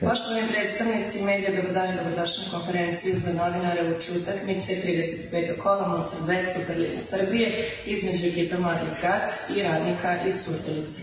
Poštovani 0.00 0.48
predstavnici 0.52 1.22
medija, 1.22 1.50
dobrodan 1.56 1.96
dobrodošli 1.96 2.44
na 2.44 2.58
konferenciju 2.58 3.14
za 3.16 3.32
novinare 3.32 3.82
u 3.82 3.94
utakmice 4.22 4.72
35. 4.72 5.58
kola 5.62 5.88
Mocar 5.88 6.18
Bet 6.26 6.52
Superliga 6.52 7.00
Srbije 7.00 7.48
između 7.86 8.26
ekipe 8.26 8.58
Mladih 8.58 8.88
Gat 9.02 9.32
i 9.56 9.62
radnika 9.62 10.22
iz 10.28 10.44
Surdulice. 10.44 11.02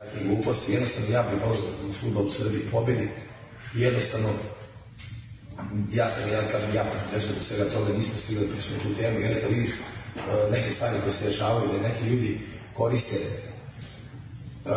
Dakle, 0.00 0.20
gluposti, 0.24 0.72
jednostavno 0.72 1.14
ja 1.14 1.22
bih 1.22 1.46
možda 1.46 1.66
u 1.88 1.92
futbol 1.92 2.26
u 2.26 2.30
Srbiji 2.30 2.62
pobedi. 2.72 3.08
Jednostavno, 3.74 4.28
ja 5.92 6.10
sam, 6.10 6.30
ja 6.32 6.40
kažem, 6.52 6.74
jako 6.74 6.90
težak 7.12 7.30
do 7.38 7.44
svega 7.44 7.64
toga, 7.64 7.92
nismo 7.92 8.14
stigli 8.18 8.46
da 8.46 8.52
pričamo 8.52 8.78
tu 8.82 8.94
temu. 9.00 9.20
I 9.20 9.24
onda 9.24 9.48
vidiš 9.48 9.70
uh, 9.70 10.52
neke 10.52 10.72
stvari 10.72 10.96
koje 11.02 11.12
se 11.12 11.24
dešavaju, 11.24 11.68
da 11.72 11.88
neki 11.88 12.04
ljudi 12.04 12.40
koriste 12.74 13.16
uh, 13.16 14.72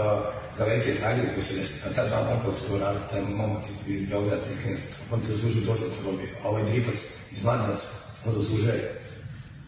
za 0.58 0.66
velike 0.66 0.96
tragedije 0.96 1.34
koje 1.34 1.44
se 1.44 1.54
desi. 1.54 1.74
A 1.86 1.94
ta 1.96 2.08
dva 2.08 2.24
momka 2.24 2.48
od 2.48 2.58
Storara, 2.58 3.00
taj 3.12 3.22
momak 3.22 3.64
iz 3.70 4.08
Beograda, 4.10 4.42
taj 4.42 4.64
klinac, 4.64 4.82
on 5.12 5.22
te 5.22 5.28
zaslužuje 5.28 5.66
dođe 5.66 5.86
od 5.86 6.06
robije. 6.06 6.30
A 6.44 6.50
ovaj 6.50 6.64
drifac 6.64 6.96
iz 7.32 7.44
Mladinac, 7.44 7.80
on 8.26 8.34
zaslužuje, 8.34 9.00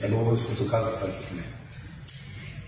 ja 0.01 0.07
bi 0.07 0.15
ovo 0.15 0.37
smo 0.37 0.55
tu 0.55 0.63
kazao 0.71 0.91
kao 0.91 1.09
klinac. 1.27 1.45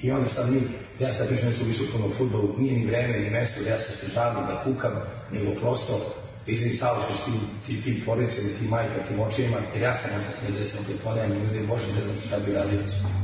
I 0.02 0.12
onda 0.12 0.30
sad 0.30 0.52
mi, 0.52 0.62
ja 1.00 1.14
sad 1.14 1.28
pričam 1.28 1.48
nešto 1.48 1.66
više 1.66 1.82
o 2.06 2.10
futbolu, 2.18 2.56
nije 2.58 2.74
ni 2.74 2.86
vreme, 2.86 3.18
ni 3.18 3.30
mesto 3.30 3.64
da 3.64 3.70
ja 3.70 3.78
se 3.78 3.92
se 3.92 4.12
žalim, 4.14 4.46
da 4.48 4.64
kukam, 4.64 4.92
nego 5.32 5.52
prosto 5.52 6.16
izvini 6.48 6.76
savršeš 6.76 7.18
tim, 7.26 7.40
tim, 7.66 7.82
tim 7.84 8.06
porodicama, 8.06 8.50
tim 8.60 8.70
majka, 8.70 9.08
tim 9.08 9.20
očima, 9.20 9.58
jer 9.74 9.82
ja 9.84 9.96
sam 9.96 10.12
ne 10.12 10.60
da 10.60 10.68
sam 10.68 10.86
te 10.86 10.94
poneo, 11.04 11.28
ne 11.28 11.60
da 11.60 11.68
Bože, 11.68 11.90
ne 11.98 12.02
znam 12.06 12.16
šta 12.28 12.40
bi 12.40 12.54
radio, 12.54 12.80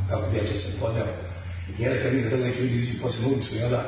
kako 0.09 0.29
bi 0.29 0.37
ja 0.37 0.43
to 0.43 0.55
sve 0.59 0.71
podneo. 0.79 1.07
I 1.79 1.87
onda 1.87 2.01
kad 2.01 2.13
mi 2.13 2.29
da 2.29 2.37
neki 2.37 2.59
ljudi 2.61 2.75
izađu 2.75 3.01
posle 3.01 3.25
ulicu 3.25 3.55
i 3.55 3.63
onda 3.63 3.85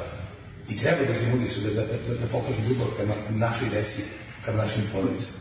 i 0.70 0.78
treba 0.78 1.02
da 1.06 1.14
izađu 1.14 1.38
ulicu 1.38 1.60
da, 1.62 1.70
da, 1.70 1.84
da, 2.08 2.14
da 2.22 2.26
pokažu 2.32 2.62
ljubav 2.70 2.88
prema 2.98 3.16
našoj 3.30 3.70
deci, 3.70 4.02
prema 4.44 4.64
našim 4.64 4.84
porodicama. 4.94 5.38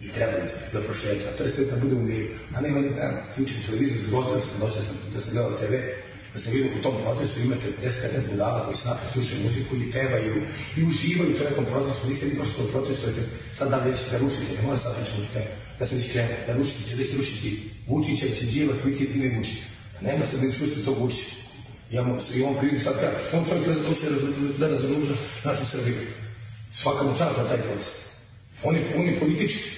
I 0.00 0.08
treba 0.08 0.32
da 0.32 0.44
izađu, 0.44 0.66
da 0.72 0.80
prošetu, 0.80 1.24
a 1.28 1.36
to 1.36 1.42
je 1.44 1.50
sve 1.50 1.64
da 1.64 1.76
bude 1.76 1.94
u 1.94 2.02
miru. 2.02 2.28
A 2.54 2.60
ne, 2.60 2.68
oni, 2.78 2.90
ne, 2.90 3.22
ključim 3.34 3.58
televiziju, 3.66 4.02
zgozio 4.08 4.40
sam, 4.40 4.60
došao 4.60 4.82
sam, 4.82 4.96
da 5.14 5.20
sam 5.20 5.32
gledao 5.32 5.58
TV, 5.60 5.74
da 6.32 6.38
sam 6.40 6.52
vidio 6.52 6.70
u 6.78 6.82
tom 6.82 6.94
procesu 7.02 7.40
imate 7.40 7.66
10-15 7.84 8.30
budala 8.30 8.64
koji 8.64 8.76
se 8.76 8.88
napred 8.88 9.12
slušaju 9.12 9.42
muziku 9.44 9.76
i 9.76 9.92
pevaju 9.92 10.34
i 10.76 10.84
uživaju 10.90 11.30
u 11.30 11.44
nekom 11.50 11.64
procesu. 11.64 12.08
Vi 12.08 12.14
ste 12.14 12.26
vi 12.26 12.36
prosto 12.36 12.62
protestujete, 12.72 13.22
sad 13.54 13.70
da 13.70 13.76
li 13.76 13.90
nećete 13.90 14.10
da 14.10 14.18
rušite, 14.18 14.56
ne 14.56 14.62
moram 14.62 14.78
sad 14.78 14.96
pričati 14.96 15.32
tome, 15.32 15.46
da 15.78 15.86
sam 15.86 15.98
već 15.98 16.12
krenuo, 16.12 16.36
da 16.46 16.52
rušite, 16.56 16.88
će 16.88 16.96
da 16.96 17.02
ćete 17.02 17.16
rušiti 17.16 17.70
Vučića, 17.86 18.26
će 18.38 18.44
Đilas, 18.46 18.84
Viti, 18.84 19.04
ime 19.14 19.36
Vučića. 19.36 19.64
Ne 20.00 20.16
možete 20.18 20.36
da 20.36 20.52
slušate 20.52 20.84
tog 20.84 20.98
Vučića. 21.00 21.30
Ja 21.90 22.02
mu, 22.02 22.18
i 22.34 22.42
on 22.42 22.54
priliku 22.58 22.84
sad 22.84 22.94
kaže, 23.00 23.16
on 23.32 23.44
čovjek 23.48 23.66
da 23.66 23.88
hoće 23.88 24.06
da 24.58 24.68
razoruža 24.68 25.14
našu 25.44 25.64
Srbiju. 25.72 25.96
Svaka 26.74 27.02
mu 27.04 27.18
čast 27.18 27.36
za 27.38 27.44
taj 27.48 27.58
proces. 27.66 27.92
On 28.62 28.74
je, 28.76 28.82
on 28.96 29.06
je 29.06 29.18
politički. 29.20 29.70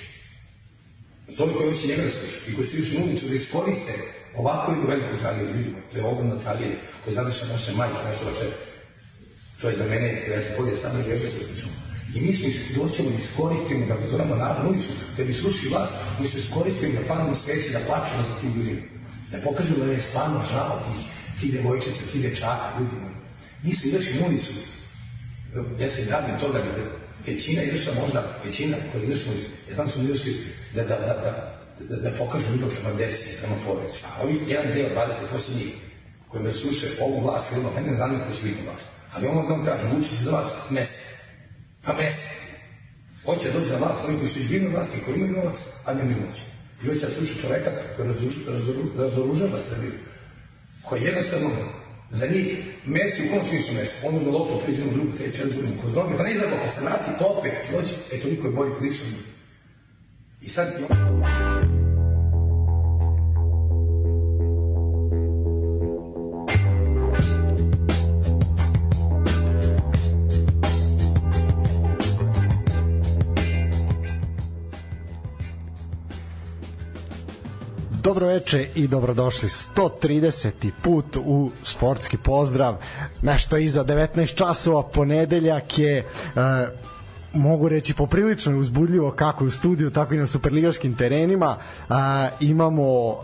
Zove 1.29 1.53
koji 1.55 1.73
hoće 1.73 1.87
njega 1.87 2.03
da 2.03 2.11
sluša 2.11 2.39
i 2.49 2.55
koji 2.55 2.67
su 2.67 2.77
išli 2.77 2.99
na 2.99 3.05
ulicu 3.05 3.27
da 3.27 3.35
iskoriste 3.35 3.93
ovako 4.37 4.73
jednu 4.73 4.87
veliku 4.89 5.19
tragediju, 5.19 5.57
ljudi 5.57 5.71
moji, 5.71 5.85
to 5.93 5.99
je 5.99 6.05
ogromna 6.05 6.37
tragedija 6.45 6.79
koja 7.05 7.15
zadrša 7.15 7.47
naše 7.53 7.73
majke, 7.73 8.01
naše 8.05 8.25
oče. 8.33 8.47
To 9.61 9.69
je 9.69 9.77
za 9.77 9.85
mene, 9.85 10.09
ja 10.31 10.43
se 10.43 10.55
bolje 10.59 10.77
samo 10.77 10.99
i 10.99 11.05
pričamo. 11.49 11.75
I 12.15 12.21
mi 12.21 12.33
smo 12.37 12.49
doćemo 12.83 13.11
da 13.11 13.17
iskoristimo, 13.17 13.87
da 13.87 14.37
narod 14.37 14.65
na 14.65 14.69
ulicu, 14.71 14.93
da 15.17 15.25
bi 15.25 15.35
srušili 15.35 15.75
vas, 15.75 15.91
mi 16.21 16.29
smo 16.29 16.39
iskoristimo 16.39 16.93
da 16.93 17.09
palimo 17.09 17.35
sveće, 17.35 17.71
da 17.71 17.87
plačemo 17.87 18.23
za 18.29 18.35
tim 18.41 18.53
ljudima. 18.57 18.83
Da 19.31 19.39
pokažemo 19.39 19.85
da 19.85 19.93
je 19.93 20.01
stvarno 20.01 20.41
žao 20.53 20.83
tih, 20.85 21.01
tih 21.41 21.53
devojčica, 21.53 22.03
tih 22.13 22.23
dečaka, 22.23 22.67
ljudi 22.79 22.97
moji. 23.03 23.15
Mi 23.63 23.75
smo 23.75 23.89
izašli 23.89 24.21
na 24.21 24.27
ulicu, 24.27 24.53
ja 25.81 25.91
se 25.91 26.05
gradim 26.05 26.39
toga 26.41 26.59
da 26.59 26.71
većina 27.27 27.63
izašla 27.63 27.93
možda, 28.03 28.25
većina 28.45 28.77
koja 28.93 29.05
izašla, 29.05 29.33
ja 29.69 29.75
znam 29.75 29.89
su 29.89 30.05
izašli 30.05 30.37
da, 30.75 30.83
da, 30.83 30.97
da, 30.99 31.15
da, 31.25 31.54
da, 31.79 31.97
da 31.97 32.17
pokažu 32.19 32.53
ljubav 32.53 32.71
prema 32.71 32.97
deci, 32.97 33.37
prema 33.41 33.57
porodici. 33.67 34.05
A 34.05 34.23
ovi 34.23 34.41
jedan 34.49 34.67
deo, 34.75 34.89
20% 34.89 35.57
njih, 35.57 35.75
koji 36.29 36.45
me 36.45 36.53
sluše 36.53 36.87
ovu 37.01 37.21
vlast, 37.21 37.53
ili 37.53 37.65
mene 37.75 37.91
ne 37.91 37.97
zanima 37.97 38.25
ko 38.25 38.35
će 38.37 38.43
biti 38.43 38.63
vlast. 38.67 38.89
Ali 39.15 39.27
ono 39.27 39.43
da 39.43 39.49
vam 39.49 39.65
kažem, 39.65 39.91
Vučić 39.91 40.19
za 40.19 40.31
vas 40.31 40.47
mese. 40.71 41.15
Pa 41.83 41.93
mese. 41.93 42.45
Hoće 43.25 43.53
doći 43.53 43.69
za 43.69 43.77
vlast, 43.77 44.01
oni 44.09 44.19
koji 44.19 44.31
su 44.31 44.39
izbili 44.39 44.69
vlasti, 44.69 45.01
koji 45.05 45.15
imaju 45.15 45.33
novac, 45.33 45.59
a 45.85 45.95
ne 45.95 46.05
mi 46.05 46.15
moći. 46.15 46.43
I 46.83 46.89
već 46.89 47.01
sad 47.01 47.13
sluša 47.13 47.41
čoveka 47.41 47.71
koji 47.97 48.09
razoružava 48.99 49.59
Srbiju, 49.61 49.93
koji 50.85 51.03
jednostavno 51.03 51.51
za 52.11 52.27
njih 52.27 52.47
Mesi 52.87 53.23
u 53.27 53.31
kom 53.31 53.49
smislu 53.49 53.75
Mesi? 53.75 53.95
On 54.07 54.17
uzme 54.17 54.31
loptu, 54.31 54.61
pređe 54.65 54.83
u 54.83 54.93
drugu, 54.93 55.17
treći, 55.17 55.37
četiri 55.37 55.57
godinu 55.57 55.81
kroz 55.81 55.95
noge, 55.95 56.17
pa 56.17 56.23
ne 56.23 56.33
izgleda, 56.33 56.57
kad 56.63 56.71
se 56.71 56.81
vrati, 56.81 57.11
pa 57.19 57.25
opet 57.25 57.53
dođe, 57.73 57.95
e 58.13 58.21
toliko 58.21 58.47
je 58.47 58.53
bolji 58.53 58.75
političan 58.79 59.07
I 60.41 60.49
sad... 60.49 60.69
Dobro 78.05 78.27
veče 78.27 78.69
i 78.75 78.89
dobrodošli 78.89 79.49
130. 79.49 80.71
put 80.83 81.17
u 81.17 81.51
sportski 81.63 82.17
pozdrav. 82.17 82.77
Nešto 83.23 83.57
iza 83.57 83.85
19 83.85 84.35
časova 84.35 84.83
ponedeljak 84.83 85.79
je 85.79 86.05
uh, 86.05 86.41
mogu 87.33 87.69
reći 87.69 87.95
poprilično 87.95 88.59
uzbudljivo 88.59 89.11
kako 89.11 89.45
u 89.45 89.51
studiju, 89.51 89.91
tako 89.91 90.15
i 90.15 90.19
na 90.19 90.27
superligaškim 90.27 90.95
terenima. 90.95 91.57
Uh, 91.89 91.97
imamo 92.41 93.09
uh, 93.09 93.17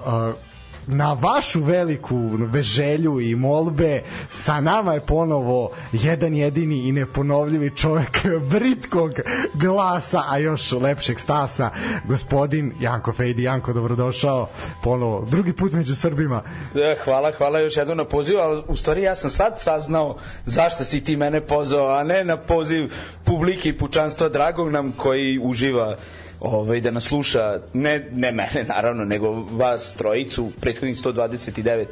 na 0.87 1.13
vašu 1.13 1.63
veliku 1.63 2.39
želju 2.61 3.21
i 3.21 3.35
molbe 3.35 4.03
sa 4.29 4.61
nama 4.61 4.95
je 4.95 5.01
ponovo 5.01 5.71
jedan 5.93 6.35
jedini 6.35 6.89
i 6.89 6.93
neponovljivi 6.93 7.77
čovek 7.77 8.27
britkog 8.51 9.13
glasa, 9.55 10.23
a 10.29 10.39
još 10.39 10.73
lepšeg 10.73 11.19
stasa, 11.21 11.71
gospodin 12.05 12.73
Janko 12.81 13.13
Fejdi. 13.13 13.43
Janko, 13.43 13.73
dobrodošao 13.73 14.49
ponovo. 14.83 15.27
Drugi 15.31 15.53
put 15.53 15.73
među 15.73 15.95
Srbima. 15.95 16.43
Da, 16.75 16.95
hvala, 17.05 17.33
hvala 17.33 17.59
još 17.59 17.77
jednom 17.77 17.97
na 17.97 18.05
pozivu, 18.05 18.39
ali 18.39 18.63
u 18.69 18.77
stvari 18.77 19.03
ja 19.03 19.15
sam 19.15 19.31
sad 19.31 19.55
saznao 19.57 20.17
zašto 20.45 20.85
si 20.85 21.05
ti 21.05 21.17
mene 21.17 21.41
pozvao, 21.41 21.89
a 21.89 22.05
ne 22.05 22.25
na 22.25 22.37
poziv 22.37 22.93
publike 23.25 23.69
i 23.69 23.79
pučanstva 23.79 24.29
dragog 24.29 24.71
nam 24.71 24.93
koji 24.93 25.39
uživa 25.43 25.97
ovaj, 26.41 26.81
da 26.81 26.91
nas 26.91 27.05
sluša, 27.05 27.61
ne, 27.73 28.09
ne 28.13 28.33
mene 28.33 28.65
naravno, 28.69 29.05
nego 29.05 29.31
vas 29.51 29.95
trojicu, 29.95 30.51
prethodnih 30.61 30.97
129 30.97 31.87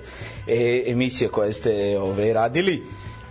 e, 0.47 0.83
emisija 0.87 1.31
koje 1.31 1.53
ste 1.53 1.99
ovaj, 1.99 2.33
radili 2.33 2.83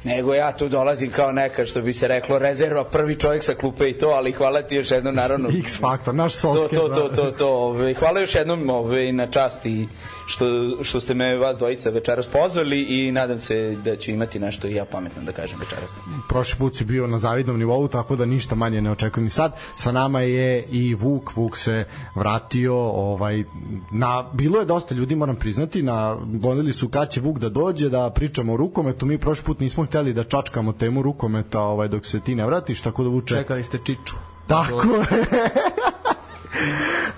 nego 0.04 0.34
ja 0.34 0.52
tu 0.52 0.70
dolazim 0.70 1.12
kao 1.12 1.32
neka 1.32 1.66
što 1.66 1.82
bi 1.82 1.94
se 1.94 2.08
reklo 2.08 2.40
rezerva 2.40 2.84
prvi 2.84 3.16
čovjek 3.16 3.44
sa 3.44 3.54
klupe 3.54 3.90
i 3.90 3.94
to 3.94 4.08
ali 4.08 4.32
hvala 4.32 4.62
ti 4.62 4.76
još 4.76 4.92
jednom 4.92 5.16
naravno. 5.16 5.50
X 5.60 5.80
faktor 5.80 6.16
naš 6.16 6.34
Solskjaer 6.34 6.82
to 6.82 6.88
to 6.88 7.10
to 7.10 7.16
to, 7.16 7.32
to 7.32 7.50
ovaj, 7.50 7.94
hvala 7.94 8.20
još 8.20 8.36
jednom 8.36 8.70
ovaj, 8.70 9.12
na 9.12 9.28
časti 9.28 9.88
što, 10.28 10.46
što 10.84 11.00
ste 11.00 11.14
me 11.14 11.38
vas 11.38 11.58
dvojica 11.58 11.90
večeras 11.90 12.28
pozvali 12.28 12.82
i 12.82 13.12
nadam 13.12 13.40
se 13.40 13.78
da 13.86 13.96
ću 13.96 14.12
imati 14.12 14.40
nešto 14.40 14.68
i 14.68 14.74
ja 14.74 14.86
pametno 14.86 15.24
da 15.24 15.32
kažem 15.32 15.60
večeras. 15.60 15.96
Prošli 16.30 16.58
put 16.58 16.76
si 16.76 16.86
bio 16.86 17.08
na 17.08 17.20
zavidnom 17.20 17.60
nivou, 17.60 17.88
tako 17.88 18.16
da 18.16 18.26
ništa 18.26 18.56
manje 18.56 18.82
ne 18.82 18.92
očekujem 18.92 19.28
i 19.28 19.30
sad. 19.30 19.56
Sa 19.76 19.92
nama 19.92 20.22
je 20.22 20.64
i 20.72 20.94
Vuk, 20.96 21.36
Vuk 21.36 21.58
se 21.58 21.86
vratio, 22.16 22.76
ovaj, 22.78 23.44
na, 23.92 24.30
bilo 24.34 24.60
je 24.60 24.66
dosta 24.66 24.96
ljudi, 24.96 25.16
moram 25.16 25.36
priznati, 25.36 25.84
na, 25.84 26.18
gonili 26.26 26.74
su 26.74 26.90
kad 26.90 27.10
će 27.10 27.22
Vuk 27.22 27.40
da 27.40 27.50
dođe, 27.50 27.90
da 27.90 28.10
pričamo 28.10 28.54
o 28.54 28.58
rukometu, 28.58 29.06
mi 29.06 29.18
prošli 29.18 29.46
put 29.46 29.60
nismo 29.60 29.86
hteli 29.86 30.14
da 30.14 30.24
čačkamo 30.24 30.74
temu 30.74 31.02
rukometa 31.02 31.62
ovaj, 31.62 31.88
dok 31.88 32.06
se 32.06 32.20
ti 32.20 32.36
ne 32.36 32.46
vratiš, 32.46 32.82
tako 32.82 33.04
da 33.04 33.10
Vuče... 33.10 33.36
Čekali 33.36 33.64
ste 33.64 33.78
Čiču. 33.86 34.16
Tako 34.48 35.04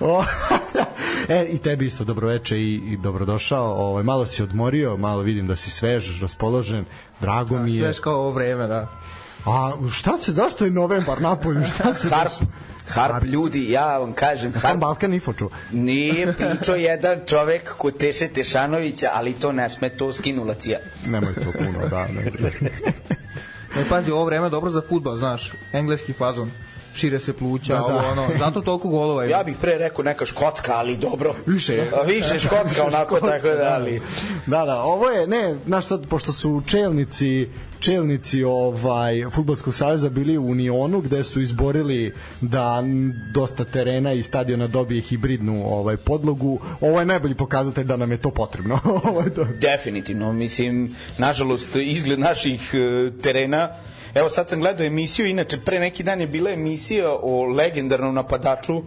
o, 0.00 0.24
e, 1.30 1.44
i 1.44 1.58
tebi 1.58 1.86
isto 1.86 2.04
dobroveče 2.04 2.58
i, 2.58 2.74
i 2.74 2.96
dobrodošao. 2.96 3.72
Ovaj, 3.72 4.02
malo 4.02 4.26
si 4.26 4.42
odmorio, 4.42 4.96
malo 4.96 5.22
vidim 5.22 5.46
da 5.46 5.56
si 5.56 5.70
svež, 5.70 6.22
raspoložen. 6.22 6.84
Drago 7.20 7.58
mi 7.58 7.74
je. 7.74 7.82
Svež 7.82 8.00
kao 8.00 8.14
ovo 8.14 8.30
vreme, 8.30 8.66
da. 8.66 8.88
A 9.46 9.72
šta 9.92 10.18
se, 10.18 10.32
zašto 10.32 10.64
je 10.64 10.70
novembar 10.70 11.22
napolju? 11.22 11.62
Šta 11.74 11.94
se 11.94 12.08
Harp, 12.08 12.32
Harp, 12.88 13.24
ljudi, 13.24 13.70
ja 13.70 13.98
vam 13.98 14.12
kažem, 14.12 14.52
Harp, 14.52 14.80
Balkan 14.80 15.14
info 15.14 15.32
čuo. 15.32 15.50
Nije 15.72 16.32
pričao 16.32 16.76
jedan 16.76 17.18
čovek 17.26 17.76
ko 17.76 17.90
Teše 17.90 18.28
Tešanovića, 18.28 19.10
ali 19.14 19.32
to 19.32 19.52
ne 19.52 19.70
sme, 19.70 19.88
to 19.88 20.12
skinula 20.12 20.54
cija. 20.54 20.78
Nemoj 21.06 21.34
to 21.34 21.52
puno, 21.52 21.88
da. 21.88 22.06
Ne. 22.08 22.60
Ne, 23.76 23.84
pazi, 23.88 24.10
ovo 24.10 24.24
vreme 24.24 24.46
je 24.46 24.50
dobro 24.50 24.70
za 24.70 24.82
futbol, 24.88 25.16
znaš, 25.16 25.52
engleski 25.72 26.12
fazon. 26.12 26.50
Šire 26.94 27.18
se 27.18 27.32
pluća, 27.32 27.74
Da, 27.74 27.80
da, 27.80 27.86
da. 27.86 27.98
ovo 27.98 28.10
ono, 28.10 28.28
zato 28.38 28.60
toliko 28.60 28.88
golova 28.88 29.24
ima. 29.24 29.36
Ja 29.36 29.42
bih 29.42 29.56
pre 29.60 29.78
rekao 29.78 30.04
neka 30.04 30.26
škotska, 30.26 30.72
ali 30.74 30.96
dobro. 30.96 31.34
Više 31.46 31.74
je. 31.74 31.90
A, 31.94 32.02
Više 32.02 32.38
škotska, 32.38 32.86
onako, 32.86 33.20
tako 33.20 33.48
da, 33.48 33.74
ali... 33.74 34.00
Da, 34.46 34.64
da, 34.64 34.82
ovo 34.82 35.08
je, 35.08 35.26
ne, 35.26 35.54
znaš 35.66 35.84
sad, 35.86 36.06
pošto 36.08 36.32
su 36.32 36.62
čelnici 36.66 37.48
čelnici 37.80 38.44
ovaj 38.44 39.24
fudbalskog 39.30 39.74
saveza 39.74 40.08
bili 40.08 40.38
u 40.38 40.46
Unionu 40.46 41.00
gde 41.00 41.24
su 41.24 41.40
izborili 41.40 42.14
da 42.40 42.82
dosta 43.34 43.64
terena 43.64 44.12
i 44.12 44.22
stadiona 44.22 44.66
dobije 44.66 45.00
hibridnu 45.00 45.64
ovaj 45.66 45.96
podlogu. 45.96 46.60
Ovo 46.80 47.00
je 47.00 47.06
najbolji 47.06 47.34
pokazatelj 47.34 47.84
da 47.84 47.96
nam 47.96 48.10
je 48.10 48.16
to 48.16 48.30
potrebno. 48.30 48.78
Ovo 49.10 49.20
je 49.20 49.34
to. 49.34 49.44
Definitivno, 49.44 50.32
mislim, 50.32 50.94
nažalost, 51.18 51.76
izgled 51.76 52.18
naših 52.18 52.74
e, 52.74 53.10
terena 53.22 53.68
Evo 54.14 54.28
sad 54.30 54.48
sam 54.48 54.60
gledao 54.60 54.86
emisiju, 54.86 55.26
inače 55.26 55.60
pre 55.60 55.80
neki 55.80 56.02
dan 56.02 56.20
je 56.20 56.26
bila 56.26 56.50
emisija 56.50 57.10
o 57.22 57.44
legendarnom 57.44 58.14
napadaču 58.14 58.82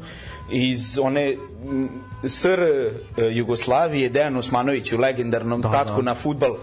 iz 0.54 1.00
one 1.02 1.36
m, 1.66 1.90
SR 2.24 2.60
e, 2.60 2.92
Jugoslavije, 3.32 4.10
Dejan 4.10 4.38
Osmanoviću, 4.38 4.98
legendarnom 4.98 5.62
da, 5.62 5.72
tatku 5.72 6.02
da. 6.02 6.06
na 6.06 6.16
futbal 6.16 6.56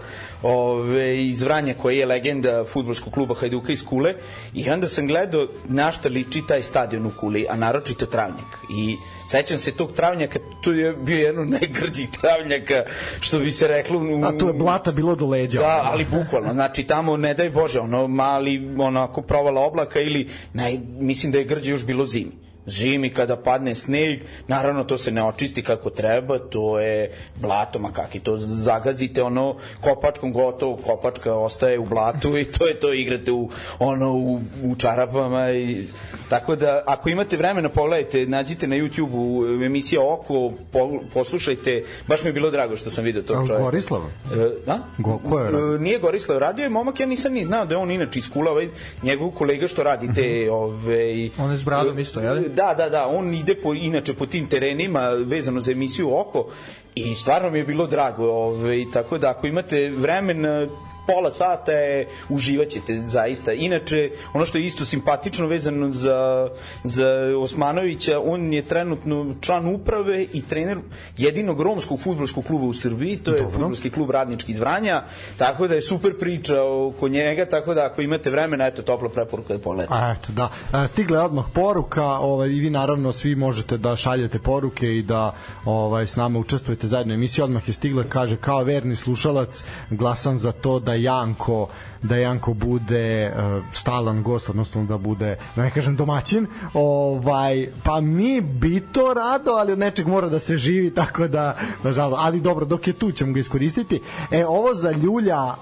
ove, 0.43 1.25
iz 1.25 1.43
Vranja 1.43 1.73
koji 1.73 1.97
je 1.97 2.05
legenda 2.05 2.65
futbolskog 2.65 3.13
kluba 3.13 3.35
Hajduka 3.35 3.71
iz 3.71 3.85
Kule 3.85 4.13
i 4.53 4.69
onda 4.69 4.87
sam 4.87 5.07
gledao 5.07 5.47
na 5.67 5.91
šta 5.91 6.09
liči 6.09 6.41
taj 6.47 6.63
stadion 6.63 7.05
u 7.05 7.11
Kuli, 7.19 7.45
a 7.49 7.55
naročito 7.55 8.05
travnjak 8.05 8.57
i 8.77 8.95
sećam 9.27 9.57
se 9.57 9.71
tog 9.71 9.91
travnjaka, 9.93 10.39
to 10.63 10.71
je 10.71 10.93
bio 10.93 11.17
jedan 11.17 11.41
od 11.41 11.49
najgrđih 11.49 12.09
travnjaka 12.21 12.83
što 13.19 13.39
bi 13.39 13.51
se 13.51 13.67
reklo 13.67 13.99
u, 13.99 14.23
A 14.23 14.37
tu 14.37 14.47
je 14.47 14.53
blata 14.53 14.91
bilo 14.91 15.15
do 15.15 15.27
leđa. 15.27 15.59
Da, 15.59 15.81
ali 15.83 16.05
bukvalno, 16.11 16.53
znači 16.53 16.83
tamo 16.83 17.17
ne 17.17 17.33
daj 17.33 17.49
Bože, 17.49 17.79
ono 17.79 18.07
mali 18.07 18.75
onako 18.79 19.21
provala 19.21 19.61
oblaka 19.61 19.99
ili 19.99 20.27
naj, 20.53 20.79
mislim 20.99 21.31
da 21.31 21.37
je 21.37 21.43
grđe 21.43 21.71
još 21.71 21.85
bilo 21.85 22.05
zimi 22.05 22.50
zimi 22.65 23.09
kada 23.09 23.35
padne 23.35 23.75
sneg, 23.75 24.19
naravno 24.47 24.83
to 24.83 24.97
se 24.97 25.11
ne 25.11 25.23
očisti 25.23 25.63
kako 25.63 25.89
treba, 25.89 26.39
to 26.39 26.79
je 26.79 27.11
blato, 27.35 27.79
ma 27.79 27.91
kaki 27.91 28.19
to 28.19 28.37
zagazite 28.37 29.23
ono 29.23 29.55
kopačkom 29.81 30.33
gotovo, 30.33 30.75
kopačka 30.75 31.35
ostaje 31.35 31.79
u 31.79 31.85
blatu 31.85 32.37
i 32.37 32.45
to 32.45 32.67
je 32.67 32.79
to 32.79 32.93
igrate 32.93 33.31
u 33.31 33.49
ono 33.79 34.13
u, 34.13 34.39
u 34.63 34.75
čarapama 34.75 35.51
i 35.51 35.83
tako 36.29 36.55
da 36.55 36.83
ako 36.85 37.09
imate 37.09 37.37
vremena 37.37 37.69
pogledajte, 37.69 38.25
nađite 38.25 38.67
na 38.67 38.75
YouTube 38.75 39.65
emisija 39.65 40.01
Oko, 40.01 40.51
po, 40.71 40.99
poslušajte, 41.13 41.83
baš 42.07 42.23
mi 42.23 42.29
je 42.29 42.33
bilo 42.33 42.51
drago 42.51 42.75
što 42.75 42.89
sam 42.89 43.03
video 43.03 43.23
tog 43.23 43.35
A 43.35 43.47
čovjeka. 43.47 43.63
Gorislav? 43.63 44.01
E, 44.01 44.49
da? 44.65 44.79
Go, 44.97 45.19
ko 45.29 45.39
je 45.39 45.51
radio? 45.51 45.75
E, 45.75 45.79
Nije 45.79 45.99
Gorislav 45.99 46.37
radio 46.37 46.63
je 46.63 46.69
momak, 46.69 46.99
ja 46.99 47.05
nisam 47.05 47.33
ni 47.33 47.43
znao 47.43 47.65
da 47.65 47.73
je 47.73 47.77
on 47.77 47.91
inače 47.91 48.19
iz 48.19 48.29
Kula, 48.31 48.51
ovaj 48.51 48.67
njegov 49.03 49.31
kolega 49.31 49.67
što 49.67 49.83
radi 49.83 50.13
te, 50.13 50.51
ove, 50.51 51.29
On 51.39 51.51
je 51.51 51.57
s 51.57 51.63
bradom 51.63 51.99
isto, 51.99 52.19
je 52.19 52.31
li? 52.31 52.50
Da, 52.55 52.73
da, 52.73 52.89
da, 52.89 53.07
on 53.07 53.33
ide 53.33 53.55
po, 53.55 53.73
inače 53.73 54.13
po 54.13 54.25
tim 54.25 54.47
terenima 54.47 55.09
vezano 55.09 55.59
za 55.59 55.71
emisiju 55.71 56.17
Oko 56.17 56.47
i 56.95 57.15
stvarno 57.15 57.49
mi 57.49 57.57
je 57.57 57.65
bilo 57.65 57.87
drago, 57.87 58.31
ove, 58.31 58.85
tako 58.93 59.17
da 59.17 59.29
ako 59.29 59.47
imate 59.47 59.89
vremena 59.89 60.67
pola 61.13 61.31
sata 61.31 61.71
je 61.71 62.07
uživaćete 62.29 63.03
zaista. 63.05 63.53
Inače, 63.53 64.09
ono 64.33 64.45
što 64.45 64.57
je 64.57 64.65
isto 64.65 64.85
simpatično 64.85 65.47
vezano 65.47 65.91
za, 65.91 66.49
za 66.83 67.07
Osmanovića, 67.39 68.19
on 68.25 68.53
je 68.53 68.61
trenutno 68.61 69.35
član 69.41 69.67
uprave 69.75 70.23
i 70.33 70.41
trener 70.41 70.77
jedinog 71.17 71.61
romskog 71.61 71.99
futbolskog 71.99 72.45
kluba 72.45 72.65
u 72.65 72.73
Srbiji, 72.73 73.17
to 73.17 73.31
je 73.31 73.49
futbolski 73.49 73.89
klub 73.89 74.09
Radnički 74.09 74.51
iz 74.51 74.59
Vranja, 74.59 75.03
tako 75.37 75.67
da 75.67 75.75
je 75.75 75.81
super 75.81 76.17
priča 76.19 76.63
oko 76.63 77.07
njega, 77.07 77.45
tako 77.45 77.73
da 77.73 77.85
ako 77.85 78.01
imate 78.01 78.29
vremena, 78.29 78.67
eto, 78.67 78.81
topla 78.81 79.09
preporuka 79.09 79.53
da 79.53 79.59
pogledate. 79.59 79.93
A 79.93 80.11
eto, 80.11 80.31
da. 80.31 80.49
E, 80.83 80.87
Stigla 80.87 81.17
je 81.17 81.25
odmah 81.25 81.45
poruka, 81.53 82.05
ovaj, 82.05 82.49
i 82.49 82.59
vi 82.59 82.69
naravno 82.69 83.11
svi 83.11 83.35
možete 83.35 83.77
da 83.77 83.95
šaljete 83.95 84.39
poruke 84.39 84.97
i 84.97 85.01
da 85.01 85.33
ovaj 85.65 86.07
s 86.07 86.15
nama 86.15 86.39
učestvujete 86.39 86.87
zajedno 86.87 87.13
u 87.13 87.15
emisiji. 87.15 87.43
Odmah 87.43 87.67
je 87.67 87.73
stigla, 87.73 88.03
kaže, 88.03 88.37
kao 88.37 88.63
verni 88.63 88.95
slušalac, 88.95 89.63
glasam 89.89 90.39
za 90.39 90.51
to 90.51 90.79
da 90.79 90.93
Janko 91.01 91.69
da 92.03 92.15
Janko 92.15 92.53
bude 92.53 93.33
uh, 93.35 93.63
stalan 93.73 94.23
gost, 94.23 94.49
odnosno 94.49 94.85
da 94.85 94.97
bude, 94.97 95.35
da 95.55 95.63
ne 95.63 95.71
kažem 95.71 95.95
domaćin, 95.95 96.47
ovaj, 96.73 97.69
pa 97.83 98.01
mi 98.01 98.41
bi 98.41 98.79
to 98.79 99.13
rado, 99.13 99.51
ali 99.51 99.71
od 99.71 99.79
nečeg 99.79 100.07
mora 100.07 100.29
da 100.29 100.39
se 100.39 100.57
živi, 100.57 100.93
tako 100.93 101.27
da, 101.27 101.57
nažalost, 101.83 102.23
ali 102.25 102.41
dobro, 102.41 102.65
dok 102.65 102.87
je 102.87 102.93
tu 102.93 103.11
ćemo 103.11 103.33
ga 103.33 103.39
iskoristiti. 103.39 104.01
E, 104.31 104.45
ovo 104.45 104.75
za 104.75 104.91
Ljulja, 104.91 105.55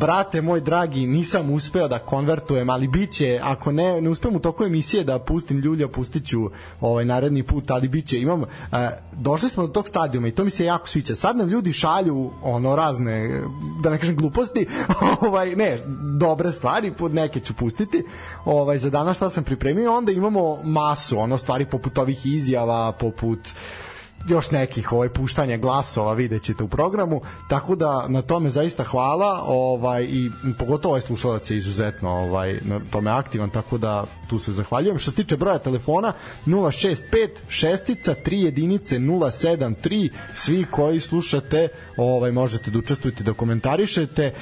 brate 0.00 0.40
moj 0.40 0.60
dragi, 0.60 1.06
nisam 1.06 1.50
uspeo 1.50 1.88
da 1.88 1.98
konvertujem, 1.98 2.70
ali 2.70 2.88
biće, 2.88 3.40
ako 3.42 3.72
ne, 3.72 4.00
ne 4.00 4.10
uspem 4.10 4.36
u 4.36 4.38
toku 4.38 4.64
emisije 4.64 5.04
da 5.04 5.18
pustim 5.18 5.58
Ljulja, 5.58 5.88
pustit 5.88 6.26
ću 6.26 6.50
ovaj, 6.80 7.04
naredni 7.04 7.42
put, 7.42 7.70
ali 7.70 7.88
biće, 7.88 8.20
imam, 8.20 8.42
uh, 8.42 8.46
došli 9.12 9.48
smo 9.48 9.66
do 9.66 9.72
tog 9.72 9.88
stadijuma 9.88 10.28
i 10.28 10.30
to 10.30 10.44
mi 10.44 10.50
se 10.50 10.64
jako 10.64 10.88
sviđa. 10.88 11.14
Sad 11.14 11.36
nam 11.36 11.48
ljudi 11.48 11.72
šalju 11.72 12.30
ono 12.42 12.76
razne, 12.76 13.42
da 13.82 13.90
ne 13.90 13.98
kažem 13.98 14.16
gluposti, 14.16 14.66
ovaj, 15.26 15.56
ne, 15.56 15.75
dobre 16.18 16.52
stvari, 16.52 16.92
pod 16.92 17.14
neke 17.14 17.40
ću 17.40 17.54
pustiti. 17.54 18.04
Ovaj 18.44 18.78
za 18.78 18.90
danas 18.90 19.16
šta 19.16 19.30
sam 19.30 19.44
pripremio, 19.44 19.96
onda 19.96 20.12
imamo 20.12 20.58
masu 20.64 21.18
ono 21.18 21.38
stvari 21.38 21.64
poput 21.64 21.98
ovih 21.98 22.26
izjava, 22.26 22.92
poput 22.92 23.38
još 24.28 24.50
nekih 24.50 24.92
ovaj 24.92 25.08
puštanja 25.08 25.56
glasova 25.56 26.14
videćete 26.14 26.64
u 26.64 26.68
programu 26.68 27.20
tako 27.48 27.74
da 27.74 28.08
na 28.08 28.22
tome 28.22 28.50
zaista 28.50 28.84
hvala 28.84 29.44
ovaj 29.46 30.04
i 30.04 30.30
pogotovo 30.58 30.92
ovaj 30.92 31.00
slušalac 31.00 31.50
je 31.50 31.56
izuzetno 31.56 32.10
ovaj 32.10 32.58
na 32.62 32.80
tome 32.90 33.10
aktivan 33.10 33.50
tako 33.50 33.78
da 33.78 34.04
tu 34.28 34.38
se 34.38 34.52
zahvaljujem. 34.52 34.98
Što 34.98 35.10
se 35.10 35.16
tiče 35.16 35.36
broja 35.36 35.58
telefona 35.58 36.12
065 36.46 37.28
šestica 37.48 38.14
3 38.24 38.34
jedinice 38.34 38.98
073 38.98 40.10
svi 40.34 40.66
koji 40.70 41.00
slušate 41.00 41.68
ovaj 41.96 42.32
možete 42.32 42.70
da 42.70 42.78
učestvujete 42.78 43.24
da 43.24 43.32
komentarišete. 43.32 44.32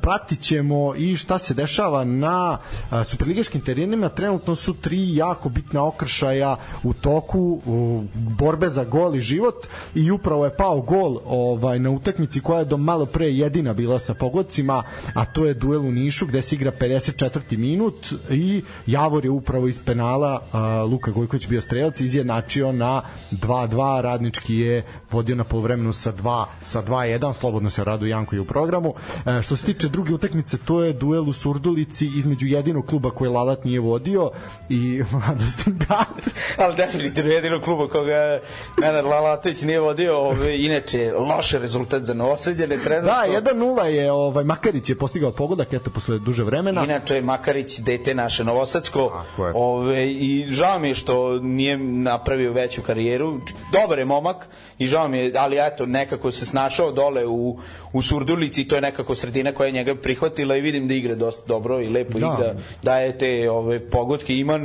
Pratićemo 0.00 0.94
i 0.94 1.16
šta 1.16 1.38
se 1.38 1.54
dešava 1.54 2.04
na 2.04 2.58
superligaškim 3.04 3.60
terenima. 3.60 4.08
Trenutno 4.08 4.56
su 4.56 4.74
tri 4.74 5.16
jako 5.16 5.48
bitna 5.48 5.86
okršaja 5.86 6.56
u 6.82 6.94
toku 6.94 7.60
u, 7.66 8.04
borbe 8.14 8.68
za 8.68 8.84
gol 8.84 9.14
i 9.14 9.20
život 9.32 9.66
i 9.94 10.10
upravo 10.10 10.44
je 10.44 10.56
pao 10.56 10.80
gol 10.80 11.18
ovaj 11.24 11.78
na 11.78 11.90
utakmici 11.90 12.40
koja 12.40 12.58
je 12.58 12.64
do 12.64 12.76
malo 12.76 13.06
pre 13.06 13.26
jedina 13.30 13.72
bila 13.72 13.98
sa 13.98 14.14
pogodcima, 14.14 14.82
a 15.14 15.24
to 15.24 15.46
je 15.46 15.54
duel 15.54 15.80
u 15.80 15.92
Nišu 15.92 16.26
gde 16.26 16.42
se 16.42 16.54
igra 16.54 16.72
54. 16.80 17.56
minut 17.56 18.12
i 18.30 18.62
Javor 18.86 19.24
je 19.24 19.30
upravo 19.30 19.68
iz 19.68 19.80
penala 19.84 20.40
a, 20.52 20.82
Luka 20.84 21.10
Gojković 21.10 21.48
bio 21.48 21.60
strelac 21.60 22.00
izjednačio 22.00 22.72
na 22.72 23.02
2-2 23.30 24.00
radnički 24.00 24.56
je 24.56 24.84
vodio 25.10 25.36
na 25.36 25.44
poluvremenu 25.44 25.92
sa 25.92 26.12
2 26.12 26.44
sa 26.64 26.82
2-1 26.82 27.32
slobodno 27.32 27.70
se 27.70 27.84
radu 27.84 28.06
Janko 28.06 28.34
je 28.34 28.40
u 28.40 28.44
programu 28.44 28.94
e, 29.26 29.42
što 29.42 29.56
se 29.56 29.64
tiče 29.64 29.88
druge 29.88 30.14
utakmice 30.14 30.58
to 30.58 30.82
je 30.84 30.92
duel 30.92 31.28
u 31.28 31.32
Surdulici 31.32 32.10
između 32.16 32.46
jedinog 32.46 32.86
kluba 32.86 33.10
koji 33.10 33.30
Lalat 33.30 33.64
nije 33.64 33.80
vodio 33.80 34.30
i 34.68 35.02
Mladostin 35.12 35.78
Gat 35.78 36.22
ali 36.58 36.76
definitivno 36.76 37.30
jedino 37.30 37.60
kluba 37.60 37.88
koga 37.88 38.40
Nenad 38.80 39.04
Lalatović 39.22 39.62
nije 39.62 39.80
vodio, 39.80 40.18
ove, 40.18 40.58
inače 40.58 41.12
loš 41.12 41.50
rezultat 41.52 42.02
za 42.02 42.14
Novosađane 42.14 42.78
trenutno. 42.78 43.10
Da, 43.10 43.52
1-0 43.54 43.84
je 43.84 44.12
ovaj 44.12 44.44
Makarić 44.44 44.88
je 44.88 44.98
postigao 44.98 45.32
pogodak 45.32 45.72
eto 45.72 45.90
posle 45.90 46.18
duže 46.18 46.44
vremena. 46.44 46.84
Inače 46.84 47.20
Makarić 47.20 47.78
dete 47.78 48.14
naše 48.14 48.44
Novosadsko. 48.44 49.22
Ove 49.54 50.10
i 50.12 50.46
žao 50.48 50.78
mi 50.78 50.88
je 50.88 50.94
što 50.94 51.38
nije 51.38 51.78
napravio 51.78 52.52
veću 52.52 52.82
karijeru. 52.82 53.40
Dobar 53.72 53.98
je 53.98 54.04
momak 54.04 54.48
i 54.78 54.86
žao 54.86 55.08
mi 55.08 55.18
je, 55.18 55.32
ali 55.36 55.56
eto 55.60 55.86
nekako 55.86 56.30
se 56.30 56.46
snašao 56.46 56.92
dole 56.92 57.26
u 57.26 57.58
u 57.92 58.02
Surdulici, 58.02 58.64
to 58.64 58.74
je 58.74 58.80
nekako 58.80 59.14
sredina 59.14 59.52
koja 59.52 59.66
je 59.66 59.72
njega 59.72 59.94
prihvatila 59.94 60.56
i 60.56 60.60
vidim 60.60 60.88
da 60.88 60.94
igra 60.94 61.14
dosta 61.14 61.42
dobro 61.46 61.80
i 61.80 61.88
lepo 61.88 62.18
Da. 62.18 62.34
igra, 62.34 62.54
daje 62.82 63.18
te 63.18 63.50
ove 63.50 63.90
pogodke, 63.90 64.36
ima 64.36 64.60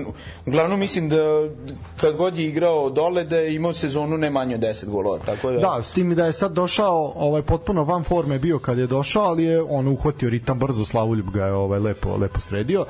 uglavnom 0.45 0.79
mislim 0.79 1.09
da 1.09 1.47
kad 2.01 2.15
god 2.15 2.37
je 2.37 2.45
igrao 2.45 2.89
dole 2.89 3.23
da 3.23 3.37
je 3.37 3.55
imao 3.55 3.73
sezonu 3.73 4.17
ne 4.17 4.29
manje 4.37 4.55
od 4.55 4.61
10 4.61 4.89
golova, 4.89 5.19
tako 5.25 5.51
da 5.51 5.59
Da, 5.59 5.83
s 5.83 5.91
tim 5.91 6.15
da 6.15 6.25
je 6.25 6.33
sad 6.33 6.51
došao, 6.51 7.13
ovaj 7.15 7.41
potpuno 7.41 7.83
van 7.83 8.03
forme 8.03 8.39
bio 8.39 8.59
kad 8.59 8.77
je 8.77 8.87
došao, 8.87 9.23
ali 9.23 9.43
je 9.43 9.61
on 9.69 9.87
uhvatio 9.87 10.29
ritam 10.29 10.59
brzo, 10.59 10.85
Slavoljub 10.85 11.29
ga 11.29 11.45
je 11.45 11.53
ovaj 11.53 11.79
lepo 11.79 12.15
lepo 12.17 12.39
sredio. 12.39 12.85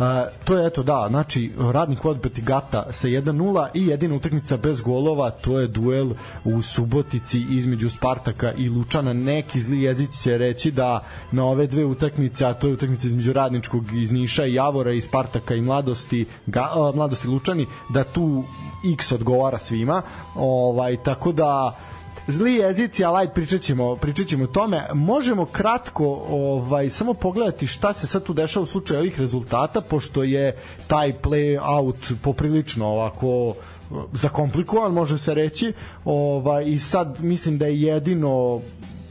Uh, 0.00 0.06
to 0.44 0.58
je 0.58 0.66
eto 0.66 0.82
da, 0.82 1.06
znači 1.10 1.52
radnik 1.58 2.04
odbiti 2.04 2.42
Gata 2.42 2.86
sa 2.90 3.08
1:0 3.08 3.68
i 3.74 3.86
jedina 3.86 4.14
utakmica 4.14 4.56
bez 4.56 4.80
golova, 4.80 5.30
to 5.30 5.60
je 5.60 5.68
duel 5.68 6.10
u 6.44 6.62
Subotici 6.62 7.46
između 7.50 7.90
Spartaka 7.90 8.52
i 8.52 8.68
Lučana. 8.68 9.12
Neki 9.12 9.60
zli 9.60 9.82
jezici 9.82 10.22
će 10.22 10.38
reći 10.38 10.70
da 10.70 11.04
na 11.32 11.44
ove 11.44 11.66
dve 11.66 11.84
utakmice, 11.84 12.46
a 12.46 12.54
to 12.54 12.66
je 12.66 12.72
utakmica 12.72 13.06
između 13.06 13.32
radničkog 13.32 13.92
iz 13.92 14.12
Niša 14.12 14.44
i 14.44 14.54
Javora 14.54 14.92
i 14.92 15.00
Spartaka 15.00 15.54
i 15.54 15.60
Mladosti, 15.60 16.26
ga, 16.46 16.60
a, 16.60 16.92
Mladosti 16.94 17.28
Lučani, 17.28 17.66
da 17.88 18.04
tu 18.04 18.44
X 18.92 19.12
odgovara 19.12 19.58
svima. 19.58 20.02
Ovaj 20.34 20.96
tako 20.96 21.32
da 21.32 21.76
zli 22.30 22.54
jezici, 22.54 23.04
ali 23.04 23.18
ajde 23.18 23.32
pričat 23.32 23.60
ćemo, 23.60 23.96
pričat 23.96 24.26
ćemo 24.26 24.46
tome. 24.46 24.86
Možemo 24.94 25.44
kratko 25.44 26.06
ovaj, 26.30 26.88
samo 26.88 27.14
pogledati 27.14 27.66
šta 27.66 27.92
se 27.92 28.06
sad 28.06 28.22
tu 28.22 28.32
dešava 28.32 28.62
u 28.62 28.66
slučaju 28.66 29.00
ovih 29.00 29.20
rezultata, 29.20 29.80
pošto 29.80 30.22
je 30.22 30.56
taj 30.86 31.12
play 31.22 31.58
out 31.62 32.12
poprilično 32.22 32.86
ovako 32.86 33.54
zakomplikovan, 34.12 34.92
može 34.92 35.18
se 35.18 35.34
reći. 35.34 35.72
Ovaj, 36.04 36.64
I 36.66 36.78
sad 36.78 37.16
mislim 37.20 37.58
da 37.58 37.66
je 37.66 37.82
jedino 37.82 38.60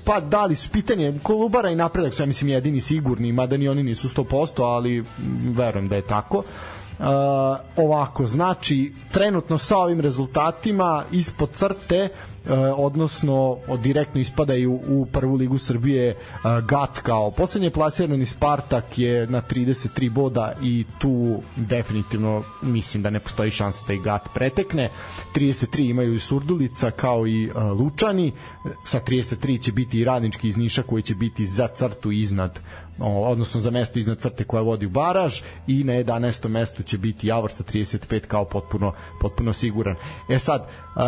pa 0.10 0.20
da 0.20 0.46
li 0.46 0.56
su 0.56 0.70
pitanje 0.70 1.20
Kolubara 1.24 1.70
i 1.70 1.76
napredak 1.76 2.14
su 2.14 2.22
ja 2.22 2.26
mislim 2.26 2.50
jedini 2.50 2.82
sigurni 2.82 3.32
mada 3.32 3.58
ni 3.58 3.70
oni 3.70 3.84
nisu 3.84 4.10
100% 4.10 4.64
ali 4.64 5.04
verujem 5.56 5.88
da 5.88 5.96
je 5.96 6.02
tako 6.02 6.38
uh, 6.38 7.06
ovako 7.76 8.28
znači 8.28 8.94
trenutno 9.12 9.58
sa 9.58 9.78
ovim 9.78 10.00
rezultatima 10.00 11.04
ispod 11.12 11.50
crte 11.52 12.10
odnosno 12.78 13.58
od 13.68 13.80
direktno 13.80 14.22
ispadaju 14.22 14.80
u 14.88 15.06
prvu 15.06 15.36
ligu 15.36 15.58
Srbije 15.58 16.10
e, 16.10 16.16
GAT 16.68 17.00
kao 17.00 17.32
poslednje 17.32 17.72
plasirani 17.72 18.26
Spartak 18.26 18.98
je 18.98 19.28
na 19.28 19.42
33 19.42 20.10
boda 20.12 20.54
i 20.62 20.86
tu 21.00 21.42
definitivno 21.56 22.44
mislim 22.62 23.04
da 23.04 23.10
ne 23.10 23.20
postoji 23.20 23.52
šansa 23.52 23.86
da 23.88 23.94
i 23.94 24.00
GAT 24.00 24.30
pretekne 24.34 24.90
33 25.36 25.90
imaju 25.90 26.14
i 26.14 26.20
Surdulica 26.20 26.92
kao 26.92 27.28
i 27.28 27.46
e, 27.46 27.60
Lučani 27.60 28.32
sa 28.86 29.00
33 29.00 29.62
će 29.62 29.72
biti 29.72 30.00
i 30.00 30.06
Radnički 30.06 30.48
iz 30.48 30.58
Niša 30.58 30.84
koji 30.84 31.04
će 31.04 31.16
biti 31.16 31.48
za 31.48 31.68
crtu 31.68 32.12
iznad 32.12 32.60
odnosno 33.02 33.62
za 33.62 33.72
mesto 33.72 34.00
iznad 34.00 34.20
crte 34.20 34.44
koja 34.44 34.62
vodi 34.62 34.86
u 34.86 34.90
baraž 34.90 35.42
i 35.68 35.84
na 35.84 35.94
11. 35.94 36.48
mestu 36.48 36.84
će 36.84 36.98
biti 36.98 37.28
Javor 37.28 37.52
sa 37.52 37.64
35 37.64 38.20
kao 38.20 38.46
potpuno 38.46 38.94
potpuno 39.22 39.54
siguran. 39.54 39.96
E 40.30 40.40
sad, 40.40 40.62
uh, 40.62 41.02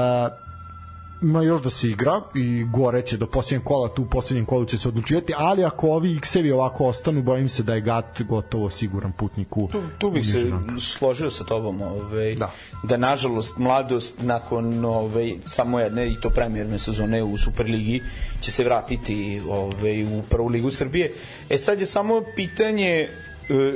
ima 1.22 1.42
još 1.42 1.62
da 1.62 1.70
se 1.70 1.90
igra 1.90 2.22
i 2.36 2.64
gore 2.64 3.02
će 3.02 3.18
do 3.18 3.26
posljednjeg 3.28 3.64
kola, 3.64 3.90
tu 3.90 4.02
u 4.02 4.06
posljednjem 4.06 4.46
kolu 4.46 4.66
će 4.66 4.78
se 4.78 4.88
odlučivati, 4.88 5.34
ali 5.38 5.64
ako 5.64 5.90
ovi 5.90 6.18
X-evi 6.18 6.52
ovako 6.52 6.86
ostanu, 6.86 7.22
bojim 7.22 7.50
se 7.50 7.64
da 7.64 7.74
je 7.74 7.82
GAT 7.82 8.22
gotovo 8.22 8.70
siguran 8.70 9.12
putnik 9.12 9.58
u 9.58 9.68
Tu, 9.72 9.82
tu 9.98 10.12
bih 10.12 10.28
se 10.28 10.52
složio 10.80 11.32
sa 11.32 11.44
tobom, 11.44 11.82
ovaj, 11.82 12.36
da. 12.36 12.52
da 12.84 12.98
nažalost 12.98 13.58
mladost 13.58 14.16
nakon 14.20 14.86
ovaj, 14.86 15.36
samo 15.46 15.80
jedne 15.80 16.08
i 16.08 16.16
to 16.22 16.30
premijerne 16.30 16.80
sezone 16.80 17.24
u 17.24 17.38
Superligi 17.38 18.02
će 18.42 18.52
se 18.52 18.64
vratiti 18.64 19.42
ovaj, 19.50 20.04
u 20.04 20.24
prvu 20.30 20.48
ligu 20.48 20.72
Srbije. 20.72 21.14
E 21.50 21.58
sad 21.58 21.80
je 21.80 21.86
samo 21.86 22.24
pitanje 22.36 22.90
e, 22.90 23.08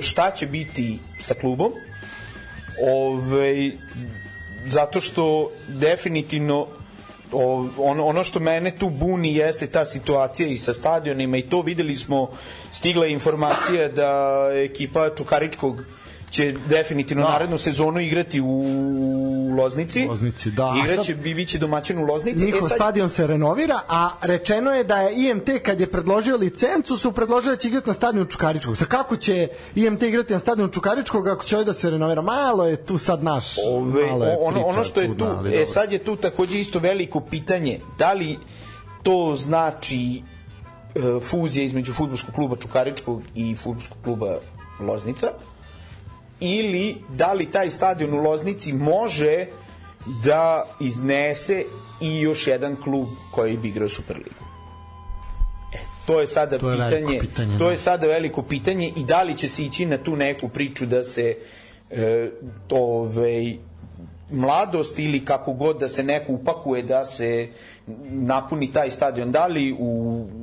šta 0.02 0.32
će 0.32 0.48
biti 0.48 1.00
sa 1.20 1.34
klubom, 1.34 1.72
ovaj, 2.88 3.72
zato 4.66 5.02
što 5.02 5.52
definitivno 5.68 6.68
ono, 7.78 8.06
ono 8.06 8.24
što 8.24 8.40
mene 8.40 8.78
tu 8.78 8.90
buni 8.90 9.36
jeste 9.36 9.68
ta 9.68 9.86
situacija 9.86 10.48
i 10.50 10.58
sa 10.58 10.74
stadionima 10.74 11.38
i 11.38 11.42
to 11.42 11.62
videli 11.62 11.96
smo, 11.96 12.30
stigla 12.72 13.08
informacija 13.08 13.88
da 13.90 14.50
ekipa 14.54 15.10
Čukaričkog 15.18 15.84
će 16.36 16.54
definitivno 16.70 17.24
da. 17.24 17.30
narednu 17.30 17.58
sezonu 17.58 18.00
igrati 18.00 18.42
u 18.42 18.64
Loznici. 19.58 20.06
Loznici, 20.10 20.52
da. 20.52 20.74
Igraće, 20.86 21.16
bi 21.16 21.46
će 21.46 21.58
domaćin 21.58 22.00
u 22.00 22.06
Loznici. 22.06 22.46
Njihov 22.46 22.66
e 22.66 22.70
sad... 22.70 22.76
stadion 22.76 23.10
se 23.10 23.28
renovira, 23.28 23.80
a 23.90 24.10
rečeno 24.22 24.72
je 24.72 24.84
da 24.84 25.02
je 25.02 25.30
IMT 25.30 25.50
kad 25.64 25.82
je 25.82 25.92
predložio 25.92 26.38
licencu 26.38 26.98
su 26.98 27.12
predložili 27.12 27.56
da 27.56 27.60
će 27.60 27.68
igrati 27.68 27.88
na 27.88 27.94
stadionu 27.94 28.30
Čukaričkog. 28.30 28.78
Sa 28.78 28.86
kako 28.86 29.16
će 29.18 29.48
IMT 29.76 30.04
igrati 30.04 30.34
na 30.34 30.40
stadionu 30.40 30.72
Čukaričkog 30.72 31.28
ako 31.28 31.44
će 31.44 31.56
ovaj 31.56 31.66
da 31.66 31.74
se 31.74 31.90
renovira? 31.90 32.22
Malo 32.22 32.68
je 32.68 32.86
tu 32.86 32.98
sad 32.98 33.24
naš. 33.24 33.46
Ove, 33.68 34.06
malo 34.06 34.26
je 34.26 34.38
ono, 34.40 34.66
ono 34.66 34.84
što 34.84 35.02
je 35.02 35.18
tu, 35.18 35.26
ali, 35.26 35.62
e, 35.62 35.66
sad 35.66 35.92
je 35.92 36.00
tu 36.00 36.16
takođe 36.16 36.60
isto 36.60 36.80
veliko 36.80 37.20
pitanje. 37.20 37.80
Da 37.98 38.14
li 38.14 38.38
to 39.04 39.36
znači 39.38 40.22
e, 40.96 41.20
fuzija 41.22 41.66
između 41.66 41.94
futbolskog 41.94 42.36
kluba 42.36 42.56
Čukaričkog 42.56 43.22
i 43.36 43.56
futbolskog 43.56 43.98
kluba 44.04 44.38
Loznica? 44.80 45.28
Ili 46.40 46.96
da 47.10 47.34
li 47.34 47.52
taj 47.52 47.70
stadion 47.70 48.14
u 48.14 48.22
Loznici 48.22 48.74
može 48.74 49.46
da 50.24 50.66
iznese 50.80 51.64
i 52.02 52.20
još 52.20 52.48
jedan 52.48 52.76
klub 52.84 53.08
koji 53.32 53.58
bi 53.58 53.68
igrao 53.68 53.90
Superligu. 53.90 54.46
E, 55.74 55.78
to 56.08 56.22
je 56.22 56.28
sada 56.28 56.60
to 56.60 56.72
je 56.72 56.78
pitanje, 56.78 57.20
pitanje 57.20 57.58
to 57.58 57.66
je 57.66 57.76
da. 57.76 57.78
sada 57.78 58.08
veliko 58.08 58.42
pitanje 58.42 58.94
i 58.96 59.04
da 59.04 59.24
li 59.24 59.38
će 59.38 59.50
se 59.50 59.64
ići 59.64 59.86
na 59.86 59.98
tu 59.98 60.16
neku 60.16 60.50
priču 60.50 60.86
da 60.86 61.04
se 61.04 61.36
e, 61.90 62.30
ovaj 62.70 63.58
mladost 64.32 65.00
ili 65.00 65.26
kako 65.26 65.54
god 65.54 65.80
da 65.80 65.90
se 65.90 66.04
neko 66.04 66.34
upakuje 66.34 66.84
da 66.84 67.06
se 67.06 67.48
napuni 68.10 68.72
taj 68.72 68.92
stadion 68.92 69.32
da 69.32 69.48
li 69.48 69.72
u, 69.72 69.78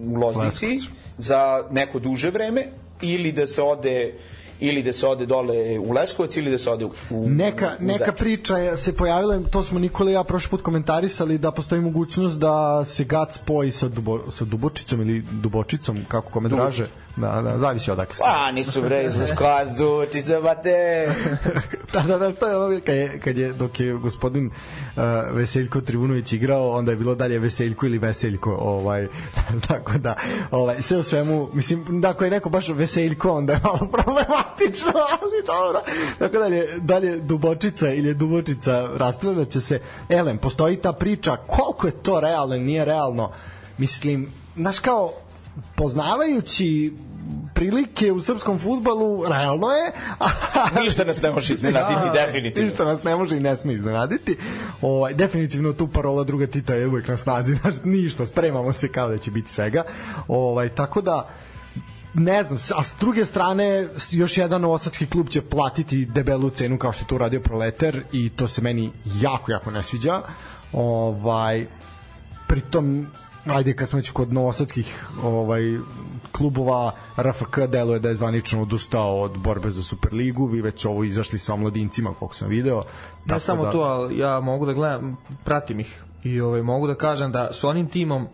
u 0.06 0.16
Loznici 0.16 0.66
Leskovac. 0.66 0.98
za 1.18 1.64
neko 1.70 1.98
duže 1.98 2.30
vreme 2.30 2.66
ili 3.02 3.32
da 3.32 3.46
se 3.46 3.62
ode 3.62 4.14
ili 4.62 4.82
da 4.82 4.92
se 4.92 5.06
ode 5.06 5.26
dole 5.26 5.78
u 5.78 5.92
Leskovac 5.92 6.36
ili 6.36 6.50
da 6.50 6.58
se 6.58 6.70
ode 6.70 6.84
u, 6.84 6.90
u 7.10 7.28
neka, 7.28 7.70
u 7.80 7.84
neka 7.84 8.12
priča 8.12 8.56
je, 8.58 8.76
se 8.76 8.96
pojavila, 8.96 9.40
to 9.52 9.62
smo 9.62 9.78
Nikola 9.78 10.10
i 10.10 10.14
ja 10.14 10.24
prošli 10.24 10.50
put 10.50 10.62
komentarisali, 10.62 11.38
da 11.38 11.50
postoji 11.50 11.80
mogućnost 11.80 12.38
da 12.38 12.84
se 12.84 13.04
Gac 13.04 13.34
spoji 13.34 13.70
sa, 13.70 13.88
Dubo, 13.88 14.30
sa 14.30 14.44
Dubočicom 14.44 15.00
ili 15.00 15.22
Dubočicom, 15.30 16.04
kako 16.08 16.30
kome 16.30 16.48
draže. 16.48 16.86
Da, 17.16 17.42
da, 17.42 17.58
zavisi 17.58 17.90
odakle. 17.90 18.16
Pa, 18.18 18.52
nisu 18.52 18.82
bre 18.82 19.04
iz 19.04 19.16
Leskovac, 19.16 19.68
Dubočica, 19.78 20.40
bate. 20.40 21.08
da, 21.92 22.00
da, 22.00 22.18
da, 22.18 22.32
to 22.32 22.48
je 22.48 22.56
ono 22.56 22.80
kad 22.86 22.94
je, 22.94 23.20
kad 23.20 23.38
je, 23.38 23.52
dok 23.52 23.80
je 23.80 23.92
gospodin 23.92 24.46
uh, 24.46 25.02
Veseljko 25.32 25.80
Trivunović 25.80 26.32
igrao, 26.32 26.70
onda 26.70 26.90
je 26.90 26.96
bilo 26.96 27.14
dalje 27.14 27.38
Veseljko 27.38 27.86
ili 27.86 27.98
Veseljko, 27.98 28.54
ovaj, 28.60 29.08
tako 29.68 29.92
da, 29.98 30.16
ovaj, 30.50 30.82
sve 30.82 30.98
u 30.98 31.02
svemu, 31.02 31.48
mislim, 31.52 32.00
da 32.00 32.10
ako 32.10 32.24
je 32.24 32.30
neko 32.30 32.48
baš 32.48 32.68
Veseljko, 32.68 33.32
onda 33.32 33.52
je 33.52 33.60
malo 33.64 33.88
problematično, 33.92 34.92
ali 35.20 35.46
dobro. 35.46 35.80
Tako 36.18 36.38
dalje, 36.38 36.68
dalje 36.78 37.18
Dubočica 37.18 37.92
ili 37.92 38.14
Dubočica 38.14 38.88
raspravljat 38.96 39.48
će 39.48 39.60
se. 39.60 39.80
Elem, 40.08 40.38
postoji 40.38 40.76
ta 40.76 40.92
priča, 40.92 41.36
koliko 41.36 41.86
je 41.86 42.02
to 42.02 42.20
realno, 42.20 42.56
nije 42.56 42.84
realno, 42.84 43.30
mislim, 43.78 44.28
znaš 44.56 44.78
kao, 44.78 45.12
poznavajući 45.76 46.92
prilike 47.54 48.12
u 48.12 48.20
srpskom 48.20 48.58
futbalu 48.58 49.24
realno 49.28 49.66
je 49.70 49.92
ništa 50.84 51.04
nas 51.04 51.22
ne 51.22 51.30
može 51.30 51.54
iznenaditi 51.54 52.00
da, 52.14 52.26
definitivno. 52.26 52.68
ništa 52.68 52.84
nas 52.84 53.02
ne 53.04 53.16
može 53.16 53.36
i 53.36 53.40
ne 53.40 53.56
sme 53.56 53.72
iznenaditi. 53.72 54.36
Ovaj 54.82 55.14
definitivno 55.14 55.72
tu 55.72 55.88
parola 55.88 56.24
druga 56.24 56.46
Tita 56.46 56.74
je 56.74 56.86
uvek 56.86 57.08
na 57.08 57.16
snazi 57.16 57.54
znaš, 57.62 57.74
ništa 57.84 58.26
spremamo 58.26 58.72
se 58.72 58.88
kao 58.88 59.08
da 59.08 59.18
će 59.18 59.30
biti 59.30 59.52
svega. 59.52 59.82
Ovaj 60.28 60.68
tako 60.68 61.00
da 61.00 61.28
ne 62.14 62.42
znam, 62.42 62.58
a 62.76 62.82
s 62.82 62.94
druge 63.00 63.24
strane 63.24 63.88
još 64.10 64.38
jedan 64.38 64.60
novosadski 64.60 65.06
klub 65.06 65.28
će 65.28 65.40
platiti 65.40 66.04
debelu 66.04 66.50
cenu 66.50 66.78
kao 66.78 66.92
što 66.92 67.04
je 67.04 67.08
to 67.08 67.14
uradio 67.14 67.40
Proleter 67.40 68.02
i 68.12 68.28
to 68.28 68.48
se 68.48 68.62
meni 68.62 68.90
jako, 69.20 69.52
jako 69.52 69.70
ne 69.70 69.82
sviđa. 69.82 70.22
Ovaj 70.72 71.66
pritom 72.48 73.06
ajde 73.46 73.76
kad 73.76 73.88
smo 73.88 73.96
već 73.96 74.10
kod 74.10 74.32
novosadskih 74.32 75.08
ovaj 75.22 75.62
klubova 76.32 76.92
RFK 77.16 77.58
deluje 77.68 77.98
da 77.98 78.08
je 78.08 78.14
zvanično 78.14 78.62
odustao 78.62 79.20
od 79.20 79.38
borbe 79.38 79.70
za 79.70 79.82
Superligu, 79.82 80.46
vi 80.46 80.60
već 80.60 80.84
ovo 80.84 81.04
izašli 81.04 81.38
sa 81.38 81.54
omladincima 81.54 82.14
koliko 82.18 82.34
sam 82.34 82.48
video. 82.48 82.82
Ne 83.24 83.40
samo 83.40 83.64
da... 83.64 83.72
to, 83.72 83.78
ali 83.78 84.18
ja 84.18 84.40
mogu 84.40 84.66
da 84.66 84.72
gledam, 84.72 85.16
pratim 85.44 85.80
ih 85.80 86.02
i 86.24 86.40
ovaj 86.40 86.62
mogu 86.62 86.86
da 86.86 86.94
kažem 86.94 87.32
da 87.32 87.48
s 87.52 87.64
onim 87.64 87.88
timom 87.88 88.26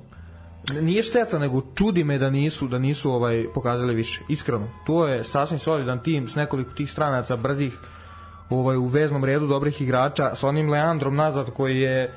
nije 0.80 1.02
šteta, 1.02 1.38
nego 1.38 1.62
čudi 1.74 2.04
me 2.04 2.18
da 2.18 2.30
nisu 2.30 2.68
da 2.68 2.78
nisu 2.78 3.12
ovaj 3.12 3.46
pokazali 3.54 3.94
više. 3.94 4.20
Iskreno, 4.28 4.68
to 4.86 5.06
je 5.06 5.24
sasvim 5.24 5.58
solidan 5.58 6.02
tim 6.02 6.28
s 6.28 6.34
nekoliko 6.34 6.70
tih 6.70 6.90
stranaca 6.90 7.36
brzih 7.36 7.78
ovaj 8.50 8.76
u 8.76 8.86
veznom 8.86 9.24
redu 9.24 9.46
dobrih 9.46 9.82
igrača 9.82 10.34
sa 10.34 10.48
onim 10.48 10.70
Leandrom 10.70 11.16
nazad 11.16 11.50
koji 11.50 11.80
je 11.80 12.14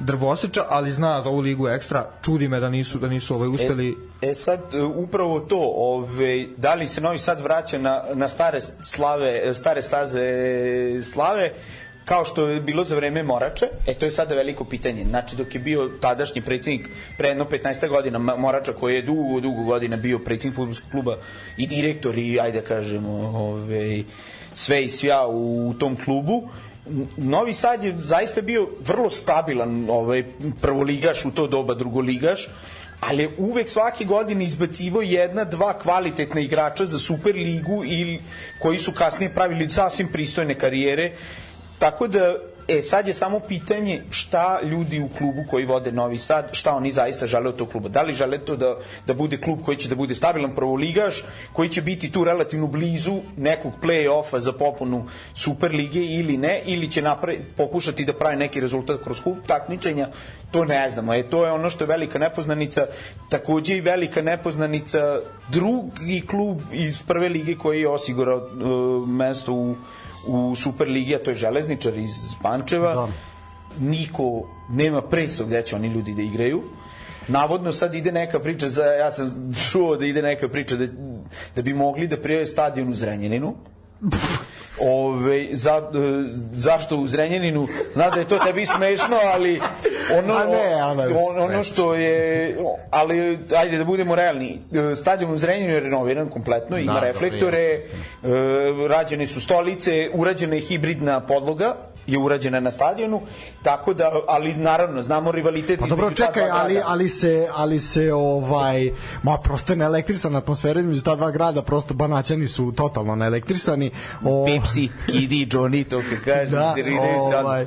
drvoseča, 0.00 0.64
ali 0.68 0.92
zna 0.92 1.20
za 1.20 1.28
ovu 1.28 1.40
ligu 1.40 1.68
ekstra. 1.68 2.10
Čudi 2.24 2.48
me 2.48 2.60
da 2.60 2.70
nisu 2.70 2.98
da 2.98 3.08
nisu 3.08 3.34
ovaj 3.34 3.48
uspeli. 3.48 3.96
E, 4.22 4.30
e 4.30 4.34
sad 4.34 4.60
e, 4.74 4.82
upravo 4.82 5.40
to, 5.40 5.72
ovaj 5.76 6.46
da 6.56 6.74
li 6.74 6.86
se 6.86 7.00
Novi 7.00 7.18
Sad 7.18 7.40
vraća 7.40 7.78
na 7.78 8.02
na 8.14 8.28
stare 8.28 8.60
slave, 8.80 9.54
stare 9.54 9.82
staze 9.82 10.22
slave 11.02 11.52
kao 12.04 12.24
što 12.24 12.48
je 12.48 12.60
bilo 12.60 12.84
za 12.84 12.96
vreme 12.96 13.22
Morača, 13.22 13.66
e 13.86 13.94
to 13.94 14.06
je 14.06 14.12
sada 14.12 14.34
veliko 14.34 14.64
pitanje. 14.64 15.04
Znači 15.08 15.36
dok 15.36 15.54
je 15.54 15.60
bio 15.60 15.90
tadašnji 16.00 16.42
predsjednik 16.42 16.88
pre 17.18 17.28
jedno 17.28 17.44
15 17.44 17.88
godina 17.88 18.18
Morača 18.18 18.72
koji 18.72 18.94
je 18.94 19.02
dugo 19.02 19.40
dugo 19.40 19.64
godina 19.64 19.96
bio 19.96 20.18
predsjednik 20.18 20.56
fudbalskog 20.56 20.90
kluba 20.90 21.16
i 21.56 21.66
direktor 21.66 22.18
i 22.18 22.40
ajde 22.40 22.60
da 22.60 22.66
kažemo, 22.66 23.10
ovaj 23.34 24.04
sve 24.54 24.84
i 24.84 24.88
svja 24.88 25.26
u 25.26 25.74
tom 25.78 25.96
klubu 26.04 26.48
Novi 27.16 27.54
Sad 27.54 27.84
je 27.84 27.96
zaista 28.02 28.42
bio 28.42 28.68
vrlo 28.86 29.10
stabilan 29.10 29.90
ovaj, 29.90 30.24
prvoligaš 30.60 31.24
u 31.24 31.30
to 31.30 31.46
doba 31.46 31.74
drugoligaš, 31.74 32.48
ali 33.00 33.22
je 33.22 33.30
uvek 33.38 33.68
svake 33.68 34.04
godine 34.04 34.44
izbacivo 34.44 35.02
jedna, 35.02 35.44
dva 35.44 35.78
kvalitetna 35.78 36.40
igrača 36.40 36.86
za 36.86 36.98
Superligu 36.98 37.84
ili 37.84 38.20
koji 38.58 38.78
su 38.78 38.92
kasnije 38.92 39.34
pravili 39.34 39.70
sasvim 39.70 40.08
pristojne 40.12 40.54
karijere. 40.54 41.12
Tako 41.78 42.08
da 42.08 42.36
E, 42.70 42.82
sad 42.82 43.08
je 43.08 43.14
samo 43.14 43.40
pitanje 43.40 44.02
šta 44.10 44.60
ljudi 44.62 45.00
u 45.00 45.08
klubu 45.18 45.44
koji 45.50 45.64
vode 45.64 45.92
Novi 45.92 46.18
Sad, 46.18 46.48
šta 46.52 46.74
oni 46.74 46.92
zaista 46.92 47.26
žele 47.26 47.48
od 47.48 47.56
tog 47.56 47.68
kluba. 47.68 47.88
Da 47.88 48.02
li 48.02 48.14
žele 48.14 48.38
to 48.38 48.56
da, 48.56 48.76
da 49.06 49.14
bude 49.14 49.40
klub 49.40 49.58
koji 49.64 49.76
će 49.76 49.88
da 49.88 49.94
bude 49.94 50.14
stabilan 50.14 50.54
prvoligaš, 50.54 51.24
koji 51.52 51.68
će 51.68 51.82
biti 51.82 52.10
tu 52.12 52.24
relativno 52.24 52.66
blizu 52.66 53.20
nekog 53.36 53.72
play-offa 53.82 54.38
za 54.38 54.52
popunu 54.52 55.06
Superlige 55.34 56.04
ili 56.04 56.36
ne, 56.36 56.62
ili 56.66 56.90
će 56.90 57.02
napravi, 57.02 57.44
pokušati 57.56 58.04
da 58.04 58.12
pravi 58.12 58.36
neki 58.36 58.60
rezultat 58.60 59.02
kroz 59.04 59.22
kup 59.22 59.38
takmičenja, 59.46 60.08
to 60.50 60.64
ne 60.64 60.90
znamo. 60.90 61.14
E, 61.14 61.22
to 61.22 61.44
je 61.46 61.52
ono 61.52 61.70
što 61.70 61.84
je 61.84 61.88
velika 61.88 62.18
nepoznanica, 62.18 62.86
takođe 63.28 63.76
i 63.76 63.80
velika 63.80 64.22
nepoznanica 64.22 65.20
drugi 65.48 66.22
klub 66.26 66.60
iz 66.72 67.02
prve 67.02 67.28
lige 67.28 67.54
koji 67.54 67.80
je 67.80 67.88
osigurao 67.88 68.38
uh, 68.38 69.08
mesto 69.08 69.52
u 69.52 69.76
u 70.26 70.54
Superligi, 70.56 71.14
a 71.14 71.18
to 71.18 71.30
je 71.30 71.36
Železničar 71.36 71.98
iz 71.98 72.34
Pančeva. 72.42 72.94
Da. 72.94 73.08
Niko 73.80 74.48
nema 74.70 75.02
presog 75.02 75.46
gde 75.46 75.62
će 75.62 75.76
oni 75.76 75.88
ljudi 75.88 76.14
da 76.14 76.22
igraju. 76.22 76.62
Navodno 77.28 77.72
sad 77.72 77.94
ide 77.94 78.12
neka 78.12 78.40
priča, 78.40 78.68
za, 78.68 78.84
ja 78.84 79.12
sam 79.12 79.30
čuo 79.70 79.96
da 79.96 80.06
ide 80.06 80.22
neka 80.22 80.48
priča 80.48 80.76
da, 80.76 80.86
da 81.56 81.62
bi 81.62 81.74
mogli 81.74 82.08
da 82.08 82.16
prijave 82.16 82.46
stadion 82.46 82.88
u 82.88 82.94
Zrenjaninu. 82.94 83.54
Ove, 84.80 85.46
za, 85.52 85.76
e, 85.76 85.98
zašto 86.52 86.96
u 86.96 87.06
Zrenjaninu? 87.06 87.68
Zna 87.94 88.10
da 88.10 88.20
je 88.20 88.28
to 88.28 88.38
tebi 88.38 88.66
smešno 88.66 89.16
ali 89.34 89.60
ono, 90.18 90.38
ne, 90.38 90.84
ono, 91.30 91.44
ono 91.44 91.62
što 91.62 91.94
je 91.94 92.56
ali 92.90 93.38
ajde 93.56 93.78
da 93.78 93.84
budemo 93.84 94.14
realni 94.14 94.58
e, 94.92 94.94
stadion 94.94 95.32
u 95.32 95.38
Zrenjaninu 95.38 95.74
je 95.74 95.80
renoviran 95.80 96.28
kompletno 96.28 96.78
ima 96.78 96.92
da, 96.92 97.00
reflektore 97.00 97.60
e, 97.60 97.80
rađene 98.88 99.26
su 99.26 99.40
stolice 99.40 100.10
urađena 100.14 100.54
je 100.54 100.60
hibridna 100.60 101.20
podloga 101.20 101.76
je 102.12 102.18
urađena 102.18 102.60
na 102.60 102.70
stadionu, 102.70 103.20
tako 103.62 103.94
da 103.94 104.10
ali 104.28 104.54
naravno 104.54 105.02
znamo 105.02 105.32
rivalitet 105.32 105.80
pa 105.80 105.86
dobro 105.86 106.10
čekaj, 106.10 106.50
ali 106.50 106.80
ali 106.86 107.08
se 107.08 107.48
ali 107.54 107.80
se 107.80 108.12
ovaj 108.12 108.90
ma 109.22 109.38
prosto 109.38 109.74
ne 109.74 109.84
elektrisana 109.84 110.38
atmosfera 110.38 110.80
između 110.80 111.02
ta 111.02 111.16
dva 111.16 111.30
grada, 111.30 111.62
prosto 111.62 111.94
banaćani 111.94 112.48
su 112.48 112.72
totalno 112.72 113.16
neelektrisani. 113.16 113.90
O... 114.24 114.46
Pepsi, 114.46 114.88
Kidi, 115.06 115.46
Johnny, 115.46 115.88
to 115.88 116.02
kako 116.10 116.24
kaže, 116.30 116.50
da, 116.50 116.74
ovaj, 117.40 117.66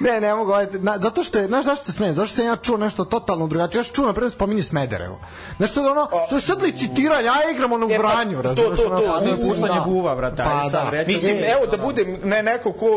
ne, 0.00 0.20
ne 0.20 0.34
mogu, 0.34 0.52
na, 0.80 0.98
zato 0.98 1.24
što 1.24 1.38
je, 1.38 1.46
znaš 1.46 1.64
zašto 1.64 1.84
se 1.84 1.92
smijem, 1.92 2.14
zašto 2.14 2.36
sam 2.36 2.46
ja 2.46 2.56
čuo 2.56 2.76
nešto 2.76 3.04
totalno 3.04 3.46
drugačije, 3.46 3.80
ja 3.80 3.84
čuo 3.84 4.06
na 4.06 4.12
primjer 4.12 4.32
spominje 4.32 4.62
Smederevo. 4.62 5.20
Nešto 5.58 5.82
da 5.82 5.90
ono, 5.90 6.08
to 6.30 6.36
je 6.36 6.40
sad 6.40 6.62
licitiranje, 6.62 7.26
ja 7.26 7.50
igram 7.54 7.72
ono 7.72 7.86
u 7.86 7.88
Vranju, 7.88 8.36
pa, 8.36 8.42
razumiješ? 8.42 8.76
To, 8.76 8.88
to, 8.88 8.98
to, 8.98 9.20
to, 9.20 9.36
to, 9.36 9.48
puštanje 9.48 9.80
buva, 9.84 10.14
brata. 10.14 10.44
Pa, 10.44 10.90
da. 10.90 11.04
Mislim, 11.06 11.36
evo 11.36 11.66
da 11.66 11.76
budem 11.76 12.18
ne, 12.24 12.42
neko 12.42 12.72
ko, 12.72 12.88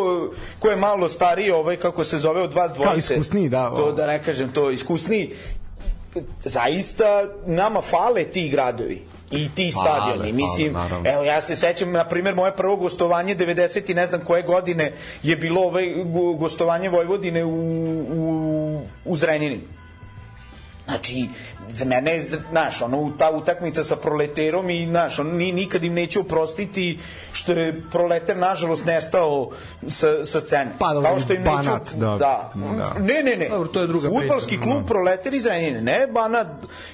ko 0.60 0.70
je 0.70 0.76
malo 0.76 1.10
stariji, 1.10 1.52
ovaj, 1.52 1.78
kako 1.78 2.04
se 2.04 2.20
zove 2.20 2.42
od 2.42 2.54
vas 2.54 2.74
dvojice. 2.74 3.08
Kao 3.08 3.18
iskusniji, 3.18 3.50
da. 3.50 3.70
To 3.76 3.92
da 3.92 4.08
ne 4.08 4.24
kažem, 4.24 4.52
to 4.52 4.72
iskusniji. 4.72 5.32
Zaista 6.44 7.06
nama 7.46 7.82
fale 7.82 8.24
ti 8.24 8.50
gradovi 8.50 9.15
i 9.32 9.50
ti 9.56 9.72
stadioni. 9.72 10.32
Mislim, 10.32 10.74
fale, 10.74 11.10
evo 11.14 11.24
ja 11.24 11.42
se 11.42 11.56
sećam 11.56 11.92
na 11.92 12.04
primjer 12.04 12.36
moje 12.36 12.56
prvo 12.56 12.76
gostovanje 12.76 13.36
90 13.36 13.92
i 13.92 13.94
ne 13.94 14.08
znam 14.08 14.22
koje 14.22 14.44
godine 14.44 14.94
je 15.24 15.36
bilo 15.36 15.62
ovaj 15.62 15.86
gostovanje 16.38 16.90
Vojvodine 16.90 17.44
u 17.44 17.50
u 18.16 18.82
u 19.06 19.16
Zrenjaninu. 19.16 19.62
Znači, 20.86 21.28
za 21.70 21.86
mene 21.86 22.12
je, 22.12 22.24
znaš, 22.24 22.82
ono, 22.82 23.12
ta 23.18 23.32
utakmica 23.32 23.84
sa 23.84 23.96
proleterom 23.96 24.70
i, 24.70 24.86
znaš, 24.86 25.20
on 25.20 25.28
ni, 25.28 25.52
nikad 25.52 25.84
im 25.84 25.94
neće 25.94 26.20
oprostiti 26.20 27.00
što 27.32 27.52
je 27.52 27.82
proleter, 27.92 28.38
nažalost, 28.38 28.86
nestao 28.86 29.50
sa, 29.88 30.26
sa 30.26 30.42
scene. 30.42 30.72
Pa, 30.80 30.94
da, 30.94 31.02
Kao 31.02 31.20
što 31.20 31.34
im 31.34 31.44
banat, 31.44 31.82
neću, 31.82 31.98
da. 31.98 32.08
da. 32.08 32.52
da. 32.56 32.94
Ne, 33.00 33.24
ne, 33.24 33.36
ne. 33.36 33.50
Dobro, 33.50 33.68
to 33.68 33.82
je 33.82 33.88
druga 33.88 34.10
Futbalski 34.10 34.62
klub 34.62 34.80
da. 34.80 34.86
proleter 34.86 35.34
iz 35.34 35.46
Renjine, 35.46 35.82
ne 35.82 36.08
banat 36.08 36.48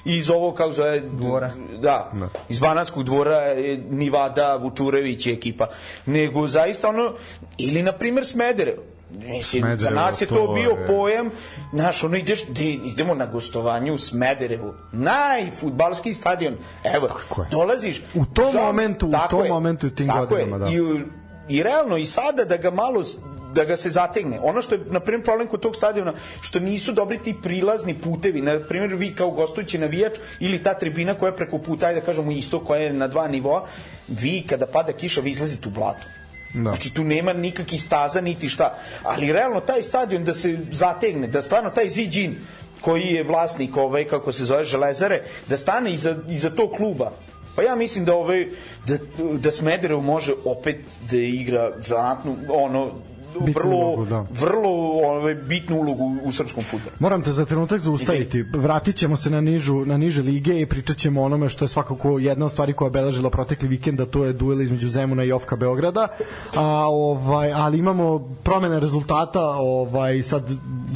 iz 0.04 0.30
ovo, 0.30 0.52
kako 0.54 0.72
zove... 0.72 1.00
Dvora. 1.00 1.50
Da, 1.80 2.10
da. 2.12 2.28
iz 2.48 2.58
banatskog 2.58 3.04
dvora 3.04 3.40
Nivada, 3.90 4.56
Vučurević 4.56 5.26
i 5.26 5.32
ekipa. 5.32 5.66
Nego, 6.06 6.46
zaista, 6.46 6.88
ono, 6.88 7.14
ili, 7.58 7.82
na 7.82 7.92
primer, 7.92 8.26
Smederevo 8.26 8.82
Mislim, 9.18 9.62
Smederevo, 9.62 9.76
za 9.76 9.90
nas 9.90 10.20
je 10.20 10.26
to, 10.26 10.34
to 10.34 10.52
bio 10.52 10.70
je... 10.70 10.86
pojam, 10.86 11.30
znaš, 11.72 12.04
ono 12.04 12.16
ideš, 12.16 12.46
de, 12.46 12.64
idemo 12.64 13.14
na 13.14 13.26
gostovanje 13.26 13.92
u 13.92 13.98
Smederevu, 13.98 14.74
najfutbalski 14.92 16.14
stadion, 16.14 16.56
evo, 16.84 17.08
tako 17.08 17.42
je. 17.42 17.48
dolaziš. 17.50 18.02
U 18.14 18.26
tom 18.26 18.52
žal, 18.52 18.66
momentu, 18.66 19.06
u 19.06 19.12
tom 19.30 19.44
je, 19.44 19.50
momentu 19.50 19.86
u 19.86 19.90
tim 19.90 20.10
godinama, 20.28 20.58
da. 20.58 20.66
I, 20.66 20.80
I 21.48 21.62
realno, 21.62 21.96
i 21.96 22.06
sada 22.06 22.44
da 22.44 22.56
ga 22.56 22.70
malo 22.70 23.04
da 23.54 23.64
ga 23.64 23.76
se 23.76 23.90
zategne. 23.90 24.40
Ono 24.42 24.62
što 24.62 24.74
je, 24.74 24.80
na 24.90 25.00
primjer, 25.00 25.24
problem 25.24 25.48
kod 25.48 25.60
tog 25.60 25.76
stadiona, 25.76 26.12
što 26.40 26.60
nisu 26.60 26.92
dobri 26.92 27.18
ti 27.18 27.34
prilazni 27.42 27.94
putevi. 28.00 28.40
Na 28.40 28.60
primjer, 28.68 28.94
vi 28.94 29.14
kao 29.14 29.30
gostujući 29.30 29.78
navijač 29.78 30.18
ili 30.40 30.62
ta 30.62 30.74
tribina 30.74 31.14
koja 31.14 31.30
je 31.30 31.36
preko 31.36 31.58
puta, 31.58 31.86
ajde 31.86 32.00
da 32.00 32.06
kažemo 32.06 32.32
isto, 32.32 32.64
koja 32.64 32.80
je 32.80 32.92
na 32.92 33.08
dva 33.08 33.28
nivoa, 33.28 33.66
vi 34.08 34.44
kada 34.48 34.66
pada 34.66 34.92
kiša, 34.92 35.20
vi 35.20 35.30
izlazite 35.30 35.68
u 35.68 35.72
blato 35.72 36.21
Da. 36.54 36.60
Znači 36.60 36.94
tu 36.94 37.04
nema 37.04 37.32
nikakvih 37.32 37.82
staza 37.82 38.20
niti 38.20 38.48
šta. 38.48 38.78
Ali 39.02 39.32
realno 39.32 39.60
taj 39.60 39.82
stadion 39.82 40.24
da 40.24 40.34
se 40.34 40.58
zategne, 40.72 41.26
da 41.26 41.42
stvarno 41.42 41.70
taj 41.70 41.88
Ziđin 41.88 42.36
koji 42.80 43.02
je 43.02 43.22
vlasnik 43.22 43.76
ovaj 43.76 44.04
kako 44.04 44.32
se 44.32 44.44
zove 44.44 44.64
Železare, 44.64 45.22
da 45.48 45.56
stane 45.56 45.92
iza, 45.92 46.16
iza 46.28 46.50
tog 46.50 46.70
kluba 46.76 47.12
Pa 47.56 47.62
ja 47.62 47.76
mislim 47.76 48.04
da 48.04 48.14
ovaj 48.14 48.46
da 48.86 48.96
da 49.38 49.50
Smederevo 49.50 50.00
može 50.00 50.32
opet 50.44 50.76
da 51.10 51.16
igra 51.16 51.72
zanatnu 51.80 52.36
ono 52.48 52.92
vrlo, 53.40 53.76
ulogu, 53.76 54.04
da. 54.04 54.26
vrlo 54.40 54.70
ovaj, 55.04 55.34
bitnu 55.34 55.76
ulogu 55.76 56.16
u 56.22 56.32
srpskom 56.32 56.64
fudbalu. 56.64 56.96
Moram 56.98 57.22
te 57.22 57.30
za 57.30 57.44
trenutak 57.44 57.80
zaustaviti. 57.80 58.42
Vratit 58.42 58.96
ćemo 58.96 59.16
se 59.16 59.30
na, 59.30 59.40
nižu, 59.40 59.84
na 59.84 59.96
niže 59.96 60.22
lige 60.22 60.60
i 60.60 60.66
pričat 60.66 60.96
ćemo 60.96 61.22
onome 61.22 61.48
što 61.48 61.64
je 61.64 61.68
svakako 61.68 62.18
jedna 62.18 62.46
od 62.46 62.52
stvari 62.52 62.72
koja 62.72 62.86
je 62.86 62.90
obeležila 62.90 63.30
protekli 63.30 63.68
vikend, 63.68 64.00
a 64.00 64.06
to 64.06 64.24
je 64.24 64.32
duel 64.32 64.60
između 64.60 64.88
Zemuna 64.88 65.24
i 65.24 65.32
Ofka 65.32 65.56
Beograda. 65.56 66.08
A, 66.56 66.86
ovaj, 66.88 67.52
ali 67.52 67.78
imamo 67.78 68.18
promene 68.42 68.80
rezultata, 68.80 69.40
ovaj, 69.42 70.22
sad 70.22 70.50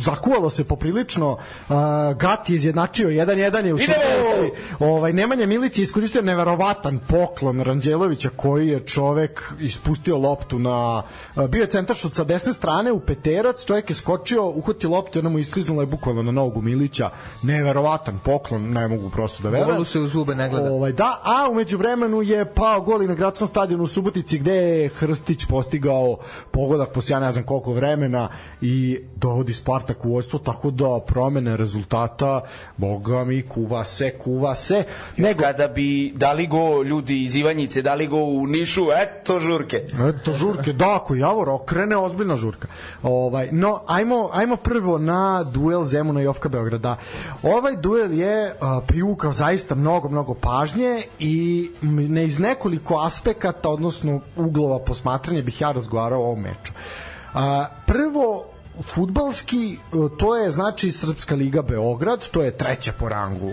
zakuvalo 0.05 0.51
se 0.51 0.65
poprilično. 0.65 1.37
A, 1.69 2.15
Gat 2.19 2.51
je 2.51 2.55
izjednačio 2.55 3.09
1-1 3.09 3.65
je 3.65 3.75
u 3.75 3.79
Subotici. 3.79 4.63
Ovaj, 4.79 5.13
Nemanja 5.13 5.47
Milić 5.47 5.79
je 5.79 5.83
iskoristio 5.83 6.23
neverovatan 6.23 6.99
poklon 7.09 7.61
Ranđelovića 7.61 8.31
koji 8.37 8.69
je 8.69 8.81
čovek 8.81 9.53
ispustio 9.61 10.19
loptu 10.19 10.59
na... 10.59 11.03
Bio 11.49 11.61
je 11.61 11.71
centaršut 11.71 12.15
sa 12.15 12.25
desne 12.27 12.53
strane 12.53 12.93
u 12.93 13.01
peterac, 13.01 13.65
čovjek 13.67 13.91
je 13.91 13.97
skočio, 13.97 14.49
uhvatio 14.49 14.91
loptu, 14.91 15.19
ona 15.19 15.29
mu 15.29 15.39
iskliznula 15.39 15.83
je 15.83 15.87
bukvalno 15.87 16.23
na 16.23 16.33
nogu 16.33 16.63
Milića. 16.63 17.11
Neverovatan 17.43 18.19
poklon, 18.25 18.73
ne 18.73 18.89
mogu 18.89 19.11
prosto 19.11 19.43
da 19.43 19.51
verujem. 19.51 19.75
Golu 19.75 19.85
se 19.85 19.99
u 19.99 20.09
zube 20.09 20.35
ne 20.35 20.49
gleda. 20.49 20.73
Ovaj, 20.73 20.93
da, 20.93 21.21
a 21.25 21.51
umeđu 21.51 21.79
vremenu 21.79 22.23
je 22.23 22.45
pao 22.45 22.81
gol 22.81 23.03
i 23.03 23.07
na 23.07 23.15
gradskom 23.15 23.49
stadionu 23.49 23.85
u 23.85 23.87
Subotici 23.87 24.39
gde 24.39 24.55
je 24.55 24.89
Hrstić 24.89 25.45
postigao 25.45 26.17
pogodak 26.51 26.93
posle 26.93 27.13
ja 27.13 27.21
ne 27.21 27.33
znam 27.33 27.45
koliko 27.45 27.73
vremena 27.73 28.29
i 28.61 28.99
dovodi 29.17 29.53
Spartak 29.53 30.05
u 30.05 30.13
vojstvo, 30.13 30.39
tako 30.39 30.71
da 30.71 31.01
promene 31.07 31.57
rezultata, 31.57 32.41
boga 32.77 33.25
mi, 33.25 33.43
kuva 33.43 33.85
se, 33.85 34.11
kuva 34.11 34.55
se. 34.55 34.85
Nego... 35.17 35.43
Kada 35.43 35.69
bi 35.69 36.13
dali 36.15 36.47
go 36.47 36.83
ljudi 36.83 37.25
iz 37.25 37.37
Ivanjice, 37.37 37.83
dali 37.83 38.07
go 38.07 38.17
u 38.17 38.47
Nišu, 38.47 38.87
eto 39.03 39.39
žurke. 39.39 39.77
Eto 40.09 40.33
žurke, 40.33 40.73
da, 40.73 40.97
ako 40.97 41.15
Javor 41.15 41.49
okrene, 41.49 41.97
ozbiljna 42.17 42.37
žurka. 42.37 42.69
Ovaj, 43.03 43.49
no, 43.53 43.81
ajmo, 43.87 44.31
ajmo 44.33 44.57
prvo 44.57 44.99
na 44.99 45.45
duel 45.45 45.85
Zemuna 45.85 46.23
i 46.23 46.27
Ofka 46.27 46.49
Beograda. 46.49 46.97
Ovaj 47.43 47.77
duel 47.77 48.13
je 48.13 48.55
uh, 48.55 48.85
privukao 48.87 49.33
zaista 49.33 49.75
mnogo, 49.75 50.09
mnogo 50.09 50.35
pažnje 50.35 51.03
i 51.19 51.71
ne 51.83 52.25
iz 52.25 52.39
nekoliko 52.39 53.01
aspekata, 53.01 53.69
odnosno 53.69 54.21
uglova 54.37 54.79
posmatranja 54.79 55.43
bih 55.43 55.61
ja 55.61 55.73
razgovarao 55.73 56.21
o 56.21 56.25
ovom 56.25 56.41
meču. 56.41 56.73
Uh, 56.73 57.41
prvo, 57.87 58.56
futbalski 58.83 59.73
e, 59.73 59.79
to 60.19 60.37
je 60.37 60.51
znači 60.51 60.93
Srpska 60.93 61.35
liga 61.35 61.63
Beograd, 61.63 62.29
to 62.31 62.43
je 62.43 62.59
treća 62.59 62.93
po 62.99 63.09
rangu 63.09 63.51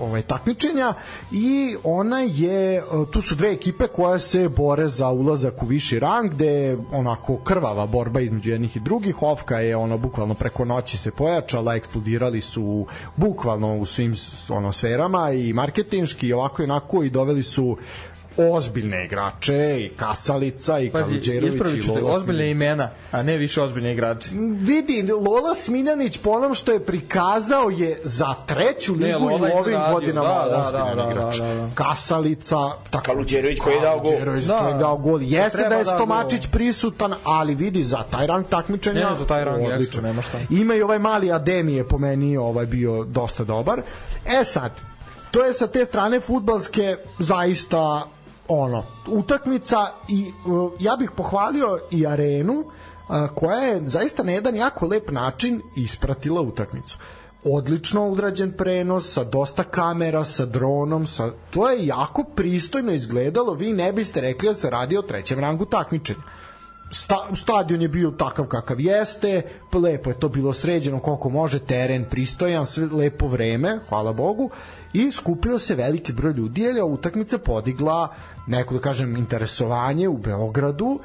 ovaj 0.00 0.22
takmičenja 0.22 0.94
i 1.32 1.76
ona 1.84 2.20
je 2.20 2.76
e, 2.76 2.82
tu 3.12 3.20
su 3.22 3.34
dve 3.34 3.52
ekipe 3.52 3.86
koje 3.86 4.20
se 4.20 4.48
bore 4.48 4.88
za 4.88 5.10
ulazak 5.10 5.62
u 5.62 5.66
viši 5.66 5.98
rang 5.98 6.30
gde 6.30 6.46
je 6.46 6.78
onako 6.92 7.36
krvava 7.36 7.86
borba 7.86 8.20
između 8.20 8.50
jednih 8.50 8.76
i 8.76 8.80
drugih. 8.80 9.22
Ofka 9.22 9.60
je 9.60 9.76
ono 9.76 9.98
bukvalno 9.98 10.34
preko 10.34 10.64
noći 10.64 10.98
se 10.98 11.10
pojačala 11.10 11.74
eksplodirali 11.74 12.40
su 12.40 12.86
bukvalno 13.16 13.76
u 13.76 13.86
svim 13.86 14.14
ono 14.48 14.72
sferama 14.72 15.32
i 15.32 15.52
marketinški 15.52 16.26
i 16.26 16.32
ovako 16.32 16.62
i 16.62 16.64
onako 16.64 17.02
i 17.02 17.10
doveli 17.10 17.42
su 17.42 17.76
ozbiljne 18.38 19.04
igrače 19.04 19.80
i 19.80 19.88
Kasalica 19.96 20.78
i 20.78 20.90
Pazi, 20.90 21.04
Kaludjerović 21.04 21.54
ispravit 21.54 21.84
i 21.84 21.88
Lola 21.88 22.14
ozbiljne 22.14 22.50
imena, 22.50 22.90
a 23.12 23.22
ne 23.22 23.36
više 23.36 23.62
ozbiljne 23.62 23.92
igrače. 23.92 24.28
Vidi, 24.60 25.12
Lola 25.12 25.54
Smiljanić 25.54 26.18
po 26.18 26.30
onom 26.30 26.54
što 26.54 26.72
je 26.72 26.84
prikazao 26.84 27.70
je 27.70 28.00
za 28.04 28.34
treću 28.46 28.92
ligu 28.92 29.04
Ne, 29.04 29.16
Lola 29.16 29.48
i 29.48 29.52
u 29.52 29.56
ovim 29.56 29.78
godinama 29.92 30.28
da, 30.28 30.50
da, 30.50 30.58
ozbiljan 30.58 30.96
da, 30.96 31.04
da, 31.04 31.10
igrač. 31.10 31.38
da, 31.38 31.54
da. 31.54 31.70
Kasalica, 31.74 32.56
tako, 32.90 33.04
Kaludjerović 33.04 33.58
koji 33.58 33.74
je 33.74 33.80
dao 33.80 34.00
gol. 34.00 34.12
Da. 34.46 34.76
dao 34.80 34.96
gol. 34.96 35.22
Jeste 35.22 35.68
da 35.68 35.74
je 35.74 35.84
da 35.84 35.94
Stomačić 35.94 36.42
gol. 36.42 36.50
prisutan, 36.52 37.14
ali 37.24 37.54
vidi 37.54 37.82
za 37.82 38.02
taj 38.10 38.26
rang 38.26 38.46
takmičenja. 38.46 39.10
Ne, 39.10 39.16
za 39.18 39.26
taj 39.26 39.44
rang 39.44 39.56
odličan. 39.56 39.80
jeste, 39.80 40.02
nema 40.02 40.22
šta. 40.22 40.38
Ima 40.50 40.74
i 40.74 40.82
ovaj 40.82 40.98
mali 40.98 41.32
Ademi 41.32 41.74
je 41.74 41.88
po 41.88 41.98
meni 41.98 42.36
ovaj 42.36 42.66
bio 42.66 43.04
dosta 43.04 43.44
dobar. 43.44 43.82
E 44.26 44.44
sad, 44.44 44.72
to 45.30 45.44
je 45.44 45.52
sa 45.52 45.66
te 45.66 45.84
strane 45.84 46.20
futbalske 46.20 46.96
zaista 47.18 48.06
ono, 48.48 48.84
utakmica 49.06 49.86
i 50.08 50.32
uh, 50.46 50.72
ja 50.80 50.96
bih 50.96 51.10
pohvalio 51.16 51.78
i 51.90 52.06
arenu 52.06 52.52
uh, 52.52 53.16
koja 53.34 53.58
je 53.58 53.86
zaista 53.86 54.22
na 54.22 54.32
jedan 54.32 54.56
jako 54.56 54.86
lep 54.86 55.10
način 55.10 55.62
ispratila 55.76 56.40
utakmicu. 56.40 56.98
Odlično 57.44 58.08
udrađen 58.08 58.52
prenos 58.52 59.12
sa 59.12 59.24
dosta 59.24 59.62
kamera, 59.62 60.24
sa 60.24 60.46
dronom, 60.46 61.06
sa 61.06 61.30
to 61.50 61.70
je 61.70 61.86
jako 61.86 62.24
pristojno 62.24 62.92
izgledalo, 62.92 63.54
vi 63.54 63.72
ne 63.72 63.92
biste 63.92 64.20
rekli 64.20 64.48
da 64.48 64.54
se 64.54 64.70
radi 64.70 64.96
o 64.98 65.02
trećem 65.02 65.40
rangu 65.40 65.64
takmičenja. 65.64 66.20
Sta, 66.90 67.28
stadion 67.34 67.82
je 67.82 67.88
bio 67.88 68.10
takav 68.10 68.46
kakav 68.46 68.80
jeste, 68.80 69.42
lepo 69.72 70.10
je 70.10 70.18
to 70.18 70.28
bilo 70.28 70.52
sređeno 70.52 70.98
koliko 70.98 71.30
može, 71.30 71.58
teren 71.58 72.04
pristojan, 72.10 72.66
sve 72.66 72.86
lepo 72.86 73.28
vreme, 73.28 73.78
hvala 73.88 74.12
Bogu, 74.12 74.50
i 74.92 75.12
skupio 75.12 75.58
se 75.58 75.74
veliki 75.74 76.12
broj 76.12 76.32
ljudi, 76.32 76.62
jer 76.62 76.76
je 76.76 76.82
utakmica 76.82 77.38
podigla 77.38 78.08
neko 78.46 78.74
da 78.74 78.80
kažem 78.80 79.16
interesovanje 79.16 80.08
u 80.08 80.16
Beogradu, 80.18 81.00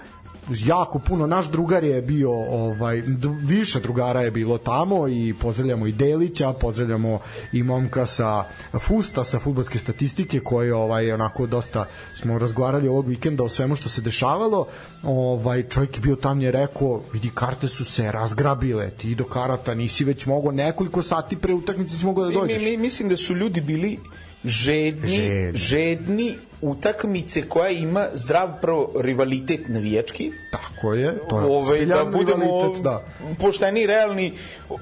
jako 0.50 1.00
puno 1.00 1.28
naš 1.28 1.46
drugar 1.46 1.84
je 1.84 2.02
bio 2.02 2.32
ovaj 2.50 3.02
više 3.44 3.80
drugara 3.80 4.22
je 4.22 4.32
bilo 4.32 4.58
tamo 4.58 5.08
i 5.08 5.34
pozdravljamo 5.42 5.88
i 5.88 5.92
Delića, 5.92 6.54
pozdravljamo 6.54 7.20
i 7.52 7.64
momka 7.64 8.06
sa 8.06 8.44
Fusta 8.80 9.24
sa 9.24 9.40
fudbalske 9.40 9.80
statistike 9.80 10.40
koji 10.40 10.72
ovaj 10.72 11.12
onako 11.12 11.48
dosta 11.48 11.86
smo 12.16 12.38
razgovarali 12.38 12.88
ovog 12.88 13.08
vikenda 13.08 13.44
o 13.44 13.50
svemu 13.50 13.76
što 13.76 13.90
se 13.90 14.02
dešavalo. 14.02 14.68
Ovaj 15.04 15.64
čovjek 15.64 15.96
je 15.96 16.02
bio 16.02 16.16
tamo 16.16 16.42
je 16.42 16.52
rekao 16.52 17.02
vidi 17.14 17.32
karte 17.34 17.68
su 17.68 17.86
se 17.86 18.12
razgrabile, 18.12 18.90
ti 18.90 19.16
do 19.16 19.24
karata 19.24 19.74
nisi 19.76 20.04
već 20.04 20.26
mogao 20.26 20.52
nekoliko 20.52 21.02
sati 21.02 21.36
pre 21.36 21.54
utakmice 21.54 21.98
si 21.98 22.06
mogao 22.06 22.24
da 22.24 22.30
Mi, 22.30 22.36
dođeš. 22.36 22.64
mi, 22.64 22.78
mislim 22.78 23.10
da 23.10 23.18
su 23.18 23.36
ljudi 23.36 23.62
bili 23.62 24.00
žedni, 24.46 25.08
Žedni. 25.10 25.58
žedni 25.58 26.36
utakmice 26.62 27.50
koja 27.50 27.70
ima 27.70 28.08
zdrav 28.14 28.50
prvo 28.62 28.92
rivalitet 29.00 29.68
navijački, 29.68 30.32
Tako 30.52 30.94
je, 30.94 31.18
to 31.30 31.40
je 31.40 31.46
ovaj, 31.46 31.86
da 31.86 32.06
budemo 32.06 32.46
rivalitet, 32.46 32.84
da. 32.84 33.06
pošteni, 33.40 33.88
realni 33.88 34.28
e, 34.28 34.74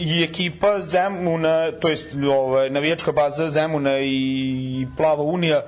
i 0.00 0.24
ekipa 0.24 0.80
Zemuna, 0.80 1.72
to 1.72 1.88
jest 1.88 2.14
ovaj, 2.30 2.70
navijačka 2.70 3.12
baza 3.12 3.50
Zemuna 3.50 3.98
i 4.00 4.86
Plava 4.96 5.22
Unija 5.22 5.62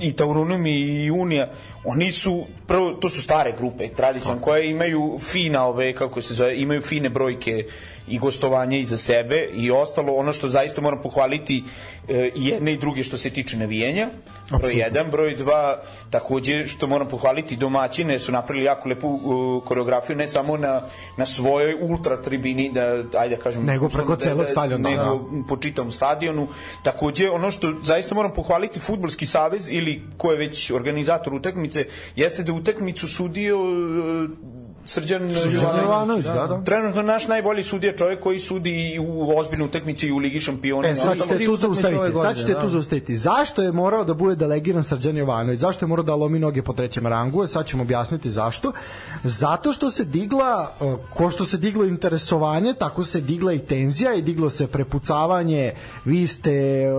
i 0.00 0.12
Taurunum 0.12 0.66
i 0.66 1.10
Unija, 1.10 1.48
oni 1.84 2.12
su 2.12 2.46
prvo 2.66 2.92
to 2.92 3.08
su 3.08 3.22
stare 3.22 3.52
grupe 3.58 3.88
tradicionalne 3.88 4.42
koje 4.42 4.70
imaju 4.70 5.18
fina 5.20 5.66
ove 5.66 5.92
kako 5.92 6.22
se 6.22 6.34
zove 6.34 6.56
imaju 6.56 6.80
fine 6.80 7.08
brojke 7.08 7.64
i 8.08 8.18
gostovanje 8.18 8.80
iza 8.80 8.96
sebe 8.96 9.48
i 9.54 9.70
ostalo 9.70 10.12
ono 10.12 10.32
što 10.32 10.48
zaista 10.48 10.80
moram 10.80 11.02
pohvaliti 11.02 11.64
e, 12.08 12.30
i 12.34 12.46
jedne 12.46 12.72
i 12.72 12.78
druge 12.78 13.04
što 13.04 13.16
se 13.16 13.30
tiče 13.30 13.56
navijenja 13.56 14.06
broj 14.06 14.56
Apsolutno. 14.56 14.80
jedan 14.80 15.10
broj 15.10 15.34
dva 15.36 15.82
takođe 16.10 16.66
što 16.66 16.86
moram 16.86 17.08
pohvaliti 17.08 17.56
domaćine 17.56 18.18
su 18.18 18.32
napravili 18.32 18.66
jako 18.66 18.88
lepu 18.88 19.08
uh, 19.08 19.64
koreografiju 19.64 20.16
ne 20.16 20.28
samo 20.28 20.56
na, 20.56 20.80
na 21.16 21.26
svojoj 21.26 21.74
ultra 21.82 22.22
tribini 22.22 22.70
da 22.72 23.04
ajde 23.18 23.36
da 23.36 23.42
kažem 23.42 23.64
Nego 23.64 23.88
preko 23.88 24.16
da- 24.16 24.24
celog 24.24 24.42
da- 24.42 24.48
stadiona, 24.48 24.90
nego 24.90 25.02
da. 25.02 25.46
po 25.48 25.56
čitavom 25.56 25.90
stadionu 25.90 26.48
takođe 26.82 27.30
ono 27.30 27.50
što 27.50 27.74
zaista 27.82 28.14
moram 28.14 28.32
pohvaliti 28.32 28.80
fudbalski 28.80 29.26
savez 29.26 29.70
ili 29.70 30.02
ko 30.16 30.30
je 30.32 30.38
već 30.38 30.70
organizator 30.70 31.34
utakmice 31.34 31.71
jeste 32.16 32.42
da 32.42 32.52
utakmicu 32.52 33.08
sudio 33.08 33.58
uh, 33.60 34.30
Srđan 34.86 35.28
Srđan 35.42 35.78
Jovanović, 35.82 36.24
da, 36.24 36.46
da. 36.46 36.62
Trenutno 36.64 37.02
naš 37.02 37.28
najbolji 37.28 37.62
sudija 37.62 37.96
čovjek 37.96 38.20
koji 38.20 38.38
sudi 38.38 38.92
i 38.94 38.98
u 38.98 39.38
ozbiljnoj 39.38 39.66
utakmici 39.66 40.06
i 40.06 40.12
u 40.12 40.18
Ligi 40.18 40.40
šampiona. 40.40 40.88
E, 40.88 40.96
sad 40.96 41.18
ćete 41.22 41.44
tu 41.46 41.56
zaustaviti. 41.56 42.18
Sad 42.22 42.36
ćete 42.36 42.54
da. 42.54 42.62
tu 42.62 42.68
zaustaviti. 42.68 43.16
Zašto 43.16 43.62
je 43.62 43.72
morao 43.72 44.04
da 44.04 44.14
bude 44.14 44.36
delegiran 44.36 44.84
Srđan 44.84 45.16
Jovanović? 45.16 45.60
Zašto 45.60 45.84
je 45.84 45.88
morao 45.88 46.04
da 46.04 46.14
lomi 46.14 46.38
noge 46.38 46.62
po 46.62 46.72
trećem 46.72 47.06
rangu? 47.06 47.44
E, 47.44 47.48
Sad 47.48 47.66
ćemo 47.66 47.82
objasniti 47.82 48.30
zašto. 48.30 48.72
Zato 49.24 49.72
što 49.72 49.90
se 49.90 50.04
digla, 50.04 50.72
e, 50.80 50.96
ko 51.10 51.30
što 51.30 51.44
se 51.44 51.56
diglo 51.56 51.84
interesovanje, 51.84 52.74
tako 52.74 53.04
se 53.04 53.20
digla 53.20 53.52
i 53.52 53.58
tenzija 53.58 54.14
i 54.14 54.22
diglo 54.22 54.50
se 54.50 54.66
prepucavanje 54.66 55.72
vi 56.04 56.26
ste, 56.26 56.52
e, 56.52 56.92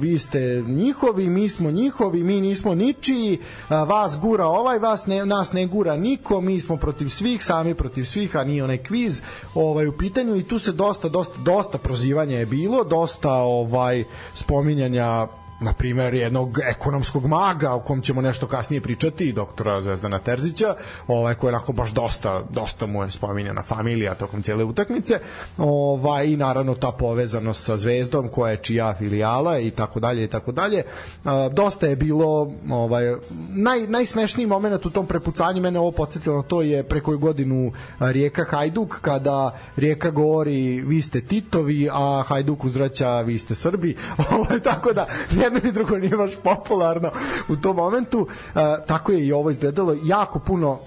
vi 0.00 0.18
ste 0.18 0.62
njihovi, 0.66 1.30
mi 1.30 1.48
smo 1.48 1.70
njihovi, 1.70 2.22
mi 2.24 2.40
nismo 2.40 2.74
ničiji, 2.74 3.38
a, 3.68 3.84
vas 3.84 4.18
gura 4.18 4.46
ovaj, 4.46 4.78
vas 4.78 5.06
ne, 5.06 5.26
nas 5.26 5.52
ne 5.52 5.66
gura 5.66 5.96
niko, 5.96 6.40
mi 6.40 6.60
smo 6.60 6.76
protiv 6.76 7.01
svih, 7.08 7.44
sami 7.44 7.74
protiv 7.74 8.04
svih, 8.04 8.36
a 8.36 8.44
nije 8.44 8.64
onaj 8.64 8.78
kviz 8.78 9.22
ovaj, 9.54 9.86
u 9.86 9.92
pitanju 9.92 10.36
i 10.36 10.42
tu 10.42 10.58
se 10.58 10.72
dosta, 10.72 11.08
dosta, 11.08 11.34
dosta 11.44 11.78
prozivanja 11.78 12.38
je 12.38 12.46
bilo, 12.46 12.84
dosta 12.84 13.32
ovaj 13.32 14.04
spominjanja 14.34 15.26
na 15.62 15.72
primer 15.72 16.14
jednog 16.14 16.58
ekonomskog 16.64 17.26
maga 17.26 17.72
o 17.72 17.80
kom 17.80 18.02
ćemo 18.02 18.20
nešto 18.20 18.46
kasnije 18.46 18.80
pričati 18.80 19.32
doktora 19.32 19.82
Zvezdana 19.82 20.18
Terzića 20.18 20.74
ovaj 21.08 21.34
koji 21.34 21.48
je 21.48 21.54
onako 21.56 21.72
baš 21.72 21.90
dosta 21.90 22.42
dosta 22.50 22.86
mu 22.86 23.02
je 23.02 23.10
spominjana 23.10 23.62
familija 23.62 24.14
tokom 24.14 24.42
cijele 24.42 24.64
utakmice. 24.64 25.18
Ovaj 25.58 26.26
i 26.26 26.36
naravno 26.36 26.74
ta 26.74 26.92
povezanost 26.92 27.64
sa 27.64 27.76
Zvezdom 27.76 28.28
koja 28.28 28.50
je 28.50 28.56
čija 28.56 28.94
filijala 28.98 29.58
i 29.58 29.70
tako 29.70 30.00
dalje 30.00 30.24
i 30.24 30.28
tako 30.28 30.52
dalje. 30.52 30.82
Dosta 31.52 31.86
je 31.86 31.96
bilo 31.96 32.52
ovaj 32.70 33.14
naj 33.48 33.86
najsmešniji 33.86 34.46
momenat 34.46 34.86
u 34.86 34.90
tom 34.90 35.06
prepucanju 35.06 35.60
mene 35.60 35.78
ovo 35.78 35.90
podsetilo 35.90 36.36
na 36.36 36.42
to 36.42 36.62
je 36.62 36.82
pre 36.82 37.00
koju 37.00 37.18
godinu 37.18 37.72
Rijeka 38.00 38.44
Hajduk 38.50 39.00
kada 39.00 39.58
Rijeka 39.76 40.10
govori 40.10 40.80
vi 40.80 41.02
ste 41.02 41.20
Titovi 41.20 41.88
a 41.92 42.22
Hajduk 42.26 42.64
uzvraća 42.64 43.20
vi 43.20 43.38
ste 43.38 43.54
Srbi 43.54 43.96
ovaj 44.38 44.60
tako 44.60 44.92
da 44.92 45.06
jedno 45.54 45.70
i 45.70 45.72
drugo 45.72 45.98
nije 45.98 46.16
baš 46.16 46.30
popularno 46.42 47.10
u 47.48 47.56
tom 47.56 47.76
momentu. 47.76 48.26
A, 48.54 48.76
tako 48.86 49.12
je 49.12 49.26
i 49.26 49.32
ovo 49.32 49.50
izgledalo. 49.50 49.96
Jako 50.04 50.38
puno 50.38 50.78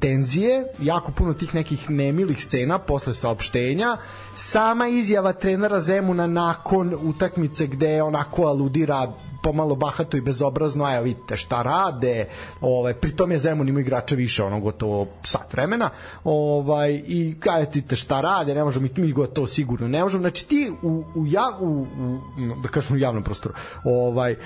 tenzije 0.00 0.64
jako 0.78 1.12
puno 1.12 1.34
tih 1.34 1.54
nekih 1.54 1.90
nemilih 1.90 2.44
scena 2.44 2.78
posle 2.78 3.14
saopštenja. 3.14 3.96
Sama 4.34 4.88
izjava 4.88 5.32
trenera 5.32 5.80
Zemuna 5.80 6.26
nakon 6.26 6.94
utakmice 7.02 7.66
gde 7.66 8.02
onako 8.02 8.42
aludira 8.44 9.12
pomalo 9.42 9.74
bahato 9.74 10.16
i 10.16 10.20
bezobrazno, 10.20 10.84
a 10.84 10.94
evo 10.94 11.04
vidite 11.04 11.36
šta 11.36 11.62
rade, 11.62 12.28
ovaj, 12.60 12.94
pritom 12.94 13.32
je 13.32 13.38
Zemun 13.38 13.68
ima 13.68 13.80
igrača 13.80 14.14
više, 14.14 14.42
ono 14.42 14.60
gotovo 14.60 15.06
sat 15.24 15.52
vremena, 15.52 15.90
ovaj, 16.24 17.02
i 17.06 17.34
kaže 17.40 17.66
vidite 17.74 17.96
šta 17.96 18.20
rade, 18.20 18.54
ne 18.54 18.64
možemo, 18.64 18.88
mi, 18.96 19.02
mi 19.02 19.12
gotovo 19.12 19.46
sigurno 19.46 19.88
ne 19.88 20.02
možemo, 20.02 20.20
znači 20.20 20.48
ti 20.48 20.72
u, 20.82 21.04
u, 21.14 21.26
ja, 21.26 21.58
u, 21.60 21.66
u 21.66 22.18
da 22.62 22.68
kažem 22.68 22.96
u 22.96 22.98
javnom 22.98 23.22
prostoru, 23.22 23.54
ovaj, 23.84 24.36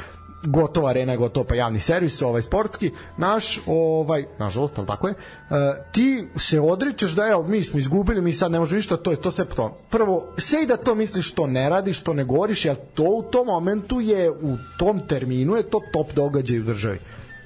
gotova 0.46 0.90
arena 0.90 1.12
je 1.12 1.18
gotovo 1.18 1.46
pa 1.46 1.54
javni 1.54 1.80
servis 1.80 2.22
ovaj 2.22 2.42
sportski 2.42 2.90
naš 3.16 3.60
ovaj 3.66 4.24
nažalost 4.38 4.78
al 4.78 4.86
tako 4.86 5.08
je 5.08 5.14
e, 5.14 5.54
ti 5.92 6.28
se 6.36 6.60
odričeš 6.60 7.12
da 7.12 7.28
evo 7.28 7.42
mi 7.42 7.62
smo 7.62 7.78
izgubili 7.78 8.20
mi 8.20 8.32
sad 8.32 8.52
ne 8.52 8.58
možemo 8.58 8.76
ništa 8.76 8.96
to 8.96 9.10
je 9.10 9.20
to 9.20 9.30
sve 9.30 9.44
to 9.44 9.78
prvo 9.90 10.26
sve 10.38 10.66
da 10.66 10.76
to 10.76 10.94
misliš 10.94 11.28
što 11.28 11.46
ne 11.46 11.68
radiš 11.68 12.00
što 12.00 12.12
ne 12.12 12.24
govoriš 12.24 12.64
jer 12.64 12.76
to 12.94 13.02
u 13.02 13.22
tom 13.22 13.46
momentu 13.46 14.00
je 14.00 14.30
u 14.30 14.56
tom 14.78 15.00
terminu 15.08 15.56
je 15.56 15.62
to 15.62 15.80
top 15.92 16.12
događaj 16.12 16.58
u 16.58 16.62
državi. 16.62 16.98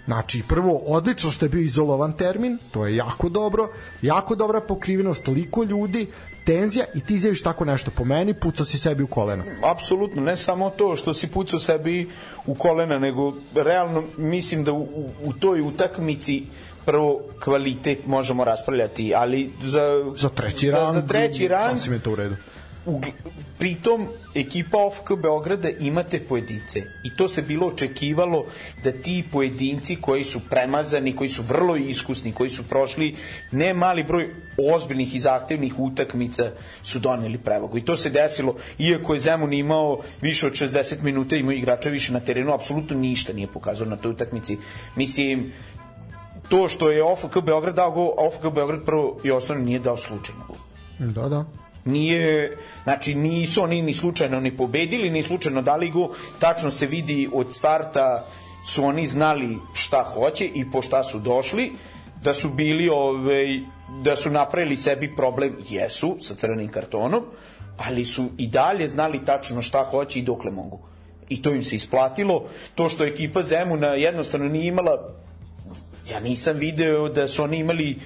Znači, 0.05 0.43
prvo, 0.49 0.83
odlično 0.87 1.31
što 1.31 1.45
je 1.45 1.49
bio 1.49 1.61
izolovan 1.61 2.13
termin, 2.13 2.59
to 2.71 2.87
je 2.87 2.97
jako 2.97 3.29
dobro, 3.29 3.69
jako 4.03 4.35
dobra 4.35 4.61
pokrivenost, 4.61 5.23
toliko 5.23 5.65
ljudi, 5.65 6.07
tenzija 6.45 6.85
i 6.95 7.01
ti 7.01 7.15
izjaviš 7.15 7.43
tako 7.43 7.65
nešto 7.65 7.91
po 7.91 8.05
meni, 8.05 8.35
pucao 8.35 8.67
si 8.67 8.79
sebi 8.79 9.03
u 9.03 9.07
koleno. 9.07 9.45
apsolutno 9.63 10.23
ne 10.23 10.37
samo 10.37 10.71
to 10.71 10.97
što 10.97 11.15
si 11.15 11.29
pucao 11.29 11.61
sebi 11.61 12.09
u 12.47 12.55
kolena 12.55 12.99
nego 12.99 13.35
realno 13.55 14.03
mislim 14.17 14.65
da 14.65 14.73
u, 14.73 14.83
u, 14.83 15.11
u 15.25 15.33
toj 15.33 15.61
utakmici 15.61 16.43
prvo 16.85 17.21
kvalitet 17.45 18.07
možemo 18.07 18.45
raspravljati 18.45 19.13
ali 19.15 19.53
za 19.63 20.13
Za 20.17 20.29
treći 20.29 20.69
za, 20.69 20.79
rang, 20.79 20.95
za 20.95 21.03
treći 21.07 21.49
rang 21.49 21.79
sasvim 21.79 21.95
je 21.95 22.01
to 22.01 22.13
u 22.13 22.17
redu. 22.17 22.37
Pritom 23.59 24.07
ekipa 24.35 24.79
OFK 24.79 25.13
Beograda 25.23 25.69
imate 25.81 26.21
pojedince 26.21 26.83
i 27.05 27.17
to 27.17 27.29
se 27.29 27.43
bilo 27.43 27.67
očekivalo 27.67 28.45
da 28.85 28.93
ti 28.93 29.25
pojedinci 29.33 29.97
koji 29.97 30.25
su 30.25 30.41
premazani, 30.51 31.17
koji 31.17 31.29
su 31.29 31.43
vrlo 31.43 31.77
iskusni, 31.77 32.33
koji 32.33 32.51
su 32.51 32.69
prošli 32.69 33.15
ne 33.53 33.75
mali 33.75 34.05
broj 34.05 34.35
ozbiljnih 34.75 35.15
i 35.15 35.21
zahtevnih 35.21 35.79
utakmica 35.79 36.51
su 36.83 36.99
doneli 36.99 37.39
prevagu 37.39 37.79
i 37.79 37.85
to 37.85 37.97
se 37.97 38.11
desilo 38.11 38.57
iako 38.79 39.15
je 39.15 39.21
Zemun 39.21 39.53
imao 39.53 40.01
više 40.21 40.47
od 40.47 40.53
60 40.53 41.03
minuta 41.03 41.37
imao 41.37 41.53
igrača 41.53 41.89
više 41.89 42.13
na 42.13 42.21
terenu 42.21 42.53
apsolutno 42.53 42.97
ništa 42.97 43.33
nije 43.33 43.47
pokazao 43.47 43.87
na 43.87 43.97
toj 43.97 44.11
utakmici 44.11 44.59
mislim 44.97 45.53
to 46.49 46.69
što 46.69 46.91
je 46.91 47.05
OFK 47.05 47.41
Beograd 47.45 47.75
dao 47.75 47.91
gol, 47.91 48.11
OFK 48.17 48.55
Beograd 48.55 48.85
prvo 48.85 49.17
i 49.25 49.31
osnovno 49.31 49.65
nije 49.65 49.79
dao 49.79 49.97
slučajno 49.97 50.45
gol. 50.49 50.57
Da, 51.09 51.29
da. 51.29 51.45
Nije, 51.85 52.57
znači 52.83 53.15
nisu 53.15 53.63
oni 53.63 53.83
ni 53.83 53.95
slučajno 53.95 54.41
ni 54.41 54.57
pobedili, 54.57 55.11
ni 55.11 55.23
slučajno 55.23 55.63
dali 55.63 55.91
go, 55.91 56.09
tačno 56.39 56.71
se 56.71 56.87
vidi 56.87 57.29
od 57.33 57.55
starta 57.55 58.27
su 58.67 58.85
oni 58.85 59.07
znali 59.07 59.59
šta 59.75 60.03
hoće 60.15 60.45
i 60.55 60.71
po 60.71 60.83
šta 60.83 61.05
su 61.05 61.19
došli, 61.19 61.73
da 62.23 62.35
su 62.35 62.51
bili 62.51 62.89
ovaj, 62.89 63.61
da 64.03 64.17
su 64.17 64.31
napravili 64.31 64.77
sebi 64.77 65.17
problem, 65.17 65.57
jesu, 65.69 66.17
sa 66.21 66.35
crvenim 66.35 66.69
kartonom, 66.69 67.25
ali 67.77 68.05
su 68.05 68.29
i 68.39 68.49
dalje 68.49 68.89
znali 68.89 69.25
tačno 69.25 69.63
šta 69.63 69.85
hoće 69.85 70.19
i 70.19 70.23
dokle 70.23 70.51
mogu. 70.51 70.79
I 71.29 71.43
to 71.43 71.51
im 71.51 71.63
se 71.63 71.77
isplatilo. 71.77 72.45
To 72.75 72.89
što 72.89 73.05
ekipa 73.05 73.43
Zemuna 73.43 73.87
jednostavno 73.87 74.49
nije 74.49 74.67
imala 74.67 75.15
ja 76.11 76.21
nisam 76.21 76.57
video 76.57 77.09
da 77.09 77.29
su 77.29 77.43
oni 77.43 77.59
imali 77.59 77.97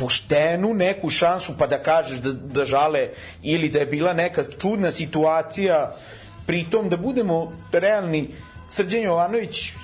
poštenu 0.00 0.74
neku 0.74 1.10
šansu 1.10 1.54
pa 1.58 1.66
da 1.66 1.78
kažeš 1.82 2.18
da, 2.18 2.32
da 2.32 2.64
žale 2.64 3.08
ili 3.42 3.68
da 3.68 3.78
je 3.78 3.86
bila 3.86 4.12
neka 4.12 4.44
čudna 4.58 4.90
situacija 4.90 5.96
pritom 6.46 6.88
da 6.88 6.96
budemo 6.96 7.52
realni 7.72 8.28
Srđan 8.68 9.02
Jovanović 9.02 9.68
e, 9.68 9.74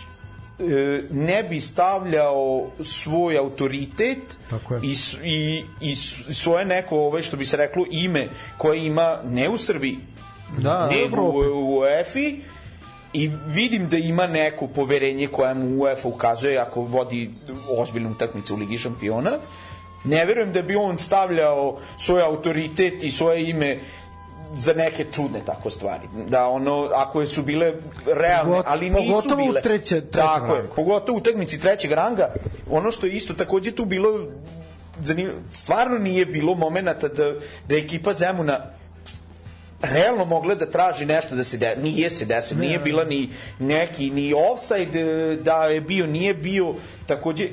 ne 1.11 1.43
bi 1.43 1.61
stavljao 1.61 2.71
svoj 2.85 3.39
autoritet 3.39 4.39
Tako 4.51 4.75
je. 4.75 4.81
i, 4.83 4.97
i, 5.25 5.65
i 5.81 5.97
svoje 6.35 6.65
neko 6.65 6.99
ove 6.99 7.23
što 7.23 7.37
bi 7.37 7.45
se 7.45 7.57
reklo 7.57 7.85
ime 7.91 8.29
koje 8.59 8.87
ima 8.87 9.21
ne 9.25 9.49
u 9.49 9.57
Srbiji 9.57 9.99
Da, 10.59 10.91
nego 10.91 11.23
u, 11.23 11.37
u 11.37 11.79
UEFA-i 11.79 12.41
i 13.13 13.31
vidim 13.47 13.89
da 13.89 13.97
ima 13.97 14.27
neko 14.27 14.67
poverenje 14.67 15.29
koje 15.29 15.55
mu 15.55 15.83
UEFA 15.83 16.09
ukazuje 16.09 16.59
ako 16.59 16.83
vodi 16.83 17.31
ozbiljnu 17.79 18.11
utakmicu 18.11 18.55
u 18.55 18.59
Ligi 18.59 18.79
šampiona. 18.79 19.39
Ne 20.07 20.25
verujem 20.25 20.53
da 20.53 20.63
bi 20.63 20.77
on 20.77 20.99
stavljao 20.99 21.79
svoj 21.99 22.23
autoritet 22.23 23.03
i 23.03 23.11
svoje 23.11 23.51
ime 23.51 23.79
za 24.55 24.73
neke 24.73 25.05
čudne 25.07 25.41
tako 25.41 25.71
stvari. 25.71 26.03
Da 26.29 26.47
ono, 26.47 26.89
ako 26.95 27.27
su 27.27 27.43
bile 27.43 27.73
realne, 28.07 28.53
Pogot- 28.53 28.63
ali 28.67 28.91
nisu 28.91 29.09
pogotovo 29.09 29.43
u 29.43 29.47
bile. 29.47 29.61
treće- 29.61 30.01
trećem 30.01 30.11
tako 30.13 30.47
je, 30.47 30.59
rangu. 30.59 30.75
pogotovo 30.75 31.17
u 31.17 31.21
utakmici 31.21 31.61
trećeg 31.61 31.93
ranga. 31.93 32.35
Ono 32.71 32.91
što 32.91 33.07
je 33.07 33.13
isto 33.13 33.35
takođe 33.35 33.73
tu 33.73 33.85
bilo 33.85 34.27
zanimljivo, 35.01 35.39
stvarno 35.53 35.99
nije 35.99 36.27
bilo 36.27 36.55
momenata 36.55 37.09
da, 37.09 37.33
da 37.69 37.75
je 37.75 37.81
ekipa 37.81 38.15
Zemuna 38.15 38.61
realno 39.83 40.25
mogla 40.25 40.55
da 40.55 40.67
traži 40.67 41.07
nešto 41.07 41.37
da 41.37 41.45
se 41.45 41.57
de, 41.57 41.77
nije 41.77 42.11
se 42.11 42.25
desilo, 42.25 42.61
nije 42.61 42.79
bila 42.79 43.05
ni 43.05 43.29
neki 43.59 44.11
ni 44.11 44.35
offside 44.35 45.05
da 45.37 45.65
je 45.65 45.81
bio, 45.81 46.07
nije 46.07 46.35
bio 46.35 46.75
takođe 47.07 47.45
e, 47.45 47.51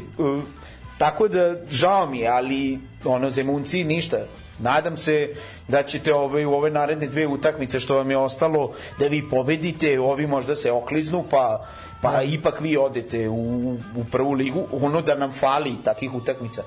tako 1.03 1.27
da 1.27 1.55
žao 1.69 2.05
mi 2.07 2.19
je, 2.19 2.27
ali 2.27 2.79
ono 3.05 3.29
Zemunci 3.29 3.83
ništa. 3.83 4.17
Nadam 4.59 4.97
se 4.97 5.33
da 5.67 5.83
ćete 5.83 6.13
ove, 6.13 6.45
u 6.45 6.53
ove 6.53 6.69
naredne 6.71 7.07
dve 7.07 7.27
utakmice 7.27 7.79
što 7.79 7.95
vam 7.95 8.11
je 8.11 8.17
ostalo 8.17 8.71
da 8.99 9.07
vi 9.07 9.29
pobedite, 9.29 9.99
ovi 9.99 10.27
možda 10.27 10.55
se 10.55 10.71
okliznu 10.71 11.23
pa 11.29 11.65
pa 12.01 12.21
ipak 12.23 12.61
vi 12.61 12.77
odete 12.77 13.29
u, 13.29 13.71
u 13.95 14.05
prvu 14.11 14.31
ligu, 14.31 14.63
ono 14.81 15.01
da 15.01 15.15
nam 15.15 15.31
fali 15.31 15.75
takvih 15.83 16.13
utakmica. 16.13 16.63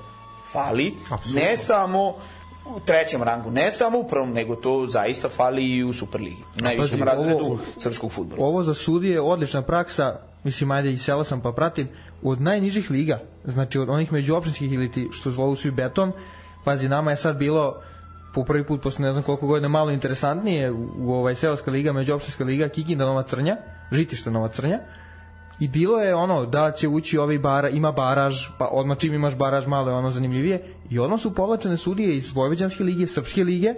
Fali, 0.53 0.93
Apsolutno. 1.11 1.41
ne 1.41 1.57
samo 1.57 2.15
u 2.75 2.79
trećem 2.85 3.23
rangu, 3.23 3.51
ne 3.51 3.71
samo 3.71 3.99
u 3.99 4.07
prvom, 4.07 4.33
nego 4.33 4.55
to 4.55 4.85
zaista 4.87 5.29
fali 5.29 5.65
i 5.65 5.83
u 5.83 5.93
Superligi. 5.93 6.43
U 6.59 6.63
najvišem 6.63 7.03
razredu 7.03 7.45
ovo- 7.45 7.59
srpskog 7.77 8.11
futbola. 8.11 8.47
Ovo 8.47 8.63
za 8.63 8.73
sudije 8.73 9.13
je 9.13 9.21
odlična 9.21 9.61
praksa, 9.61 10.19
mislim, 10.43 10.71
ajde 10.71 10.91
i 10.93 10.97
sela 10.97 11.23
sam 11.23 11.41
pa 11.41 11.51
pratim, 11.51 11.87
od 12.23 12.41
najnižih 12.41 12.91
liga, 12.91 13.19
znači 13.45 13.79
od 13.79 13.89
onih 13.89 14.11
međuopštinskih 14.11 14.73
ili 14.73 14.91
ti 14.91 15.09
što 15.11 15.31
zvoju 15.31 15.55
svi 15.55 15.71
beton, 15.71 16.11
pazi, 16.63 16.89
nama 16.89 17.11
je 17.11 17.17
sad 17.17 17.37
bilo 17.37 17.81
po 18.33 18.43
prvi 18.43 18.63
put 18.63 18.81
posle 18.81 19.05
ne 19.05 19.11
znam 19.11 19.23
koliko 19.23 19.47
godina 19.47 19.67
malo 19.67 19.91
interesantnije 19.91 20.71
u, 20.71 20.89
u 20.97 21.13
ovaj 21.13 21.35
seoska 21.35 21.71
liga, 21.71 21.93
međuopštinska 21.93 22.43
liga, 22.43 22.69
Kikinda 22.69 23.05
Nova 23.05 23.23
Crnja, 23.23 23.57
Žitište 23.91 24.31
Nova 24.31 24.47
Crnja, 24.47 24.79
I 25.59 25.67
bilo 25.67 25.99
je 25.99 26.15
ono 26.15 26.45
da 26.45 26.71
će 26.71 26.87
ući 26.87 27.17
ovaj 27.17 27.39
bara, 27.39 27.69
ima 27.69 27.91
baraž, 27.91 28.47
pa 28.57 28.65
odmah 28.65 28.97
čim 28.97 29.13
imaš 29.13 29.35
baraž 29.35 29.65
malo 29.67 29.89
je 29.89 29.95
ono 29.95 30.11
zanimljivije 30.11 30.63
i 30.89 30.99
odmah 30.99 31.19
su 31.19 31.33
povlačene 31.33 31.77
sudije 31.77 32.17
iz 32.17 32.31
Vojvođanske 32.33 32.83
lige, 32.83 33.07
Srpske 33.07 33.43
lige 33.43 33.73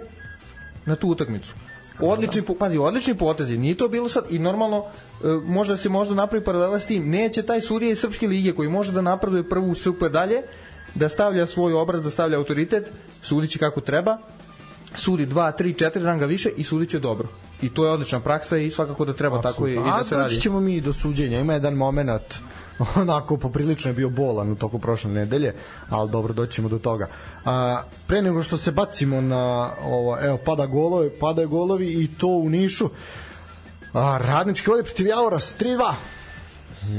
na 0.86 0.96
tu 0.96 1.08
utakmicu. 1.08 1.54
Odlični, 2.02 2.42
po- 2.42 2.54
pazi, 2.54 2.78
odlični 2.78 3.14
potezi. 3.14 3.58
Nije 3.58 3.74
to 3.74 3.88
bilo 3.88 4.08
sad 4.08 4.24
i 4.30 4.38
normalno 4.38 4.78
e, 4.78 5.26
možda 5.44 5.76
se 5.76 5.88
možda 5.88 6.14
napravi 6.14 6.44
paralela 6.44 6.78
s 6.78 6.86
tim. 6.86 7.10
Neće 7.10 7.42
taj 7.42 7.60
sudija 7.60 7.92
iz 7.92 7.98
Srpske 7.98 8.28
lige 8.28 8.52
koji 8.52 8.68
može 8.68 8.92
da 8.92 9.02
napreduje 9.02 9.48
prvu 9.48 9.74
super 9.74 10.10
dalje, 10.10 10.42
da 10.94 11.08
stavlja 11.08 11.46
svoj 11.46 11.72
obraz, 11.72 12.02
da 12.02 12.10
stavlja 12.10 12.38
autoritet, 12.38 12.92
sudiće 13.22 13.58
kako 13.58 13.80
treba, 13.80 14.18
sudi 14.94 15.26
2, 15.26 15.52
3, 15.54 15.84
4 15.86 16.02
ranga 16.02 16.26
više 16.26 16.50
i 16.56 16.64
sudiće 16.64 16.98
dobro. 16.98 17.28
I 17.62 17.68
to 17.68 17.84
je 17.86 17.92
odlična 17.92 18.20
praksa 18.20 18.58
i 18.58 18.70
svakako 18.70 19.04
da 19.04 19.12
treba 19.12 19.42
tako 19.42 19.66
i, 19.68 19.72
i 19.72 19.76
da 19.76 20.04
se 20.04 20.14
A 20.14 20.18
radi. 20.18 20.28
doći 20.28 20.40
ćemo 20.40 20.60
mi 20.60 20.80
do 20.80 20.92
suđenja. 20.92 21.40
Ima 21.40 21.52
jedan 21.52 21.74
moment 21.74 22.34
onako 23.02 23.36
poprilično 23.36 23.90
je 23.90 23.94
bio 23.94 24.10
bolan 24.10 24.52
u 24.52 24.56
toku 24.56 24.78
prošle 24.78 25.10
nedelje, 25.10 25.54
ali 25.88 26.10
dobro 26.10 26.32
doći 26.34 26.52
ćemo 26.52 26.68
do 26.68 26.78
toga. 26.78 27.08
A, 27.44 27.82
pre 28.06 28.22
nego 28.22 28.42
što 28.42 28.56
se 28.56 28.72
bacimo 28.72 29.20
na 29.20 29.70
ovo, 29.84 30.18
evo 30.22 30.38
pada 30.44 30.66
golovi, 30.66 31.10
padaju 31.10 31.48
golovi 31.48 31.86
i 31.86 32.08
to 32.18 32.26
u 32.26 32.48
Nišu. 32.48 32.90
A, 33.92 34.18
radnički 34.20 34.70
vode 34.70 34.82
protiv 34.82 35.06
Javora 35.06 35.40
s 35.40 35.54
3-2. 35.58 35.94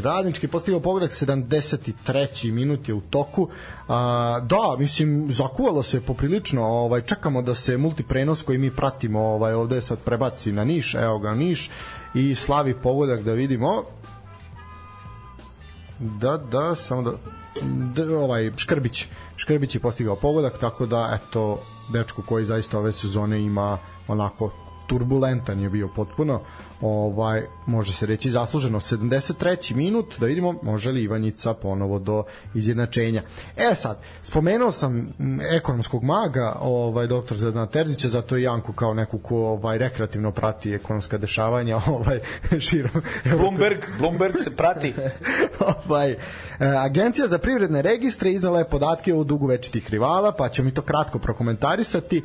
Radnički 0.04 0.48
postigao 0.48 0.80
pogodak 0.80 1.12
73. 1.12 2.52
minut 2.52 2.88
je 2.88 2.94
u 2.94 3.02
toku. 3.02 3.50
A, 3.88 4.40
da, 4.44 4.76
mislim, 4.80 5.28
zakuvalo 5.30 5.84
se 5.84 6.02
poprilično. 6.02 6.64
Ovaj, 6.64 7.02
čekamo 7.02 7.42
da 7.42 7.56
se 7.56 7.78
multiprenos 7.78 8.44
koji 8.44 8.58
mi 8.58 8.76
pratimo 8.76 9.20
ovaj, 9.20 9.54
ovde 9.54 9.82
sad 9.82 10.00
prebaci 10.00 10.52
na 10.52 10.64
Niš. 10.64 10.96
Evo 10.96 11.20
ga 11.20 11.34
Niš 11.34 11.70
i 12.14 12.36
slavi 12.36 12.74
pogodak 12.74 13.24
da 13.24 13.34
vidimo. 13.34 13.84
Da, 16.02 16.38
da, 16.38 16.76
samo 16.76 17.02
da, 17.02 17.12
da 17.94 18.18
ovaj 18.18 18.52
Škrbić, 18.58 19.06
Škrbić 19.36 19.76
je 19.76 19.82
postigao 19.82 20.16
pogodak, 20.16 20.58
tako 20.58 20.86
da 20.86 21.20
eto 21.20 21.60
dečko 21.90 22.22
koji 22.22 22.46
zaista 22.46 22.80
ove 22.80 22.92
sezone 22.92 23.42
ima 23.42 23.78
onako 24.08 24.52
turbulentan 24.92 25.60
je 25.60 25.70
bio 25.70 25.88
potpuno 25.96 26.42
ovaj 26.82 27.44
može 27.66 27.94
se 27.94 28.06
reći 28.06 28.30
zasluženo 28.30 28.80
73. 28.80 29.76
minut 29.76 30.20
da 30.20 30.26
vidimo 30.26 30.56
može 30.62 30.92
li 30.92 31.04
Ivanjica 31.04 31.54
ponovo 31.54 32.00
do 32.00 32.24
izjednačenja 32.54 33.24
e 33.58 33.76
sad 33.76 34.00
spomenuo 34.24 34.72
sam 34.72 35.14
ekonomskog 35.52 36.04
maga 36.04 36.56
ovaj 36.62 37.08
doktor 37.08 37.38
Zedana 37.38 37.68
Terzića 37.68 38.08
zato 38.08 38.36
je 38.36 38.44
Janko 38.44 38.74
kao 38.74 38.94
neku 38.94 39.18
ko 39.18 39.38
ovaj 39.38 39.78
rekreativno 39.78 40.32
prati 40.32 40.74
ekonomska 40.74 41.18
dešavanja 41.18 41.82
ovaj 41.98 42.20
širom 42.60 43.02
Bloomberg, 43.38 43.80
Bloomberg 44.00 44.36
se 44.38 44.56
prati. 44.56 44.94
ovaj, 45.86 46.12
e, 46.12 46.18
Agencija 46.60 47.28
za 47.28 47.38
privredne 47.38 47.82
registre 47.82 48.32
iznala 48.32 48.60
je 48.60 48.70
podatke 48.70 49.14
o 49.14 49.24
dugu 49.24 49.48
večitih 49.48 49.90
rivala, 49.90 50.32
pa 50.32 50.50
ćemo 50.50 50.66
mi 50.66 50.74
to 50.74 50.82
kratko 50.82 51.20
prokomentarisati. 51.20 52.18
E, 52.18 52.24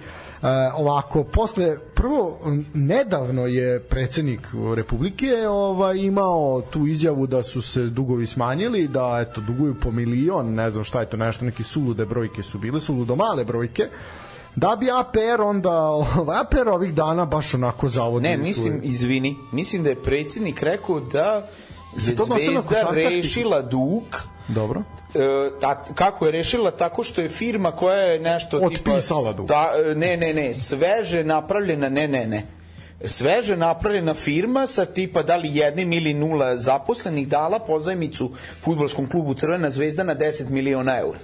ovako, 0.76 1.24
posle, 1.24 1.76
prvo, 1.94 2.38
nedavno 2.74 3.46
je 3.46 3.80
predsednik 3.80 4.40
Republike 4.76 5.48
ovaj, 5.48 5.98
imao 5.98 6.62
tu 6.70 6.86
izjavu 6.86 7.26
da 7.26 7.42
su 7.42 7.62
se 7.62 7.82
dugovi 7.82 8.26
smanjili, 8.26 8.88
da 8.88 9.24
eto, 9.28 9.40
duguju 9.40 9.74
po 9.80 9.90
milion, 9.90 10.54
ne 10.54 10.70
znam 10.70 10.84
šta 10.84 11.00
je 11.00 11.10
to 11.10 11.16
nešto, 11.16 11.44
neke 11.44 11.62
sulude 11.62 12.04
brojke 12.06 12.42
su 12.42 12.58
bile, 12.58 12.80
suludo 12.80 13.16
male 13.16 13.44
brojke, 13.44 13.88
da 14.56 14.76
bi 14.80 14.90
APR 14.90 15.42
onda, 15.42 15.72
ovaj, 15.80 16.38
APR 16.40 16.68
ovih 16.68 16.94
dana 16.94 17.24
baš 17.24 17.54
onako 17.54 17.88
zavodi 17.88 18.28
Ne, 18.28 18.36
mislim, 18.36 18.80
izvini, 18.82 19.36
mislim 19.52 19.82
da 19.82 19.88
je 19.88 20.02
predsjednik 20.02 20.62
rekao 20.62 21.00
da 21.00 21.48
je 21.96 22.14
Zvezda 22.61 22.90
rešila 22.92 23.62
dug. 23.62 24.02
Dobro. 24.48 24.82
E, 25.14 25.50
ta, 25.61 25.85
kako 25.85 26.26
je 26.26 26.32
rešila? 26.32 26.70
Tako 26.70 27.04
što 27.04 27.20
je 27.20 27.28
firma 27.28 27.72
koja 27.72 27.96
je 27.96 28.20
nešto 28.20 28.56
Otpisala 28.62 29.30
tipa 29.30 29.37
dug. 29.37 29.48
ta, 29.48 29.70
e, 29.90 29.94
ne 29.94 30.16
ne 30.16 30.35
ne. 30.35 30.54
Sveže 30.54 31.24
napravljena 31.24 31.88
ne 31.88 32.09
ne 32.09 32.26
ne. 32.26 32.42
Sveže 33.04 33.56
napravljena 33.56 34.14
firma 34.14 34.66
sa 34.66 34.85
tipa 34.85 35.22
da 35.22 35.37
li 35.37 35.56
jednim 35.56 35.92
ili 35.92 36.14
nula 36.14 36.56
zaposlenih 36.56 37.28
dala 37.28 37.59
pozajmicu 37.59 38.30
futbolskom 38.61 39.09
klubu 39.09 39.35
Crvena 39.35 39.70
zvezda 39.70 40.02
na 40.02 40.14
10 40.14 40.50
miliona 40.50 40.98
eura. 40.98 41.18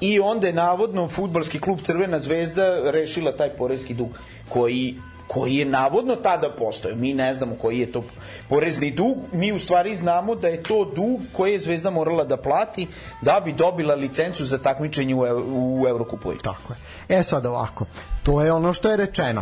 I 0.00 0.20
onda 0.20 0.46
je 0.46 0.52
navodno 0.52 1.08
futbalski 1.08 1.60
klub 1.60 1.80
Crvena 1.80 2.20
zvezda 2.20 2.90
rešila 2.90 3.36
taj 3.36 3.48
porezki 3.48 3.94
dug 3.94 4.08
koji 4.48 4.94
koji 5.28 5.56
je 5.56 5.64
navodno 5.64 6.16
tada 6.16 6.50
postojao. 6.50 6.96
Mi 6.96 7.14
ne 7.14 7.34
znamo 7.34 7.54
koji 7.62 7.78
je 7.78 7.92
to 7.92 8.04
porezni 8.48 8.90
dug, 8.90 9.16
mi 9.32 9.52
u 9.52 9.58
stvari 9.58 9.96
znamo 9.96 10.34
da 10.34 10.48
je 10.48 10.62
to 10.62 10.84
dug 10.96 11.20
koji 11.32 11.52
je 11.52 11.58
Zvezda 11.58 11.90
morala 11.90 12.24
da 12.24 12.36
plati 12.36 12.86
da 13.22 13.40
bi 13.44 13.52
dobila 13.52 13.94
licencu 13.94 14.44
za 14.44 14.58
takmičenje 14.58 15.14
u, 15.14 15.26
Ev- 15.26 15.44
u 15.46 15.86
Evrokupu. 15.88 16.32
Tako 16.42 16.72
je. 17.08 17.18
E 17.18 17.22
sad 17.22 17.46
ovako, 17.46 17.86
to 18.22 18.42
je 18.42 18.52
ono 18.52 18.72
što 18.72 18.90
je 18.90 18.96
rečeno. 18.96 19.40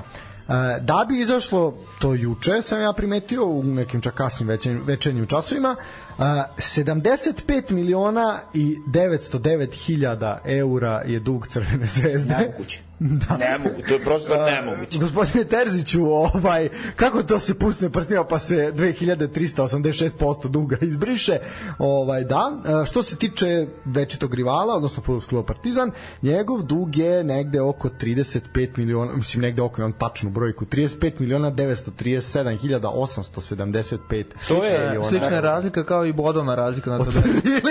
E, 0.49 0.81
Da 0.81 1.07
bi 1.09 1.21
izašlo 1.21 1.75
to 2.01 2.14
juče, 2.14 2.62
sam 2.62 2.81
ja 2.81 2.92
primetio 2.92 3.47
u 3.47 3.62
nekim 3.62 4.01
čak 4.01 4.14
kasnim 4.14 4.49
večernjim, 4.49 4.83
večernjim 4.87 5.27
časovima, 5.27 5.77
e, 6.18 6.23
75 6.57 7.71
miliona 7.71 8.38
i 8.55 8.77
909 8.87 9.75
hiljada 9.75 10.40
eura 10.45 11.03
je 11.07 11.21
dug 11.21 11.49
Crvene 11.49 11.87
zvezde. 11.87 12.35
Nemoguće. 12.38 12.81
Da. 13.03 13.37
Ne 13.37 13.59
mogu, 13.59 13.83
to 13.88 13.95
je 13.95 14.01
prosto 14.01 14.47
nemoguće. 14.47 14.99
Gospodine 14.99 15.45
Terziću, 15.45 16.05
ovaj, 16.05 16.69
kako 16.97 17.23
to 17.23 17.38
se 17.38 17.59
pusne 17.59 17.91
prstima 17.91 18.25
pa 18.25 18.38
se 18.38 18.73
2386% 18.77 20.49
duga 20.49 20.77
izbriše? 20.81 21.38
Ovaj, 21.79 22.25
da, 22.25 22.53
E, 22.83 22.87
što 22.87 23.03
se 23.03 23.17
tiče 23.17 23.67
večitog 23.85 24.35
rivala, 24.35 24.75
odnosno 24.75 25.03
fudbalskog 25.03 25.29
kluba 25.29 25.47
Partizan, 25.47 25.91
njegov 26.23 26.62
dug 26.62 26.97
je 26.97 27.25
negde 27.25 27.61
oko 27.61 27.88
35 27.88 28.69
miliona, 28.77 29.17
mislim 29.17 29.43
negde 29.43 29.62
oko, 29.62 29.81
imam 29.81 29.93
tačnu 29.93 30.31
brojku, 30.31 30.65
35 30.65 31.12
miliona 31.19 31.53
937.875 31.53 34.25
To 34.49 34.65
je 34.65 34.87
miliona. 34.87 35.09
Slična 35.09 35.41
razlika 35.41 35.85
kao 35.85 36.07
i 36.07 36.12
bodovna 36.12 36.55
razlika 36.55 36.91
na 36.91 36.99
tabeli. 37.05 37.43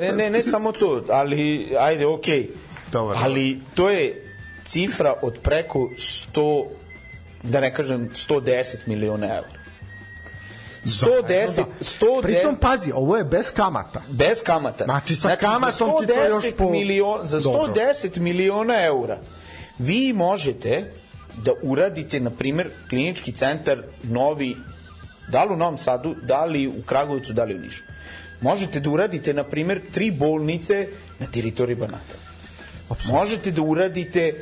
Ne, 0.00 0.12
ne, 0.12 0.30
ne 0.30 0.42
samo 0.42 0.72
to, 0.72 1.04
ali 1.10 1.68
ajde, 1.80 2.06
okej. 2.06 2.42
Okay. 2.42 2.63
Dobar. 2.94 3.16
Ali 3.18 3.60
to 3.74 3.90
je 3.90 4.22
cifra 4.64 5.14
od 5.22 5.38
preko 5.42 5.90
100 5.96 6.66
da 7.42 7.60
ne 7.60 7.74
kažem 7.74 8.10
110 8.14 8.76
miliona 8.86 9.26
evra. 9.26 9.64
110, 10.84 11.64
110 11.80 12.22
Pritom, 12.22 12.56
pazi, 12.56 12.92
ovo 12.94 13.16
je 13.16 13.24
bez 13.24 13.52
kamata. 13.52 14.02
bez 14.08 14.42
kamata. 14.42 14.84
Znači, 14.84 15.16
sa 15.16 15.36
kamatom 15.36 15.70
za 15.70 16.00
ti 16.00 16.06
to 16.06 16.14
110 16.14 16.28
još 16.28 16.56
po- 16.56 16.70
milion, 16.70 17.26
za 17.26 17.40
Dobro. 17.40 17.72
110 17.74 18.18
miliona 18.18 18.84
eura 18.84 19.18
vi 19.78 20.12
možete 20.12 20.92
da 21.36 21.52
uradite, 21.62 22.20
na 22.20 22.30
primer, 22.30 22.70
klinički 22.88 23.32
centar 23.32 23.82
novi, 24.02 24.56
da 25.28 25.44
li 25.44 25.54
u 25.54 25.56
Novom 25.56 25.78
Sadu, 25.78 26.14
da 26.22 26.44
li 26.44 26.66
u 26.68 26.82
Kragovicu, 26.86 27.32
da 27.32 27.44
li 27.44 27.54
u 27.54 27.58
Nišu. 27.58 27.82
Možete 28.40 28.80
da 28.80 28.90
uradite, 28.90 29.34
na 29.34 29.44
primer, 29.44 29.80
tri 29.94 30.10
bolnice 30.10 30.88
na 31.18 31.26
teritoriji 31.26 31.76
Banata. 31.76 32.23
Možete 33.12 33.50
da 33.50 33.62
uradite 33.62 34.34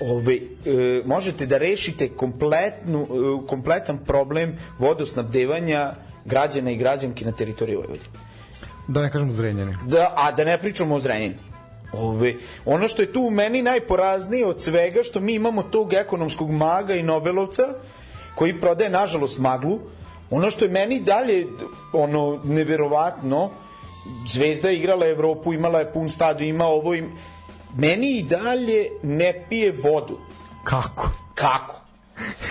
ove, 0.00 0.34
e, 0.34 1.02
možete 1.04 1.46
da 1.46 1.58
rešite 1.58 2.08
kompletnu, 2.08 3.06
e, 3.10 3.46
kompletan 3.46 3.98
problem 3.98 4.56
vodosnabdevanja 4.78 5.94
građana 6.24 6.70
i 6.70 6.76
građanki 6.76 7.24
na 7.24 7.32
teritoriji 7.32 7.76
Vojvodine. 7.76 8.10
Da 8.88 9.02
ne 9.02 9.10
kažem 9.10 9.32
zrenjeni. 9.32 9.76
Da, 9.86 10.12
a 10.16 10.32
da 10.32 10.44
ne 10.44 10.58
pričamo 10.58 10.94
o 10.94 11.00
Zrenjaninu. 11.00 11.40
Ove, 11.92 12.34
ono 12.64 12.88
što 12.88 13.02
je 13.02 13.12
tu 13.12 13.30
meni 13.30 13.62
najporaznije 13.62 14.46
od 14.46 14.62
svega 14.62 15.02
što 15.02 15.20
mi 15.20 15.34
imamo 15.34 15.62
tog 15.62 15.92
ekonomskog 15.92 16.50
maga 16.50 16.94
i 16.94 17.02
Nobelovca 17.02 17.62
koji 18.34 18.60
prodaje 18.60 18.90
nažalost 18.90 19.38
maglu 19.38 19.78
ono 20.30 20.50
što 20.50 20.64
je 20.64 20.70
meni 20.70 21.00
dalje 21.00 21.46
ono 21.92 22.40
neverovatno 22.44 23.50
Zvezda 24.28 24.68
je 24.68 24.76
igrala 24.76 25.06
Evropu, 25.06 25.52
imala 25.52 25.78
je 25.78 25.92
pun 25.92 26.08
stadion, 26.08 26.48
ima 26.48 26.66
ovo 26.66 26.94
im... 26.94 27.10
meni 27.78 28.18
i 28.18 28.22
dalje 28.22 28.90
ne 29.02 29.46
pije 29.48 29.72
vodu 29.72 30.18
Kako? 30.64 31.10
Kako? 31.34 31.80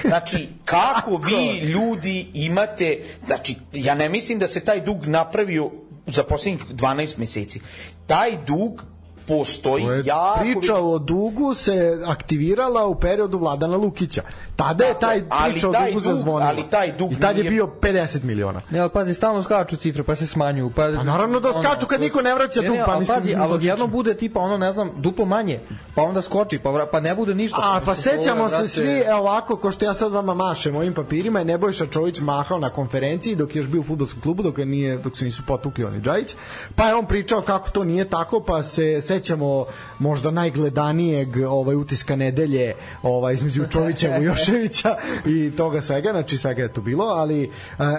Znači, 0.02 0.48
kako 0.66 1.18
vi 1.18 1.60
ljudi 1.60 2.28
imate, 2.34 3.00
znači, 3.28 3.56
ja 3.74 3.96
ne 3.96 4.10
mislim 4.10 4.40
da 4.40 4.48
se 4.48 4.60
taj 4.60 4.82
dug 4.82 5.06
napravio 5.06 5.72
za 6.08 6.24
poslednjih 6.24 6.62
12 6.70 7.18
meseci. 7.18 7.62
Taj 8.08 8.38
dug 8.48 8.84
postoji 9.28 9.86
To 9.86 9.92
je 9.92 10.04
jako... 10.06 10.40
priča 10.40 10.76
o 10.76 11.00
dugu 11.00 11.54
se 11.54 11.76
aktivirala 12.06 12.86
u 12.86 12.96
periodu 12.96 13.38
Vladana 13.38 13.78
Lukića. 13.78 14.22
Tada 14.56 14.84
je 14.84 14.90
Tako 14.90 15.02
taj 15.02 15.18
je, 15.18 15.26
ali 15.30 15.52
priča 15.52 15.70
o 15.70 15.72
dugu 15.72 15.86
dug- 15.94 16.04
zazvonila. 16.04 16.46
ali 16.48 16.64
taj 16.64 16.92
dug 16.92 17.12
I 17.12 17.20
tad 17.20 17.38
je 17.38 17.44
bio 17.44 17.70
50 17.82 18.24
miliona. 18.24 18.62
Ne, 18.70 18.80
ali 18.80 18.90
pazi, 18.90 19.14
stalno 19.14 19.44
skaču 19.44 19.76
cifre, 19.76 20.04
pa 20.04 20.16
se 20.16 20.28
smanjuju. 20.28 20.70
Pa, 20.70 20.84
A 20.84 21.04
naravno 21.04 21.40
da 21.40 21.52
skaču 21.54 21.88
kad 21.88 22.02
niko 22.02 22.22
ne 22.22 22.36
vraća 22.36 22.62
ne, 22.62 22.68
dug, 22.68 22.78
ne, 22.78 22.84
pa 22.86 22.92
ali 22.92 23.00
mislim, 23.00 23.18
pazi, 23.18 23.36
ali 23.36 23.54
odjednom 23.54 23.88
čim. 23.88 23.92
bude 23.92 24.14
tipa 24.14 24.40
ono, 24.40 24.58
ne 24.58 24.72
znam, 24.72 24.90
duplo 24.98 25.26
manje, 25.26 25.60
pa 25.96 26.04
onda 26.04 26.22
skoči, 26.22 26.60
pa, 26.60 26.70
vra- 26.70 26.88
pa 26.92 27.00
ne 27.00 27.16
bude 27.16 27.36
ništa. 27.36 27.58
A 27.60 27.82
pa 27.86 27.96
sećamo 27.96 28.50
se 28.50 28.68
svi, 28.68 29.00
evo 29.00 29.20
ovako, 29.20 29.56
ko 29.56 29.72
što 29.72 29.86
ja 29.86 29.94
sad 29.94 30.12
vama 30.12 30.34
mašem 30.34 30.76
ovim 30.76 30.94
papirima, 30.94 31.40
je 31.40 31.46
Nebojša 31.46 31.86
Čović 31.86 32.20
mahao 32.20 32.60
na 32.60 32.70
konferenciji 32.70 33.36
dok 33.36 33.56
je 33.56 33.60
još 33.60 33.68
bio 33.68 33.82
u 33.82 33.86
fudbalskom 33.86 34.22
klubu, 34.22 34.44
dok, 34.44 34.58
je 34.58 34.66
nije, 34.66 34.98
dok 34.98 35.18
se 35.18 35.26
nisu 35.26 35.44
potukli 35.48 35.84
oni 35.84 36.02
Džajić, 36.02 36.36
pa 36.76 36.88
je 36.88 36.96
on 36.96 37.06
pričao 37.06 37.42
kako 37.42 37.70
to 37.70 37.84
nije 37.84 38.06
tako, 38.06 38.40
pa 38.40 38.64
se 38.64 39.02
sećamo 39.16 39.66
možda 40.00 40.32
najgledanijeg 40.32 41.38
ovaj, 41.48 41.76
utiska 41.76 42.16
nedelje 42.16 42.74
ovaj, 43.04 43.34
između 43.34 43.64
Čovića 43.74 44.16
i 44.16 44.20
Vujoševića 44.20 44.98
i 45.26 45.52
toga 45.58 45.82
svega, 45.82 46.12
znači 46.12 46.38
svega 46.38 46.62
je 46.62 46.74
to 46.74 46.82
bilo, 46.82 47.06
ali 47.06 47.44
e, 47.44 47.50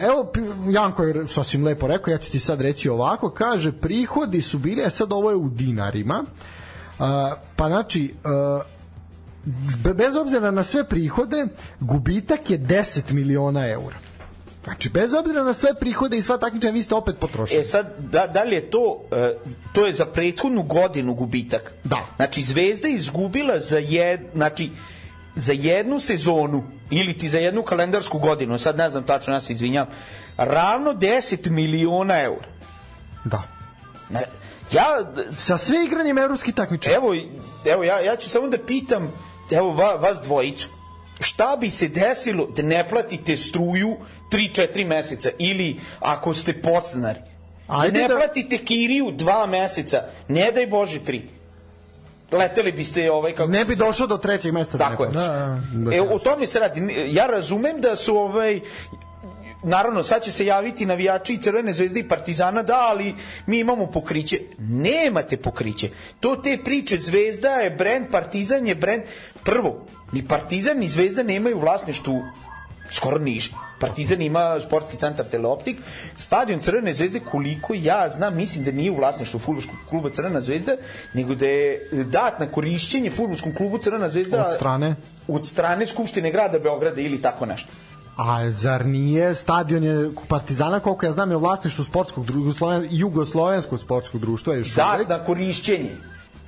evo, 0.02 0.32
Janko 0.70 1.02
je 1.02 1.28
sasvim 1.28 1.64
lepo 1.64 1.86
rekao, 1.86 2.12
ja 2.12 2.18
ću 2.18 2.30
ti 2.32 2.38
sad 2.38 2.60
reći 2.60 2.88
ovako, 2.88 3.30
kaže, 3.30 3.72
prihodi 3.72 4.42
su 4.42 4.58
bili, 4.58 4.84
a 4.84 4.90
sad 4.90 5.12
ovo 5.12 5.30
je 5.30 5.36
u 5.36 5.48
dinarima, 5.48 6.24
a, 6.98 7.34
pa 7.56 7.66
znači, 7.66 8.14
Be- 9.82 9.94
bez 9.94 10.16
obzira 10.16 10.50
na 10.50 10.64
sve 10.64 10.84
prihode, 10.84 11.46
gubitak 11.80 12.50
je 12.50 12.58
10 12.58 13.12
miliona 13.12 13.68
eura. 13.68 14.05
Znači, 14.66 14.88
bez 14.90 15.14
obzira 15.14 15.44
na 15.44 15.54
sve 15.54 15.74
prihode 15.80 16.18
i 16.18 16.22
sva 16.22 16.38
takmičenja, 16.38 16.72
vi 16.72 16.82
ste 16.82 16.94
opet 16.94 17.16
potrošili. 17.20 17.60
E 17.60 17.64
sad, 17.64 17.94
da, 17.98 18.26
da 18.26 18.42
li 18.42 18.54
je 18.54 18.70
to, 18.70 19.02
e, 19.12 19.36
to 19.72 19.86
je 19.86 19.92
za 19.92 20.06
prethodnu 20.06 20.62
godinu 20.62 21.14
gubitak. 21.14 21.74
Da. 21.84 22.06
Znači, 22.16 22.42
Zvezda 22.42 22.88
je 22.88 22.94
izgubila 22.94 23.60
za 23.60 23.78
jed, 23.78 24.20
znači, 24.34 24.70
za 25.34 25.52
jednu 25.52 26.00
sezonu 26.00 26.64
ili 26.90 27.18
ti 27.18 27.28
za 27.28 27.38
jednu 27.38 27.62
kalendarsku 27.62 28.18
godinu, 28.18 28.58
sad 28.58 28.76
ne 28.76 28.90
znam 28.90 29.06
tačno, 29.06 29.34
ja 29.34 29.40
se 29.40 29.52
izvinjam, 29.52 29.86
ravno 30.36 30.92
10 30.92 31.50
miliona 31.50 32.22
eura. 32.22 32.48
Da. 33.24 33.42
Na, 34.08 34.20
ja, 34.72 35.12
Sa 35.32 35.58
sve 35.58 35.84
igranjem 35.84 36.18
evropskih 36.18 36.54
takmičenja. 36.54 36.96
evo, 36.96 37.14
evo 37.64 37.84
ja, 37.84 38.00
ja 38.00 38.16
ću 38.16 38.30
samo 38.30 38.48
da 38.48 38.58
pitam, 38.58 39.12
evo 39.50 39.74
va, 39.74 39.94
vas 39.94 40.22
dvojicu, 40.22 40.68
šta 41.20 41.56
bi 41.56 41.70
se 41.70 41.88
desilo 41.88 42.46
da 42.46 42.62
ne 42.62 42.88
platite 42.88 43.36
struju 43.36 43.96
3-4 44.30 44.86
meseca 44.86 45.30
ili 45.38 45.76
ako 46.00 46.34
ste 46.34 46.52
podstanari, 46.54 47.18
Ajde 47.68 47.92
da 47.92 47.98
ne 47.98 48.08
da- 48.08 48.16
platite 48.16 48.58
kiriju 48.58 49.06
2 49.06 49.46
meseca, 49.48 49.98
ne 50.28 50.52
daj 50.52 50.66
Bože 50.66 51.00
3. 51.00 51.20
Leteli 52.32 52.72
biste 52.72 53.10
ovaj 53.10 53.34
kako 53.34 53.50
Ne 53.50 53.64
bi 53.64 53.76
došao 53.76 54.06
do 54.06 54.16
trećeg 54.16 54.52
mesta. 54.52 54.78
Tako 54.78 55.04
je. 55.04 55.10
da 55.10 55.12
plaća. 55.12 55.28
Da, 55.74 55.94
E, 55.94 56.00
o 56.02 56.18
tome 56.18 56.46
se 56.46 56.60
radi. 56.60 56.80
Ja 57.08 57.26
razumem 57.26 57.80
da 57.80 57.96
su 57.96 58.16
ovaj 58.16 58.60
naravno 59.64 60.02
sad 60.02 60.22
će 60.22 60.32
se 60.32 60.46
javiti 60.46 60.86
navijači 60.86 61.34
i 61.34 61.38
Crvene 61.38 61.72
zvezde 61.72 62.00
i 62.00 62.08
Partizana 62.08 62.62
da, 62.62 62.78
ali 62.80 63.14
mi 63.46 63.58
imamo 63.58 63.86
pokriće. 63.86 64.40
Nemate 64.60 65.36
pokriće. 65.36 65.90
To 66.20 66.36
te 66.36 66.58
priče 66.64 66.98
Zvezda 66.98 67.48
je 67.50 67.70
brend, 67.70 68.06
Partizan 68.10 68.66
je 68.66 68.74
brend. 68.74 69.02
Prvo, 69.44 69.86
ni 70.12 70.28
Partizan 70.28 70.78
ni 70.78 70.88
Zvezda 70.88 71.22
nemaju 71.22 71.58
vlasništvu 71.58 72.22
skoro 72.90 73.18
ništa. 73.18 73.56
Partizan 73.80 74.22
ima 74.22 74.60
sportski 74.60 74.96
centar 74.96 75.26
Teleoptik, 75.30 75.76
stadion 76.16 76.60
Crvene 76.60 76.92
zvezde 76.92 77.20
koliko 77.20 77.74
ja 77.74 78.08
znam, 78.10 78.36
mislim 78.36 78.64
da 78.64 78.72
nije 78.72 78.90
u 78.90 78.96
vlasništvu 78.96 79.40
fudbalskog 79.40 79.76
kluba 79.88 80.10
Crvena 80.10 80.40
zvezda, 80.40 80.76
nego 81.14 81.34
da 81.34 81.46
je 81.46 81.88
dat 82.04 82.40
na 82.40 82.46
korišćenje 82.46 83.10
fudbalskom 83.10 83.54
klubu 83.54 83.78
Crvena 83.78 84.08
zvezda 84.08 84.44
Od 84.44 84.52
strane? 84.56 84.94
od 85.28 85.46
strane 85.46 85.86
Skupštine 85.86 86.30
grada 86.30 86.58
Beograda 86.58 87.00
ili 87.00 87.22
tako 87.22 87.46
nešto. 87.46 87.68
A 88.16 88.50
zar 88.50 88.86
nije 88.86 89.34
stadion 89.34 89.84
je 89.84 90.10
Partizana, 90.28 90.80
koliko 90.80 91.06
ja 91.06 91.12
znam, 91.12 91.30
je 91.30 91.36
u 91.36 91.40
vlasništvu 91.40 91.84
sportskog 91.84 92.26
društva, 92.26 92.44
Jugosloven, 92.44 92.88
jugoslovenskog 92.90 93.80
sportskog 93.80 94.20
društva 94.20 94.54
još 94.54 94.76
uvek. 94.76 95.08
na 95.08 95.24
korišćenje. 95.24 95.90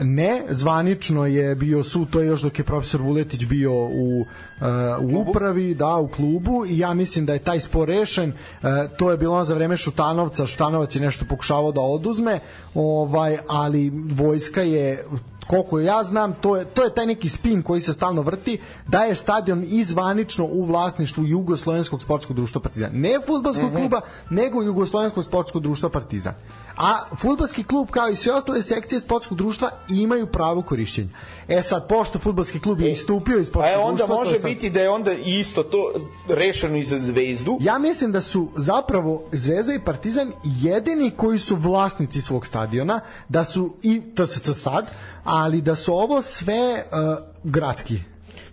Ne, 0.00 0.42
zvanično 0.48 1.26
je 1.26 1.54
bio 1.54 1.84
sud, 1.84 2.10
to 2.10 2.20
je 2.20 2.26
još 2.26 2.42
dok 2.42 2.58
je 2.58 2.64
profesor 2.64 3.02
Vuletić 3.02 3.46
bio 3.46 3.72
u, 3.72 4.20
uh, 4.20 4.66
u 5.02 5.20
upravi, 5.20 5.74
da, 5.74 5.96
u 5.96 6.08
klubu 6.08 6.66
i 6.66 6.78
ja 6.78 6.94
mislim 6.94 7.26
da 7.26 7.32
je 7.32 7.38
taj 7.38 7.60
spor 7.60 7.88
rešen. 7.88 8.32
Uh, 8.62 8.68
to 8.98 9.10
je 9.10 9.16
bilo 9.16 9.44
za 9.44 9.54
vreme 9.54 9.76
Šutanovca, 9.76 10.46
Šutanovac 10.46 10.94
je 10.94 11.00
nešto 11.00 11.24
pokušavao 11.28 11.72
da 11.72 11.80
oduzme, 11.80 12.40
ovaj, 12.74 13.38
ali 13.48 13.90
vojska 13.90 14.62
je 14.62 15.04
koliko 15.48 15.80
ja 15.80 16.04
znam, 16.04 16.34
to 16.40 16.56
je, 16.56 16.64
to 16.64 16.84
je 16.84 16.94
taj 16.94 17.06
neki 17.06 17.28
spin 17.28 17.62
koji 17.62 17.80
se 17.80 17.92
stalno 17.92 18.22
vrti, 18.22 18.58
da 18.86 19.04
je 19.04 19.14
stadion 19.14 19.64
izvanično 19.68 20.44
u 20.44 20.64
vlasništvu 20.64 21.24
Jugoslovenskog 21.26 22.02
sportskog 22.02 22.36
društva 22.36 22.60
Partizan. 22.60 22.90
Ne 22.92 23.18
futbalskog 23.26 23.70
kluba, 23.72 24.00
nego 24.30 24.62
Jugoslovenskog 24.62 25.24
sportskog 25.24 25.62
društva 25.62 25.88
Partizan. 25.88 26.34
A 26.76 27.16
futbalski 27.16 27.64
klub 27.64 27.90
kao 27.90 28.08
i 28.08 28.16
sve 28.16 28.32
ostale 28.32 28.62
sekcije 28.62 29.00
sportskog 29.00 29.38
društva 29.38 29.70
imaju 29.88 30.26
pravo 30.26 30.62
korišćenja. 30.62 31.08
E 31.48 31.62
sad, 31.62 31.88
pošto 31.88 32.18
futbalski 32.18 32.60
klub 32.60 32.80
je 32.80 32.92
istupio 32.92 33.38
iz 33.38 33.48
A 33.48 33.50
sportskog 33.50 33.74
e, 33.74 33.84
onda 33.84 33.96
društva... 33.96 34.16
može 34.16 34.38
sad- 34.38 34.50
biti 34.50 34.70
da 34.70 34.80
je 34.80 34.90
onda 34.90 35.12
isto 35.12 35.62
to 35.62 35.92
rešeno 36.28 36.76
i 36.76 36.84
za 36.84 36.98
zvezdu. 36.98 37.58
Ja 37.60 37.78
mislim 37.78 38.12
da 38.12 38.20
su 38.20 38.48
zapravo 38.56 39.22
Zvezda 39.32 39.74
i 39.74 39.84
Partizan 39.84 40.32
jedini 40.44 41.10
koji 41.10 41.38
su 41.38 41.56
vlasnici 41.56 42.20
svog 42.20 42.46
stadiona, 42.46 43.00
da 43.28 43.44
su 43.44 43.74
i 43.82 44.02
TSC 44.14 44.50
sad, 44.52 44.86
ali 45.28 45.60
da 45.62 45.74
su 45.74 45.94
ovo 45.94 46.22
sve 46.22 46.84
uh, 46.92 47.18
gradski. 47.44 48.00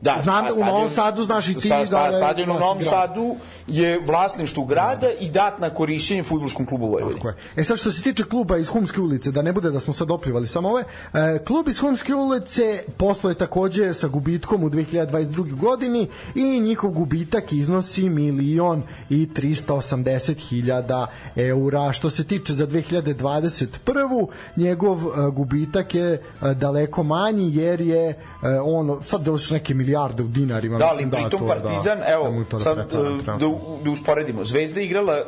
Da, 0.01 0.15
Znam, 0.19 0.45
a 0.45 0.49
u 0.49 0.51
stadion- 0.51 0.67
Novom 0.67 0.89
Sadu 0.89 1.23
znaš 1.23 1.47
i 1.47 1.53
ti 1.53 1.59
sta, 1.59 1.79
da 1.79 1.85
sta, 1.85 2.05
je 2.05 2.13
stadion 2.13 2.49
u 2.49 2.53
Novom 2.53 2.77
grada. 2.77 2.91
Sadu 2.91 3.35
je 3.67 3.99
vlasništvo 4.05 4.65
grada 4.65 5.07
i 5.19 5.29
dat 5.29 5.59
na 5.59 5.69
korišćenje 5.69 6.23
fudbalskom 6.23 6.65
klubu 6.65 6.87
Vojvodine. 6.87 7.15
Tako 7.15 7.27
je. 7.27 7.35
E 7.55 7.63
sad 7.63 7.77
što 7.77 7.91
se 7.91 8.01
tiče 8.01 8.23
kluba 8.23 8.57
iz 8.57 8.67
Humske 8.67 9.01
ulice, 9.01 9.31
da 9.31 9.41
ne 9.41 9.53
bude 9.53 9.71
da 9.71 9.79
smo 9.79 9.93
sad 9.93 10.11
oplivali 10.11 10.47
samo 10.47 10.69
ove, 10.69 10.83
e, 11.13 11.39
klub 11.45 11.67
iz 11.67 11.79
Humske 11.79 12.15
ulice 12.15 12.83
posluje 12.97 13.35
takođe 13.35 13.93
sa 13.93 14.07
gubitkom 14.07 14.63
u 14.63 14.69
2022. 14.69 15.55
godini 15.55 16.07
i 16.35 16.59
njihov 16.59 16.91
gubitak 16.91 17.51
iznosi 17.51 18.09
milion 18.09 18.83
i 19.09 19.27
380 19.35 20.49
hiljada 20.49 21.07
eura. 21.35 21.91
Što 21.91 22.09
se 22.09 22.23
tiče 22.23 22.53
za 22.53 22.67
2021. 22.67 24.27
njegov 24.55 24.97
e, 24.99 25.31
gubitak 25.31 25.95
je 25.95 26.13
e, 26.13 26.19
daleko 26.53 27.03
manji 27.03 27.55
jer 27.55 27.81
je 27.81 28.09
e, 28.09 28.15
on, 28.63 29.03
sad 29.03 29.21
da 29.21 29.37
su 29.37 29.53
neke 29.53 29.73
milijarde 29.73 29.94
u 30.23 30.27
dinarima. 30.27 30.77
Da, 30.77 30.85
ali 30.85 31.05
mislim, 31.05 31.23
pritom 31.23 31.39
to, 31.39 31.47
Partizan, 31.47 31.99
da, 31.99 32.05
evo, 32.07 32.45
da 32.51 32.57
da 32.57 32.59
sad 32.59 32.77
e, 32.77 32.83
da, 33.25 33.37
da 33.83 33.91
usporedimo. 33.91 34.45
Zvezda 34.45 34.79
je 34.79 34.85
igrala 34.85 35.17
e, 35.17 35.23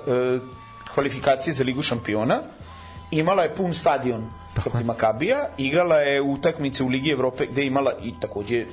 kvalifikacije 0.93 1.53
za 1.53 1.63
Ligu 1.63 1.81
šampiona, 1.81 2.41
imala 3.11 3.43
je 3.43 3.55
pun 3.55 3.73
stadion 3.73 4.29
protiv 4.55 4.85
Makabija, 4.85 5.37
igrala 5.57 5.95
je 5.95 6.21
utakmice 6.21 6.83
u 6.83 6.87
Ligi 6.87 7.11
Evrope 7.11 7.45
gde 7.45 7.61
je 7.61 7.67
imala 7.67 7.93
i 8.03 8.13
takođe 8.21 8.65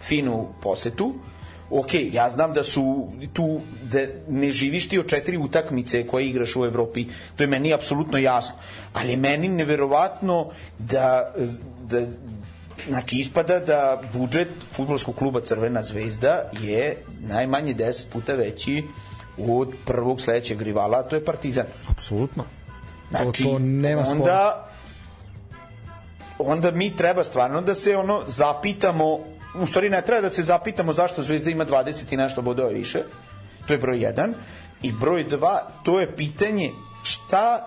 finu 0.00 0.48
posetu. 0.62 1.14
Ok, 1.70 1.94
ja 2.12 2.30
znam 2.30 2.52
da 2.52 2.64
su 2.64 3.08
tu, 3.32 3.60
da 3.82 3.98
ne 4.28 4.52
živiš 4.52 4.88
ti 4.88 4.98
od 4.98 5.06
četiri 5.06 5.38
utakmice 5.38 6.06
koje 6.06 6.26
igraš 6.26 6.56
u 6.56 6.64
Evropi, 6.64 7.06
to 7.36 7.42
je 7.42 7.46
meni 7.46 7.74
apsolutno 7.74 8.18
jasno. 8.18 8.54
Ali 8.92 9.16
meni 9.16 9.48
neverovatno 9.48 10.50
da, 10.78 11.34
da 11.82 12.00
Znači, 12.88 13.16
ispada 13.16 13.58
da 13.58 14.02
budžet 14.12 14.48
futbolskog 14.76 15.14
kluba 15.14 15.40
Crvena 15.40 15.82
zvezda 15.82 16.50
je 16.60 17.04
najmanje 17.20 17.74
10 17.74 18.12
puta 18.12 18.32
veći 18.32 18.84
od 19.38 19.74
prvog 19.86 20.20
sledećeg 20.20 20.62
rivala, 20.62 20.98
a 20.98 21.02
to 21.02 21.16
je 21.16 21.24
Partizan. 21.24 21.66
Apsolutno. 21.88 22.44
Znači, 23.10 23.44
to 23.44 23.58
nema 23.58 24.04
spora. 24.04 24.20
onda, 24.20 24.68
onda 26.38 26.70
mi 26.70 26.96
treba 26.96 27.24
stvarno 27.24 27.60
da 27.60 27.74
se 27.74 27.96
ono 27.96 28.22
zapitamo, 28.26 29.18
u 29.54 29.66
stvari 29.66 29.90
ne 29.90 30.02
treba 30.02 30.20
da 30.20 30.30
se 30.30 30.42
zapitamo 30.42 30.92
zašto 30.92 31.22
Zvezda 31.22 31.50
ima 31.50 31.64
20 31.64 32.12
i 32.12 32.16
nešto 32.16 32.42
bodova 32.42 32.68
više, 32.68 33.02
to 33.66 33.72
je 33.72 33.78
broj 33.78 33.98
1, 33.98 34.32
i 34.82 34.92
broj 34.92 35.24
2, 35.28 35.58
to 35.82 36.00
je 36.00 36.16
pitanje 36.16 36.70
šta 37.02 37.66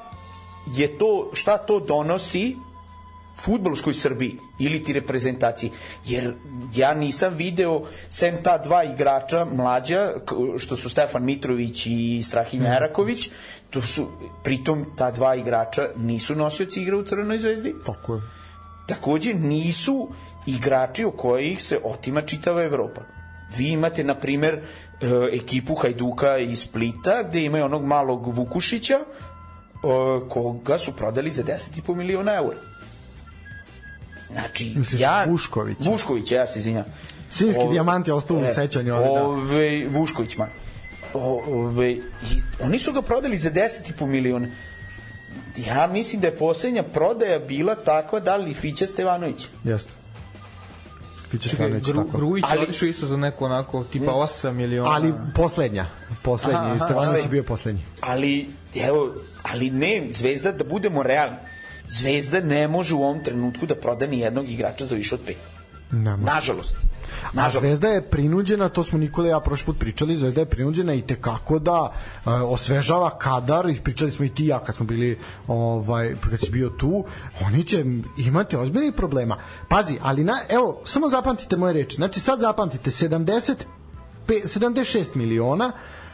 je 0.76 0.98
to, 0.98 1.32
šta 1.34 1.58
to 1.58 1.80
donosi 1.80 2.56
futbolskoj 3.44 3.94
Srbiji 3.94 4.38
ili 4.60 4.84
ti 4.84 4.94
reprezentaciji 4.94 5.72
jer 6.06 6.34
ja 6.76 6.94
nisam 6.94 7.34
video 7.34 7.82
sem 8.10 8.44
ta 8.44 8.58
dva 8.58 8.84
igrača 8.84 9.46
mlađa 9.46 10.14
što 10.58 10.76
su 10.76 10.90
Stefan 10.90 11.24
Mitrović 11.24 11.86
i 11.86 12.24
Strahinja 12.24 12.64
Mhm. 12.64 12.74
Eraković 12.74 13.30
to 13.70 13.82
su 13.82 14.08
pritom 14.44 14.86
ta 14.96 15.12
dva 15.12 15.36
igrača 15.36 15.90
nisu 15.98 16.36
nosioci 16.36 16.82
igre 16.82 16.96
u 16.96 17.04
Crvenoj 17.04 17.38
zvezdi 17.38 17.76
Tako 17.86 18.16
je. 18.16 18.22
takođe 18.88 19.34
nisu 19.34 20.10
igrači 20.48 21.06
o 21.06 21.12
kojih 21.12 21.64
se 21.64 21.80
otima 21.84 22.22
čitava 22.22 22.64
Evropa. 22.64 23.02
Vi 23.58 23.68
imate, 23.68 24.04
na 24.04 24.16
primer, 24.16 24.54
e, 24.54 24.62
ekipu 25.34 25.76
Hajduka 25.76 26.38
iz 26.38 26.60
Splita, 26.60 27.24
gde 27.24 27.42
imaju 27.42 27.66
onog 27.66 27.86
malog 27.86 28.38
Vukušića, 28.38 28.94
e, 28.94 29.04
koga 30.30 30.78
su 30.78 30.96
prodali 30.96 31.32
za 31.32 31.44
10,5 31.44 31.96
miliona 31.96 32.36
eura. 32.36 32.58
Znači, 34.34 34.74
Misliš 34.76 35.02
ja... 35.02 35.26
Vuškovića? 35.28 35.90
Vuškovića, 35.90 36.36
ja 36.36 36.48
se 36.48 36.60
izvinjam. 36.60 36.86
Sinjski 37.30 37.62
Ove- 37.62 37.72
dijamant 37.72 38.08
je 38.08 38.14
ostao 38.14 38.38
u 38.38 38.44
e, 38.44 38.54
sećanju, 38.54 38.94
da. 38.94 39.00
Ove, 39.24 39.88
Vušković, 39.88 40.38
man. 40.38 40.50
O, 41.14 41.44
ove, 41.48 41.92
i 41.92 42.02
oni 42.62 42.80
su 42.80 42.94
ga 42.94 43.02
prodali 43.02 43.38
za 43.38 43.52
10,5 43.52 44.06
miliona. 44.06 44.48
Ja 45.68 45.88
mislim 45.88 46.22
da 46.22 46.28
je 46.28 46.36
poslednja 46.38 46.84
prodaja 46.84 47.40
bila 47.40 47.76
takva 47.76 48.20
da 48.20 48.36
li 48.36 48.54
Fića 48.54 48.88
Stevanović. 48.88 49.48
Jeste. 49.64 49.92
Čekaj, 51.32 51.50
Stevanović, 51.50 51.86
Gru, 51.86 52.04
tako. 52.04 52.18
Grujić 52.18 52.46
Ali- 52.50 52.62
otišao 52.62 52.88
isto 52.88 53.06
za 53.06 53.18
neko 53.18 53.46
onako 53.46 53.84
tipa 53.84 54.12
8 54.12 54.52
miliona. 54.52 54.90
Ali 54.92 55.14
poslednja. 55.36 55.86
Poslednja. 56.22 56.60
Aha, 56.60 56.68
Aha, 56.68 56.76
aha, 56.76 56.86
Stevanović 56.86 57.24
je 57.24 57.30
bio 57.30 57.44
poslednji. 57.44 57.82
Ali, 58.02 58.50
evo, 58.76 59.14
ali 59.44 59.70
ne, 59.72 60.08
Zvezda, 60.12 60.52
da 60.52 60.64
budemo 60.64 61.04
realni, 61.04 61.38
Zvezda 61.88 62.40
ne 62.40 62.68
može 62.68 62.96
u 62.96 63.04
ovom 63.04 63.24
trenutku 63.24 63.66
da 63.66 63.76
proda 63.76 64.08
ni 64.08 64.20
jednog 64.20 64.50
igrača 64.50 64.86
za 64.86 64.96
više 64.96 65.16
od 65.16 65.22
pet. 65.26 65.38
Nema. 65.92 66.34
Nažalost. 66.34 66.76
A 67.24 67.30
Nažalost. 67.34 67.60
Zvezda 67.60 67.88
je 67.88 68.02
prinuđena, 68.10 68.70
to 68.70 68.84
smo 68.84 68.98
Nikola 68.98 69.28
i 69.28 69.30
ja 69.30 69.40
prošli 69.40 69.66
put 69.66 69.80
pričali, 69.80 70.16
Zvezda 70.16 70.42
je 70.42 70.46
prinuđena 70.46 70.94
i 70.94 71.02
tekako 71.02 71.60
da 71.60 71.82
uh, 71.82 71.92
osvežava 72.46 73.10
kadar, 73.18 73.70
i 73.70 73.80
pričali 73.80 74.12
smo 74.12 74.26
i 74.26 74.30
ti 74.30 74.44
i 74.44 74.48
ja 74.48 74.60
kad 74.60 74.76
smo 74.76 74.86
bili, 74.86 75.20
ovaj, 75.48 76.16
kad 76.30 76.40
si 76.40 76.52
bio 76.52 76.70
tu, 76.70 77.06
oni 77.42 77.64
će 77.64 77.86
imati 78.18 78.56
ozbiljnih 78.56 78.94
problema. 78.98 79.38
Pazi, 79.70 79.98
ali 80.02 80.24
na, 80.24 80.34
evo, 80.50 80.82
samo 80.86 81.10
zapamtite 81.10 81.58
moje 81.58 81.74
reči, 81.74 81.96
znači 81.96 82.20
sad 82.20 82.40
zapamtite 82.40 82.90
70, 82.90 83.54
pe, 84.28 84.34
76 84.34 85.16
miliona, 85.16 85.72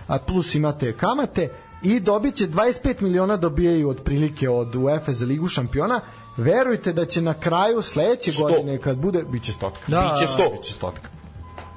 a 0.07 0.19
plus 0.19 0.55
imate 0.55 0.97
kamate, 0.97 1.49
i 1.83 1.99
dobit 1.99 2.35
će 2.35 2.47
25 2.47 3.01
miliona 3.01 3.37
dobijaju 3.37 3.89
otprilike 3.89 4.49
od 4.49 4.75
UEFA 4.75 5.11
za 5.13 5.25
ligu 5.25 5.47
šampiona, 5.47 5.99
verujte 6.37 6.93
da 6.93 7.05
će 7.05 7.21
na 7.21 7.33
kraju 7.33 7.81
sledeće 7.81 8.31
Sto. 8.31 8.43
godine 8.43 8.77
kad 8.77 8.97
bude, 8.97 9.23
bit 9.23 9.43
će 9.43 9.51
stotka. 9.53 9.79
Da, 9.87 10.13
Biće 10.13 10.27
sto. 10.27 10.49
Biće 10.51 10.73
stotka. 10.73 11.09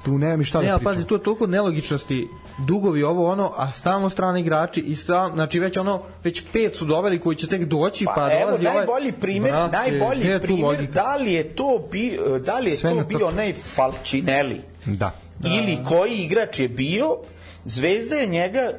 Tu 0.05 0.19
nema 0.19 0.37
mi 0.37 0.45
šta 0.45 0.61
Ne, 0.61 0.67
da 0.67 0.73
pričam. 0.73 0.85
pazi, 0.85 1.05
tu 1.05 1.15
je 1.15 1.23
toliko 1.23 1.47
nelogičnosti, 1.47 2.29
dugovi 2.59 3.03
ovo 3.03 3.31
ono, 3.31 3.53
a 3.57 3.71
stalno 3.73 4.11
strani 4.11 4.41
igrači 4.41 4.81
i 4.81 4.97
stal, 4.97 5.31
znači 5.35 5.61
već 5.61 5.77
ono, 5.77 6.03
već 6.25 6.43
pet 6.53 6.77
su 6.77 6.85
doveli 6.85 7.19
koji 7.19 7.37
će 7.37 7.47
tek 7.47 7.65
doći, 7.65 8.05
pa, 8.05 8.13
Pa, 8.15 8.33
evo 8.33 8.45
dolazi 8.47 8.67
ovaj... 8.67 8.77
najbolji 8.77 9.13
primer, 9.13 9.51
Brate, 9.51 9.69
gde 9.69 9.99
najbolji 9.99 10.63
logika? 10.63 10.93
da 10.93 11.17
li 11.17 11.33
je 11.33 11.45
to 11.45 11.89
bi 11.93 12.19
da 12.41 12.59
li 12.59 12.71
je 12.71 12.77
Sve 12.77 12.91
to 12.91 12.97
na 12.97 13.03
bio 13.05 13.27
onaj 13.27 13.55
Falcinelli 13.55 14.61
Da. 14.87 15.11
ili 15.45 15.79
koji 15.89 16.13
igrač 16.15 16.59
je 16.59 16.69
bio 16.69 17.17
Zvezda 17.65 18.15
je 18.17 18.27
njega 18.27 18.73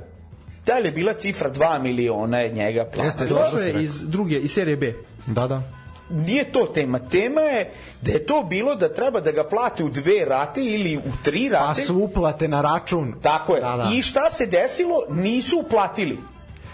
da 0.66 0.78
li 0.78 0.88
je 0.88 0.92
bila 0.92 1.14
cifra 1.14 1.52
2 1.52 1.82
miliona 1.82 2.40
je 2.40 2.50
njega 2.50 2.86
platila. 2.86 3.28
Došao 3.28 3.60
je 3.60 3.84
iz 3.84 4.02
druge, 4.02 4.40
iz 4.40 4.52
serije 4.52 4.78
B. 4.78 4.94
Da, 5.28 5.48
da. 5.48 5.62
nije 6.10 6.52
to 6.52 6.66
tema. 6.66 7.00
Tema 7.00 7.42
je 7.42 7.72
da 8.02 8.12
je 8.12 8.26
to 8.26 8.44
bilo 8.44 8.76
da 8.76 8.94
treba 8.94 9.20
da 9.20 9.32
ga 9.32 9.44
plate 9.44 9.84
u 9.84 9.90
dve 9.90 10.26
rate 10.26 10.64
ili 10.64 10.98
u 10.98 11.12
tri 11.24 11.50
Pa 11.52 11.58
rate. 11.58 11.82
su 11.82 11.96
uplate 11.96 12.48
na 12.48 12.62
račun. 12.62 13.14
Tako 13.22 13.56
je. 13.56 13.62
Da, 13.62 13.78
da. 13.78 13.90
I 13.94 14.02
šta 14.02 14.30
se 14.30 14.46
desilo? 14.46 15.06
Nisu 15.10 15.60
uplatili. 15.60 16.18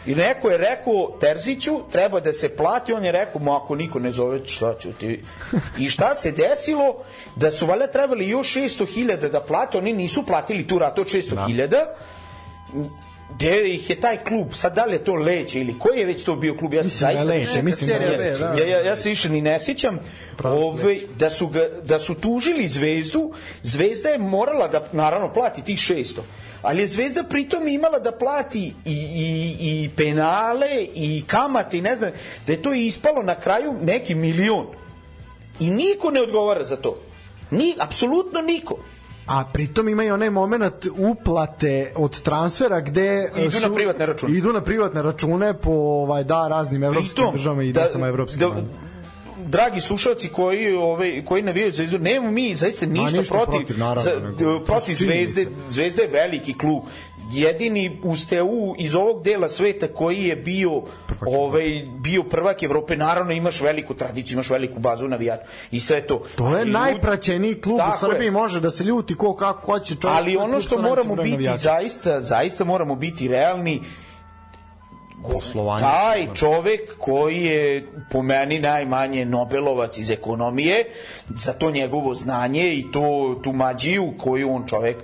I 0.06 0.16
neko 0.16 0.50
je 0.50 0.58
rekao 0.58 1.18
Terziću, 1.20 1.80
treba 1.92 2.20
da 2.20 2.34
se 2.34 2.50
plati, 2.50 2.94
on 2.94 3.06
je 3.06 3.12
rekao, 3.12 3.42
ma 3.42 3.58
ako 3.58 3.76
niko 3.76 4.00
ne 4.00 4.12
zove, 4.12 4.46
šta 4.46 4.74
ću 4.80 4.94
ti? 4.94 5.24
I 5.78 5.90
šta 5.90 6.16
se 6.16 6.32
desilo? 6.32 6.96
Da 7.36 7.52
su 7.52 7.66
valjda 7.66 7.88
trebali 7.88 8.30
još 8.30 8.54
600.000 8.56 9.30
da 9.30 9.42
plate, 9.42 9.78
oni 9.78 9.94
nisu 9.94 10.26
platili 10.26 10.68
tu 10.68 10.80
ratu 10.80 11.02
od 11.02 11.08
600.000, 11.08 11.86
gde 13.36 13.70
ih 13.70 13.90
je 13.90 14.00
taj 14.02 14.18
klub, 14.24 14.48
sad 14.54 14.76
da 14.76 14.86
li 14.86 14.94
je 14.94 15.04
to 15.04 15.16
Leće 15.16 15.60
ili 15.60 15.80
koji 15.80 16.00
je 16.00 16.06
već 16.06 16.24
to 16.24 16.36
bio 16.36 16.58
klub, 16.58 16.74
ja 16.74 16.84
se 16.84 16.90
da 16.90 16.96
zaista 16.96 17.24
Leće, 17.24 17.62
mislim 17.62 17.90
da 17.90 18.18
Leće. 18.18 18.40
da. 18.40 18.54
ja, 18.58 18.68
ja, 18.68 18.80
ja 18.86 18.96
se 18.96 19.10
više 19.10 19.30
ni 19.30 19.42
ne 19.42 19.60
sjećam. 19.60 20.00
Ove, 20.44 20.98
da, 21.18 21.30
su 21.30 21.48
ga, 21.48 21.68
da 21.84 22.00
su 22.00 22.16
tužili 22.16 22.68
Zvezdu 22.68 23.32
Zvezda 23.64 24.10
je 24.10 24.18
morala 24.18 24.68
da 24.68 24.88
naravno 24.92 25.34
plati 25.34 25.64
tih 25.64 25.78
600 25.78 26.20
ali 26.62 26.82
je 26.82 26.88
Zvezda 26.88 27.24
pritom 27.24 27.68
imala 27.68 28.00
da 28.00 28.12
plati 28.12 28.74
i, 28.86 28.94
i, 29.16 29.56
i 29.60 29.90
penale 29.96 30.88
i 30.96 31.24
kamate 31.28 31.78
i 31.78 31.82
ne 31.82 31.96
znam 31.96 32.12
da 32.48 32.54
je 32.54 32.62
to 32.62 32.74
ispalo 32.74 33.24
na 33.24 33.36
kraju 33.36 33.74
neki 33.82 34.16
milion. 34.16 34.68
I 35.60 35.70
niko 35.70 36.12
ne 36.12 36.22
odgovara 36.22 36.64
za 36.64 36.76
to. 36.76 36.98
Ni, 37.52 37.76
apsolutno 37.80 38.42
niko 38.42 38.80
A 39.30 39.44
pritom 39.54 39.90
ima 39.90 40.04
i 40.04 40.12
onaj 40.12 40.30
moment 40.30 40.86
uplate 40.98 41.92
od 41.96 42.22
transfera 42.22 42.80
gde 42.82 43.32
Idu 43.38 43.52
su, 43.52 43.70
na 43.70 43.76
privatne 43.76 44.06
račune. 44.06 44.38
Idu 44.38 44.54
na 44.54 44.62
privatne 44.62 45.02
račune 45.02 45.54
po 45.54 45.72
ovaj 45.72 46.24
da 46.24 46.48
raznim 46.48 46.84
evropskim 46.84 47.26
državama 47.34 47.64
i 47.64 47.72
desama 47.74 48.08
evropskim. 48.08 48.40
da, 48.40 48.64
dragi 49.50 49.82
slušalci 49.82 50.30
koji 50.30 50.74
ovaj 50.74 51.26
koji 51.26 51.42
navijaju 51.42 51.72
za 51.72 51.78
Zvezdu, 51.78 52.00
nemamo 52.00 52.32
mi 52.32 52.56
zaista 52.56 52.86
ništa, 52.86 53.18
ništa 53.18 53.34
protiv 53.34 53.60
protiv, 53.60 53.80
naravno, 53.80 54.02
za, 54.02 54.60
protiv 54.66 54.96
Zvezde. 54.96 55.46
Zvezda 55.70 56.02
je 56.02 56.08
veliki 56.08 56.58
klub 56.58 56.84
jedini 57.32 58.00
uz 58.04 58.28
TU 58.28 58.36
iz 58.78 58.96
ovog 58.96 59.24
dela 59.24 59.50
sveta 59.50 59.88
koji 59.90 60.24
je 60.24 60.36
bio 60.36 60.82
ovaj 61.28 61.64
bio 61.96 62.24
prvak 62.24 62.64
Evrope 62.64 62.98
naravno 62.98 63.32
imaš 63.34 63.62
veliku 63.62 63.94
tradiciju 63.94 64.34
imaš 64.34 64.50
veliku 64.50 64.80
bazu 64.80 65.08
navijača 65.08 65.42
i 65.72 65.80
sve 65.80 66.02
to 66.02 66.22
To 66.36 66.44
je 66.44 66.50
Ali 66.50 66.60
ljudi- 66.60 66.72
najpraćeniji 66.72 67.56
klub 67.56 67.76
u 67.76 67.80
Tako 67.80 68.06
je. 68.06 68.12
Srbiji, 68.12 68.32
može 68.32 68.60
da 68.60 68.72
se 68.72 68.84
ljuti 68.84 69.16
ko 69.16 69.36
kako 69.36 69.62
hoće 69.64 69.96
čovjek. 69.96 70.18
ali 70.18 70.32
je 70.32 70.38
ono 70.40 70.62
što 70.62 70.78
moramo 70.80 71.16
biti 71.16 71.32
navijača. 71.32 71.58
zaista 71.58 72.22
zaista 72.22 72.64
moramo 72.64 72.96
biti 72.96 73.28
realni 73.28 73.82
poslovanje. 75.24 75.82
taj 75.84 76.28
čovek 76.34 76.98
koji 76.98 77.38
je 77.38 77.64
po 78.12 78.22
meni 78.22 78.60
najmanje 78.60 79.26
Nobelovac 79.26 79.98
iz 79.98 80.10
ekonomije 80.10 80.86
za 81.30 81.54
to 81.54 81.72
njegovo 81.72 82.16
znanje 82.16 82.74
i 82.74 82.92
to 82.92 83.02
tu 83.44 83.54
mađiju 83.54 84.14
koju 84.18 84.52
on 84.52 84.68
čovek 84.68 84.98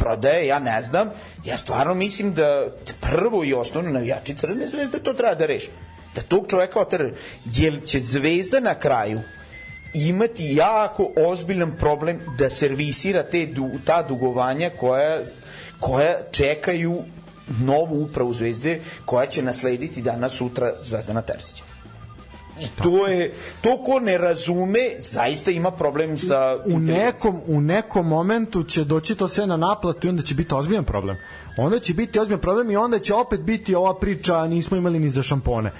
prodaje, 0.00 0.46
ja 0.46 0.58
ne 0.58 0.82
znam. 0.82 1.10
Ja 1.44 1.56
stvarno 1.56 1.94
mislim 1.94 2.34
da 2.34 2.66
prvo 3.00 3.44
i 3.44 3.54
osnovno 3.54 3.90
navijači 3.90 4.34
Crvene 4.34 4.66
zvezde 4.66 4.98
to 4.98 5.12
treba 5.12 5.34
da 5.34 5.46
reši 5.46 5.70
da 6.14 6.22
tog 6.22 6.46
čoveka 6.48 6.80
otere 6.80 7.12
jer 7.44 7.80
će 7.86 8.00
zvezda 8.00 8.60
na 8.60 8.74
kraju 8.74 9.20
imati 9.94 10.54
jako 10.54 11.10
ozbiljan 11.16 11.72
problem 11.78 12.20
da 12.38 12.50
servisira 12.50 13.22
te 13.22 13.48
ta 13.84 14.02
dugovanja 14.02 14.70
koja, 14.70 15.20
koja 15.80 16.16
čekaju 16.30 17.02
novu 17.60 18.02
upravu 18.02 18.32
Zvezde 18.34 18.80
koja 19.04 19.26
će 19.26 19.42
naslediti 19.42 20.02
danas 20.02 20.32
sutra 20.32 20.72
Zvezdana 20.82 21.22
Terzića. 21.22 21.64
To 22.82 23.06
je, 23.06 23.32
to 23.60 23.82
ko 23.82 24.00
ne 24.00 24.18
razume, 24.18 24.80
zaista 25.00 25.50
ima 25.50 25.70
problem 25.70 26.18
sa... 26.18 26.58
u 26.66 26.78
nekom, 26.78 27.40
u 27.46 27.60
nekom 27.60 28.08
momentu 28.08 28.62
će 28.64 28.84
doći 28.84 29.14
to 29.14 29.28
sve 29.28 29.46
na 29.46 29.56
naplatu 29.56 30.06
i 30.06 30.10
onda 30.10 30.22
će 30.22 30.34
biti 30.34 30.54
ozbiljan 30.54 30.84
problem. 30.84 31.16
Onda 31.56 31.78
će 31.78 31.94
biti 31.94 32.18
ozbiljan 32.18 32.40
problem 32.40 32.70
i 32.70 32.76
onda 32.76 32.98
će 32.98 33.14
opet 33.14 33.40
biti 33.40 33.74
ova 33.74 33.98
priča 33.98 34.46
nismo 34.46 34.76
imali 34.76 34.98
ni 34.98 35.08
za 35.08 35.22
šampone. 35.22 35.70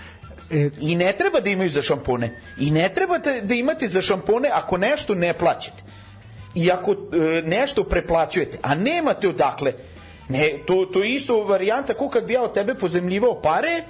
E, 0.51 0.71
I 0.81 0.97
ne 0.97 1.13
treba 1.13 1.41
da 1.41 1.51
imaju 1.51 1.71
za 1.71 1.83
šampone. 1.83 2.37
I 2.59 2.71
ne 2.71 2.89
treba 2.89 3.19
da 3.43 3.55
imate 3.55 3.89
za 3.89 4.03
šampone 4.03 4.51
ako 4.53 4.77
nešto 4.77 5.15
ne 5.15 5.39
plaćate. 5.39 5.83
I 6.55 6.71
ako 6.71 6.93
e, 6.93 6.97
nešto 7.45 7.85
preplaćujete, 7.85 8.59
a 8.63 8.75
nemate 8.75 9.29
odakle, 9.29 9.73
ne, 10.29 10.59
to, 10.67 10.87
to 10.93 11.03
je 11.03 11.15
isto 11.15 11.45
varijanta 11.45 11.95
kao 11.95 12.09
kad 12.09 12.25
bi 12.25 12.33
ja 12.33 12.43
od 12.43 12.55
tebe 12.55 12.75
pozemljivao 12.75 13.41
pare 13.43 13.83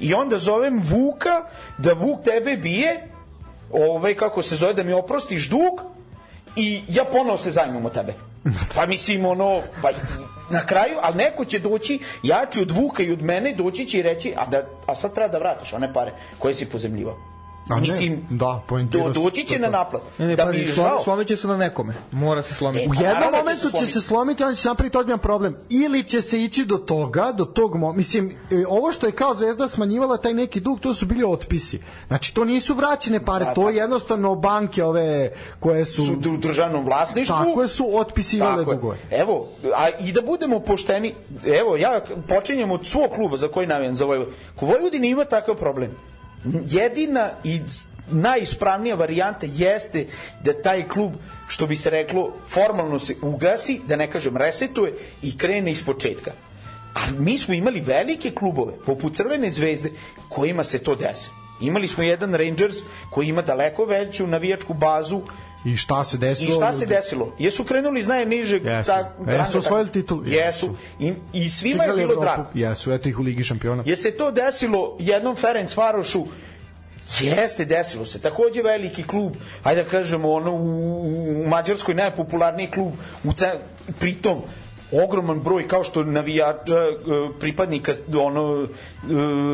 i 0.00 0.14
onda 0.14 0.38
zovem 0.38 0.82
Vuka 0.84 1.44
da 1.78 1.92
Vuk 1.92 2.24
tebe 2.24 2.56
bije, 2.56 3.08
ovaj, 3.72 4.14
kako 4.14 4.42
se 4.42 4.56
zove, 4.56 4.74
da 4.74 4.82
mi 4.82 4.92
oprostiš 4.92 5.48
dug 5.48 5.80
i 6.56 6.82
ja 6.88 7.04
ponovo 7.04 7.38
se 7.38 7.50
zajmem 7.50 7.86
od 7.86 7.92
tebe. 7.92 8.14
Pa 8.74 8.86
mislim, 8.86 9.24
ono, 9.24 9.60
pa 9.82 9.90
na 10.50 10.66
kraju, 10.66 10.98
ali 11.02 11.16
neko 11.16 11.44
će 11.44 11.58
doći, 11.58 11.98
jači 12.22 12.62
od 12.62 12.70
Vuka 12.70 13.02
i 13.02 13.12
od 13.12 13.22
mene, 13.22 13.52
doći 13.52 13.86
će 13.86 13.98
i 13.98 14.02
reći, 14.02 14.34
a, 14.36 14.46
da, 14.46 14.62
a 14.86 14.94
sad 14.94 15.14
treba 15.14 15.32
da 15.32 15.38
vratiš 15.38 15.72
one 15.72 15.92
pare 15.92 16.12
koje 16.38 16.54
si 16.54 16.66
pozemljivao. 16.66 17.35
A 17.68 17.74
ne, 17.74 17.80
Mislim, 17.80 18.26
da, 18.30 18.60
poentirao 18.68 19.08
do, 19.08 19.20
doći 19.20 19.42
to 19.42 19.48
će 19.48 19.58
na 19.58 19.66
to. 19.66 19.72
naplat. 19.72 20.02
Ne, 20.18 20.26
ne, 20.26 20.36
da 20.36 20.44
da 20.44 20.52
mi 20.52 20.64
žao. 20.64 21.00
slomit 21.00 21.28
će 21.28 21.36
se 21.36 21.48
na 21.48 21.56
nekome. 21.56 21.94
Mora 22.12 22.42
se 22.42 22.54
slomiti. 22.54 22.84
E, 22.84 22.88
U 22.88 22.92
Pa 22.92 23.02
jednom 23.02 23.30
da 23.32 23.38
momentu 23.38 23.70
će 23.70 23.86
se 23.86 24.00
slomiti. 24.00 24.42
onda 24.42 24.54
će 24.54 24.62
se 24.62 24.68
napraviti 24.68 24.98
ozbiljan 24.98 25.18
problem. 25.18 25.56
Ili 25.70 26.02
će 26.02 26.20
se 26.20 26.42
ići 26.42 26.64
do 26.64 26.76
toga, 26.76 27.32
do 27.32 27.44
tog 27.44 27.74
mo- 27.74 27.92
mislim, 27.92 28.30
e, 28.50 28.64
ovo 28.68 28.92
što 28.92 29.06
je 29.06 29.12
kao 29.12 29.34
Zvezda 29.34 29.68
smanjivala 29.68 30.16
taj 30.16 30.34
neki 30.34 30.60
dug, 30.60 30.80
to 30.80 30.94
su 30.94 31.06
bili 31.06 31.24
otpisi. 31.24 31.78
Znači, 32.08 32.34
to 32.34 32.44
nisu 32.44 32.74
vraćene 32.74 33.24
pare, 33.24 33.44
Da, 33.44 33.54
to 33.54 33.64
da. 33.64 33.70
je 33.70 33.76
jednostavno 33.76 34.34
banke 34.34 34.84
ove 34.84 35.30
koje 35.60 35.84
su... 35.84 36.04
su 36.04 36.12
u 36.12 36.36
državnom 36.36 36.84
vlasništvu. 36.84 37.36
Tako 37.36 37.68
su 37.68 37.98
otpisivale 37.98 38.64
dugove. 38.64 38.96
Evo, 39.12 39.46
a 39.74 39.88
i 40.00 40.12
da 40.12 40.22
budemo 40.22 40.60
pošteni, 40.60 41.14
evo, 41.60 41.76
ja 41.76 42.00
počinjem 42.28 42.70
od 42.70 42.86
svog 42.86 43.10
kluba 43.10 43.36
za 43.36 43.48
koji 43.48 43.66
navijam, 43.66 43.96
za 43.96 44.04
Vojvodinu. 44.04 44.36
Vojvodina 44.60 45.06
ima 45.06 45.24
takav 45.24 45.54
problem. 45.54 45.90
Jedina 46.66 47.30
i 47.44 47.60
najispravnija 48.10 48.94
varijanta 48.94 49.46
jeste 49.50 50.06
da 50.44 50.52
taj 50.62 50.88
klub 50.88 51.12
što 51.48 51.66
bi 51.66 51.76
se 51.76 51.90
reklo 51.90 52.32
formalno 52.48 52.98
se 52.98 53.14
ugasi, 53.22 53.80
da 53.88 53.96
ne 53.96 54.10
kažem 54.10 54.36
resetuje 54.36 54.92
i 55.22 55.38
krene 55.38 55.70
iz 55.70 55.84
početka. 55.84 56.32
Ali 56.94 57.18
mi 57.18 57.38
smo 57.38 57.54
imali 57.54 57.80
velike 57.80 58.30
klubove, 58.30 58.72
poput 58.86 59.14
Crvene 59.14 59.50
zvezde, 59.50 59.90
kojima 60.28 60.64
se 60.64 60.78
to 60.78 60.94
desi. 60.94 61.30
Imali 61.60 61.88
smo 61.88 62.02
jedan 62.02 62.34
Rangers 62.34 62.76
koji 63.10 63.28
ima 63.28 63.42
daleko 63.42 63.84
veću 63.84 64.26
navijačku 64.26 64.74
bazu 64.74 65.22
I 65.66 65.76
šta 65.76 66.04
se 66.04 66.16
I 66.16 66.20
desilo? 66.20 66.52
šta 66.54 66.72
se 66.72 66.86
desilo? 66.86 67.34
Jesu 67.38 67.64
krenuli 67.64 68.00
iz 68.00 68.06
najnižeg 68.06 68.64
Jesu. 68.64 68.90
tak, 68.90 69.06
Jesu 69.28 69.58
osvojili 69.58 69.90
titulu? 69.90 70.22
Jesu. 70.26 70.76
I, 71.00 71.12
I 71.32 71.50
svima 71.50 71.82
je 71.82 71.86
Igrali 71.86 72.00
bilo 72.02 72.12
Evropu? 72.12 72.24
drago. 72.24 72.48
Jesu, 72.54 72.92
eto 72.92 73.08
ih 73.08 73.18
u 73.18 73.22
Ligi 73.22 73.44
šampiona. 73.44 73.82
Je 73.86 73.96
se 73.96 74.10
to 74.10 74.30
desilo 74.30 74.96
jednom 74.98 75.36
Ferenc 75.36 75.76
Varošu 75.76 76.26
Jeste, 77.20 77.64
desilo 77.64 78.06
se. 78.06 78.18
Takođe 78.18 78.62
veliki 78.62 79.02
klub, 79.02 79.36
ajde 79.62 79.82
da 79.84 79.88
kažemo, 79.90 80.32
ono, 80.32 80.52
u, 80.52 81.44
u 81.44 81.48
Mađarskoj 81.48 81.94
najpopularniji 81.94 82.70
klub, 82.70 82.92
u 83.24 83.32
pritom 83.98 84.42
ogroman 84.92 85.40
broj 85.40 85.68
kao 85.68 85.84
što 85.84 86.04
navijača 86.04 86.76
e, 86.76 86.94
pripadnika 87.40 87.92
ono 88.18 88.62
e, 88.62 88.66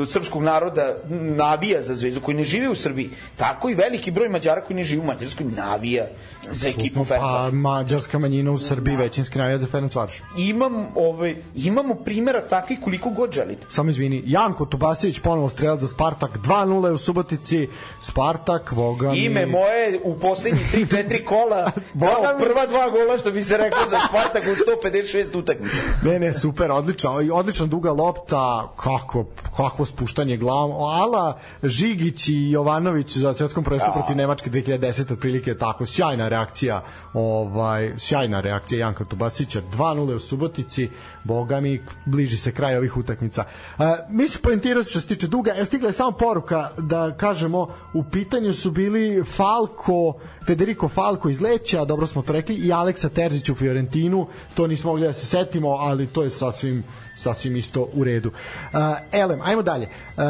srpskog 0.06 0.42
naroda 0.42 0.96
navija 1.10 1.82
za 1.82 1.94
zvezdu 1.94 2.20
koji 2.20 2.36
ne 2.36 2.44
žive 2.44 2.68
u 2.68 2.74
Srbiji 2.74 3.10
tako 3.36 3.70
i 3.70 3.74
veliki 3.74 4.10
broj 4.10 4.28
Mađara 4.28 4.60
koji 4.60 4.76
ne 4.76 4.84
žive 4.84 5.02
u 5.02 5.06
Mađarskoj 5.06 5.46
navija 5.46 6.06
za 6.50 6.68
ekipu 6.68 7.04
Ferenc 7.04 7.24
Pa 7.24 7.50
mađarska 7.52 8.18
manjina 8.18 8.52
u 8.52 8.58
Srbiji 8.58 8.96
većinski 8.96 9.38
navija 9.38 9.58
za 9.58 9.66
Ferenc 9.66 9.94
Varoš. 9.94 10.22
imam 10.38 10.86
ovaj 10.94 11.36
imamo 11.54 11.94
primjera 11.94 12.40
takvih 12.40 12.78
koliko 12.84 13.10
god 13.10 13.32
želite. 13.32 13.66
Samo 13.70 13.90
izvini, 13.90 14.22
Janko 14.26 14.66
Tubasić 14.66 15.18
ponovo 15.18 15.48
strelac 15.48 15.80
za 15.80 15.88
Spartak 15.88 16.38
2-0 16.38 16.86
je 16.86 16.92
u 16.92 16.98
Subotici. 16.98 17.68
Spartak, 18.00 18.72
boga 18.74 19.10
mi... 19.10 19.18
Ime 19.18 19.46
moje 19.46 20.00
u 20.04 20.18
poslednjih 20.18 20.74
3-4 20.74 21.24
kola 21.24 21.70
Boga 21.94 22.36
prva 22.38 22.66
dva 22.66 22.90
gola 22.90 23.18
što 23.18 23.30
bi 23.30 23.42
se 23.42 23.56
reklo 23.56 23.80
za 23.90 23.98
Spartak 24.08 24.42
u 24.42 24.86
156 24.86 25.21
utakmica. 25.34 25.76
Ne, 26.04 26.18
ne, 26.18 26.34
super, 26.34 26.70
odlično. 26.70 27.20
I 27.20 27.30
Odlična 27.30 27.66
duga 27.66 27.92
lopta, 27.92 28.72
kako, 28.76 29.24
kako 29.56 29.84
spuštanje 29.84 30.36
glavom. 30.36 30.72
Ala, 30.72 31.38
Žigić 31.62 32.28
i 32.28 32.50
Jovanović 32.50 33.16
za 33.16 33.34
svetskom 33.34 33.64
prvenstvu 33.64 33.92
protiv 33.94 34.16
Nemačke 34.16 34.50
2010 34.50 35.12
otprilike 35.12 35.54
tako 35.54 35.86
sjajna 35.86 36.28
reakcija, 36.28 36.82
ovaj 37.14 37.92
sjajna 37.98 38.40
reakcija 38.40 38.80
Janka 38.80 39.04
Tubasića 39.04 39.62
2:0 39.72 40.14
u 40.14 40.20
Subotici. 40.20 40.90
Boga 41.24 41.60
mi 41.60 41.80
bliži 42.04 42.36
se 42.36 42.52
kraj 42.52 42.76
ovih 42.76 42.96
utakmica. 42.96 43.44
Uh, 43.78 43.84
mi 44.10 44.28
se 44.28 44.38
poentirali 44.38 44.84
što 44.84 45.00
se 45.00 45.06
tiče 45.06 45.26
duga, 45.26 45.52
e, 45.56 45.64
stigla 45.64 45.88
je 45.88 45.92
samo 45.92 46.10
poruka 46.10 46.70
da 46.78 47.16
kažemo 47.16 47.68
u 47.94 48.04
pitanju 48.04 48.52
su 48.52 48.70
bili 48.70 49.24
Falko, 49.24 50.14
Federico 50.46 50.88
Falko 50.88 51.28
iz 51.28 51.40
Leća, 51.40 51.84
dobro 51.84 52.06
smo 52.06 52.22
to 52.22 52.32
rekli, 52.32 52.54
i 52.54 52.72
Aleksa 52.72 53.08
Terzić 53.08 53.48
u 53.48 53.54
Fiorentinu, 53.54 54.26
to 54.54 54.66
nismo 54.66 54.90
mogli 54.90 55.06
da 55.12 55.18
se 55.18 55.26
setimo, 55.26 55.68
ali 55.68 56.06
to 56.06 56.22
je 56.22 56.30
sasvim 56.30 56.84
sasvim 57.16 57.56
isto 57.56 57.88
u 57.92 58.04
redu. 58.04 58.28
Uh, 58.28 58.80
Elem, 59.12 59.40
ajmo 59.42 59.62
dalje. 59.62 59.88
Uh, 60.16 60.22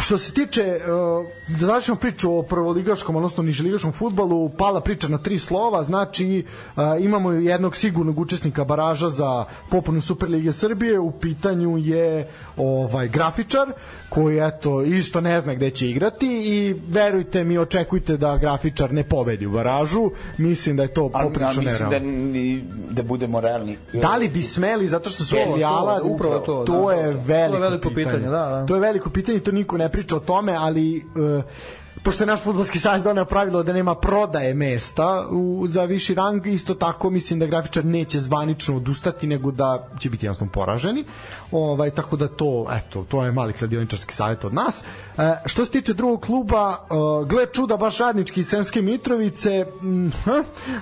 što 0.00 0.18
se 0.18 0.32
tiče 0.32 0.62
uh, 0.62 1.58
da 1.60 1.66
završimo 1.66 1.96
priču 1.96 2.38
o 2.38 2.42
prvoligaškom 2.42 3.16
odnosno 3.16 3.42
niželigaškom 3.42 3.92
fudbalu 3.92 4.48
pala 4.48 4.80
priča 4.80 5.08
na 5.08 5.18
tri 5.18 5.38
slova 5.38 5.82
znači 5.82 6.44
uh, 6.76 6.82
imamo 7.00 7.32
jednog 7.32 7.76
sigurnog 7.76 8.18
učesnika 8.18 8.64
baraža 8.64 9.08
za 9.08 9.44
popunu 9.70 10.00
Superlige 10.00 10.52
Srbije 10.52 10.98
u 10.98 11.10
pitanju 11.10 11.78
je 11.78 12.28
ovaj 12.56 13.08
grafičar 13.08 13.72
koji 14.08 14.38
eto 14.38 14.82
isto 14.82 15.20
ne 15.20 15.40
zna 15.40 15.54
gde 15.54 15.70
će 15.70 15.90
igrati 15.90 16.26
i 16.26 16.74
verujte 16.88 17.44
mi 17.44 17.58
očekujte 17.58 18.16
da 18.16 18.36
grafičar 18.36 18.92
ne 18.92 19.04
pobedi 19.04 19.46
u 19.46 19.50
baražu 19.50 20.10
mislim 20.38 20.76
da 20.76 20.82
je 20.82 20.94
to 20.94 21.10
Ali 21.12 21.24
ja 21.24 21.28
poprično 21.28 21.62
mislim 21.62 21.90
da, 21.90 22.00
da 22.90 23.02
budemo 23.02 23.40
realni. 23.40 23.78
Da 23.92 24.16
li 24.16 24.28
bi 24.28 24.42
smeli 24.42 24.86
zato 24.86 25.10
što 25.10 25.24
su 25.24 25.36
To, 26.00 26.08
to, 26.08 26.14
upravo 26.14 26.38
to, 26.38 26.64
to 26.66 26.86
da. 26.88 26.94
je 26.94 27.16
veliko, 27.26 27.58
To 27.58 27.64
je 27.64 27.70
veliko 27.70 27.90
pitanje, 27.90 28.28
da, 28.28 28.30
da. 28.30 28.66
To 28.66 28.74
je 28.74 28.80
veliko 28.80 29.10
pitanje, 29.10 29.40
to 29.40 29.52
niko 29.54 29.78
ne 29.78 29.88
priča 29.88 30.16
o 30.16 30.20
tome, 30.20 30.52
ali 30.52 30.96
uh, 30.98 31.44
pošto 32.04 32.22
je 32.22 32.26
naš 32.26 32.42
fudbalski 32.42 32.78
savez 32.78 33.02
doneo 33.02 33.24
pravilo 33.24 33.62
da 33.62 33.72
nema 33.72 33.94
prodaje 33.94 34.54
mesta 34.54 35.26
u, 35.30 35.64
za 35.68 35.84
viši 35.84 36.14
rang, 36.14 36.46
isto 36.46 36.74
tako 36.74 37.10
mislim 37.10 37.38
da 37.38 37.46
grafičar 37.46 37.84
neće 37.84 38.20
zvanično 38.20 38.76
odustati, 38.76 39.26
nego 39.26 39.50
da 39.50 39.88
će 40.00 40.10
biti 40.10 40.26
jednostavno 40.26 40.52
poraženi. 40.52 41.04
Ovaj, 41.50 41.90
tako 41.90 42.16
da 42.16 42.28
to, 42.28 42.66
eto, 42.70 43.04
to 43.08 43.24
je 43.24 43.32
mali 43.32 43.52
kladioničarski 43.52 44.14
savjet 44.14 44.44
od 44.44 44.54
nas. 44.54 44.84
E, 45.18 45.34
što 45.46 45.64
se 45.64 45.70
tiče 45.70 45.94
drugog 45.94 46.20
kluba, 46.20 46.76
e, 46.80 46.94
gle 47.26 47.46
čuda, 47.52 47.76
baš 47.76 47.98
radnički 47.98 48.40
iz 48.40 48.48
Sremske 48.48 48.82
Mitrovice, 48.82 49.66
mm, 49.82 50.08
hm, 50.24 50.30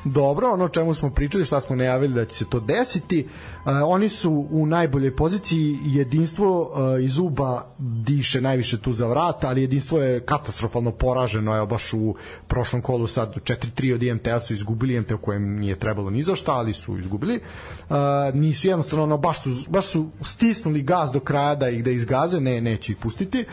dobro, 0.05 0.51
ono 0.51 0.69
čemu 0.69 0.95
smo 0.95 1.11
pričali, 1.11 1.45
šta 1.45 1.61
smo 1.61 1.77
najavili 1.77 2.15
da 2.15 2.25
će 2.25 2.37
se 2.37 2.45
to 2.51 2.61
desiti, 2.61 3.21
e, 3.21 3.71
oni 3.71 4.09
su 4.09 4.47
u 4.51 4.67
najboljoj 4.67 5.17
poziciji, 5.17 5.79
jedinstvo 5.85 6.73
e, 6.99 7.05
iz 7.05 7.19
Uba 7.19 7.67
diše 7.79 8.41
najviše 8.41 8.81
tu 8.81 8.93
za 8.93 9.07
vrata, 9.07 9.49
ali 9.49 9.61
jedinstvo 9.61 9.99
je 9.99 10.21
katastrofalno 10.21 10.91
poraženo 10.91 11.12
poraženo, 11.13 11.57
evo 11.57 11.67
baš 11.67 11.93
u 11.93 12.15
prošlom 12.49 12.83
kolu 12.83 13.07
sad 13.07 13.35
4-3 13.35 13.95
od 13.95 14.03
IMT-a 14.03 14.41
su 14.41 14.55
izgubili, 14.55 14.95
IMT 14.95 15.13
u 15.13 15.19
kojem 15.19 15.59
nije 15.59 15.77
trebalo 15.77 16.11
ni 16.11 16.23
za 16.23 16.37
šta, 16.37 16.53
ali 16.53 16.73
su 16.73 16.99
izgubili. 16.99 17.41
Uh, 17.89 17.97
nisu 18.35 18.69
jednostavno, 18.69 19.05
ono, 19.05 19.19
baš 19.19 19.43
su, 19.43 19.51
baš 19.69 19.87
su 19.87 20.09
stisnuli 20.23 20.83
gaz 20.83 21.13
do 21.13 21.21
kraja 21.21 21.55
da 21.55 21.69
ih 21.69 21.85
da 21.85 21.91
izgaze, 21.91 22.41
ne, 22.41 22.61
neće 22.61 22.93
ih 22.93 22.99
pustiti. 22.99 23.45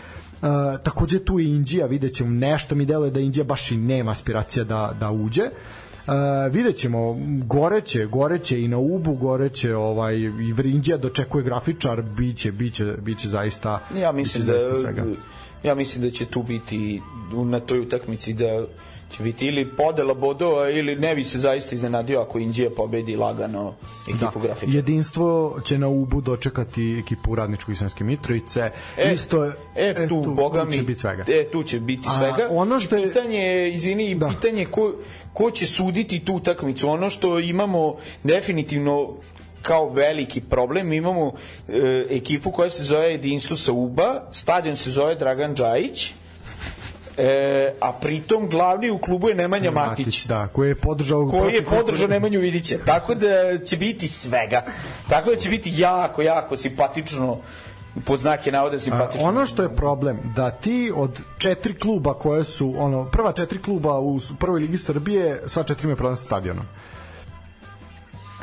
Uh, 0.41 0.47
takođe 0.83 1.19
tu 1.19 1.39
i 1.39 1.49
Indija, 1.49 1.85
vidjet 1.85 2.13
ćemo 2.13 2.29
nešto 2.29 2.75
mi 2.75 2.85
deluje 2.85 3.11
da 3.11 3.19
Indija 3.19 3.43
baš 3.43 3.71
i 3.71 3.77
nema 3.77 4.11
aspiracija 4.11 4.63
da, 4.63 4.95
da 4.99 5.11
uđe. 5.11 5.43
Uh, 5.43 6.13
vidjet 6.53 6.77
ćemo, 6.77 7.17
goreće, 7.45 8.05
goreće 8.05 8.61
i 8.61 8.67
na 8.67 8.77
Ubu, 8.77 9.13
goreće 9.13 9.75
ovaj, 9.75 10.15
i 10.17 10.53
Vrindija 10.53 10.97
dočekuje 10.97 11.43
grafičar, 11.43 12.01
biće, 12.01 12.51
biće, 12.51 12.95
biće 13.01 13.27
zaista, 13.27 13.79
Ja 13.95 14.11
mislim 14.11 14.43
biće 14.43 14.53
da 14.53 14.59
zaista 14.59 14.81
svega. 14.81 15.03
Ja 15.63 15.75
mislim 15.75 16.03
da 16.03 16.11
će 16.11 16.25
tu 16.25 16.43
biti 16.43 17.01
na 17.33 17.59
toj 17.59 17.79
utakmici 17.79 18.33
da 18.33 18.65
će 19.09 19.23
biti 19.23 19.47
ili 19.47 19.67
podela 19.67 20.13
bodova 20.13 20.69
ili 20.69 20.95
ne 20.95 21.15
bi 21.15 21.23
se 21.23 21.37
zaista 21.37 21.75
iznenadio 21.75 22.21
ako 22.21 22.39
Indija 22.39 22.69
pobedi 22.69 23.15
lagano 23.15 23.73
ekipu 24.07 24.25
da. 24.33 24.39
grafičara. 24.39 24.71
Jedinstvo 24.73 25.59
će 25.65 25.77
na 25.77 25.87
Ubu 25.87 26.21
dočekati 26.21 26.99
ekipu 26.99 27.35
Radničkog 27.35 27.73
Islamske 27.73 28.03
Mitrovice. 28.03 28.71
E, 28.97 29.13
Isto 29.13 29.43
je, 29.43 29.51
e, 29.75 30.07
tu, 30.07 30.21
boga 30.27 30.63
mi, 30.65 30.71
će 30.73 30.83
biti 30.83 30.99
svega. 30.99 31.23
E, 31.27 31.43
tu 31.43 31.63
će 31.63 31.79
biti 31.79 32.07
A, 32.07 32.11
svega. 32.11 32.47
ono 32.51 32.79
što 32.79 32.95
je- 32.95 33.03
pitanje 33.03 33.37
je, 33.37 33.73
izvini, 33.73 34.15
Da. 34.15 34.27
pitanje 34.29 34.61
je 34.61 34.65
ko, 34.65 34.93
ko 35.33 35.51
će 35.51 35.67
suditi 35.67 36.19
tu 36.19 36.33
utakmicu. 36.33 36.89
Ono 36.89 37.09
što 37.09 37.39
imamo 37.39 37.95
definitivno 38.23 39.09
kao 39.61 39.89
veliki 39.89 40.41
problem, 40.41 40.87
mi 40.87 40.95
imamo 40.95 41.31
e, 41.67 42.05
ekipu 42.09 42.51
koja 42.51 42.69
se 42.69 42.83
zove 42.83 43.11
Jedinstvo 43.11 43.57
sa 43.57 43.71
Uba, 43.71 44.21
stadion 44.31 44.75
se 44.75 44.91
zove 44.91 45.15
Dragan 45.15 45.55
Džajić, 45.55 46.13
e, 47.17 47.73
a 47.81 47.93
pritom 47.93 48.49
glavni 48.49 48.89
u 48.89 48.97
klubu 48.97 49.29
je 49.29 49.35
Nemanja 49.35 49.71
Matić. 49.71 50.05
Matić, 50.05 50.25
da, 50.25 50.47
koji 50.47 50.69
je 50.69 50.75
podržao 50.75 51.29
koji 51.29 51.53
je 51.53 51.65
podržao 51.65 52.07
Nemanju 52.07 52.39
Vidića. 52.39 52.77
Tako 52.85 53.15
da 53.15 53.57
će 53.65 53.77
biti 53.77 54.07
svega. 54.07 54.63
Tako 55.09 55.29
da 55.29 55.35
će 55.35 55.49
biti 55.49 55.73
jako, 55.77 56.21
jako 56.21 56.57
simpatično 56.57 57.37
pod 58.05 58.19
znake 58.19 58.51
navode 58.51 58.75
A, 58.75 58.79
simpatično. 58.79 59.27
ono 59.27 59.45
što 59.45 59.61
je 59.61 59.75
problem 59.75 60.19
da 60.35 60.51
ti 60.51 60.91
od 60.95 61.19
četiri 61.37 61.73
kluba 61.73 62.13
koje 62.13 62.43
su 62.43 62.73
ono 62.77 63.05
prva 63.05 63.31
četiri 63.31 63.59
kluba 63.61 63.99
u 63.99 64.19
prvoj 64.39 64.59
ligi 64.59 64.77
Srbije 64.77 65.41
sva 65.45 65.63
četiri 65.63 65.83
imaju 65.83 65.97
problem 65.97 66.15
sa 66.15 66.23
stadionom 66.23 66.65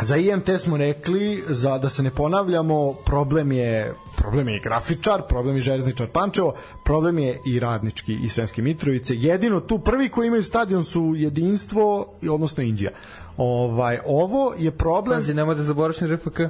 Za 0.01 0.17
IMT 0.17 0.51
smo 0.59 0.77
rekli, 0.77 1.45
za 1.49 1.79
da 1.79 1.89
se 1.89 2.03
ne 2.03 2.11
ponavljamo, 2.11 2.93
problem 2.93 3.53
je 3.53 3.95
problem 4.17 4.49
je 4.49 4.57
i 4.57 4.61
grafičar, 4.61 5.23
problem 5.29 5.57
je 5.57 5.63
železničar 5.63 6.07
Pančevo, 6.07 6.55
problem 6.85 7.19
je 7.19 7.41
i 7.47 7.61
radnički 7.61 8.19
i 8.25 8.29
Sremski 8.29 8.63
Mitrovice. 8.63 9.15
Jedino 9.17 9.61
tu 9.61 9.79
prvi 9.79 10.09
koji 10.09 10.27
imaju 10.27 10.43
stadion 10.43 10.85
su 10.85 11.15
jedinstvo, 11.17 12.07
odnosno 12.31 12.63
Indija. 12.63 12.91
Ovaj, 13.37 13.99
ovo 14.07 14.55
je 14.59 14.71
problem... 14.71 15.19
Pazi, 15.19 15.35
nemoj 15.35 15.55
da 15.55 15.63
zaboraviš 15.63 16.01
ni 16.01 16.09
RFK. 16.09 16.41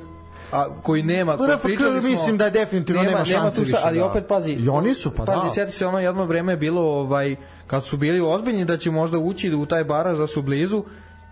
A 0.53 0.66
koji 0.82 1.03
nema, 1.03 1.36
koji 1.36 1.51
pričali 1.62 2.01
smo, 2.01 2.11
mislim 2.11 2.38
da 2.38 2.44
je 2.44 2.51
definitivno 2.51 3.03
nema 3.03 3.24
šanse 3.24 3.57
tu 3.57 3.62
više, 3.62 3.76
ali 3.82 3.99
da. 3.99 4.07
opet 4.07 4.26
pazi. 4.28 4.51
I 4.51 4.68
oni 4.68 4.94
su, 4.94 5.11
pa 5.11 5.24
pazi, 5.24 5.47
da. 5.47 5.53
sjeti 5.55 5.72
se 5.72 5.86
ono 5.86 5.99
jedno 5.99 6.24
vreme 6.24 6.53
je 6.53 6.57
bilo 6.57 6.82
ovaj 6.82 7.36
kad 7.66 7.84
su 7.84 7.97
bili 7.97 8.20
ozbiljni 8.20 8.64
da 8.64 8.76
će 8.76 8.90
možda 8.90 9.18
ući 9.18 9.55
u 9.55 9.66
taj 9.66 9.84
baraž 9.84 10.18
da 10.18 10.26
su 10.26 10.42
blizu 10.42 10.84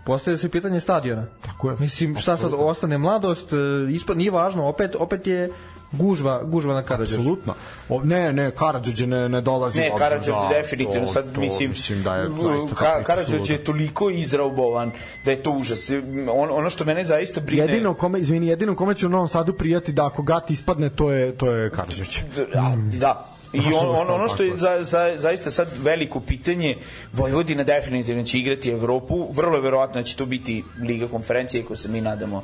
postavlja 0.05 0.37
se 0.37 0.49
pitanje 0.49 0.79
stadiona. 0.79 1.25
Tako 1.41 1.69
je. 1.69 1.75
Mislim, 1.79 2.17
šta 2.17 2.37
sad, 2.37 2.51
ostane 2.57 2.97
mladost, 2.97 3.53
e, 3.53 3.57
ispod, 3.91 4.17
nije 4.17 4.31
važno, 4.31 4.67
opet, 4.67 4.95
opet 4.99 5.27
je 5.27 5.49
gužva, 5.91 6.43
gužva 6.43 6.73
na 6.73 6.81
Karadžođu. 6.83 7.21
Apsolutno. 7.21 7.53
O, 7.89 8.01
ne, 8.03 8.33
ne, 8.33 8.51
Karadžić 8.51 8.99
ne, 8.99 9.29
ne 9.29 9.41
dolazi. 9.41 9.79
Ne, 9.79 9.91
Karadžić 9.97 10.27
da, 10.27 10.49
definitivno 10.61 11.07
to- 11.07 11.13
sad 11.13 11.33
to 11.33 11.41
mislim, 11.41 11.69
mislim 11.69 12.03
da 12.03 12.15
je 12.15 12.29
zaista 12.29 12.75
Ka, 13.03 13.23
suluda. 13.23 13.53
je 13.53 13.63
toliko 13.63 14.09
izraubovan 14.09 14.91
da 15.25 15.31
je 15.31 15.43
to 15.43 15.51
užas. 15.51 15.91
On, 16.33 16.49
ono 16.51 16.69
što 16.69 16.85
mene 16.85 17.05
zaista 17.05 17.41
brine 17.41 17.63
Jedino 17.63 17.93
kome, 17.93 18.19
izvini, 18.19 18.47
jedino 18.47 18.75
kome 18.75 18.93
će 18.93 19.05
u 19.05 19.09
Novom 19.09 19.27
Sadu 19.27 19.53
prijati 19.53 19.91
da 19.91 20.05
ako 20.05 20.21
Gati 20.23 20.53
ispadne, 20.53 20.89
to 20.89 21.11
je, 21.11 21.31
to 21.31 21.51
je 21.51 21.69
Karadžić. 21.69 22.21
Da, 22.53 22.77
da. 22.99 23.34
I 23.55 23.73
on, 23.81 23.95
on, 23.95 24.15
ono 24.15 24.27
što 24.27 24.43
je 24.43 24.57
za, 24.57 24.77
za, 24.83 25.13
zaista 25.17 25.51
sad 25.51 25.67
veliko 25.83 26.19
pitanje, 26.19 26.75
Vojvodina 27.13 27.63
definitivno 27.63 28.23
će 28.23 28.39
igrati 28.39 28.69
Evropu, 28.69 29.27
vrlo 29.33 29.61
verovatno 29.61 30.01
da 30.01 30.03
će 30.03 30.15
to 30.15 30.25
biti 30.25 30.63
Liga 30.81 31.07
konferencije, 31.07 31.63
ako 31.63 31.75
se 31.75 31.89
mi 31.89 32.01
nadamo 32.01 32.43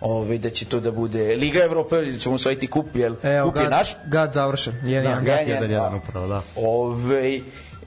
ovaj, 0.00 0.38
da 0.38 0.50
će 0.50 0.64
to 0.64 0.80
da 0.80 0.90
bude 0.90 1.36
Liga 1.36 1.64
Evrope 1.64 1.96
ili 1.96 2.20
ćemo 2.20 2.34
osvojiti 2.34 2.66
kup, 2.66 2.86
jel 2.96 3.14
Evo, 3.22 3.48
kup 3.48 3.56
je 3.56 3.62
gad, 3.62 3.70
naš. 3.70 3.96
gad 4.06 4.32
završen. 4.32 4.74
Jedan, 4.84 5.02
Da, 5.04 5.08
jedan. 5.10 5.24
Gati 5.24 5.50
jedan, 5.50 5.70
jedan, 5.70 5.70
jedan 5.70 5.90
da. 5.92 5.96
upravo, 5.96 6.26
da. 6.26 6.42
Ove, 6.56 7.40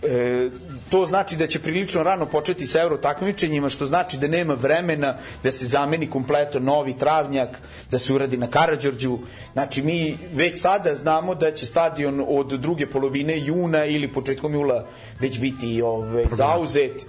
e, 0.08 0.49
to 0.89 1.06
znači 1.06 1.36
da 1.36 1.47
će 1.47 1.60
prilično 1.60 2.03
rano 2.03 2.26
početi 2.26 2.68
sa 2.68 2.82
euro 2.82 2.97
takmičenjima, 2.97 3.70
što 3.70 3.86
znači 3.86 4.18
da 4.18 4.28
nema 4.28 4.53
vremena 4.53 5.18
da 5.43 5.51
se 5.51 5.66
zameni 5.66 6.10
kompleto 6.10 6.60
novi 6.60 6.97
travnjak, 6.97 7.58
da 7.91 7.99
se 7.99 8.14
uradi 8.14 8.38
na 8.38 8.47
Karadžorđu. 8.47 9.20
Znači 9.53 9.84
mi 9.84 10.18
već 10.34 10.62
sada 10.62 10.95
znamo 10.95 11.36
da 11.36 11.51
će 11.51 11.66
stadion 11.66 12.26
od 12.28 12.47
druge 12.47 12.88
polovine 12.88 13.39
juna 13.39 13.86
ili 13.86 14.14
početkom 14.14 14.53
jula 14.53 14.86
već 15.20 15.39
biti 15.39 15.82
ove, 15.82 16.24
zauzet. 16.32 17.06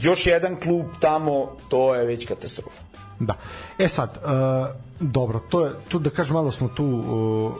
Još 0.00 0.26
jedan 0.26 0.60
klub 0.60 0.86
tamo, 1.00 1.56
to 1.68 1.94
je 1.94 2.04
već 2.04 2.26
katastrofa. 2.26 2.93
Da. 3.26 3.34
E 3.78 3.88
sad, 3.88 4.18
uh, 4.24 4.30
dobro, 5.00 5.40
to 5.48 5.64
je, 5.64 5.72
tu 5.88 5.98
da 5.98 6.10
kažem, 6.10 6.34
malo 6.34 6.50
smo 6.50 6.68
tu 6.68 6.84
uh, 6.84 7.52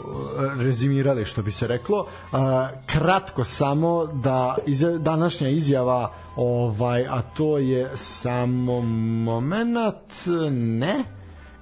rezimirali, 0.58 1.24
što 1.24 1.42
bi 1.42 1.50
se 1.50 1.66
reklo. 1.66 2.06
Uh, 2.32 2.38
kratko 2.86 3.44
samo 3.44 4.06
da 4.06 4.56
iz, 4.66 4.84
današnja 4.98 5.48
izjava, 5.48 6.10
ovaj, 6.36 7.06
a 7.06 7.22
to 7.36 7.58
je 7.58 7.90
samo 7.96 8.80
moment, 8.80 10.08
ne, 10.50 11.04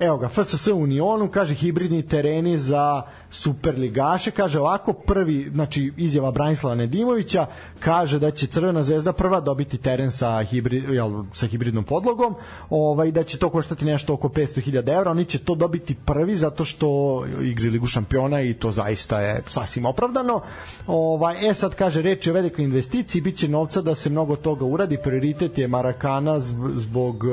Evo 0.02 0.16
ga, 0.16 0.28
FSS 0.28 0.66
Unionu, 0.66 1.28
kaže 1.28 1.54
hibridni 1.54 2.06
tereni 2.06 2.58
za 2.58 3.02
superligaše, 3.32 4.30
kaže 4.30 4.60
ovako, 4.60 4.92
prvi, 4.92 5.50
znači 5.54 5.92
izjava 5.96 6.30
Branislava 6.30 6.74
Nedimovića, 6.74 7.46
kaže 7.80 8.18
da 8.18 8.30
će 8.30 8.46
Crvena 8.46 8.82
zvezda 8.82 9.12
prva 9.12 9.40
dobiti 9.40 9.78
teren 9.78 10.10
sa, 10.10 10.42
hibrid, 10.42 10.90
jel, 10.90 11.24
sa 11.32 11.46
hibridnom 11.46 11.84
podlogom, 11.84 12.34
ovaj, 12.70 13.10
da 13.10 13.24
će 13.24 13.38
to 13.38 13.48
koštati 13.48 13.84
nešto 13.84 14.14
oko 14.14 14.28
500.000 14.28 14.96
evra, 14.98 15.10
oni 15.10 15.24
će 15.24 15.38
to 15.38 15.54
dobiti 15.54 15.94
prvi 15.94 16.34
zato 16.34 16.64
što 16.64 17.22
igri 17.42 17.70
Ligu 17.70 17.86
šampiona 17.86 18.40
i 18.40 18.54
to 18.54 18.72
zaista 18.72 19.20
je 19.20 19.42
sasvim 19.46 19.86
opravdano. 19.86 20.40
Ovaj, 20.86 21.48
e 21.48 21.54
sad 21.54 21.74
kaže, 21.74 22.02
reč 22.02 22.26
je 22.26 22.32
o 22.32 22.34
velikoj 22.34 22.64
investiciji, 22.64 23.22
bit 23.22 23.36
će 23.36 23.48
novca 23.48 23.80
da 23.82 23.94
se 23.94 24.10
mnogo 24.10 24.36
toga 24.36 24.64
uradi, 24.64 24.98
prioritet 25.04 25.58
je 25.58 25.68
Marakana 25.68 26.40
zb- 26.40 26.68
zbog 26.68 27.24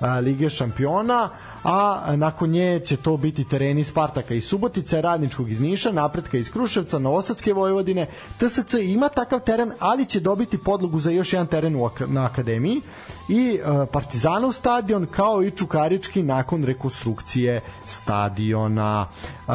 a, 0.00 0.18
Lige 0.20 0.50
šampiona, 0.50 1.28
a 1.64 2.12
nakon 2.16 2.50
nje 2.50 2.80
će 2.84 2.96
to 2.96 3.16
biti 3.16 3.44
tereni 3.44 3.84
Spartaka 3.84 4.34
i 4.34 4.40
Subotice, 4.40 5.02
Radničkog 5.38 5.50
iz 5.50 5.60
Niša, 5.60 5.92
Napretka 5.92 6.36
iz 6.36 6.50
Kruševca, 6.50 6.98
Novosadske 6.98 7.52
Vojvodine. 7.52 8.06
TSC 8.38 8.74
ima 8.82 9.08
takav 9.08 9.40
teren, 9.40 9.72
ali 9.78 10.06
će 10.06 10.20
dobiti 10.20 10.58
podlogu 10.58 11.00
za 11.00 11.10
još 11.10 11.32
jedan 11.32 11.46
teren 11.46 11.76
u, 11.76 11.90
na 12.06 12.24
akademiji 12.24 12.82
i 13.28 13.60
uh, 13.60 13.88
Partizanov 13.92 14.52
stadion 14.52 15.06
kao 15.06 15.42
i 15.42 15.50
Čukarički 15.50 16.22
nakon 16.22 16.64
rekonstrukcije 16.64 17.60
stadiona. 17.86 19.08
Uh, 19.46 19.54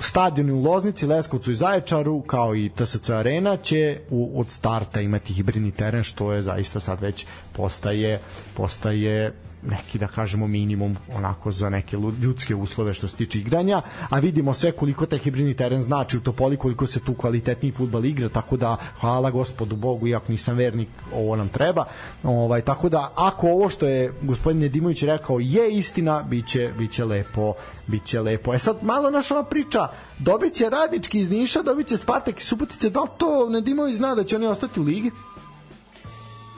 stadion 0.00 0.50
u 0.50 0.62
Loznici, 0.62 1.06
Leskovcu 1.06 1.52
i 1.52 1.56
Zaječaru 1.56 2.20
kao 2.20 2.54
i 2.54 2.68
TSC 2.68 3.10
Arena 3.10 3.56
će 3.56 4.00
u, 4.10 4.40
od 4.40 4.50
starta 4.50 5.00
imati 5.00 5.32
hibridni 5.32 5.70
teren 5.70 6.02
što 6.02 6.32
je 6.32 6.42
zaista 6.42 6.80
sad 6.80 7.00
već 7.00 7.26
postaje 7.52 8.20
postaje 8.56 9.32
neki 9.62 9.98
da 9.98 10.06
kažemo 10.06 10.46
minimum 10.46 10.96
onako 11.14 11.52
za 11.52 11.70
neke 11.70 11.96
ljudske 11.96 12.54
uslove 12.54 12.94
što 12.94 13.08
se 13.08 13.16
tiče 13.16 13.38
igranja, 13.38 13.82
a 14.10 14.18
vidimo 14.18 14.54
sve 14.54 14.72
koliko 14.72 15.06
taj 15.06 15.18
hibridni 15.18 15.54
teren 15.54 15.82
znači 15.82 16.16
u 16.16 16.20
Topoli, 16.20 16.56
koliko 16.56 16.86
se 16.86 17.00
tu 17.00 17.14
kvalitetniji 17.14 17.72
futbal 17.72 18.04
igra, 18.04 18.28
tako 18.28 18.56
da 18.56 18.76
hvala 19.00 19.30
gospodu 19.30 19.76
Bogu, 19.76 20.06
iako 20.06 20.32
nisam 20.32 20.56
vernik, 20.56 20.88
ovo 21.14 21.36
nam 21.36 21.48
treba. 21.48 21.84
Ovaj, 22.22 22.60
tako 22.60 22.88
da 22.88 23.12
ako 23.16 23.48
ovo 23.48 23.68
što 23.70 23.86
je 23.86 24.12
gospodin 24.22 24.60
Nedimović 24.60 25.02
rekao 25.02 25.40
je 25.40 25.76
istina, 25.76 26.22
biće, 26.22 26.72
biće 26.78 27.04
lepo, 27.04 27.54
biće 27.86 28.20
lepo. 28.20 28.54
E 28.54 28.58
sad 28.58 28.76
malo 28.82 29.10
naša 29.10 29.34
ova 29.34 29.44
priča, 29.44 29.88
dobit 30.18 30.54
će 30.54 30.70
Radički 30.70 31.18
iz 31.18 31.30
Niša, 31.30 31.62
dobit 31.62 31.86
će 31.86 31.96
Spartak 31.96 32.40
i 32.40 32.44
Subotice, 32.44 32.90
da 32.90 33.00
li 33.00 33.08
to 33.18 33.48
Nedimović 33.50 33.96
zna 33.96 34.14
da 34.14 34.24
će 34.24 34.36
oni 34.36 34.46
ostati 34.46 34.80
u 34.80 34.82
ligi? 34.82 35.10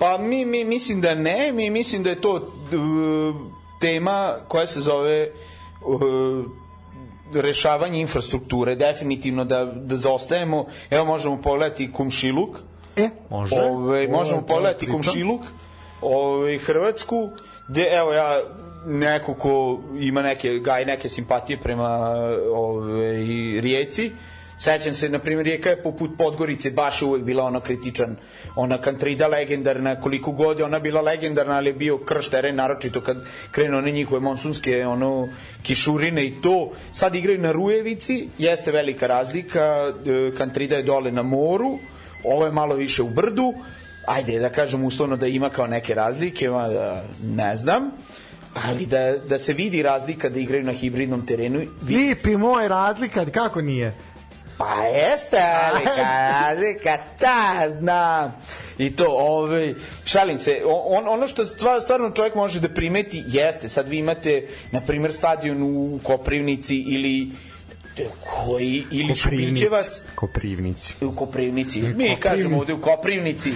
Pa 0.03 0.18
mi, 0.18 0.44
mi 0.44 0.64
mislim 0.64 1.00
da 1.00 1.14
ne, 1.14 1.53
mi 1.53 1.70
mislim 1.70 2.03
da 2.03 2.11
je 2.11 2.20
to 2.20 2.32
uh, 2.34 3.34
tema 3.80 4.36
koja 4.48 4.66
se 4.66 4.80
zove 4.80 5.30
uh, 5.84 6.44
rešavanje 7.34 8.00
infrastrukture, 8.00 8.74
definitivno 8.74 9.44
da, 9.44 9.64
da 9.64 9.96
zaostajemo, 9.96 10.66
evo 10.90 11.05
možemo 11.05 11.42
pogledati 11.42 11.92
Kumšiluk, 11.92 12.59
E, 12.96 13.09
može. 13.30 13.55
Ove, 13.57 14.09
možemo 14.09 14.42
pogledati 14.42 14.78
priča. 14.78 14.92
Komšiluk, 14.92 15.40
ove, 16.00 16.59
Hrvatsku, 16.59 17.30
gde 17.68 17.88
evo 17.92 18.12
ja 18.12 18.40
neko 18.86 19.34
ko 19.34 19.80
ima 20.00 20.22
neke 20.22 20.59
gaj 20.59 20.84
neke 20.84 21.09
simpatije 21.09 21.59
prema 21.59 22.16
ove, 22.55 23.12
Rijeci 23.61 24.12
Sećam 24.62 24.94
se, 24.94 25.08
na 25.08 25.18
primjer, 25.18 25.44
Rijeka 25.44 25.70
je 25.70 25.82
poput 25.82 26.10
Podgorice 26.18 26.70
baš 26.70 27.02
uvek 27.02 27.22
bila 27.22 27.44
ona 27.44 27.60
kritičan, 27.60 28.16
ona 28.56 28.78
Kantrida 28.78 29.26
legendarna, 29.26 30.00
koliko 30.00 30.32
god 30.32 30.58
je 30.58 30.64
ona 30.64 30.78
bila 30.78 31.00
legendarna, 31.00 31.56
ali 31.56 31.70
je 31.70 31.74
bio 31.74 31.98
krš 31.98 32.28
teren, 32.28 32.56
naročito 32.56 33.00
kad 33.00 33.16
krenu 33.50 33.78
one 33.78 33.92
njihove 33.92 34.20
monsunske 34.20 34.86
ono, 34.86 35.28
kišurine 35.62 36.26
i 36.26 36.34
to. 36.42 36.70
Sad 36.92 37.14
igraju 37.14 37.38
na 37.38 37.52
Rujevici, 37.52 38.28
jeste 38.38 38.72
velika 38.72 39.06
razlika, 39.06 39.92
e, 40.06 40.30
Kantrida 40.38 40.76
je 40.76 40.82
dole 40.82 41.12
na 41.12 41.22
moru, 41.22 41.78
ovo 42.24 42.46
je 42.46 42.52
malo 42.52 42.74
više 42.74 43.02
u 43.02 43.08
brdu, 43.08 43.54
ajde 44.06 44.38
da 44.38 44.48
kažem 44.48 44.84
uslovno 44.84 45.16
da 45.16 45.26
ima 45.26 45.50
kao 45.50 45.66
neke 45.66 45.94
razlike, 45.94 46.48
da, 46.48 47.04
ne 47.22 47.56
znam, 47.56 47.90
ali 48.54 48.86
da, 48.86 49.16
da 49.28 49.38
se 49.38 49.52
vidi 49.52 49.82
razlika 49.82 50.28
da 50.28 50.40
igraju 50.40 50.64
na 50.64 50.72
hibridnom 50.72 51.26
terenu. 51.26 51.58
vidi. 51.82 52.06
Lipi 52.08 52.36
moj 52.36 52.68
razlika, 52.68 53.24
kako 53.24 53.60
nije? 53.60 53.94
Pa 54.62 54.82
jeste, 54.82 55.36
razlika, 55.36 56.02
razlika, 56.42 56.98
ta, 57.20 57.70
znam. 57.78 58.32
I 58.78 58.96
to, 58.96 59.06
ovaj, 59.08 59.74
šalim 60.04 60.38
se, 60.38 60.62
on, 60.66 61.08
ono 61.08 61.26
što 61.26 61.46
stvar, 61.46 61.80
stvarno 61.80 62.10
čovjek 62.10 62.34
može 62.34 62.60
da 62.60 62.68
primeti 62.68 63.24
jeste, 63.26 63.68
sad 63.68 63.88
vi 63.88 63.98
imate, 63.98 64.46
na 64.70 64.80
primjer, 64.80 65.12
stadion 65.12 65.62
u 65.62 66.00
Koprivnici 66.02 66.76
ili 66.76 67.30
koji 68.44 68.84
ili 68.90 69.14
Šubićevac 69.14 70.02
Koprivnici. 70.14 70.94
u 71.04 71.16
Koprivnici. 71.16 71.80
Mi 71.80 72.16
kažemo 72.20 72.58
ovde 72.58 72.72
u 72.72 72.80
Koprivnici. 72.80 73.52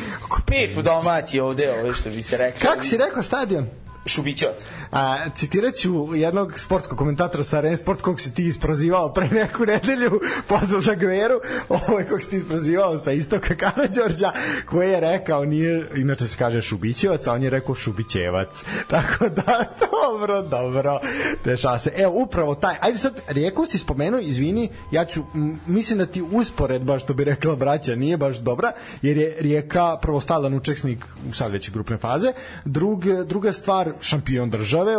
Mi 0.50 0.66
smo 0.66 0.82
domaći 0.82 1.40
ovde, 1.40 1.72
ove 1.72 1.94
što 1.94 2.10
bi 2.10 2.22
se 2.22 2.36
rekao. 2.36 2.70
Kako 2.70 2.84
si 2.84 2.96
rekao 2.96 3.22
stadion? 3.22 3.68
Šubićevac. 4.06 4.66
A, 4.92 5.16
citirat 5.36 5.74
ću 5.74 6.14
jednog 6.14 6.58
sportskog 6.58 6.98
komentatora 6.98 7.44
sa 7.44 7.58
Arena 7.58 7.76
Sport 7.76 8.02
kog 8.02 8.20
si 8.20 8.34
ti 8.34 8.44
isprozivao 8.44 9.12
pre 9.12 9.28
neku 9.28 9.66
nedelju, 9.66 10.20
pozdrav 10.48 10.80
za 10.80 10.94
Gveru, 10.94 11.40
ovaj 11.68 12.04
kog 12.08 12.22
si 12.22 12.30
ti 12.30 12.36
isprozivao 12.36 12.98
sa 12.98 13.12
istoka 13.12 13.54
Karađorđa, 13.54 14.32
koji 14.66 14.90
je 14.90 15.00
rekao, 15.00 15.44
nije, 15.44 15.90
inače 15.96 16.26
se 16.26 16.36
kaže 16.38 16.62
Šubićevac, 16.62 17.26
a 17.26 17.32
on 17.32 17.42
je 17.42 17.50
rekao 17.50 17.74
Šubićevac. 17.74 18.64
Tako 18.90 19.28
da, 19.28 19.64
dobro, 19.92 20.42
dobro, 20.42 21.00
dešava 21.44 21.78
se. 21.78 21.92
Evo, 21.96 22.22
upravo 22.22 22.54
taj, 22.54 22.74
ajde 22.80 22.98
sad, 22.98 23.20
Rijeku 23.28 23.66
si 23.66 23.78
spomenuo, 23.78 24.20
izvini, 24.20 24.68
ja 24.90 25.04
ću, 25.04 25.22
mislim 25.66 25.98
da 25.98 26.06
ti 26.06 26.22
usporedba, 26.22 26.98
što 26.98 27.14
bi 27.14 27.24
rekla 27.24 27.56
braća, 27.56 27.94
nije 27.94 28.16
baš 28.16 28.38
dobra, 28.38 28.72
jer 29.02 29.16
je 29.16 29.36
Rijeka 29.40 29.96
prvo 30.02 30.20
stalan 30.20 30.54
učesnik 30.54 31.04
sad 31.32 31.52
već 31.52 31.70
grupne 31.70 31.96
faze, 31.98 32.32
Drug, 32.64 33.04
druga 33.24 33.52
stvar, 33.52 33.92
šampion 34.00 34.50
države, 34.50 34.92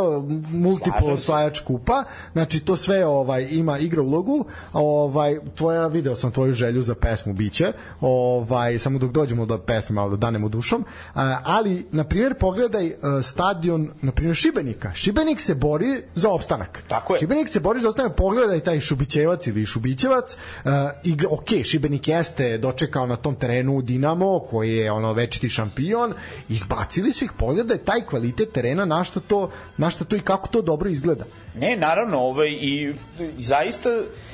multiple 0.51 1.13
osvajač 1.13 1.59
kupa, 1.59 2.03
znači 2.33 2.59
to 2.59 2.75
sve 2.75 3.05
ovaj 3.05 3.47
ima 3.51 3.77
igra 3.77 4.01
ulogu, 4.01 4.45
ovaj 4.73 5.37
tvoja 5.55 5.87
video 5.87 6.15
sam 6.15 6.31
tvoju 6.31 6.53
želju 6.53 6.83
za 6.83 6.95
pesmu 6.95 7.33
biće, 7.33 7.71
ovaj 8.01 8.79
samo 8.79 8.99
dok 8.99 9.11
dođemo 9.11 9.45
do 9.45 9.57
pesme 9.57 9.93
malo 9.93 10.09
da 10.09 10.17
danemo 10.17 10.49
dušom, 10.49 10.85
ali 11.43 11.85
na 11.91 12.03
primjer 12.03 12.33
pogledaj 12.33 12.87
e, 12.87 12.93
stadion 13.23 13.89
na 14.01 14.11
primjer 14.11 14.35
Šibenika. 14.35 14.93
Šibenik 14.93 15.41
se 15.41 15.55
bori 15.55 16.01
za 16.15 16.29
opstanak. 16.29 16.83
Tako 16.87 17.13
je. 17.13 17.19
Šibenik 17.19 17.49
se 17.49 17.59
bori 17.59 17.79
za 17.79 17.89
opstanak, 17.89 18.15
pogledaj 18.15 18.59
taj 18.59 18.79
Šubićevac 18.79 19.47
ili 19.47 19.65
Šubićevac, 19.65 20.37
uh, 20.65 20.71
igra, 21.03 21.27
ok, 21.31 21.49
Šibenik 21.63 22.07
jeste 22.07 22.57
dočekao 22.57 23.05
na 23.07 23.15
tom 23.15 23.35
terenu 23.35 23.81
Dinamo, 23.81 24.39
koji 24.39 24.75
je 24.75 24.91
ono 24.91 25.13
večiti 25.13 25.49
šampion, 25.49 26.13
izbacili 26.49 27.11
su 27.11 27.25
ih, 27.25 27.31
pogledaj 27.37 27.77
taj 27.77 28.01
kvalitet 28.01 28.51
terena, 28.53 28.85
na 28.88 29.03
što 29.03 29.19
to, 29.19 29.49
na 29.77 29.89
što 29.89 30.05
to 30.05 30.15
i 30.15 30.19
kako 30.19 30.47
to 30.47 30.61
dobro 30.61 30.89
izgleda. 30.89 31.25
Ne, 31.55 31.75
naravno, 31.75 32.19
ovaj, 32.19 32.47
i, 32.49 32.93
i 33.38 33.43
zaista 33.43 33.89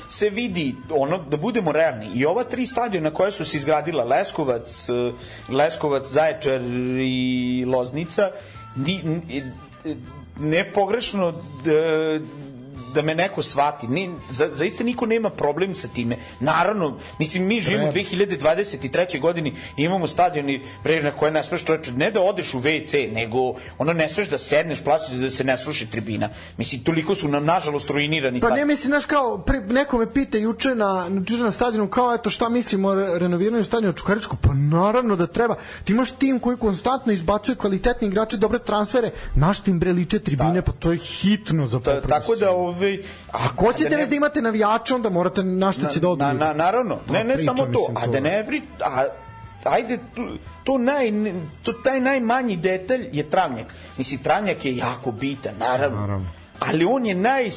se 0.10 0.30
vidi, 0.30 0.76
ono, 0.90 1.18
da 1.18 1.38
budemo 1.38 1.72
realni, 1.72 2.10
i 2.16 2.26
ova 2.26 2.44
tri 2.44 2.66
stadiona 2.66 3.14
koja 3.14 3.32
su 3.32 3.46
se 3.46 3.58
izgradila, 3.58 4.04
Leskovac, 4.04 4.86
eh, 4.90 5.14
Leskovac, 5.50 6.08
Zaječar 6.08 6.62
i 7.02 7.66
Loznica, 7.68 8.30
ni, 8.76 9.00
ni- 9.04 9.44
ne 10.40 10.72
pogrešno 10.74 11.34
da, 12.94 13.02
da 13.02 13.02
me 13.02 13.16
neko 13.16 13.44
shvati. 13.44 13.88
Ni, 13.88 14.10
za, 14.30 14.50
zaista 14.52 14.84
niko 14.84 15.06
nema 15.06 15.30
problem 15.30 15.76
sa 15.76 15.88
time. 15.88 16.18
Naravno, 16.40 16.98
mislim, 17.20 17.46
mi 17.46 17.62
živimo 17.62 17.90
u 17.90 17.92
2023. 17.92 19.20
godini 19.20 19.54
i 19.78 19.84
imamo 19.84 20.08
stadioni 20.08 20.62
bre, 20.84 21.04
na 21.04 21.12
koje 21.12 21.32
ne 21.32 21.44
smeš 21.44 21.64
čoveče, 21.64 21.92
ne 21.92 22.12
da 22.12 22.22
odeš 22.22 22.54
u 22.54 22.60
WC, 22.60 23.14
nego 23.14 23.56
ono 23.78 23.94
ne 23.94 24.10
smeš 24.10 24.30
da 24.30 24.38
sedneš, 24.38 24.84
plaćaš 24.84 25.10
da 25.10 25.30
se 25.30 25.44
ne 25.44 25.58
sruši 25.58 25.86
tribina. 25.86 26.30
Mislim, 26.58 26.84
toliko 26.84 27.16
su 27.16 27.28
nam, 27.28 27.46
nažalost, 27.46 27.90
ruinirani 27.90 28.40
Pa 28.40 28.50
ne 28.50 28.66
mislim, 28.66 28.88
znaš, 28.88 29.06
kao, 29.06 29.38
pre, 29.38 29.60
neko 29.60 29.98
me 29.98 30.14
pita 30.14 30.38
juče 30.38 30.76
na, 30.76 31.10
juče 31.30 31.44
na 31.44 31.52
stadionu, 31.52 31.88
kao, 31.88 32.14
eto, 32.14 32.30
šta 32.30 32.50
mislimo 32.50 32.88
o 32.88 32.96
re- 32.96 33.20
renoviranju 33.20 33.64
stadiona 33.64 33.94
u 33.94 33.98
Čukaričku? 33.98 34.38
Pa 34.42 34.54
naravno 34.54 35.16
da 35.16 35.28
treba. 35.28 35.56
Ti 35.84 35.94
imaš 35.94 36.12
tim 36.12 36.40
koji 36.40 36.58
konstantno 36.58 37.14
izbacuje 37.14 37.56
kvalitetni 37.56 38.08
igrače, 38.08 38.38
dobre 38.38 38.60
transfere, 38.60 39.12
naš 39.36 39.60
tim 39.60 39.80
bre 39.80 39.94
liče 39.94 40.20
tribine, 40.20 40.62
pa 40.62 40.72
to 40.72 40.92
je 40.92 40.98
hitno 40.98 41.66
za 41.66 41.80
popravu 41.80 42.14
tako 42.20 42.36
da, 42.36 42.52
ovaj... 42.84 42.98
Ako 43.32 43.66
hoćete 43.66 43.90
da 43.90 43.98
ne- 43.98 44.06
da 44.06 44.16
imate 44.16 44.42
navijače, 44.42 44.96
onda 44.96 45.10
morate 45.10 45.44
na 45.44 45.72
šta 45.72 45.88
će 45.88 46.00
da 46.00 46.10
odu. 46.10 46.24
Na, 46.24 46.34
na, 46.34 46.54
naravno, 46.54 46.96
ne, 46.96 47.02
Pa 47.08 47.24
ne 47.24 47.34
pričam, 47.34 47.58
samo 47.58 47.74
to, 47.74 47.92
a 47.96 48.08
da 48.08 48.20
ne 48.20 48.46
a, 48.86 49.06
ajde, 49.64 49.98
to, 50.16 50.22
to, 50.64 50.78
naj, 50.78 51.12
to, 51.64 51.74
taj 51.74 52.00
najmanji 52.00 52.58
detalj 52.58 53.08
je 53.12 53.30
travnjak. 53.30 53.68
Mislim, 53.98 54.20
travnjak 54.20 54.66
je 54.66 54.78
jako 54.78 55.12
bitan, 55.12 55.54
naravno. 55.60 56.00
Naravno. 56.00 56.28
Ali 56.60 56.86
on 56.86 57.06
je 57.06 57.16
naj, 57.16 57.48
e, 57.48 57.52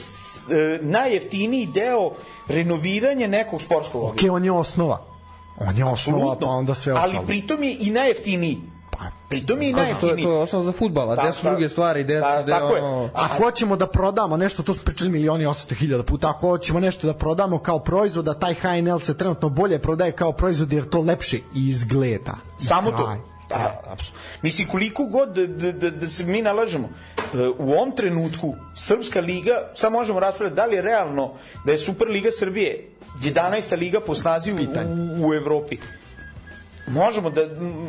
najjeftiniji 0.83 1.67
deo 1.67 2.11
renoviranja 2.49 3.27
nekog 3.27 3.63
sportskog 3.63 4.03
Ok, 4.03 4.11
objekta. 4.11 4.33
on 4.33 4.45
je 4.45 4.53
osnova. 4.53 5.03
On 5.59 5.77
je 5.77 5.85
osnova, 5.85 5.93
Apsolutno. 6.19 6.47
pa 6.47 6.53
onda 6.53 6.75
sve 6.75 6.93
ostalo. 6.93 7.13
Ali 7.17 7.27
pritom 7.27 7.63
je 7.63 7.77
i 7.81 7.91
najjeftiniji. 7.91 8.59
Pa, 8.99 9.05
Pritom 9.29 9.63
je 9.63 9.71
i 9.71 9.75
To, 9.75 9.81
to, 10.01 10.09
to 10.09 10.33
je 10.33 10.39
osnov 10.39 10.63
za 10.63 10.73
futbal, 10.73 11.11
a 11.11 11.17
gde 11.17 11.33
su 11.33 11.43
ta- 11.43 11.51
druge 11.51 11.69
stvari, 11.69 12.05
gde 12.05 12.21
ta- 12.21 12.37
su, 12.37 12.43
gde 12.43 12.53
tako 12.53 12.75
je. 12.77 12.83
ono... 12.83 13.11
Ako 13.15 13.45
hoćemo 13.45 13.77
da 13.77 13.87
prodamo 13.87 14.37
nešto, 14.37 14.63
to 14.63 14.75
smo 14.75 14.83
pričali 14.85 15.11
milioni 15.11 15.45
i 15.45 15.47
800 15.47 15.75
hiljada 15.75 16.03
puta, 16.03 16.31
ako 16.31 16.49
hoćemo 16.49 16.81
nešto 16.81 17.07
da 17.07 17.15
prodamo 17.15 17.59
kao 17.59 17.79
proizvod, 17.79 18.29
a 18.29 18.35
taj 18.35 18.55
HNL 18.55 18.99
se 18.99 19.17
trenutno 19.19 19.49
bolje 19.49 19.79
prodaje 19.79 20.13
kao 20.13 20.33
proizvod 20.33 20.73
jer 20.73 20.89
to 20.89 21.01
lepše 21.01 21.39
izgleda. 21.55 22.35
Samo 22.59 22.91
to. 22.91 23.17
Da, 23.49 23.83
apsolutno. 23.87 24.21
Mislim, 24.43 24.69
koliko 24.69 25.05
god 25.05 25.29
da, 25.29 25.47
da, 25.47 25.73
da, 25.73 25.91
da 25.91 26.09
se 26.09 26.25
mi 26.25 26.43
nalažemo, 26.43 26.89
e, 27.35 27.39
u 27.59 27.73
ovom 27.73 27.93
trenutku 27.97 28.55
Srpska 28.75 29.21
liga, 29.21 29.71
sad 29.75 29.93
možemo 29.93 30.21
raspravljati 30.21 30.57
da 30.57 30.67
li 30.67 30.77
je 30.77 30.83
realno 30.83 31.33
da 31.65 31.73
je 31.73 31.79
Superliga 31.79 32.29
Srbije 32.33 32.89
11. 33.23 33.79
liga 33.79 34.01
po 34.01 34.15
snazi 34.15 34.53
u, 34.53 34.57
u, 34.57 35.29
u 35.29 35.35
Evropi. 35.35 35.79
Možemo 36.87 37.31
da 37.31 37.49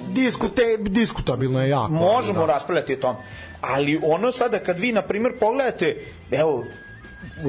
Diskute, 0.10 0.78
diskutabilno 0.80 1.62
je 1.62 1.70
jako. 1.70 1.91
možemo 1.91 2.39
da. 2.39 2.54
raspravljati 2.54 2.93
o 2.93 2.98
tome. 2.98 3.20
Ali 3.62 4.00
ono 4.04 4.32
sada 4.32 4.60
kad 4.60 4.80
vi 4.80 4.91
na 4.91 5.02
primjer 5.02 5.34
pogledate, 5.39 5.98
evo 6.32 6.64
e, 6.66 7.43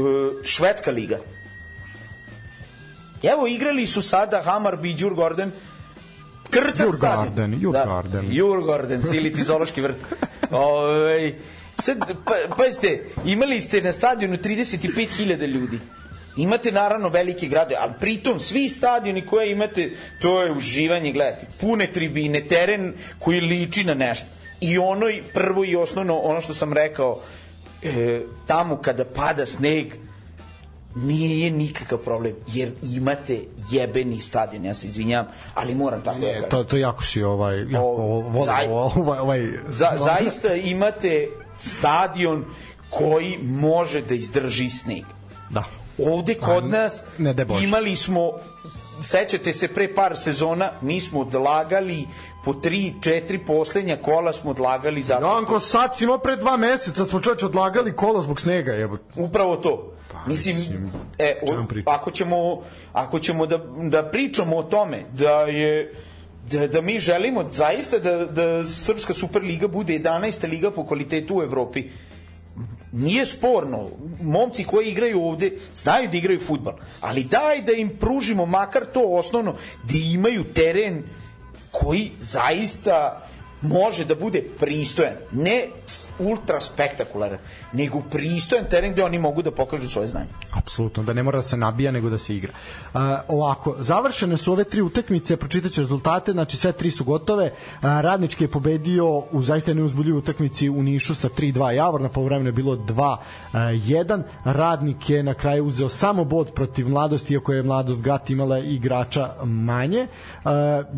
švedska 0.45 0.91
liga. 0.91 1.19
Evo 3.23 3.47
igrali 3.47 3.87
su 3.87 4.03
sada 4.03 4.43
Hammarby 4.47 4.91
i 4.91 4.95
Djurgården 4.95 5.51
Krcat 6.51 6.77
Djurgården, 6.77 7.27
stadion. 7.27 7.59
Djurgården. 7.59 8.27
Da, 8.27 8.33
Djurgården, 8.33 9.03
Siliti 9.03 9.45
zoološki 9.45 9.81
vrt. 9.81 9.97
Ove, 10.51 11.35
sad, 11.79 11.99
pa, 12.25 12.35
pazite, 12.57 13.05
imali 13.25 13.61
ste 13.61 13.83
na 13.83 13.93
stadionu 13.93 14.37
35.000 14.37 15.47
ljudi. 15.47 15.81
Imate 16.39 16.73
naravno 16.73 17.09
velike 17.09 17.47
gradove, 17.47 17.77
ali 17.81 17.93
pritom 18.01 18.41
svi 18.41 18.69
stadioni 18.69 19.27
koje 19.27 19.53
imate, 19.53 19.91
to 20.23 20.43
je 20.43 20.53
uživanje 20.53 21.13
gledati. 21.13 21.47
Pune 21.61 21.87
tribine, 21.87 22.41
teren 22.41 22.93
koji 23.19 23.41
liči 23.41 23.85
na 23.85 23.95
nešto. 23.95 24.27
I 24.61 24.79
ono 24.79 25.09
i 25.09 25.23
prvo 25.35 25.65
i 25.65 25.77
osnovno, 25.77 26.19
ono 26.19 26.41
što 26.41 26.55
sam 26.55 26.73
rekao, 26.73 27.21
e, 27.83 28.21
tamo 28.47 28.77
kada 28.77 29.05
pada 29.07 29.47
sneg, 29.47 29.93
nije 30.97 31.51
nikakav 31.51 31.99
problem, 31.99 32.35
jer 32.49 32.73
imate 32.85 33.39
jebeni 33.71 34.21
stadion, 34.21 34.65
ja 34.65 34.75
se 34.75 34.87
izvinjam, 34.87 35.27
ali 35.55 35.75
moram 35.75 36.03
tako 36.03 36.19
da 36.19 36.27
Ne, 36.27 36.35
kažem. 36.35 36.51
to, 36.51 36.65
to 36.65 36.77
jako 36.77 37.03
si 37.05 37.23
ovaj, 37.23 37.59
jako, 37.63 37.79
O, 37.79 38.17
ovo, 38.17 38.47
zaj- 38.47 38.69
ovaj, 38.71 39.19
ovaj, 39.19 39.49
Za, 39.69 39.91
zaista 39.97 40.55
imate 40.55 41.29
stadion 41.59 42.45
koji 42.91 43.39
može 43.43 44.03
da 44.03 44.15
izdrži 44.15 44.71
sneg. 44.71 45.05
Da. 45.51 45.65
Ovde 46.01 46.35
kod 46.35 46.65
A, 46.65 46.69
nas 46.69 47.05
ne 47.19 47.35
Bože. 47.35 47.65
imali 47.65 47.97
smo 47.97 48.33
sećate 49.01 49.53
se 49.53 49.69
pre 49.69 49.95
par 49.95 50.17
sezona 50.17 50.73
mi 50.81 51.01
smo 51.01 51.21
odlagali 51.21 52.07
po 52.45 52.53
3 52.53 52.93
4 53.01 53.39
poslednja 53.47 53.97
kola 53.97 54.33
smo 54.33 54.51
odlagali 54.51 55.03
zato 55.03 55.21
što- 55.21 55.35
Janko, 55.35 55.61
sad 55.61 55.97
si 55.97 56.05
imao 56.05 56.19
pre 56.19 56.37
dva 56.37 56.57
meseca, 56.57 57.05
smo 57.05 57.21
čoveč 57.21 57.43
odlagali 57.43 57.93
kolo 57.93 58.21
zbog 58.21 58.41
snega, 58.41 58.73
jebote. 58.73 59.05
Upravo 59.17 59.57
to. 59.57 59.93
Mislim, 60.27 60.57
mislim, 60.57 60.93
e, 61.19 61.41
o, 61.43 61.65
ako 61.87 62.11
ćemo, 62.11 62.63
ako 62.93 63.19
ćemo 63.19 63.47
da, 63.47 63.59
da 63.81 64.03
pričamo 64.05 64.57
o 64.57 64.63
tome, 64.63 65.05
da 65.13 65.31
je 65.33 65.95
da, 66.45 66.67
da 66.67 66.81
mi 66.81 66.99
želimo 67.01 67.45
zaista 67.51 67.99
da, 67.99 68.25
da 68.27 68.67
Srpska 68.67 69.15
Superliga 69.15 69.69
bude 69.69 69.93
11. 69.95 70.49
liga 70.49 70.71
po 70.71 70.87
kvalitetu 70.87 71.37
u 71.37 71.43
Evropi, 71.43 71.85
nije 72.93 73.27
sporno. 73.27 73.91
Momci 74.23 74.65
koji 74.65 74.89
igraju 74.89 75.23
ovde 75.25 75.53
znaju 75.75 76.09
da 76.09 76.17
igraju 76.17 76.41
futbal, 76.41 76.75
ali 77.01 77.25
daj 77.25 77.63
da 77.63 77.73
im 77.73 77.97
pružimo 78.01 78.47
makar 78.47 78.85
to 78.95 79.03
osnovno, 79.05 79.55
da 79.85 79.95
imaju 80.13 80.45
teren 80.55 81.03
koji 81.71 82.11
zaista 82.21 83.29
može 83.63 84.05
da 84.05 84.15
bude 84.15 84.43
pristojan, 84.59 85.15
ne 85.33 85.67
ultra 86.19 86.61
spektakularan, 86.61 87.39
nego 87.73 88.03
pristojan 88.11 88.65
teren 88.71 88.93
gde 88.93 89.05
oni 89.05 89.19
mogu 89.19 89.43
da 89.43 89.51
pokažu 89.51 89.89
svoje 89.89 90.09
znanje. 90.09 90.29
Apsolutno, 90.53 91.03
da 91.03 91.13
ne 91.13 91.23
mora 91.23 91.39
da 91.39 91.43
se 91.43 91.57
nabija, 91.57 91.93
nego 91.93 92.11
da 92.11 92.19
se 92.19 92.37
igra. 92.37 92.53
Uh, 92.95 93.01
ovako, 93.29 93.77
završene 93.79 94.37
su 94.37 94.53
ove 94.53 94.65
tri 94.65 94.83
utakmice, 94.83 95.37
pročitaću 95.37 95.81
rezultate, 95.81 96.33
znači 96.33 96.57
sve 96.57 96.73
tri 96.73 96.91
su 96.91 97.05
gotove. 97.05 97.45
Uh, 97.45 97.83
Radnički 97.83 98.45
je 98.45 98.51
pobedio 98.51 99.19
u 99.19 99.43
zaista 99.43 99.75
neuzbudljivoj 99.75 100.19
utakmici 100.19 100.69
u 100.69 100.83
Nišu 100.83 101.15
sa 101.15 101.29
3-2 101.29 101.71
Javor, 101.71 102.01
na 102.01 102.09
polovremenu 102.09 102.49
je 102.49 102.53
bilo 102.53 102.77
2-1. 103.53 104.23
Radnik 104.45 105.11
je 105.11 105.23
na 105.23 105.35
kraju 105.35 105.65
uzeo 105.65 105.89
samo 105.89 106.25
bod 106.25 106.53
protiv 106.55 106.89
mladosti, 106.89 107.35
iako 107.35 107.53
je 107.53 107.63
mladost 107.63 108.03
Gat 108.03 108.31
imala 108.31 108.59
igrača 108.59 109.35
manje. 109.45 110.07
Uh, 110.45 110.51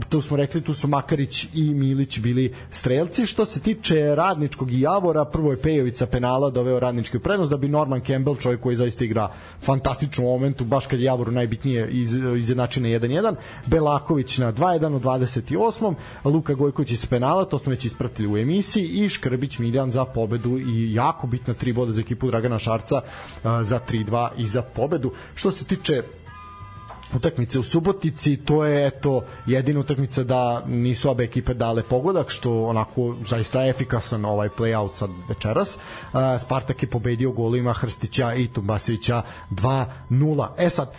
tu 0.09 0.23
smo 0.23 0.37
rekli, 0.37 0.61
tu 0.61 0.75
su 0.75 0.89
Makarić 0.89 1.47
i 1.55 1.75
Milić 1.75 2.19
bili 2.19 2.55
strelci. 2.71 3.27
Što 3.27 3.47
se 3.47 3.61
tiče 3.61 4.15
Radničkog 4.15 4.73
i 4.73 4.81
Javora, 4.81 5.25
prvo 5.25 5.51
je 5.51 5.63
Pejovica 5.63 6.07
penala 6.07 6.51
doveo 6.61 6.81
Radnički 6.81 7.17
u 7.17 7.21
prednost, 7.21 7.51
da 7.51 7.57
bi 7.57 7.69
Norman 7.69 8.01
Campbell, 8.01 8.37
čovjek 8.37 8.61
koji 8.61 8.77
zaista 8.77 9.05
igra 9.05 9.29
fantastičnom 9.61 10.27
momentu, 10.27 10.65
baš 10.65 10.87
kad 10.87 11.01
je 11.01 11.05
Javoru 11.05 11.33
najbitnije 11.33 11.89
iz, 11.89 12.17
izjednačine 12.39 12.89
1-1, 12.89 13.35
Belaković 13.67 14.39
na 14.39 14.53
2-1 14.53 14.97
u 14.97 15.01
28. 15.01 15.95
Luka 16.25 16.55
Gojković 16.55 16.91
iz 16.91 17.07
penala, 17.07 17.45
to 17.45 17.59
smo 17.59 17.71
već 17.71 17.85
ispratili 17.85 18.29
u 18.29 18.37
emisiji, 18.37 18.89
i 18.89 19.09
Škrbić 19.09 19.59
Miljan 19.59 19.91
za 19.91 20.05
pobedu 20.05 20.59
i 20.59 20.95
jako 20.95 21.27
bitna 21.27 21.55
tri 21.55 21.73
boda 21.73 21.93
za 21.93 22.01
ekipu 22.01 22.31
Dragana 22.31 22.59
Šarca 22.59 23.01
za 23.43 23.81
3-2 23.91 24.29
i 24.37 24.47
za 24.47 24.63
pobedu. 24.63 25.13
Što 25.35 25.51
se 25.51 25.65
tiče 25.65 26.03
utakmice 27.15 27.59
u 27.59 27.63
Subotici, 27.63 28.37
to 28.37 28.65
je 28.65 28.87
eto 28.87 29.23
jedina 29.47 29.81
utakmica 29.81 30.25
da 30.25 30.63
nisu 30.67 31.11
obe 31.11 31.25
ekipe 31.25 31.55
dale 31.55 31.83
pogodak, 31.83 32.31
što 32.31 32.65
onako 32.65 33.17
zaista 33.29 33.63
je 33.63 33.71
efikasan 33.71 34.25
ovaj 34.25 34.49
play-out 34.49 34.95
sad 34.95 35.11
večeras. 35.29 35.79
Spartak 36.41 36.83
je 36.83 36.91
pobedio 36.91 37.33
golima 37.33 37.73
Hrstića 37.73 38.35
i 38.35 38.49
Tumbasevića 38.49 39.23
2-0. 39.51 40.49
E 40.59 40.71
sad, 40.71 40.93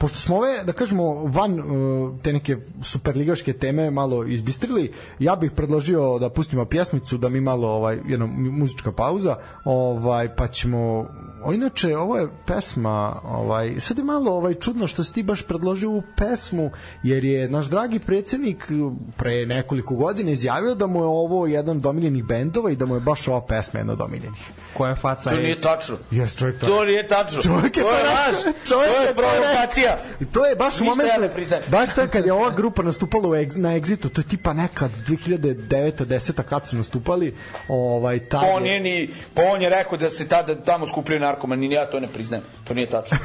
pošto 0.00 0.18
smo 0.18 0.36
ove, 0.36 0.64
da 0.64 0.72
kažemo, 0.72 1.24
van 1.24 1.60
uh, 1.60 2.14
te 2.22 2.32
neke 2.32 2.56
superligaške 2.82 3.52
teme 3.52 3.90
malo 3.90 4.24
izbistrili, 4.24 4.92
ja 5.18 5.36
bih 5.36 5.50
predložio 5.50 6.18
da 6.18 6.30
pustimo 6.30 6.64
pjesmicu, 6.64 7.18
da 7.18 7.28
mi 7.28 7.40
malo 7.40 7.68
ovaj, 7.68 7.98
jedna 8.06 8.26
muzička 8.26 8.92
pauza, 8.92 9.36
ovaj, 9.64 10.36
pa 10.36 10.46
ćemo 10.46 11.06
o, 11.44 11.52
inače, 11.52 11.96
ovo 11.96 12.16
je 12.16 12.28
pesma, 12.46 13.20
ovaj, 13.24 13.80
sad 13.80 13.98
je 13.98 14.04
malo 14.04 14.32
ovaj, 14.32 14.54
čudno 14.54 14.86
što 14.86 15.04
si 15.04 15.14
ti 15.14 15.22
baš 15.22 15.42
predložio 15.48 15.90
ovu 15.90 16.02
pesmu, 16.16 16.70
jer 17.02 17.24
je 17.24 17.48
naš 17.48 17.66
dragi 17.66 17.98
predsednik 17.98 18.68
pre 19.16 19.46
nekoliko 19.46 19.94
godina 19.94 20.30
izjavio 20.30 20.74
da 20.74 20.86
mu 20.86 20.98
je 21.00 21.06
ovo 21.06 21.46
jedan 21.46 21.76
od 21.76 21.82
domiljenih 21.82 22.24
bendova 22.24 22.70
i 22.70 22.76
da 22.76 22.86
mu 22.86 22.94
je 22.94 23.00
baš 23.00 23.28
ova 23.28 23.46
pesma 23.46 23.80
jedna 23.80 23.92
od 23.92 23.98
domiljenih. 23.98 24.40
Koja 24.74 24.94
faca 24.94 25.30
To 25.30 25.36
je... 25.36 25.42
nije 25.42 25.60
tačno. 25.60 25.96
Jes, 26.10 26.36
čovjek 26.36 26.60
to. 26.60 26.66
To 26.66 26.84
nije 26.84 27.08
tačno. 27.08 27.42
Čovjek 27.42 27.76
je 27.76 27.82
to 27.82 27.90
je 27.90 28.04
to 28.04 28.10
laž. 28.10 28.54
To 28.68 28.82
je 28.82 28.88
to 29.08 29.14
provokacija. 29.14 29.98
I 30.20 30.24
to 30.24 30.46
je 30.46 30.56
baš 30.56 30.80
u 30.80 30.84
Ništa 30.84 30.90
momentu, 30.96 31.14
ja 31.14 31.20
ne 31.28 31.34
priznajem. 31.34 31.64
baš 31.70 31.88
tako 31.94 32.12
kad 32.12 32.26
je 32.26 32.32
ova 32.32 32.50
grupa 32.50 32.82
nastupala 32.82 33.28
u 33.28 33.34
ex, 33.34 33.56
na 33.56 33.68
Exitu, 33.68 34.08
to 34.08 34.20
je 34.20 34.24
tipa 34.24 34.52
nekad 34.52 34.90
2009 35.08 36.04
10 36.04 36.42
kad 36.42 36.66
su 36.66 36.76
nastupali, 36.76 37.34
ovaj 37.68 38.18
taj 38.18 38.40
Pa 38.40 38.46
on 38.56 38.66
je 38.66 38.80
ni, 38.80 39.10
pa 39.34 39.42
on 39.42 39.62
je 39.62 39.68
rekao 39.68 39.98
da 39.98 40.10
se 40.10 40.28
tada 40.28 40.54
tamo 40.54 40.86
skupljaju 40.86 41.20
narkomani, 41.20 41.68
ni 41.68 41.74
ja 41.74 41.86
to 41.90 42.00
ne 42.00 42.08
priznajem. 42.08 42.44
To 42.64 42.74
nije 42.74 42.90
tačno. 42.90 43.18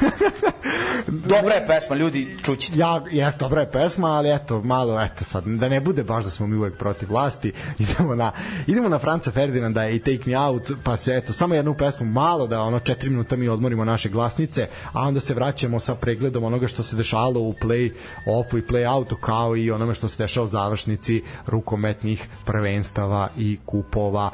Dobra 1.07 1.53
je 1.55 1.67
pesma, 1.67 1.95
ljudi, 1.95 2.12
čućite. 2.43 2.79
Ja, 2.79 3.01
jes, 3.11 3.35
dobra 3.35 3.61
je 3.61 3.71
pesma, 3.71 4.07
ali 4.07 4.31
eto, 4.31 4.61
malo, 4.61 5.01
eto 5.01 5.23
sad, 5.23 5.43
da 5.45 5.69
ne 5.69 5.81
bude 5.81 6.03
baš 6.03 6.23
da 6.23 6.29
smo 6.29 6.47
mi 6.47 6.55
uvek 6.55 6.77
protiv 6.77 7.09
vlasti, 7.09 7.53
idemo 7.79 8.15
na, 8.15 8.31
idemo 8.67 8.89
na 8.89 8.99
Franca 8.99 9.31
Ferdinanda 9.31 9.89
i 9.89 9.99
Take 9.99 10.23
Me 10.25 10.37
Out, 10.37 10.71
pa 10.83 10.97
se, 10.97 11.15
eto, 11.15 11.33
samo 11.33 11.55
jednu 11.55 11.73
pesmu, 11.73 12.05
malo 12.05 12.47
da, 12.47 12.61
ono, 12.61 12.79
četiri 12.79 13.09
minuta 13.09 13.35
mi 13.35 13.47
odmorimo 13.47 13.85
naše 13.85 14.09
glasnice, 14.09 14.67
a 14.93 15.01
onda 15.07 15.19
se 15.19 15.33
vraćamo 15.33 15.79
sa 15.79 15.95
pregledom 15.95 16.43
onoga 16.43 16.67
što 16.67 16.83
se 16.83 16.95
dešalo 16.95 17.39
u 17.39 17.53
play-offu 17.53 18.57
i 18.57 18.61
play-outu, 18.61 19.15
kao 19.21 19.57
i 19.57 19.71
onome 19.71 19.93
što 19.93 20.07
se 20.07 20.23
dešava 20.23 20.45
u 20.45 20.49
završnici 20.49 21.23
rukometnih 21.47 22.27
prvenstava 22.45 23.29
i 23.37 23.59
kupova. 23.65 24.29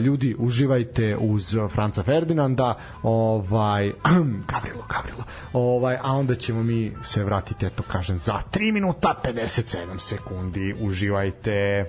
Ljudi, 0.00 0.36
uživajte 0.38 1.16
uz 1.16 1.56
Franca 1.70 2.02
Ferdinanda, 2.02 2.74
ovaj, 3.02 3.92
Gavrilo, 4.52 4.84
Gavrilo, 4.88 5.24
ovaj, 5.52 5.96
a 6.02 6.16
onda 6.16 6.34
ćemo 6.34 6.62
mi 6.62 6.92
se 7.02 7.15
vratiti, 7.24 7.66
eto, 7.66 7.82
kažem, 7.82 8.18
za 8.18 8.42
3 8.52 8.72
minuta 8.72 9.14
57 9.24 9.98
sekundi. 9.98 10.74
Uživajte. 10.80 11.52
E, 11.52 11.86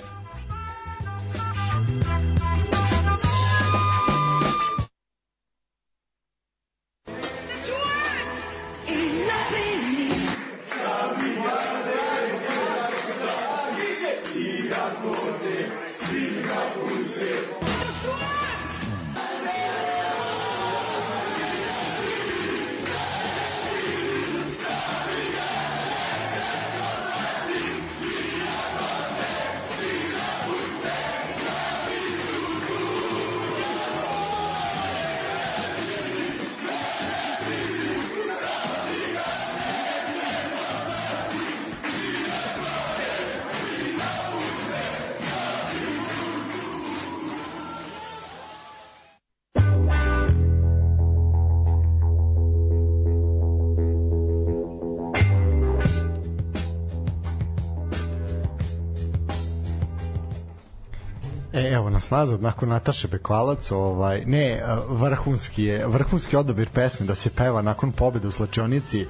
nas 62.11 62.19
nazad, 62.19 62.41
nakon 62.41 62.69
Nataše 62.69 63.07
Bekvalac, 63.07 63.71
ovaj, 63.71 64.23
ne, 64.25 64.63
vrhunski 64.89 65.63
je, 65.63 65.87
vrhunski 65.87 66.35
odabir 66.35 66.69
pesme 66.73 67.05
da 67.05 67.15
se 67.15 67.29
peva 67.29 67.61
nakon 67.61 67.91
pobede 67.91 68.27
u 68.27 68.31
slačionici. 68.31 69.05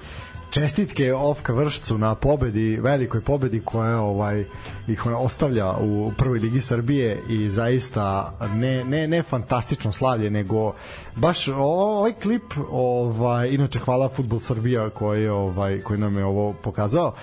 Čestitke 0.49 1.13
Ofka 1.13 1.53
Vršcu 1.53 1.97
na 1.97 2.15
pobedi, 2.15 2.79
velikoj 2.81 3.21
pobedi 3.21 3.61
koja 3.65 4.01
ovaj 4.01 4.45
ih 4.87 5.05
ostavlja 5.05 5.73
u 5.81 6.11
prvoj 6.17 6.39
ligi 6.39 6.61
Srbije 6.61 7.21
i 7.29 7.49
zaista 7.49 8.33
ne 8.53 8.83
ne 8.83 9.07
ne 9.07 9.23
fantastično 9.23 9.91
slavlje 9.91 10.29
nego 10.29 10.73
baš 11.15 11.47
ovaj 11.47 12.13
klip 12.13 12.53
ovaj 12.71 13.49
inače 13.49 13.79
hvala 13.79 14.09
Fudbal 14.09 14.39
Srbija 14.39 14.89
koji 14.89 15.27
ovaj 15.27 15.81
koji 15.81 15.99
nam 15.99 16.17
je 16.17 16.25
ovo 16.25 16.53
pokazao. 16.53 17.13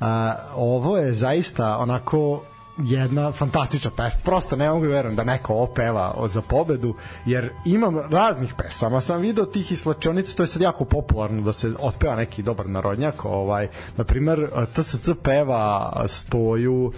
A, 0.00 0.34
ovo 0.56 0.96
je 0.96 1.14
zaista 1.14 1.78
onako 1.78 2.42
jedna 2.78 3.32
fantastična 3.32 3.90
pesma. 3.90 4.20
Prosto 4.24 4.56
ne 4.56 4.68
mogu 4.70 4.86
verujem 4.86 5.16
da 5.16 5.24
neko 5.24 5.52
ovo 5.52 5.66
peva 5.66 6.14
za 6.28 6.42
pobedu, 6.42 6.94
jer 7.26 7.50
imam 7.64 7.98
raznih 7.98 8.54
pesama. 8.58 9.00
Sam 9.00 9.20
video 9.20 9.44
tih 9.44 9.72
i 9.72 9.76
slačionica, 9.76 10.34
to 10.36 10.42
je 10.42 10.46
sad 10.46 10.62
jako 10.62 10.84
popularno 10.84 11.42
da 11.42 11.52
se 11.52 11.72
otpeva 11.78 12.16
neki 12.16 12.42
dobar 12.42 12.68
narodnjak. 12.68 13.24
Ovaj, 13.24 13.68
na 13.96 14.04
primer, 14.04 14.48
TSC 14.74 15.08
peva 15.22 15.92
stoju 16.08 16.92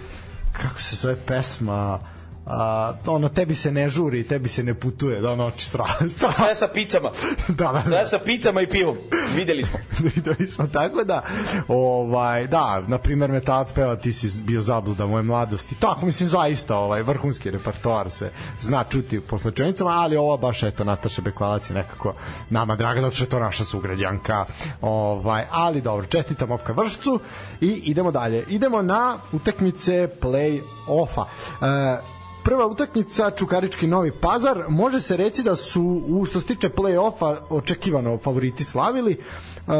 kako 0.51 0.81
se 0.81 0.95
zove 0.95 1.15
pesma 1.25 1.99
a, 2.47 2.93
ono 3.05 3.29
tebi 3.29 3.55
se 3.55 3.71
ne 3.71 3.89
žuri, 3.89 4.23
tebi 4.23 4.49
se 4.49 4.63
ne 4.63 4.73
putuje, 4.73 5.21
da 5.21 5.31
ono 5.31 5.45
oči 5.45 5.65
strah. 5.65 5.97
Sve 6.35 6.55
sa 6.55 6.67
picama. 6.67 7.11
da, 7.47 7.65
da, 7.65 7.71
da. 7.71 7.81
Sve 7.81 8.07
sa 8.07 8.19
picama 8.19 8.61
i 8.61 8.67
pivom. 8.67 8.97
Videli 9.35 9.63
smo. 9.63 9.79
videli 10.15 10.49
smo 10.49 10.67
tako 10.67 11.03
da 11.03 11.23
ovaj 11.67 12.47
da 12.47 12.83
na 12.87 12.97
primer 12.97 13.31
metalac 13.31 13.73
peva 13.73 13.95
ti 13.95 14.13
si 14.13 14.43
bio 14.43 14.61
zabluda 14.61 15.05
moje 15.05 15.23
mladosti 15.23 15.75
tako 15.79 16.05
mislim 16.05 16.29
zaista 16.29 16.77
ovaj 16.77 17.03
vrhunski 17.03 17.51
repertoar 17.51 18.09
se 18.09 18.31
zna 18.61 18.83
čuti 18.83 19.21
po 19.21 19.39
slačenicama 19.39 19.91
ali 19.91 20.17
ova 20.17 20.37
baš 20.37 20.63
eto 20.63 20.83
Nataša 20.83 21.21
Bekvalac 21.21 21.69
je 21.69 21.75
nekako 21.75 22.13
nama 22.49 22.75
draga 22.75 23.01
zato 23.01 23.15
što 23.15 23.23
je 23.23 23.29
to 23.29 23.39
naša 23.39 23.63
sugrađanka 23.63 24.45
ovaj 24.81 25.45
ali 25.51 25.81
dobro 25.81 26.07
čestitam 26.07 26.51
Ovka 26.51 26.73
Vršcu 26.73 27.19
i 27.61 27.67
idemo 27.67 28.11
dalje 28.11 28.43
idemo 28.47 28.81
na 28.81 29.17
utakmice 29.31 30.09
play 30.21 30.61
offa 30.87 31.25
e, 31.61 32.16
prva 32.47 32.67
utakmica 32.67 33.31
Čukarički 33.31 33.87
Novi 33.87 34.11
Pazar. 34.21 34.63
Može 34.69 34.99
se 34.99 35.17
reći 35.17 35.43
da 35.43 35.55
su, 35.55 36.03
u 36.07 36.25
što 36.25 36.41
se 36.41 36.47
tiče 36.47 36.69
play-offa, 36.69 37.37
očekivano 37.49 38.17
favoriti 38.17 38.63
slavili. 38.63 39.17
Uh, 39.17 39.73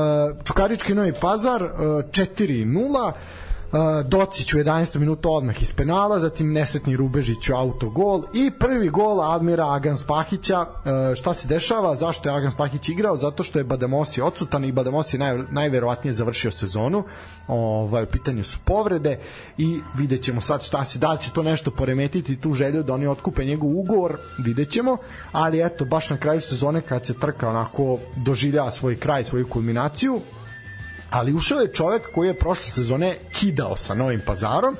Čukarički 0.44 0.94
Novi 0.94 1.14
Pazar 1.22 1.64
uh, 1.64 1.70
4-0. 1.70 3.12
Docić 4.06 4.54
u 4.54 4.58
11. 4.58 5.00
minutu 5.00 5.34
odmah 5.34 5.62
iz 5.62 5.74
penala, 5.74 6.20
zatim 6.20 6.54
nesretni 6.54 6.96
Rubežić 6.96 7.50
u 7.50 7.56
autogol 7.56 8.24
i 8.34 8.52
prvi 8.60 8.90
gol 8.90 9.22
Admira 9.22 9.74
Agans 9.74 10.04
Pahića. 10.04 10.62
Uh, 10.62 11.16
šta 11.16 11.34
se 11.34 11.48
dešava? 11.48 11.96
Zašto 11.96 12.30
je 12.30 12.36
Agans 12.36 12.56
Pahić 12.56 12.90
igrao? 12.90 13.18
Zato 13.18 13.44
što 13.44 13.60
je 13.60 13.64
Bademosi 13.64 14.22
odsutan 14.22 14.66
i 14.66 14.72
Bademosi 14.72 15.18
naj, 15.18 15.38
najverovatnije 15.52 16.14
završio 16.14 16.52
sezonu. 16.52 17.04
Ovaj, 17.48 18.04
u 18.04 18.08
pitanju 18.08 18.44
su 18.44 18.60
povrede 18.66 19.20
i 19.58 19.80
vidjet 19.98 20.24
ćemo 20.24 20.42
sad 20.42 20.64
šta 20.64 20.86
se, 20.86 21.00
da 21.00 21.12
li 21.12 21.20
će 21.20 21.32
to 21.32 21.44
nešto 21.44 21.72
poremetiti 21.72 22.42
tu 22.42 22.54
želju 22.54 22.84
da 22.84 22.94
oni 22.94 23.08
otkupe 23.08 23.46
njegov 23.46 23.70
ugovor, 23.70 24.18
vidjet 24.38 24.70
ćemo, 24.70 24.98
ali 25.32 25.66
eto, 25.66 25.86
baš 25.86 26.10
na 26.10 26.18
kraju 26.18 26.42
sezone 26.42 26.82
kad 26.82 27.06
se 27.06 27.14
trka 27.14 27.50
onako 27.50 28.00
doživljava 28.16 28.72
svoj 28.72 29.00
kraj, 29.00 29.24
svoju 29.24 29.48
kulminaciju, 29.48 30.20
ali 31.10 31.34
ušao 31.34 31.60
je 31.60 31.74
čovek 31.74 32.12
koji 32.12 32.28
je 32.28 32.40
prošle 32.40 32.72
sezone 32.72 33.18
kidao 33.34 33.78
sa 33.78 33.94
Novim 33.94 34.22
pazarom 34.26 34.78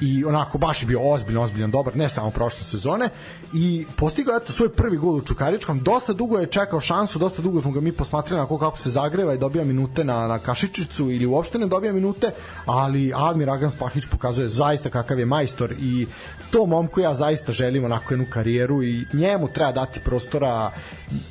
i 0.00 0.24
onako 0.24 0.58
baš 0.58 0.82
je 0.82 0.86
bio 0.86 1.00
ozbiljno, 1.02 1.42
ozbiljno 1.42 1.68
dobar, 1.68 1.96
ne 1.96 2.08
samo 2.08 2.30
prošle 2.30 2.64
sezone 2.64 3.08
i 3.52 3.86
postigao 3.96 4.36
eto 4.36 4.52
svoj 4.52 4.68
prvi 4.68 4.96
gol 4.96 5.16
u 5.16 5.20
Čukaričkom, 5.20 5.80
dosta 5.80 6.12
dugo 6.12 6.38
je 6.38 6.46
čekao 6.46 6.80
šansu, 6.80 7.18
dosta 7.18 7.42
dugo 7.42 7.60
smo 7.60 7.70
ga 7.70 7.80
mi 7.80 7.92
posmatrali 7.92 8.42
kako, 8.42 8.58
kako 8.58 8.78
se 8.78 8.90
zagreva 8.90 9.34
i 9.34 9.38
dobija 9.38 9.64
minute 9.64 10.04
na, 10.04 10.28
na 10.28 10.38
Kašičicu 10.38 11.10
ili 11.10 11.26
uopšte 11.26 11.58
ne 11.58 11.66
dobija 11.66 11.92
minute, 11.92 12.30
ali 12.66 13.12
Admir 13.14 13.50
Agan 13.50 13.70
Spahić 13.70 14.06
pokazuje 14.06 14.48
zaista 14.48 14.90
kakav 14.90 15.18
je 15.18 15.26
majstor 15.26 15.72
i 15.72 16.06
to 16.50 16.66
momku 16.66 17.00
ja 17.00 17.14
zaista 17.14 17.52
želim 17.52 17.84
onako 17.84 18.14
jednu 18.14 18.26
karijeru 18.30 18.82
i 18.82 19.04
njemu 19.12 19.48
treba 19.48 19.72
dati 19.72 20.00
prostora. 20.00 20.70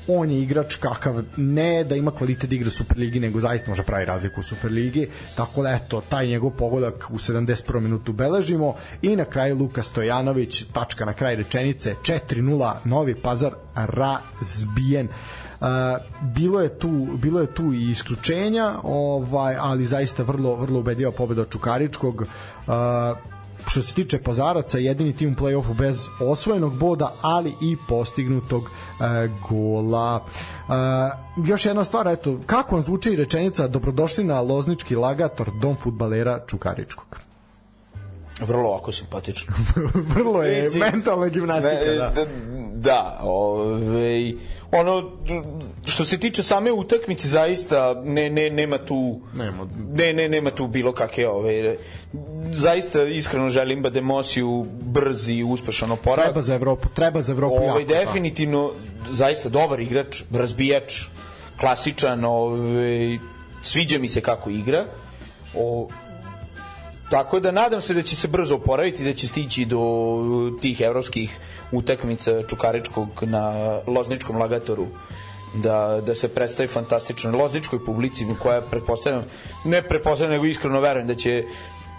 On 0.08 0.32
je 0.32 0.42
igrač 0.42 0.76
kakav 0.76 1.24
ne 1.38 1.84
da 1.84 1.96
ima 1.96 2.12
kvalitet 2.12 2.52
igra 2.52 2.70
Superligi 2.70 3.20
nego 3.20 3.40
zaista 3.40 3.70
može 3.70 3.84
pravi 3.84 4.06
razliku 4.06 4.40
u 4.40 4.44
Superligi. 4.44 5.08
Tako 5.36 5.64
da 5.64 5.70
eto 5.70 6.02
taj 6.10 6.28
njegov 6.28 6.52
pogodak 6.52 7.08
u 7.10 7.18
71. 7.18 7.80
minutu 7.80 8.14
beležimo. 8.14 8.76
I 9.02 9.16
na 9.16 9.26
kraju 9.26 9.58
Luka 9.58 9.84
Stojanović 9.84 10.64
tačka 10.74 11.06
na 11.06 11.14
kraj 11.14 11.36
rečenice 11.36 11.96
4-0 12.10 12.74
Novi 12.84 13.16
Pazar 13.16 13.54
razbijen 13.76 15.08
Uh, 15.62 15.68
bilo 16.22 16.62
je 16.62 16.80
tu 16.80 17.08
bilo 17.18 17.42
je 17.42 17.54
tu 17.54 17.74
i 17.74 17.90
isključenja 17.90 18.74
ovaj 18.84 19.56
ali 19.60 19.86
zaista 19.86 20.24
vrlo 20.24 20.56
vrlo 20.56 20.80
ubedljiva 20.80 21.12
pobeda 21.12 21.46
Čukaričkog 21.46 22.22
uh, 22.22 22.28
što 23.68 23.82
se 23.82 23.94
tiče 23.94 24.20
Pazaraca, 24.22 24.78
jedini 24.78 25.16
tim 25.16 25.34
u 25.34 25.36
play-offu 25.36 25.74
bez 25.74 26.08
osvojenog 26.20 26.78
boda, 26.78 27.14
ali 27.22 27.54
i 27.62 27.78
postignutog 27.88 28.64
e, 28.64 29.30
gola. 29.50 30.26
E, 30.26 30.72
još 31.46 31.66
jedna 31.66 31.84
stvar, 31.84 32.08
eto, 32.08 32.40
kako 32.46 32.76
vam 32.76 32.84
zvuči 32.84 33.16
rečenica 33.16 33.68
dobrodošli 33.68 34.24
na 34.24 34.42
Loznički 34.42 34.96
lagator 34.96 35.52
dom 35.62 35.76
futbalera 35.82 36.40
Čukaričkog? 36.48 37.29
Vrlo 38.40 38.76
oko 38.76 38.92
simpatično. 38.92 39.54
Vrlo 40.16 40.44
je 40.44 40.64
Mislim, 40.64 40.84
mentalna 40.84 41.28
gimnastika, 41.28 41.76
ne, 41.76 41.96
da. 41.96 42.10
da. 42.10 42.26
Da, 42.74 43.20
ovaj, 43.22 44.34
ono, 44.72 45.12
što 45.86 46.06
se 46.06 46.18
tiče 46.18 46.44
same 46.44 46.72
utakmice, 46.72 47.28
zaista 47.28 48.02
ne, 48.04 48.30
ne, 48.30 48.50
nema 48.50 48.78
tu 48.78 49.20
Nema. 49.34 49.68
ne, 49.90 50.14
ne, 50.14 50.30
nema 50.30 50.52
tu 50.52 50.68
bilo 50.68 50.92
kakve 50.94 51.28
ove, 51.28 51.76
zaista 52.54 53.04
iskreno 53.04 53.50
želim 53.50 53.82
Bademosiju 53.82 54.66
brzi 54.82 55.34
i 55.34 55.44
uspešan 55.44 55.92
oporavak. 55.92 56.26
Treba 56.26 56.42
za 56.42 56.56
Evropu, 56.56 56.90
treba 56.90 57.22
za 57.22 57.34
Evropu 57.34 57.56
Ovaj 57.56 57.68
jako. 57.68 57.94
da. 57.94 58.00
definitivno 58.00 58.72
zaista 59.10 59.50
dobar 59.50 59.80
igrač, 59.80 60.24
razbijač, 60.32 61.02
klasičan, 61.60 62.26
ovaj 62.26 63.18
sviđa 63.62 64.00
mi 64.00 64.08
se 64.08 64.22
kako 64.22 64.50
igra. 64.50 64.86
O, 65.56 65.88
tako 67.10 67.40
da 67.40 67.52
nadam 67.52 67.82
se 67.82 67.94
da 67.94 68.02
će 68.02 68.16
se 68.16 68.28
brzo 68.28 68.56
oporaviti, 68.56 69.04
da 69.04 69.14
će 69.14 69.28
stići 69.28 69.66
do 69.66 69.82
tih 70.62 70.82
evropskih 70.82 71.40
utakmica 71.72 72.44
Čukaričkog 72.48 73.10
na 73.22 73.54
Lozničkom 73.88 74.38
lagatoru 74.38 74.88
da, 75.54 76.02
da 76.06 76.16
se 76.16 76.28
predstavi 76.28 76.68
fantastično 76.68 77.38
lozničkoj 77.38 77.86
publici 77.86 78.26
koja 78.42 78.62
pretpostavljam, 78.62 79.24
ne 79.66 79.82
pretpostavljam 79.82 80.32
nego 80.32 80.46
iskreno 80.46 80.80
verujem 80.80 81.08
da 81.08 81.16
će 81.16 81.44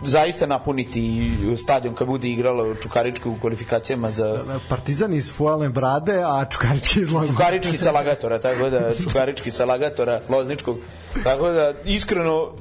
zaista 0.02 0.46
napuniti 0.46 1.30
stadion 1.56 1.94
kad 1.94 2.06
bude 2.06 2.28
igrala 2.28 2.64
u 2.64 2.74
Čukaričkoj 2.74 3.32
u 3.32 3.40
kvalifikacijama 3.40 4.10
za 4.10 4.44
Partizan 4.68 5.14
iz 5.14 5.32
Fuale 5.32 5.68
Brade, 5.68 6.22
a 6.24 6.44
Čukarički 6.50 7.00
iz 7.00 7.12
Lozničkog. 7.12 7.36
Čukarički 7.36 7.76
sa 7.76 7.92
Lagatora, 7.92 8.38
tako 8.40 8.70
da 8.70 8.94
Čukarički 9.02 9.50
sa 9.50 9.64
Lagatora, 9.64 10.20
Lozničkog. 10.28 10.78
Tako 11.22 11.48
da 11.48 11.74
iskreno 11.84 12.52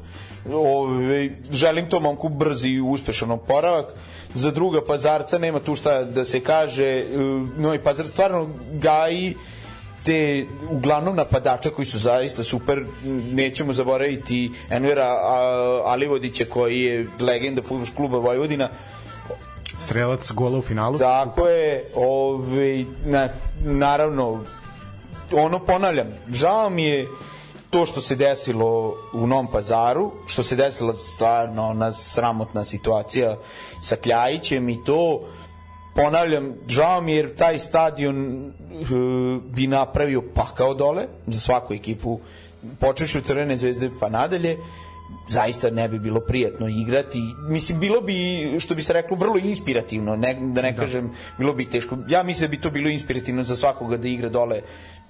ove, 0.54 1.30
želim 1.52 1.90
to 1.90 2.00
momku 2.00 2.30
brzi 2.30 2.70
i 2.70 2.82
uspešan 2.82 3.32
oporavak. 3.32 3.86
Za 4.34 4.52
druga 4.52 4.86
pazarca 4.86 5.38
nema 5.38 5.60
tu 5.60 5.76
šta 5.76 6.04
da 6.04 6.26
se 6.26 6.40
kaže. 6.40 6.86
E, 6.86 7.06
Novi 7.58 7.80
pazar 7.84 8.08
stvarno 8.08 8.50
gaji 8.72 9.36
te 10.06 10.46
uglavnom 10.70 11.16
napadača 11.16 11.70
koji 11.70 11.86
su 11.86 12.00
zaista 12.00 12.44
super 12.44 12.86
nećemo 13.32 13.74
zaboraviti 13.74 14.52
Envera 14.70 15.08
Alivodića 15.86 16.46
koji 16.46 16.82
je 16.82 17.08
legenda 17.20 17.62
fudbalskog 17.62 17.98
kluba 17.98 18.18
Vojvodina 18.18 18.70
Strelac 19.80 20.32
gola 20.32 20.58
u 20.58 20.62
finalu. 20.62 20.98
Tako 20.98 21.48
je, 21.48 21.84
ovaj, 21.96 22.86
na, 23.06 23.30
naravno, 23.64 24.44
ono 25.32 25.60
ponavljam, 25.60 26.08
žao 26.34 26.70
mi 26.70 26.84
je 26.84 27.08
to 27.70 27.86
što 27.86 28.02
se 28.02 28.16
desilo 28.16 28.96
u 29.14 29.28
Novom 29.28 29.48
pazaru, 29.48 30.12
što 30.28 30.44
se 30.44 30.56
desila 30.56 30.94
stvarno 30.94 31.68
ona 31.68 31.94
sramotna 31.94 32.64
situacija 32.64 33.38
sa 33.82 33.96
Kljajićem 33.96 34.70
i 34.70 34.84
to 34.84 35.22
ponavljam, 35.96 36.54
žao 36.68 37.02
mi 37.02 37.12
je 37.12 37.18
jer 37.18 37.36
taj 37.36 37.60
stadion 37.60 38.46
uh, 38.46 39.44
bi 39.44 39.68
napravio 39.68 40.24
pakao 40.34 40.74
dole 40.74 41.08
za 41.28 41.40
svaku 41.40 41.74
ekipu 41.74 42.20
počeš 42.80 43.16
od 43.16 43.24
Crvene 43.24 43.58
zvezde 43.58 43.90
pa 44.00 44.10
nadalje 44.10 44.58
zaista 45.28 45.70
ne 45.70 45.88
bi 45.90 46.00
bilo 46.00 46.20
prijatno 46.20 46.68
igrati. 46.68 47.22
Mislim, 47.50 47.80
bilo 47.80 48.02
bi, 48.02 48.16
što 48.60 48.76
bi 48.76 48.84
se 48.84 48.94
reklo, 48.94 49.18
vrlo 49.18 49.38
inspirativno, 49.38 50.16
ne, 50.16 50.38
da 50.42 50.62
ne 50.62 50.76
kažem, 50.76 51.12
bilo 51.38 51.54
bi 51.54 51.70
teško. 51.70 51.98
Ja 52.08 52.24
mislim 52.24 52.48
da 52.48 52.52
bi 52.52 52.62
to 52.62 52.70
bilo 52.70 52.90
inspirativno 52.90 53.44
za 53.44 53.56
svakoga 53.56 53.98
da 53.98 54.08
igra 54.08 54.30
dole 54.30 54.62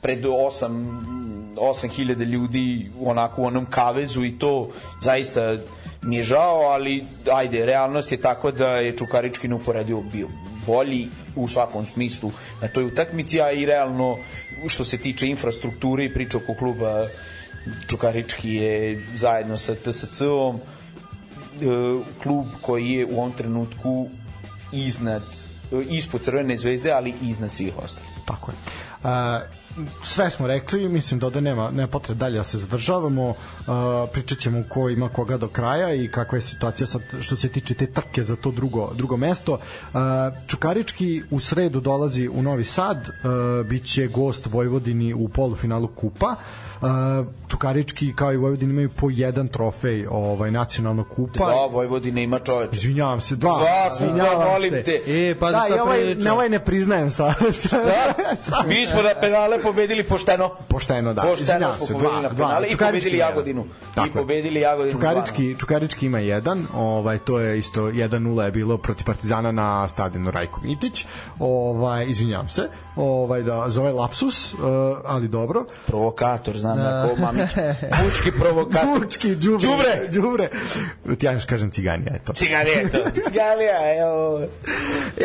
pred 0.02 0.26
8 0.26 1.20
8000 1.60 2.26
ljudi 2.26 2.92
onako 3.02 3.42
u 3.42 3.46
onom 3.46 3.66
kavezu 3.66 4.24
i 4.24 4.40
to 4.40 4.70
zaista 5.02 5.58
mi 6.02 6.16
je 6.18 6.24
žao, 6.24 6.60
ali 6.60 7.04
ajde, 7.34 7.66
realnost 7.66 8.12
je 8.12 8.22
tako 8.22 8.52
da 8.52 8.68
je 8.68 8.98
Čukarički 8.98 9.48
neuporedivo 9.48 10.02
bio 10.12 10.28
bolji 10.68 11.08
u 11.36 11.48
svakom 11.48 11.86
smislu 11.86 12.32
na 12.62 12.68
toj 12.68 12.86
utakmici, 12.86 13.42
a 13.42 13.52
i 13.52 13.66
realno 13.66 14.18
što 14.68 14.84
se 14.84 14.98
tiče 14.98 15.28
infrastrukture 15.28 16.06
i 16.06 16.14
priča 16.14 16.38
oko 16.38 16.54
kluba 16.60 17.08
Čukarički 17.90 18.54
je 18.54 19.06
zajedno 19.16 19.58
sa 19.58 19.76
TSC-om 19.76 20.56
e, 20.56 20.60
klub 22.24 22.46
koji 22.62 22.90
je 22.90 23.06
u 23.06 23.18
ovom 23.18 23.32
trenutku 23.32 24.10
iznad 24.72 25.24
e, 25.72 25.76
ispod 25.90 26.22
Crvene 26.22 26.58
zvezde, 26.58 26.92
ali 26.92 27.14
iznad 27.22 27.54
svih 27.54 27.74
ostalih. 27.78 28.10
Tako 28.26 28.52
je. 28.52 28.58
Sve 30.04 30.30
smo 30.30 30.48
rekli, 30.48 30.90
mislim 30.90 31.20
da 31.20 31.26
ovde 31.26 31.42
nema, 31.42 31.72
nema 31.72 31.88
potrebe 31.88 32.20
dalje 32.20 32.38
da 32.38 32.44
se 32.44 32.58
zadržavamo, 32.58 33.30
uh, 33.30 33.36
pričat 34.14 34.38
ćemo 34.40 34.64
ko 34.70 34.90
ima 34.90 35.10
koga 35.10 35.38
do 35.38 35.48
kraja 35.48 35.94
i 35.94 36.08
kakva 36.08 36.38
je 36.38 36.42
situacija 36.42 36.88
sad 36.88 37.02
što 37.22 37.36
se 37.36 37.50
tiče 37.50 37.74
te 37.74 37.86
trke 37.86 38.24
za 38.24 38.36
to 38.36 38.52
drugo, 38.52 38.92
drugo 38.94 39.18
mesto. 39.18 39.54
Uh, 39.54 40.00
Čukarički 40.48 41.22
u 41.32 41.40
sredu 41.40 41.80
dolazi 41.80 42.28
u 42.28 42.42
Novi 42.42 42.64
Sad, 42.64 42.98
uh, 42.98 43.68
bit 43.68 43.86
će 43.86 44.08
gost 44.08 44.46
Vojvodini 44.46 45.14
u 45.14 45.28
polufinalu 45.30 45.88
Kupa. 45.88 46.36
Uh, 46.82 46.88
Čukarički 47.48 48.14
kao 48.16 48.34
i 48.34 48.38
Vojvodini 48.38 48.72
imaju 48.72 48.90
po 48.90 49.10
jedan 49.10 49.48
trofej 49.48 50.08
ovaj, 50.10 50.52
nacionalnog 50.52 51.08
kupa. 51.10 51.46
Da, 51.46 51.66
Vojvodina 51.72 52.22
ima 52.22 52.40
čoveč. 52.40 52.70
Izvinjavam 52.76 53.20
se, 53.22 53.36
dva. 53.36 53.58
Dva, 53.58 53.90
izvinjavam 53.94 54.48
molim 54.48 54.70
se. 54.70 54.84
te. 54.84 55.02
E, 55.08 55.36
pa 55.40 55.52
da, 55.52 55.64
šta 55.66 55.76
i 55.76 55.80
ovaj, 55.80 56.16
ne, 56.16 56.32
ovaj 56.32 56.50
ne 56.50 56.60
priznajem 56.60 57.10
sa, 57.12 57.34
sa, 57.54 57.78
Da? 57.78 58.36
sa- 58.36 58.68
Mi 58.68 58.86
smo 58.88 59.02
na 59.02 59.10
penale 59.22 59.62
pobedili 59.72 60.04
pošteno. 60.04 60.50
Pošteno, 60.68 61.14
da. 61.14 61.22
Pošteno 61.22 61.78
smo 61.78 61.86
se, 61.86 61.94
pobedili 61.94 62.22
dva, 62.22 62.22
na 62.22 62.30
dva. 62.30 62.68
i 62.68 62.78
pobedili. 62.78 63.18
Jagodinu. 63.18 63.66
Tako 63.96 64.08
I 64.08 64.12
pobedili 64.12 64.60
Jagodinu. 64.60 64.92
Čukarički, 64.92 65.56
Čukarički 65.60 66.06
ima 66.06 66.20
jedan, 66.20 66.66
ovaj, 66.76 67.18
to 67.18 67.40
je 67.40 67.60
isto 67.60 67.82
1-0 67.82 68.42
je 68.42 68.52
bilo 68.52 68.78
protiv 68.78 69.06
Partizana 69.06 69.52
na 69.52 69.88
stadionu 69.88 70.32
Rajko 70.32 70.62
Mitić. 70.62 71.06
Ovaj, 71.40 72.06
izvinjavam 72.06 72.48
se, 72.50 72.70
ovaj, 72.96 73.44
da, 73.44 73.66
zove 73.68 73.92
lapsus, 73.92 74.54
uh, 74.54 74.60
ali 75.06 75.28
dobro. 75.28 75.66
Provokator, 75.88 76.58
znam 76.58 76.78
da. 76.78 77.08
ko 77.10 77.22
mamić. 77.22 77.50
Bučki 78.04 78.32
provokator. 78.40 79.00
Bučki, 79.00 79.36
džubre, 79.36 79.68
Đubre. 79.68 80.10
džubre. 80.12 80.50
Ti 81.18 81.26
ja 81.26 81.32
još 81.32 81.46
kažem 81.46 81.72
ciganija, 81.72 82.16
eto. 82.16 82.34
Cigareto. 82.34 82.98
Cigalija, 83.16 84.00
evo. 84.02 84.42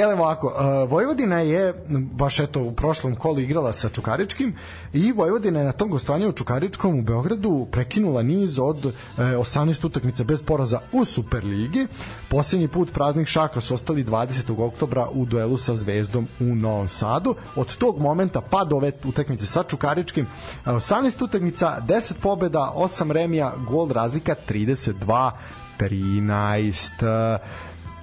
Evo 0.02 0.12
ovako, 0.12 0.46
uh, 0.46 0.90
Vojvodina 0.90 1.40
je 1.40 1.74
baš 2.12 2.40
eto 2.40 2.62
u 2.62 2.72
prošlom 2.72 3.16
kolu 3.16 3.40
igrala 3.40 3.72
sa 3.72 3.88
Čukaričkim 3.88 4.54
i 4.92 5.12
Vojvodina 5.12 5.58
je 5.60 5.66
na 5.66 5.72
tom 5.72 5.90
gostovanju 5.90 6.28
u 6.28 6.32
Čukaričkom 6.32 6.98
u 6.98 7.02
Beogradu 7.02 7.66
prekinula 7.72 8.22
niz 8.22 8.58
od 8.58 8.84
uh, 8.84 8.92
18 9.16 9.86
utakmica 9.86 10.24
bez 10.24 10.42
poraza 10.42 10.80
u 10.92 11.04
Superligi. 11.04 11.86
Posljednji 12.28 12.68
put 12.68 12.92
praznih 12.92 13.28
šaka 13.28 13.60
su 13.60 13.74
ostali 13.74 14.04
20. 14.04 14.66
oktobra 14.66 15.08
u 15.12 15.24
duelu 15.24 15.56
sa 15.56 15.74
Zvezdom 15.74 16.28
u 16.40 16.44
Novom 16.44 16.88
Sadu. 16.88 17.34
Od 17.56 17.63
tog 17.64 18.00
momenta 18.00 18.40
pa 18.40 18.64
do 18.64 18.76
ove 18.76 18.92
utakmice 19.04 19.46
sa 19.46 19.62
Čukaričkim 19.62 20.26
uh, 20.26 20.72
18 20.72 21.24
utakmica, 21.24 21.78
10 21.88 22.12
pobeda, 22.22 22.72
8 22.76 23.10
remija, 23.10 23.52
gol 23.66 23.88
razlika 23.88 24.34
32 24.48 25.30
13 25.78 27.38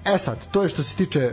E 0.05 0.17
sad, 0.17 0.37
to 0.51 0.63
je 0.63 0.69
što 0.69 0.83
se 0.83 0.95
tiče 0.95 1.31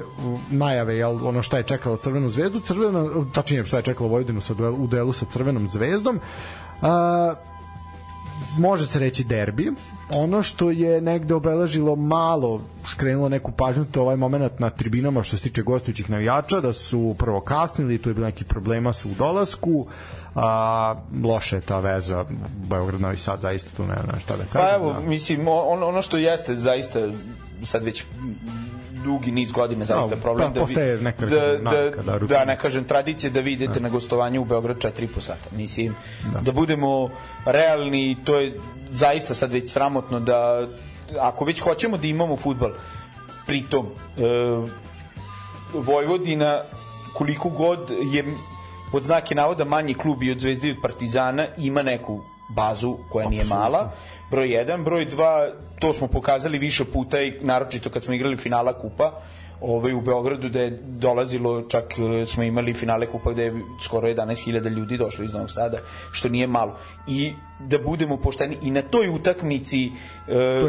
najave, 0.50 0.96
jel, 0.96 1.26
ono 1.26 1.42
šta 1.42 1.56
je 1.56 1.62
čekalo 1.62 1.96
Crvenu 1.96 2.28
zvezdu, 2.28 2.60
Crvena, 2.60 3.08
tačnije 3.34 3.64
šta 3.64 3.76
je 3.76 3.82
čekalo 3.82 4.08
Vojvodinu 4.08 4.40
sa 4.40 4.54
duel, 4.54 4.74
u 4.74 4.86
duelu 4.86 5.12
sa 5.12 5.26
Crvenom 5.32 5.68
zvezdom. 5.68 6.20
A, 6.82 7.34
može 8.58 8.86
se 8.86 8.98
reći 8.98 9.24
derbi. 9.24 9.72
Ono 10.10 10.42
što 10.42 10.70
je 10.70 11.00
negde 11.00 11.34
obeležilo 11.34 11.96
malo, 11.96 12.60
skrenulo 12.86 13.28
neku 13.28 13.52
pažnju, 13.52 13.84
to 13.84 14.00
je 14.00 14.02
ovaj 14.02 14.16
moment 14.16 14.58
na 14.58 14.70
tribinama 14.70 15.22
što 15.22 15.36
se 15.36 15.42
tiče 15.42 15.62
gostujućih 15.62 16.10
navijača, 16.10 16.60
da 16.60 16.72
su 16.72 17.14
prvo 17.18 17.40
kasnili, 17.40 17.98
tu 17.98 18.10
je 18.10 18.14
bilo 18.14 18.26
neki 18.26 18.44
problema 18.44 18.92
sa 18.92 19.08
u 19.08 19.14
dolasku, 19.14 19.86
a, 20.34 20.94
loše 21.24 21.56
je 21.56 21.60
ta 21.60 21.78
veza 21.78 22.24
Beograd 22.68 23.00
Novi 23.00 23.16
Sad 23.16 23.40
zaista 23.40 23.70
tu 23.76 23.82
ne 23.86 23.96
znam 24.04 24.20
šta 24.20 24.36
da 24.36 24.44
kažem. 24.44 24.68
Pa 24.68 24.74
evo, 24.74 24.92
da. 24.92 25.00
mislim, 25.00 25.48
ono, 25.48 25.86
ono 25.86 26.02
što 26.02 26.16
jeste 26.16 26.56
zaista 26.56 27.00
sad 27.62 27.84
već 27.84 28.04
dugi 29.04 29.30
niz 29.30 29.52
godina 29.52 29.84
zaista 29.84 30.14
Da, 30.14 30.22
problem 30.22 30.52
pa 30.52 30.60
da, 30.60 30.64
vi, 30.64 31.02
neka 31.02 31.26
da, 31.26 31.58
navika, 31.58 32.02
da, 32.02 32.12
da, 32.12 32.18
rutina. 32.18 32.38
da, 32.38 32.44
ne 32.44 32.58
kažem 32.58 32.84
tradicije 32.84 33.30
da 33.30 33.40
vi 33.40 33.52
idete 33.52 33.80
na 33.80 33.88
gostovanje 33.88 34.38
u 34.38 34.44
Beograd 34.44 34.76
4,5 34.76 35.20
sata. 35.20 35.48
Mislim, 35.56 35.94
da. 36.32 36.40
da 36.40 36.52
budemo 36.52 37.10
realni, 37.44 38.16
to 38.24 38.40
je 38.40 38.52
zaista 38.90 39.34
sad 39.34 39.52
već 39.52 39.72
sramotno 39.72 40.20
da 40.20 40.66
ako 41.20 41.44
već 41.44 41.60
hoćemo 41.60 41.96
da 41.96 42.06
imamo 42.06 42.36
futbal, 42.36 42.70
pritom 43.46 43.86
e, 43.86 44.20
Vojvodina 45.72 46.62
koliko 47.14 47.48
god 47.48 47.90
je 48.12 48.24
pod 48.92 49.02
znake 49.02 49.34
navoda 49.34 49.64
manji 49.64 49.94
klub 49.94 50.22
i 50.22 50.30
od 50.30 50.40
Zvezde 50.40 50.68
i 50.68 50.70
od 50.70 50.76
Partizana 50.82 51.46
ima 51.56 51.82
neku 51.82 52.20
bazu 52.48 52.96
koja 53.10 53.28
nije 53.28 53.44
mala 53.44 53.92
broj 54.30 54.48
1, 54.48 54.84
broj 54.84 55.06
2 55.06 55.50
to 55.78 55.92
smo 55.92 56.06
pokazali 56.06 56.58
više 56.58 56.84
puta 56.84 57.20
i 57.20 57.32
naročito 57.40 57.90
kad 57.90 58.02
smo 58.02 58.14
igrali 58.14 58.36
finala 58.36 58.72
kupa 58.72 59.12
ovaj, 59.60 59.92
u 59.92 60.00
Beogradu 60.00 60.48
da 60.48 60.60
je 60.60 60.78
dolazilo, 60.82 61.62
čak 61.62 61.84
e, 62.22 62.26
smo 62.26 62.42
imali 62.42 62.74
finale 62.74 63.06
kupa 63.06 63.32
gde 63.32 63.44
je 63.44 63.54
skoro 63.82 64.08
11.000 64.08 64.68
ljudi 64.68 64.96
došlo 64.96 65.24
iz 65.24 65.32
Novog 65.32 65.50
Sada, 65.50 65.78
što 66.12 66.28
nije 66.28 66.46
malo. 66.46 66.76
I 67.06 67.32
da 67.60 67.78
budemo 67.78 68.16
pošteni, 68.16 68.56
i 68.62 68.70
na 68.70 68.82
toj 68.82 69.08
utakmici 69.08 69.86
e, 69.86 69.90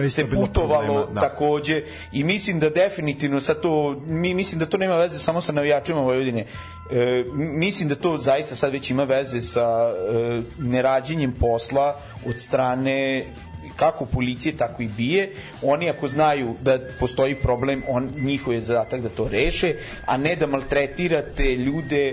isto 0.06 0.10
se 0.10 0.30
putovalo 0.30 0.94
problema, 0.94 1.14
da. 1.14 1.22
takođe 1.22 1.84
i 2.12 2.24
mislim 2.24 2.60
da 2.60 2.70
definitivno 2.70 3.42
sa 3.42 3.54
to, 3.54 3.96
mi 4.08 4.34
mislim 4.34 4.60
da 4.60 4.66
to 4.66 4.78
nema 4.78 4.96
veze 4.96 5.20
samo 5.20 5.42
sa 5.42 5.54
navijačima 5.54 6.02
Vojvodine. 6.02 6.46
E, 6.92 7.24
mislim 7.36 7.90
da 7.90 7.96
to 7.96 8.18
zaista 8.18 8.56
sad 8.56 8.72
već 8.72 8.90
ima 8.90 9.04
veze 9.04 9.42
sa 9.42 9.94
e, 9.94 10.42
nerađenjem 10.60 11.32
posla 11.40 12.00
od 12.26 12.40
strane 12.40 13.26
kako 13.80 14.06
policije, 14.06 14.58
tako 14.58 14.84
i 14.84 14.88
bije. 14.98 15.30
Oni 15.62 15.90
ako 15.90 16.08
znaju 16.08 16.56
da 16.62 16.80
postoji 17.00 17.36
problem, 17.36 17.84
on, 17.88 18.10
njihov 18.18 18.54
je 18.54 18.62
zadatak 18.62 19.02
da 19.02 19.10
to 19.10 19.28
reše, 19.28 19.74
a 20.06 20.18
ne 20.18 20.36
da 20.36 20.48
maltretirate 20.48 21.56
ljude 21.56 22.04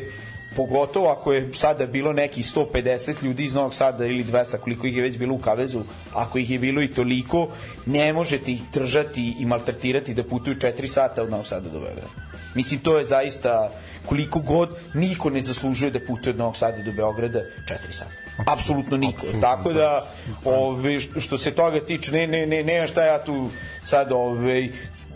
pogotovo 0.57 1.09
ako 1.09 1.33
je 1.33 1.49
sada 1.55 1.87
bilo 1.87 2.13
neki 2.13 2.43
150 2.43 3.25
ljudi 3.25 3.45
iz 3.45 3.55
Novog 3.55 3.75
Sada 3.75 4.07
ili 4.07 4.25
200 4.25 4.57
koliko 4.59 4.87
ih 4.87 4.97
je 4.97 5.03
već 5.03 5.19
bilo 5.19 5.35
u 5.35 5.39
Kavezu 5.39 5.83
ako 6.13 6.39
ih 6.39 6.51
je 6.51 6.59
bilo 6.59 6.83
i 6.83 6.89
toliko 6.89 7.49
ne 7.87 8.13
možete 8.13 8.53
ih 8.53 8.61
držati 8.73 9.35
i 9.41 9.45
maltretirati 9.47 10.15
da 10.15 10.25
putuju 10.25 10.55
4 10.57 10.87
sata 10.87 11.23
od 11.23 11.31
Novog 11.31 11.47
Sada 11.47 11.69
do 11.69 11.81
Beograda 11.81 12.09
mislim 12.55 12.81
to 12.81 12.99
je 12.99 13.05
zaista 13.05 13.71
koliko 14.07 14.39
god 14.41 14.77
niko 14.95 15.31
ne 15.31 15.41
zaslužuje 15.41 15.91
da 15.91 16.01
putuje 16.01 16.31
od 16.31 16.39
Novog 16.39 16.57
Sada 16.57 16.83
do 16.83 16.93
Beograda 16.93 17.41
4 17.69 17.93
sata. 17.93 18.11
Apsolutno 18.47 18.97
niko. 18.97 19.17
Apsolutno, 19.17 19.41
tako 19.41 19.73
da. 19.73 20.07
ove, 20.45 21.01
što 21.01 21.39
se 21.39 21.51
toga 21.51 21.81
tiče 21.81 22.13
ne, 22.13 22.27
ne, 22.27 22.47
ne, 22.47 22.63
nema 22.63 22.87
šta 22.87 23.05
ja 23.05 23.25
tu 23.25 23.49
sad 23.83 24.13
ove, 24.13 24.69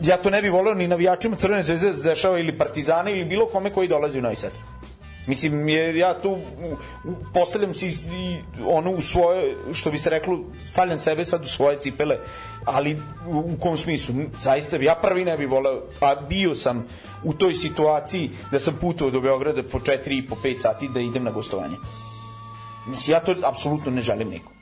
ja 0.02 0.16
to 0.16 0.30
ne 0.30 0.42
bih 0.42 0.52
voleo 0.52 0.74
ni 0.74 0.88
navijačima 0.88 1.36
Crvene 1.36 1.62
zvezde 1.62 1.88
da 1.88 1.96
se 1.96 2.02
dešava 2.02 2.38
ili 2.38 2.58
Partizana 2.58 3.10
ili 3.10 3.24
bilo 3.24 3.46
kome 3.46 3.72
koji 3.72 3.88
dolazi 3.88 4.18
u 4.18 4.22
Novi 4.22 4.36
Sad 4.36 4.52
Mislim, 5.26 5.68
jer 5.68 5.96
ja 5.96 6.20
tu 6.20 6.38
postavljam 7.34 7.74
se 7.74 7.86
i 7.86 8.36
ono 8.66 8.90
u 8.90 9.00
svoje, 9.00 9.56
što 9.72 9.90
bi 9.90 9.98
se 9.98 10.10
reklo, 10.10 10.38
stavljam 10.58 10.98
sebe 10.98 11.26
sad 11.26 11.42
u 11.42 11.48
svoje 11.48 11.80
cipele, 11.80 12.18
ali 12.64 13.02
u, 13.28 13.56
kom 13.60 13.76
smislu? 13.76 14.14
Zaista, 14.38 14.76
ja 14.76 14.94
prvi 14.94 15.24
ne 15.24 15.36
bih 15.36 15.48
voleo, 15.48 15.82
a 16.00 16.14
bio 16.28 16.54
sam 16.54 16.86
u 17.24 17.34
toj 17.34 17.54
situaciji 17.54 18.30
da 18.50 18.58
sam 18.58 18.76
putovao 18.80 19.10
do 19.10 19.20
Beograda 19.20 19.62
po 19.62 19.78
4 19.78 20.24
i 20.24 20.26
po 20.26 20.36
5 20.44 20.60
sati 20.60 20.88
da 20.88 21.00
idem 21.00 21.24
na 21.24 21.30
gostovanje. 21.30 21.76
Mislim, 22.86 23.12
ja 23.12 23.20
to 23.20 23.34
apsolutno 23.44 23.90
ne 23.90 24.00
želim 24.00 24.28
nikom. 24.28 24.52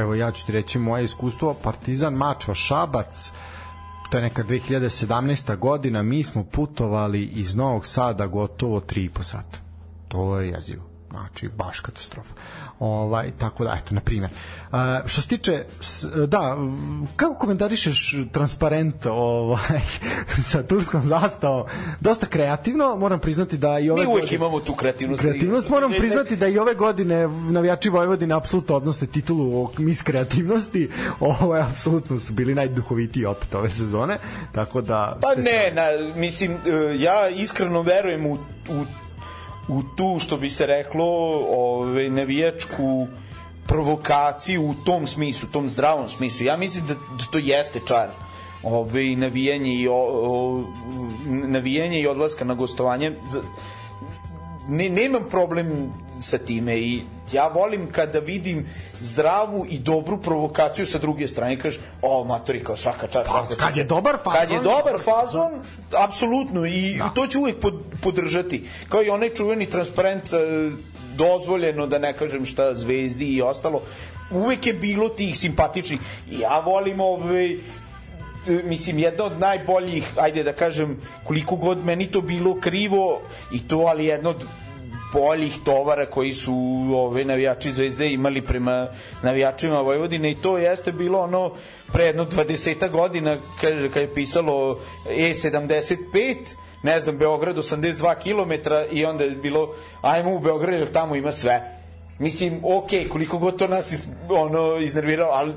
Evo 0.00 0.14
ja 0.14 0.32
ću 0.32 0.46
ti 0.46 0.52
reći 0.52 0.78
moje 0.78 1.04
iskustvo 1.04 1.54
Partizan 1.54 2.14
Mačva 2.14 2.54
Šabac 2.54 3.32
to 4.10 4.16
je 4.16 4.22
neka 4.22 4.42
2017. 4.42 5.56
godina 5.56 6.02
mi 6.02 6.22
smo 6.22 6.44
putovali 6.44 7.24
iz 7.24 7.56
Novog 7.56 7.86
Sada 7.86 8.26
gotovo 8.26 8.80
3,5 8.80 9.22
sata 9.22 9.69
to 10.10 10.38
je 10.38 10.48
jezivo 10.48 10.82
znači 11.10 11.48
baš 11.48 11.80
katastrofa 11.80 12.34
ovaj 12.80 13.30
tako 13.30 13.64
da 13.64 13.76
eto 13.76 13.94
na 13.94 14.00
primjer 14.00 14.30
uh, 14.62 14.76
što 15.06 15.20
se 15.22 15.28
tiče 15.28 15.64
s- 15.80 16.04
da 16.26 16.56
kako 17.16 17.34
komentarišeš 17.34 18.14
transparent 18.32 19.06
ovaj 19.06 19.80
sa 20.44 20.62
turskom 20.62 21.02
zastavom 21.04 21.64
dosta 22.00 22.26
kreativno 22.26 22.96
moram 22.96 23.18
priznati 23.20 23.56
da 23.58 23.78
i 23.78 23.90
ove 23.90 24.00
Mi 24.00 24.06
uvek 24.06 24.20
godine- 24.20 24.36
imamo 24.36 24.60
tu 24.60 24.74
kreativnost. 24.74 25.20
Kreativnost 25.20 25.68
moram 25.68 25.90
priznati 25.90 26.36
da 26.36 26.46
i 26.48 26.58
ove 26.58 26.74
godine 26.74 27.28
navijači 27.28 27.88
Vojvodine 27.88 28.34
apsolutno 28.34 28.76
odnose 28.76 29.06
titulu 29.06 29.64
o 29.64 29.72
mis 29.78 30.02
kreativnosti. 30.02 30.90
Ovo 31.20 31.56
je 31.56 31.62
apsolutno 31.62 32.18
su 32.18 32.32
bili 32.32 32.54
najduhovitiji 32.54 33.24
opet 33.24 33.54
ove 33.54 33.70
sezone. 33.70 34.18
Tako 34.52 34.80
da 34.80 35.18
Pa 35.22 35.34
ne, 35.34 35.72
na, 35.72 35.82
mislim, 36.16 36.52
e, 36.52 36.58
ja 36.96 37.28
iskreno 37.28 37.82
verujem 37.82 38.26
u, 38.26 38.32
u, 38.68 38.84
u 39.70 39.82
tu, 39.96 40.18
što 40.18 40.36
bi 40.36 40.50
se 40.50 40.66
reklo, 40.66 41.06
ove, 41.48 42.10
navijačku 42.10 43.06
provokaciju 43.66 44.62
u 44.62 44.74
tom 44.84 45.06
smislu, 45.06 45.48
tom 45.52 45.68
zdravom 45.68 46.08
smislu. 46.08 46.46
Ja 46.46 46.56
mislim 46.56 46.86
da, 46.86 46.94
da 46.94 47.24
to 47.32 47.38
jeste 47.38 47.80
čar 47.86 48.08
ove, 48.62 49.16
navijanje 49.16 49.74
i 49.74 49.88
o, 49.88 49.94
o, 49.94 50.64
navijanje 51.26 52.00
i 52.00 52.06
odlaska 52.06 52.44
na 52.44 52.54
gostovanje 52.54 53.12
ne, 54.68 54.88
nemam 54.88 55.22
problem 55.30 55.92
sa 56.20 56.38
time 56.38 56.78
i 56.78 57.02
ja 57.32 57.48
volim 57.48 57.92
kada 57.92 58.18
vidim 58.18 58.66
zdravu 59.00 59.66
i 59.68 59.78
dobru 59.78 60.18
provokaciju 60.18 60.86
sa 60.86 60.98
druge 60.98 61.28
strane. 61.28 61.58
Kažeš, 61.58 61.80
o 62.02 62.24
matori 62.24 62.64
kao 62.64 62.76
svaka 62.76 63.06
čast 63.06 63.28
Pa, 63.28 63.42
kad 63.56 63.74
se- 63.74 63.80
je 63.80 63.84
dobar 63.84 64.16
fazon- 64.16 64.32
kad 64.34 64.50
je 64.50 64.60
dobar 64.60 64.98
fazon 65.00 65.50
apsolutno. 65.98 66.66
I 66.66 66.94
da. 66.98 67.08
to 67.08 67.26
ću 67.26 67.40
uvek 67.40 67.60
pod, 67.60 67.74
podržati. 68.02 68.64
Kao 68.88 69.02
i 69.02 69.10
onaj 69.10 69.30
čuveni 69.30 69.66
transparent 69.66 70.24
sa 70.24 70.36
dozvoljeno 71.14 71.86
da 71.86 71.98
ne 71.98 72.16
kažem 72.16 72.44
šta 72.44 72.74
zvezdi 72.74 73.26
i 73.26 73.42
ostalo. 73.42 73.82
Uvek 74.32 74.66
je 74.66 74.74
bilo 74.74 75.08
tih 75.08 75.38
simpatičnih. 75.38 76.00
Ja 76.30 76.58
volim 76.60 77.00
ovaj 77.00 77.50
e, 77.50 77.58
mislim 78.64 78.98
jedna 78.98 79.24
od 79.24 79.38
najboljih 79.38 80.12
ajde 80.16 80.42
da 80.42 80.52
kažem 80.52 80.94
koliko 81.24 81.56
god 81.56 81.84
meni 81.84 82.06
to 82.06 82.20
bilo 82.20 82.54
krivo 82.56 83.20
i 83.52 83.68
to 83.68 83.78
ali 83.78 84.06
jedno 84.06 84.30
od 84.30 84.44
boljih 85.12 85.58
tovara 85.64 86.06
koji 86.06 86.32
su 86.32 86.54
ove 86.94 87.24
navijači 87.24 87.72
Zvezde 87.72 88.12
imali 88.12 88.42
prema 88.42 88.88
navijačima 89.22 89.80
Vojvodine 89.80 90.30
i 90.30 90.34
to 90.34 90.58
jeste 90.58 90.92
bilo 90.92 91.20
ono 91.20 91.52
pre 91.92 92.04
jedno 92.04 92.24
20 92.24 92.90
godina 92.90 93.38
kaže 93.60 93.88
kad 93.88 94.02
je 94.02 94.14
pisalo 94.14 94.78
E75 95.08 96.36
ne 96.82 97.00
znam, 97.00 97.18
Beograd 97.18 97.56
82 97.56 98.14
km 98.14 98.70
i 98.96 99.04
onda 99.04 99.24
je 99.24 99.30
bilo, 99.30 99.74
ajmo 100.02 100.34
u 100.34 100.38
Beograd 100.38 100.78
jer 100.78 100.92
tamo 100.92 101.14
ima 101.14 101.32
sve. 101.32 101.80
Mislim, 102.18 102.60
ok, 102.64 102.90
koliko 103.08 103.38
god 103.38 103.58
to 103.58 103.68
nas 103.68 103.94
ono, 104.28 104.76
iznerviralo, 104.78 105.30
ali 105.32 105.52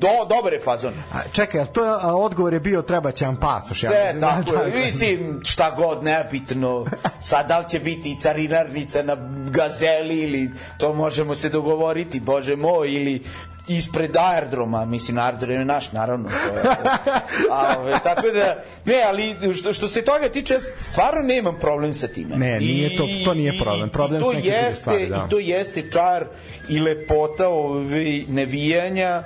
do, 0.00 0.08
dobar 0.28 0.52
je 0.52 0.60
fazon. 0.60 0.92
A, 1.12 1.18
čekaj, 1.32 1.64
to 1.64 1.84
je, 1.84 1.90
a, 1.92 2.14
odgovor 2.14 2.52
je 2.52 2.60
bio 2.60 2.82
treba 2.82 3.12
će 3.12 3.26
vam 3.26 3.36
pasoš. 3.36 3.82
Ja, 3.82 3.90
Ne, 3.90 4.20
tako 4.20 4.54
je. 4.54 4.74
Mislim, 4.84 5.40
šta 5.44 5.70
god, 5.70 6.04
nebitno. 6.04 6.86
Sad, 7.20 7.48
da 7.48 7.58
li 7.58 7.68
će 7.68 7.78
biti 7.80 8.10
i 8.10 8.20
carinarnica 8.20 9.02
na 9.02 9.16
gazeli 9.50 10.18
ili 10.18 10.50
to 10.78 10.94
možemo 10.94 11.34
se 11.34 11.48
dogovoriti, 11.48 12.20
bože 12.20 12.56
moj, 12.56 12.92
ili 12.92 13.22
ispred 13.68 14.16
aerodroma, 14.16 14.84
mislim, 14.84 15.18
aerodrom 15.18 15.50
je 15.50 15.64
naš, 15.64 15.92
naravno. 15.92 16.28
To 16.28 16.54
je, 16.54 16.62
a, 17.52 17.74
ove, 17.78 17.92
tako 18.04 18.28
da, 18.28 18.56
ne, 18.84 19.02
ali 19.02 19.54
što, 19.54 19.72
što 19.72 19.88
se 19.88 20.02
toga 20.02 20.28
tiče, 20.28 20.56
stvarno 20.78 21.22
nemam 21.22 21.56
problem 21.60 21.94
sa 21.94 22.08
time. 22.08 22.36
Ne, 22.36 22.60
nije 22.60 22.96
to- 22.96 23.06
to 23.24 23.34
nije 23.34 23.52
problem. 23.58 23.88
Problem 23.88 24.20
i 24.20 24.24
to 24.24 24.32
jeste, 24.32 24.72
stvari, 24.72 25.06
da. 25.06 25.16
I 25.16 25.30
to 25.30 25.38
jeste 25.38 25.90
čar 25.90 26.24
i 26.68 26.80
lepota 26.80 27.48
ove, 27.48 28.22
nevijanja 28.28 29.22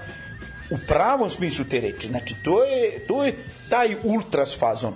u 0.70 0.76
pravom 0.88 1.30
smislu 1.30 1.64
te 1.64 1.80
reči. 1.80 2.08
Znači, 2.08 2.34
to 2.44 2.64
je, 2.64 3.06
to 3.06 3.24
je 3.24 3.34
taj 3.70 3.96
ultras 4.02 4.58
fazon. 4.58 4.94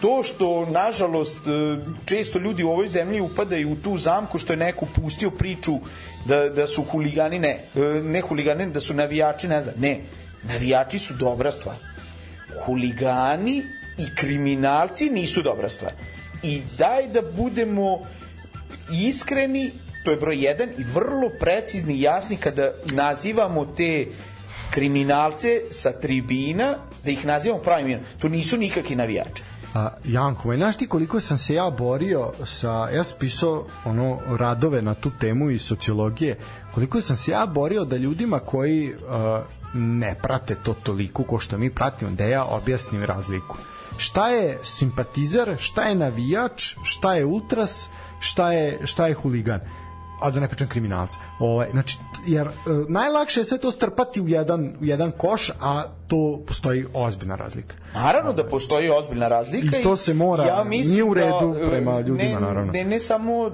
To 0.00 0.22
što, 0.22 0.66
nažalost, 0.66 1.36
e, 1.36 1.50
često 2.04 2.38
ljudi 2.38 2.62
u 2.62 2.70
ovoj 2.70 2.88
zemlji 2.88 3.20
upadaju 3.20 3.72
u 3.72 3.76
tu 3.76 3.98
zamku 3.98 4.38
što 4.38 4.52
je 4.52 4.56
neko 4.56 4.86
pustio 4.86 5.30
priču 5.30 5.78
da, 6.24 6.48
da 6.48 6.66
su 6.66 6.82
huligani, 6.82 7.38
ne, 7.38 7.64
e, 7.74 7.80
ne 8.04 8.20
huligani, 8.20 8.70
da 8.70 8.80
su 8.80 8.94
navijači, 8.94 9.48
ne 9.48 9.62
znam, 9.62 9.74
ne, 9.78 10.00
navijači 10.42 10.98
su 10.98 11.14
dobra 11.14 11.52
stvar. 11.52 11.76
Huligani 12.64 13.62
i 13.98 14.14
kriminalci 14.16 15.10
nisu 15.10 15.42
dobra 15.42 15.68
stvar. 15.68 15.92
I 16.42 16.62
daj 16.78 17.08
da 17.08 17.22
budemo 17.22 18.02
iskreni, 18.92 19.70
to 20.04 20.10
je 20.10 20.16
broj 20.16 20.44
jedan, 20.44 20.68
i 20.78 20.84
vrlo 20.94 21.30
precizni 21.40 21.94
i 21.94 22.02
jasni 22.02 22.36
kada 22.36 22.72
nazivamo 22.84 23.66
te 23.66 24.06
kriminalce 24.74 25.60
sa 25.70 25.92
tribina, 25.92 26.74
da 27.04 27.10
ih 27.10 27.26
nazivamo 27.26 27.62
pravim 27.62 27.86
imenom. 27.86 28.06
To 28.18 28.28
nisu 28.28 28.56
nikakvi 28.58 28.96
navijači. 28.96 29.42
A, 29.74 29.88
Janko, 30.04 30.48
ma 30.48 30.56
znaš 30.56 30.76
ti 30.76 30.86
koliko 30.86 31.20
sam 31.20 31.38
se 31.38 31.54
ja 31.54 31.70
borio 31.70 32.32
sa, 32.44 32.88
ja 32.94 33.04
sam 33.04 33.16
pisao 33.20 33.66
ono, 33.84 34.18
radove 34.38 34.82
na 34.82 34.94
tu 34.94 35.10
temu 35.20 35.50
iz 35.50 35.62
sociologije, 35.62 36.38
koliko 36.74 37.00
sam 37.00 37.16
se 37.16 37.30
ja 37.30 37.46
borio 37.46 37.84
da 37.84 37.96
ljudima 37.96 38.38
koji 38.38 38.94
uh, 38.94 39.00
ne 39.74 40.14
prate 40.22 40.54
to 40.54 40.74
toliko 40.74 41.22
ko 41.22 41.38
što 41.38 41.58
mi 41.58 41.70
pratimo, 41.70 42.10
da 42.10 42.24
ja 42.24 42.44
objasnim 42.44 43.04
razliku. 43.04 43.56
Šta 43.96 44.28
je 44.28 44.58
simpatizer, 44.62 45.56
šta 45.58 45.82
je 45.82 45.94
navijač, 45.94 46.74
šta 46.82 47.14
je 47.14 47.24
ultras, 47.24 47.88
šta 48.20 48.52
je, 48.52 48.80
šta 48.84 49.06
je 49.06 49.14
huligan 49.14 49.60
a 50.20 50.30
da 50.30 50.40
ne 50.40 50.48
pričam 50.48 50.68
kriminalca. 50.68 51.18
Ovaj, 51.38 51.68
znači, 51.70 51.98
jer 52.26 52.46
e, 52.46 52.50
najlakše 52.88 53.40
je 53.40 53.44
sve 53.44 53.58
to 53.58 53.70
strpati 53.70 54.20
u 54.20 54.28
jedan, 54.28 54.76
u 54.80 54.84
jedan 54.84 55.10
koš, 55.10 55.50
a 55.60 55.82
to 56.08 56.40
postoji 56.46 56.84
ozbiljna 56.94 57.36
razlika. 57.36 57.76
Naravno 57.94 58.32
da 58.32 58.44
postoji 58.44 58.90
ozbiljna 58.90 59.28
razlika 59.28 59.78
I 59.78 59.82
to 59.82 59.96
se 59.96 60.14
mora- 60.14 60.64
nije 60.64 61.04
u 61.04 61.14
redu 61.14 61.54
e, 61.60 61.68
prema 61.68 62.00
ljudima, 62.00 62.40
ne, 62.40 62.46
naravno. 62.46 62.72
Ne, 62.72 62.84
ne 62.84 63.00
samo 63.00 63.42
uh, 63.42 63.52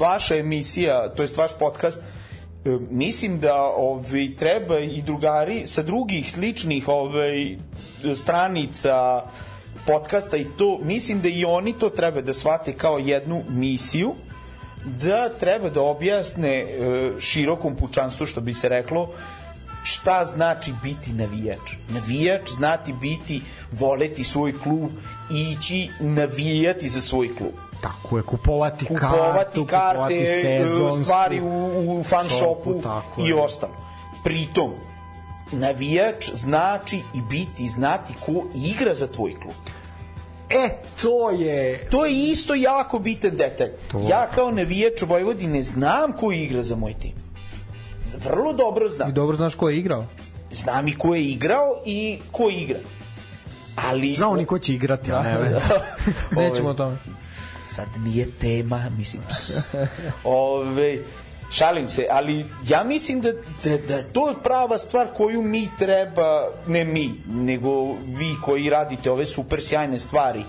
vaša 0.00 0.36
emisija, 0.36 1.08
to 1.08 1.22
jest 1.22 1.36
vaš 1.36 1.50
podcast, 1.58 2.02
e, 2.64 2.78
mislim 2.90 3.40
da 3.40 3.62
ovaj 3.76 4.36
treba 4.38 4.78
i 4.78 5.02
drugari 5.02 5.66
sa 5.66 5.82
drugih 5.82 6.32
sličnih 6.32 6.88
ovaj 6.88 7.56
stranica 8.16 9.22
podcasta 9.86 10.36
i 10.36 10.46
to 10.58 10.78
mislim 10.82 11.20
da 11.20 11.28
i 11.28 11.44
oni 11.44 11.72
to 11.72 11.90
treba 11.90 12.20
da 12.20 12.34
shvate 12.34 12.72
kao 12.72 12.98
jednu 12.98 13.42
misiju 13.48 14.14
da 14.88 15.28
treba 15.28 15.70
da 15.70 15.82
objasne 15.82 16.56
e, 16.60 16.66
širokom 17.20 17.76
pučanstvu 17.76 18.26
što 18.26 18.40
bi 18.40 18.54
se 18.54 18.68
reklo 18.68 19.08
šta 19.82 20.24
znači 20.24 20.72
biti 20.82 21.12
navijač. 21.12 21.72
Navijač 21.88 22.50
znati 22.50 22.92
biti, 22.92 23.42
voleti 23.72 24.24
svoj 24.24 24.58
klub 24.62 24.90
i 25.30 25.52
ići 25.52 25.90
navijati 26.00 26.88
za 26.88 27.00
svoj 27.00 27.36
klub. 27.36 27.52
Tako 27.80 28.16
je, 28.16 28.22
kupovati, 28.22 28.84
Kupovati 28.84 29.44
kartu, 29.44 29.66
karte, 29.66 29.94
kupovati 29.94 30.26
sezonsku. 30.42 31.04
stvari 31.04 31.40
u, 31.40 32.00
u 32.00 32.04
fan 32.04 32.26
shopu, 32.28 32.82
i 33.18 33.28
je. 33.28 33.34
ostalo. 33.34 33.72
Pritom, 34.24 34.72
navijač 35.52 36.30
znači 36.34 37.02
i 37.14 37.22
biti, 37.22 37.68
znati 37.68 38.14
ko 38.26 38.44
igra 38.54 38.94
za 38.94 39.06
tvoj 39.06 39.34
klub. 39.40 39.54
E, 40.50 40.68
to 41.02 41.30
je... 41.30 41.86
To 41.90 42.06
je 42.06 42.14
isto 42.14 42.54
jako 42.54 42.98
bitan 42.98 43.30
detalj. 43.30 43.68
To- 43.90 44.06
Ja 44.10 44.28
kao 44.34 44.50
navijač 44.50 45.02
Vojvodine 45.02 45.62
znam 45.62 46.12
ko 46.12 46.32
igra 46.32 46.62
za 46.62 46.76
moj 46.76 46.94
tim. 46.94 47.12
Vrlo 48.24 48.52
dobro 48.52 48.88
znam. 48.88 49.10
I 49.10 49.12
dobro 49.12 49.36
znaš 49.36 49.54
ko 49.54 49.68
je 49.68 49.78
igrao. 49.78 50.06
Znam 50.52 50.88
i 50.88 50.98
ko 50.98 51.14
je 51.14 51.24
igrao 51.24 51.82
i 51.86 52.18
ko 52.32 52.50
igra. 52.50 52.78
Ali... 53.76 54.14
Znao 54.14 54.36
ni 54.36 54.44
ko 54.44 54.58
će 54.58 54.74
igrati, 54.74 55.12
a 55.12 55.22
ne 55.22 55.38
veze. 55.38 55.56
Nećemo 56.42 56.68
o 56.68 56.74
tome. 56.74 56.96
Sad 57.66 57.86
nije 57.98 58.30
tema, 58.30 58.84
mislim... 58.96 59.22
Ove, 60.24 60.98
šalim 61.50 61.88
se, 61.88 62.06
ali 62.10 62.44
ja 62.68 62.84
mislim 62.84 63.20
da, 63.20 63.32
da, 63.64 63.76
da 63.88 63.94
je 63.94 64.12
to 64.12 64.34
prava 64.42 64.78
stvar 64.78 65.06
koju 65.16 65.42
mi 65.42 65.68
treba, 65.78 66.50
ne 66.66 66.84
mi, 66.84 67.14
nego 67.26 67.92
vi 67.92 68.34
koji 68.44 68.70
radite 68.70 69.10
ove 69.10 69.26
super 69.26 69.62
sjajne 69.62 69.98
stvari, 69.98 70.42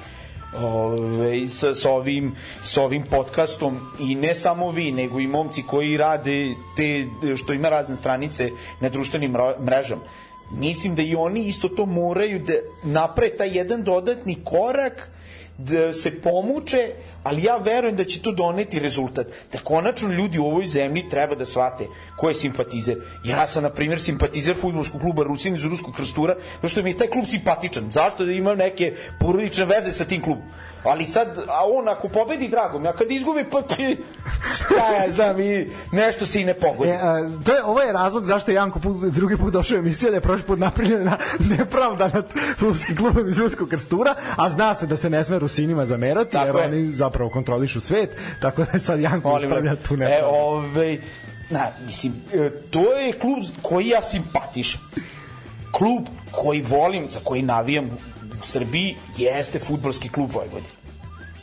ove, 0.64 1.50
sa, 1.50 1.76
sa, 1.76 1.92
ovim, 1.92 2.36
sa 2.64 2.84
ovim 2.84 3.04
podcastom 3.04 3.80
i 4.00 4.16
ne 4.16 4.36
samo 4.36 4.72
vi, 4.72 4.92
nego 4.92 5.20
i 5.20 5.28
momci 5.28 5.64
koji 5.64 5.98
rade 5.98 6.54
te, 6.76 7.06
što 7.38 7.54
ima 7.54 7.70
razne 7.70 7.96
stranice 7.96 8.50
na 8.80 8.90
društvenim 8.90 9.36
mrežama. 9.62 10.02
Mislim 10.52 10.96
da 10.96 11.02
i 11.02 11.16
oni 11.16 11.48
isto 11.48 11.70
to 11.70 11.86
moraju 11.86 12.40
da 12.40 12.54
napre 12.84 13.30
taj 13.30 13.58
jedan 13.58 13.84
dodatni 13.84 14.44
korak 14.44 15.12
da 15.60 15.94
se 15.94 16.22
pomuče, 16.22 16.94
ali 17.24 17.44
ja 17.44 17.58
verujem 17.58 17.96
da 17.96 18.04
će 18.04 18.22
to 18.22 18.32
doneti 18.32 18.80
rezultat. 18.80 19.28
Da 19.52 19.60
konačno 19.60 20.10
ljudi 20.10 20.40
u 20.40 20.46
ovoj 20.46 20.68
zemlji 20.68 21.10
treba 21.10 21.36
da 21.36 21.46
shvate 21.46 21.88
ko 22.18 22.30
je 22.30 22.36
simpatizer. 22.36 22.98
Ja 23.24 23.48
sam, 23.48 23.64
na 23.64 23.70
primjer, 23.70 24.02
simpatizer 24.02 24.56
futbolskog 24.56 25.02
kluba 25.02 25.24
Rusin 25.24 25.56
iz 25.56 25.66
Ruskog 25.66 25.96
krstura, 25.96 26.36
zato 26.56 26.68
što 26.68 26.84
mi 26.84 26.90
je 26.90 26.98
taj 26.98 27.08
klub 27.08 27.26
simpatičan. 27.26 27.92
Zašto 27.92 28.26
da 28.26 28.32
ima 28.32 28.56
neke 28.56 28.94
porodične 29.20 29.66
veze 29.66 29.92
sa 29.92 30.06
tim 30.06 30.22
klubom? 30.22 30.44
Ali 30.84 31.06
sad, 31.06 31.28
a 31.48 31.60
on 31.68 31.90
ako 31.90 32.08
pobedi, 32.10 32.48
drago 32.48 32.80
mi, 32.80 32.88
a 32.88 32.94
kad 32.94 33.12
izgubi, 33.12 33.44
pa 33.44 33.62
pi, 33.62 33.98
šta 34.56 34.94
ja 34.94 35.10
znam, 35.10 35.40
i 35.40 35.70
nešto 35.92 36.26
se 36.26 36.42
i 36.42 36.46
ne 36.46 36.54
pogodi. 36.54 36.90
E, 36.90 36.96
a, 36.96 37.16
to 37.46 37.54
je, 37.54 37.64
ovo 37.64 37.82
je 37.82 37.94
razlog 37.94 38.26
zašto 38.26 38.52
je 38.52 38.56
Janko 38.56 38.80
put, 38.80 38.98
drugi 39.04 39.38
put 39.38 39.54
došao 39.54 39.76
u 39.76 39.80
emisiju 39.80 40.10
da 40.10 40.16
je 40.16 40.22
prošli 40.22 40.44
put 40.44 40.60
napravljena 40.60 41.18
nepravda 41.50 42.10
nad 42.14 42.26
Ruskim 42.60 42.98
klubom 42.98 43.28
iz 43.28 43.38
Ruskog 43.38 43.70
krstura, 43.70 44.16
a 44.36 44.50
zna 44.50 44.74
se 44.74 44.88
da 44.88 44.98
se 44.98 45.10
ne 45.10 45.24
sme 45.24 45.40
Rusinima 45.40 45.86
zamerati, 45.86 46.32
Tako 46.32 46.46
jer 46.48 46.56
je. 46.56 46.64
oni 46.64 46.86
zapravo 46.86 47.30
kontrolišu 47.30 47.82
svet, 47.82 48.10
tako 48.42 48.64
da 48.64 48.80
sad 48.80 49.00
Janko 49.00 49.30
Molim 49.30 49.50
ispravlja 49.50 49.76
tu 49.76 49.94
E, 49.94 49.98
nepravdu. 49.98 50.28
ovaj, 50.32 50.98
na, 51.50 51.68
mislim, 51.86 52.14
e, 52.34 52.50
to 52.62 52.94
je 52.94 53.14
klub 53.14 53.40
koji 53.62 53.88
ja 53.88 54.02
simpatišem. 54.02 54.80
Klub 55.72 56.04
koji 56.32 56.62
volim, 56.62 57.10
za 57.10 57.20
koji 57.24 57.42
navijam 57.42 57.90
Srbiji, 58.44 58.96
jeste 59.18 59.60
futbolski 59.60 60.10
klub 60.10 60.32
Vojvodina. 60.34 60.80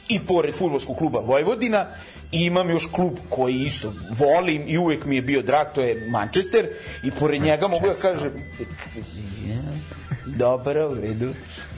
I 0.09 0.21
pored 0.21 0.55
futbolskog 0.55 0.97
kluba 0.97 1.21
Vojvodina, 1.21 1.87
imam 2.33 2.71
još 2.71 2.87
klub 2.93 3.13
koji 3.29 3.55
isto 3.55 3.93
volim 4.11 4.65
i 4.67 4.79
uvek 4.79 5.05
mi 5.05 5.17
je 5.17 5.23
bio 5.23 5.43
drag, 5.43 5.67
to 5.75 5.81
je 5.81 6.09
Manchester 6.11 6.69
i 7.05 7.11
pored 7.11 7.43
njega 7.43 7.69
mogu 7.69 7.87
da 7.87 7.95
kažem 7.95 8.33
dobro, 10.27 10.91
u 10.91 10.95
redu 10.95 11.35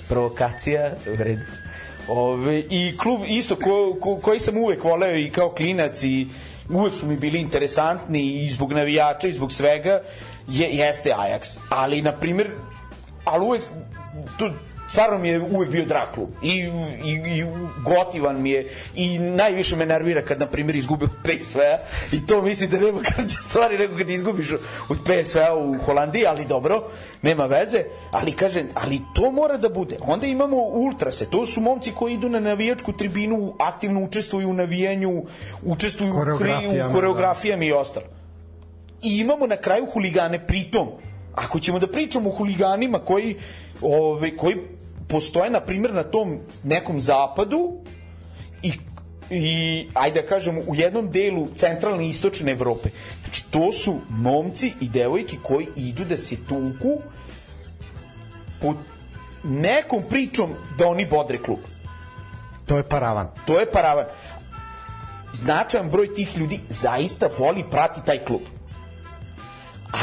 provokacija, 0.09 0.93
u 1.12 1.16
redu 1.16 1.43
Ove, 2.09 2.59
I 2.70 2.97
klub 2.99 3.20
isto 3.27 3.57
ko, 3.57 3.97
ko, 4.01 4.16
koji 4.16 4.40
sam 4.40 4.57
uvek 4.57 4.85
voleo 4.85 5.16
i 5.16 5.31
kao 5.31 5.51
klinac 5.51 6.03
i 6.03 6.28
uvek 6.70 6.95
su 6.95 7.07
mi 7.07 7.16
bili 7.16 7.40
interesantni 7.40 8.45
i 8.45 8.51
zbog 8.51 8.73
navijača 8.73 9.28
i 9.28 9.32
zbog 9.32 9.53
svega 9.53 10.01
je, 10.49 10.69
jeste 10.69 11.11
Ajax. 11.11 11.59
Ali, 11.70 12.03
na 12.03 12.12
primjer, 12.12 12.51
ali 13.24 13.45
uvek 13.45 13.62
tu, 14.39 14.51
stvarno 14.89 15.19
mi 15.19 15.28
je 15.28 15.40
uvek 15.40 15.70
bio 15.70 15.85
drag 15.85 16.09
klub. 16.15 16.28
I, 16.43 16.52
i, 17.05 17.12
i 17.12 17.44
gotivan 17.85 18.43
mi 18.43 18.51
je. 18.51 18.69
I 18.94 19.19
najviše 19.19 19.77
me 19.77 19.86
nervira 19.86 20.23
kad 20.23 20.40
na 20.40 20.47
primjer 20.47 20.77
izgube 20.77 21.05
od 21.05 21.10
PSV-a 21.23 21.78
i 22.12 22.27
to 22.27 22.43
mislim 22.43 22.70
da 22.70 22.78
nema 22.78 23.01
kraće 23.15 23.36
stvari 23.43 23.78
nego 23.78 23.97
kad 23.97 24.10
izgubiš 24.10 24.52
od 24.89 24.98
PSV-a 25.05 25.55
u 25.56 25.78
Holandiji, 25.85 26.27
ali 26.27 26.44
dobro 26.44 26.82
nema 27.23 27.47
veze, 27.47 27.85
ali 28.10 28.32
kažem 28.32 28.69
ali 28.74 29.01
to 29.15 29.31
mora 29.31 29.56
da 29.56 29.69
bude, 29.69 29.97
onda 30.01 30.27
imamo 30.27 30.56
ultrase. 30.56 31.27
To 31.31 31.47
su 31.47 31.60
momci 31.60 31.93
koji 31.93 32.15
idu 32.15 32.28
na 32.28 32.40
navijačku 32.40 32.93
tribinu 32.93 33.55
aktivno 33.59 34.05
učestvuju 34.05 34.48
u 34.48 34.55
navijenju 34.55 35.23
učestvuju 35.62 36.12
u, 36.12 36.15
kri, 36.15 36.24
Koreografijama, 36.24 36.90
u 36.90 36.93
koreografijama 36.93 37.65
i 37.65 37.73
ostalo. 37.73 38.06
I 39.02 39.19
imamo 39.20 39.47
na 39.47 39.56
kraju 39.56 39.86
huligane. 39.86 40.47
Pritom 40.47 40.89
ako 41.35 41.59
ćemo 41.60 41.78
da 41.78 41.86
pričamo 41.86 42.31
o 42.31 42.36
huliganima 42.36 42.98
koji 42.98 43.36
ove, 43.82 44.36
koji 44.36 44.56
postoje, 45.09 45.51
na 45.51 45.60
primjer, 45.60 45.94
na 45.94 46.02
tom 46.02 46.39
nekom 46.64 47.01
zapadu 47.01 47.72
i 48.62 48.72
i 49.30 49.86
ajde 49.94 50.22
da 50.22 50.26
kažem 50.26 50.59
u 50.66 50.74
jednom 50.74 51.10
delu 51.10 51.48
centralne 51.55 52.06
i 52.06 52.09
istočne 52.09 52.52
Evrope. 52.52 52.89
Znači 53.22 53.44
to 53.51 53.72
su 53.72 54.01
momci 54.09 54.72
i 54.80 54.89
devojke 54.89 55.36
koji 55.43 55.66
idu 55.76 56.05
da 56.05 56.16
se 56.16 56.36
tuku 56.48 56.98
pod 58.60 58.76
nekom 59.44 60.02
pričom 60.09 60.55
da 60.78 60.86
oni 60.86 61.06
bodre 61.06 61.39
klub. 61.39 61.59
To 62.66 62.76
je 62.76 62.82
paravan. 62.82 63.28
To 63.47 63.60
je 63.60 63.70
paravan. 63.70 64.05
Značajan 65.32 65.90
broj 65.90 66.14
tih 66.14 66.39
ljudi 66.39 66.60
zaista 66.68 67.28
voli 67.39 67.64
prati 67.70 68.01
taj 68.05 68.18
klub. 68.18 68.40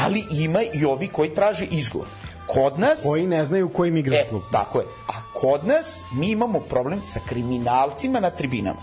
Ali 0.02 0.24
ima 0.30 0.62
i 0.62 0.84
ovi 0.84 1.08
koji 1.08 1.34
traže 1.34 1.64
izgovor. 1.64 2.06
Kod 2.46 2.78
nas... 2.78 3.02
Koji 3.02 3.26
ne 3.26 3.44
znaju 3.44 3.68
kojim 3.68 3.96
igra 3.96 4.16
E, 4.16 4.26
klub. 4.28 4.42
tako 4.52 4.80
je. 4.80 4.86
A 5.08 5.12
kod 5.40 5.66
nas 5.66 6.02
mi 6.12 6.30
imamo 6.30 6.60
problem 6.60 7.02
sa 7.02 7.20
kriminalcima 7.28 8.20
na 8.20 8.30
tribinama. 8.30 8.80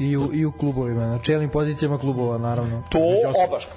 I 0.00 0.16
u, 0.16 0.34
I 0.34 0.44
u 0.44 0.52
klubovima, 0.52 1.06
na 1.06 1.18
čelnim 1.18 1.50
pozicijama 1.50 1.98
klubova, 1.98 2.38
naravno. 2.38 2.82
To 2.90 2.98
obaš. 3.48 3.68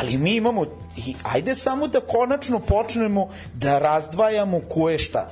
Ali 0.00 0.18
mi 0.18 0.34
imamo, 0.34 0.64
i 0.96 1.14
ajde 1.22 1.54
samo 1.54 1.86
da 1.86 2.00
konačno 2.00 2.58
počnemo 2.58 3.28
da 3.54 3.78
razdvajamo 3.78 4.60
ko 4.74 4.90
je 4.90 4.98
šta. 4.98 5.30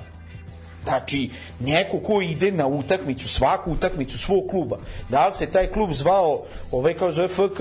Znači, 0.85 1.31
neko 1.61 1.99
ko 1.99 2.23
ide 2.23 2.51
na 2.53 2.67
utakmicu, 2.67 3.29
svaku 3.29 3.73
utakmicu 3.73 4.19
svog 4.19 4.51
kluba, 4.51 4.79
da 5.09 5.27
li 5.27 5.35
se 5.35 5.47
taj 5.47 5.67
klub 5.67 5.93
zvao, 5.93 6.45
ovaj 6.73 6.95
kao 6.95 7.13
zove 7.13 7.29
FK 7.29 7.61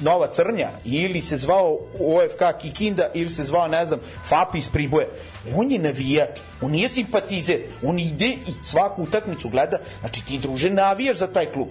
Nova 0.00 0.26
Crnja, 0.26 0.70
ili 0.84 1.20
se 1.20 1.36
zvao 1.36 1.78
OFK 2.00 2.60
Kikinda, 2.60 3.10
ili 3.14 3.30
se 3.30 3.44
zvao, 3.44 3.68
ne 3.68 3.86
znam, 3.86 3.98
FAP 4.24 4.54
iz 4.54 4.68
Priboja, 4.68 5.06
on 5.56 5.70
je 5.70 5.78
navijač, 5.78 6.40
on 6.60 6.70
nije 6.70 6.88
simpatizer, 6.88 7.60
on 7.82 7.98
ide 7.98 8.28
i 8.28 8.52
svaku 8.62 9.02
utakmicu 9.02 9.48
gleda, 9.48 9.78
znači 10.00 10.24
ti 10.26 10.38
druže 10.38 10.70
navijaš 10.70 11.16
za 11.16 11.26
taj 11.26 11.52
klub. 11.52 11.68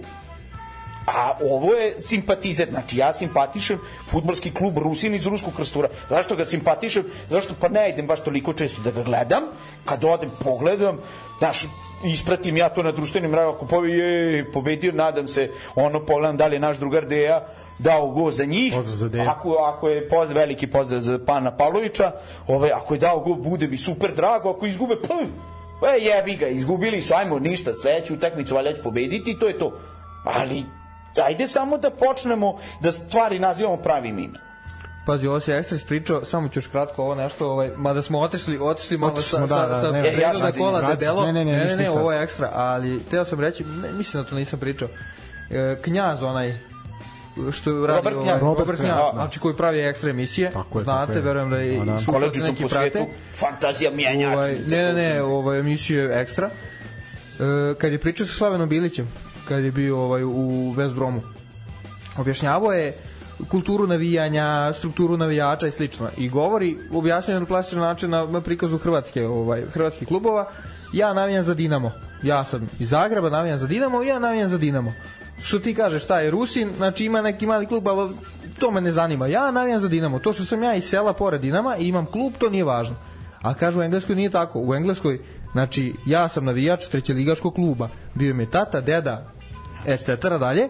A 1.06 1.36
ovo 1.50 1.74
je 1.74 2.00
simpatizer, 2.00 2.68
znači 2.70 2.96
ja 2.96 3.12
simpatišem 3.12 3.78
futbolski 4.10 4.54
klub 4.54 4.78
Rusin 4.78 5.14
iz 5.14 5.26
Ruskog 5.26 5.54
krstura. 5.56 5.88
Zašto 6.08 6.36
ga 6.36 6.44
simpatišem? 6.44 7.04
Zašto 7.30 7.54
pa 7.60 7.68
ne 7.68 7.90
idem 7.90 8.06
baš 8.06 8.20
toliko 8.20 8.52
često 8.52 8.82
da 8.82 8.90
ga 8.90 9.02
gledam. 9.02 9.42
Kad 9.84 10.04
odem, 10.04 10.30
pogledam, 10.44 10.98
znaš, 11.38 11.66
ispratim 12.04 12.56
ja 12.56 12.68
to 12.68 12.82
na 12.82 12.92
društvenim 12.92 13.30
mrežama, 13.30 13.52
ako 13.52 13.66
povi 13.66 13.92
je 13.92 14.52
pobedio, 14.52 14.92
nadam 14.92 15.28
se, 15.28 15.50
ono 15.74 16.06
pogledam 16.06 16.36
da 16.36 16.46
li 16.46 16.56
je 16.56 16.60
naš 16.60 16.76
drugar 16.76 17.06
Deja 17.06 17.46
dao 17.78 18.06
go 18.06 18.30
za 18.30 18.44
njih. 18.44 18.74
Za. 18.84 19.10
Ako, 19.28 19.52
ako 19.52 19.88
je 19.88 20.08
pozdrav, 20.08 20.38
veliki 20.38 20.66
pozdrav 20.66 21.00
za 21.00 21.18
pana 21.26 21.56
Pavlovića, 21.56 22.12
ovaj, 22.46 22.70
ako 22.72 22.94
je 22.94 22.98
dao 22.98 23.20
go, 23.20 23.34
bude 23.34 23.66
mi 23.68 23.76
super 23.76 24.14
drago, 24.14 24.50
ako 24.50 24.66
izgube, 24.66 24.96
pa 25.80 25.88
e, 25.88 25.98
jebi 26.00 26.36
ga, 26.36 26.46
izgubili 26.46 27.02
su, 27.02 27.14
ajmo 27.14 27.38
ništa, 27.38 27.74
sledeću 27.74 28.14
utakmicu 28.14 28.54
valjda 28.54 28.74
će 28.74 28.82
pobediti 28.82 29.38
to 29.38 29.48
je 29.48 29.58
to. 29.58 29.78
Ali 30.24 30.64
ajde 31.16 31.48
samo 31.48 31.78
da 31.78 31.90
počnemo 31.90 32.56
da 32.80 32.92
stvari 32.92 33.38
nazivamo 33.38 33.76
pravim 33.76 34.18
imenom. 34.18 34.40
Pazi, 35.06 35.26
ovo 35.26 35.40
se 35.40 35.52
ekstra 35.52 35.76
ispričao, 35.76 36.24
samo 36.24 36.48
ću 36.48 36.58
još 36.58 36.66
kratko 36.66 37.02
ovo 37.02 37.14
nešto, 37.14 37.46
ovaj, 37.46 37.70
mada 37.76 38.02
smo 38.02 38.20
otišli, 38.20 38.58
otišli 38.58 38.98
malo 38.98 39.12
Otišli 39.12 39.30
sa, 39.30 39.36
smo, 39.36 39.46
sa, 39.46 39.56
da, 39.56 39.66
da, 39.66 39.80
sa 39.80 39.90
ne, 39.90 40.02
predloga 40.02 40.46
ja 40.46 40.52
kola 40.52 40.78
vraća 40.78 40.90
se. 40.90 40.96
debelo. 40.96 41.22
Ne, 41.22 41.32
ne, 41.32 41.44
ne, 41.44 41.52
ne, 41.52 41.64
ne, 41.66 41.76
ništa. 41.76 41.92
ovo 41.92 42.12
je 42.12 42.22
ekstra, 42.22 42.50
ali 42.52 43.00
teo 43.00 43.24
sam 43.24 43.40
reći, 43.40 43.64
ne, 43.64 43.92
mislim 43.92 44.22
da 44.22 44.28
to 44.28 44.34
nisam 44.34 44.58
pričao. 44.58 44.88
E, 45.50 45.76
knjaz 45.82 46.22
onaj, 46.22 46.58
što 47.52 47.70
radi 47.70 47.96
Robert 47.96 48.16
ovaj, 48.16 48.24
Knjaz. 48.24 48.40
Robert, 48.40 48.58
Robert 48.58 48.78
Knjaz, 48.80 48.94
Knjaz. 48.94 49.12
znači 49.14 49.40
koji 49.40 49.56
pravi 49.56 49.80
ekstra 49.80 50.10
emisije, 50.10 50.50
Tako 50.50 50.78
je, 50.78 50.82
znate, 50.82 51.06
tako 51.06 51.18
je. 51.18 51.22
verujem 51.22 51.50
da 51.50 51.62
i 51.62 51.78
Da, 51.78 51.84
da. 51.84 51.98
slušate 51.98 52.12
Koleđicom 52.12 52.48
neki 52.48 52.62
po 52.62 52.68
prate. 52.68 53.06
fantazija 53.34 53.90
Ovaj, 53.90 53.96
mijenjačnica. 53.96 54.76
ne, 54.76 54.84
ne, 54.84 55.14
ne, 55.14 55.22
ovaj 55.22 55.58
emisije 55.58 56.20
ekstra. 56.20 56.50
E, 56.50 57.74
kad 57.74 57.92
je 57.92 57.98
pričao 57.98 58.26
sa 58.26 58.32
Slavenom 58.32 58.68
Bilićem, 58.68 59.08
kad 59.48 59.64
je 59.64 59.72
bio 59.72 59.98
ovaj 59.98 60.24
u 60.24 60.74
West 60.76 60.94
Bromu, 60.94 61.22
objašnjavao 62.18 62.72
je 62.72 62.94
kulturu 63.48 63.86
navijanja, 63.86 64.72
strukturu 64.72 65.16
navijača 65.16 65.66
i 65.66 65.70
slično. 65.70 66.08
I 66.16 66.28
govori, 66.28 66.78
objašnjava 66.92 67.40
na 67.40 67.46
klasičan 67.46 67.80
način 67.80 68.10
na, 68.10 68.26
na 68.26 68.40
prikazu 68.40 68.78
Hrvatske, 68.78 69.26
ovaj, 69.26 69.62
hrvatskih 69.66 70.08
klubova. 70.08 70.50
Ja 70.92 71.14
navijam 71.14 71.44
za 71.44 71.54
Dinamo. 71.54 71.92
Ja 72.22 72.44
sam 72.44 72.68
iz 72.78 72.88
Zagreba, 72.88 73.30
navijam 73.30 73.58
za 73.58 73.66
Dinamo, 73.66 74.02
ja 74.02 74.18
navijam 74.18 74.48
za 74.48 74.58
Dinamo. 74.58 74.92
Što 75.42 75.58
ti 75.58 75.74
kažeš, 75.74 76.04
šta 76.04 76.20
je 76.20 76.30
Rusin, 76.30 76.70
znači 76.76 77.04
ima 77.04 77.22
neki 77.22 77.46
mali 77.46 77.66
klub, 77.66 77.88
ali 77.88 78.14
to 78.58 78.70
me 78.70 78.80
ne 78.80 78.92
zanima. 78.92 79.26
Ja 79.26 79.50
navijam 79.50 79.80
za 79.80 79.88
Dinamo. 79.88 80.18
To 80.18 80.32
što 80.32 80.44
sam 80.44 80.62
ja 80.62 80.74
iz 80.74 80.84
sela 80.84 81.12
pored 81.12 81.40
Dinama 81.40 81.76
i 81.76 81.88
imam 81.88 82.06
klub, 82.06 82.32
to 82.38 82.50
nije 82.50 82.64
važno. 82.64 82.96
A 83.42 83.54
kažu 83.54 83.80
u 83.80 83.82
Engleskoj 83.82 84.16
nije 84.16 84.30
tako. 84.30 84.60
U 84.60 84.74
Engleskoj, 84.74 85.20
znači, 85.52 85.94
ja 86.06 86.28
sam 86.28 86.44
navijač 86.44 86.86
trećeligaškog 86.86 87.54
kluba. 87.54 87.88
Bio 88.14 88.34
mi 88.34 88.42
je 88.42 88.50
tata, 88.50 88.80
deda, 88.80 89.32
etc. 89.86 90.38
dalje. 90.38 90.68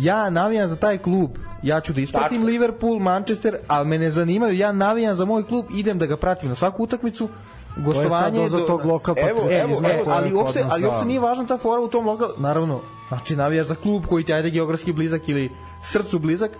Ja 0.00 0.30
navijam 0.30 0.68
za 0.68 0.76
taj 0.76 0.98
klub. 0.98 1.30
Ja 1.62 1.80
ću 1.80 1.92
da 1.92 2.00
ispratim 2.00 2.28
Tačno. 2.28 2.46
Liverpool, 2.46 2.98
Manchester, 2.98 3.56
ali 3.68 3.88
me 3.88 3.98
ne 3.98 4.10
zanimaju. 4.10 4.58
Ja 4.58 4.72
navijam 4.72 5.16
za 5.16 5.24
moj 5.24 5.46
klub, 5.46 5.64
idem 5.74 5.98
da 5.98 6.06
ga 6.06 6.16
pratim 6.16 6.48
na 6.48 6.54
svaku 6.54 6.82
utakmicu. 6.82 7.28
Gostovanje 7.76 8.38
doza 8.38 8.58
do- 8.58 8.64
tog 8.64 8.84
lokal 8.84 9.14
Evo, 9.18 9.40
patriotizma 9.40 9.88
evo, 9.88 10.00
E, 10.00 10.04
koja 10.04 10.16
je 10.16 10.22
ali 10.22 10.34
uopšte, 10.34 10.64
ali 10.70 10.82
da. 10.82 10.88
uopšte 10.88 11.06
nije 11.06 11.20
važna 11.20 11.46
ta 11.46 11.58
fora 11.58 11.82
u 11.82 11.88
tom 11.88 12.06
lokalu. 12.06 12.32
Naravno, 12.38 12.80
znači 13.08 13.36
navijaš 13.36 13.66
za 13.66 13.74
klub 13.74 14.06
koji 14.06 14.24
ti 14.24 14.32
ajde 14.32 14.50
geografski 14.50 14.92
blizak 14.92 15.28
ili 15.28 15.50
srcu 15.82 16.18
blizak. 16.18 16.50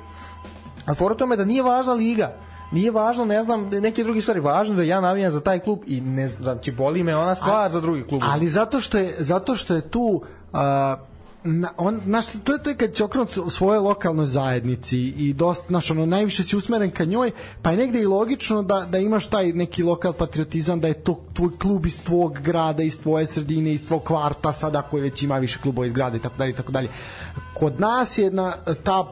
A 0.87 0.95
fora 0.95 1.15
tome 1.15 1.37
da 1.37 1.45
nije 1.45 1.63
važna 1.63 1.93
liga. 1.93 2.33
Nije 2.73 2.90
važno, 2.90 3.24
ne 3.24 3.43
znam, 3.43 3.69
neke 3.70 4.05
druge 4.05 4.20
stvari. 4.20 4.40
Važno 4.40 4.74
da 4.74 4.82
ja 4.82 5.01
navijam 5.01 5.32
za 5.32 5.40
taj 5.40 5.59
klub 5.59 5.78
i 5.86 6.01
ne 6.01 6.28
znači 6.28 6.73
boli 6.73 7.03
me 7.03 7.16
ona 7.16 7.35
stvar 7.35 7.70
za 7.70 7.81
drugi 7.81 8.03
klub. 8.03 8.23
Ali 8.24 8.49
zato 8.49 8.81
što 8.81 8.99
je, 8.99 9.15
zato 9.19 9.57
što 9.57 9.74
je 9.74 9.81
tu 9.81 10.23
a, 10.53 10.97
na, 11.44 11.69
on, 11.77 12.01
znaš, 12.06 12.27
to 12.44 12.52
je, 12.52 12.62
to 12.62 12.70
je 12.70 12.77
kad 12.77 12.93
će 12.93 13.05
okrenut 13.05 13.39
svoje 13.51 13.81
lokalnoj 13.81 14.27
zajednici 14.27 14.98
i 14.98 15.32
dosta, 15.32 15.64
znaš, 15.69 15.90
ono, 15.90 16.06
najviše 16.06 16.43
si 16.43 16.56
usmeren 16.56 16.90
ka 16.90 17.05
njoj, 17.05 17.31
pa 17.62 17.70
je 17.70 17.77
negde 17.77 18.01
i 18.01 18.06
logično 18.06 18.62
da, 18.62 18.86
da 18.90 18.98
imaš 18.98 19.27
taj 19.27 19.52
neki 19.52 19.82
lokal 19.82 20.12
patriotizam, 20.12 20.81
da 20.81 20.89
je 20.89 20.94
to 20.94 21.24
tvoj 21.32 21.59
klub 21.59 21.86
iz 21.86 22.02
tvog 22.02 22.39
grada, 22.40 22.82
iz 22.82 23.01
tvoje 23.01 23.27
sredine, 23.27 23.73
iz 23.73 23.86
tvog 23.86 24.02
kvarta, 24.05 24.52
sada 24.52 24.82
koji 24.82 25.02
već 25.02 25.23
ima 25.23 25.39
više 25.39 25.59
klubova 25.62 25.86
iz 25.86 25.93
grada 25.93 26.16
i 26.16 26.20
tako 26.20 26.36
dalje 26.36 26.51
i 26.51 26.56
tako 26.56 26.73
dalje. 26.73 26.89
Kod 27.55 27.81
nas 27.81 28.19
je 28.19 28.31
na 28.31 28.52
ta 28.85 29.05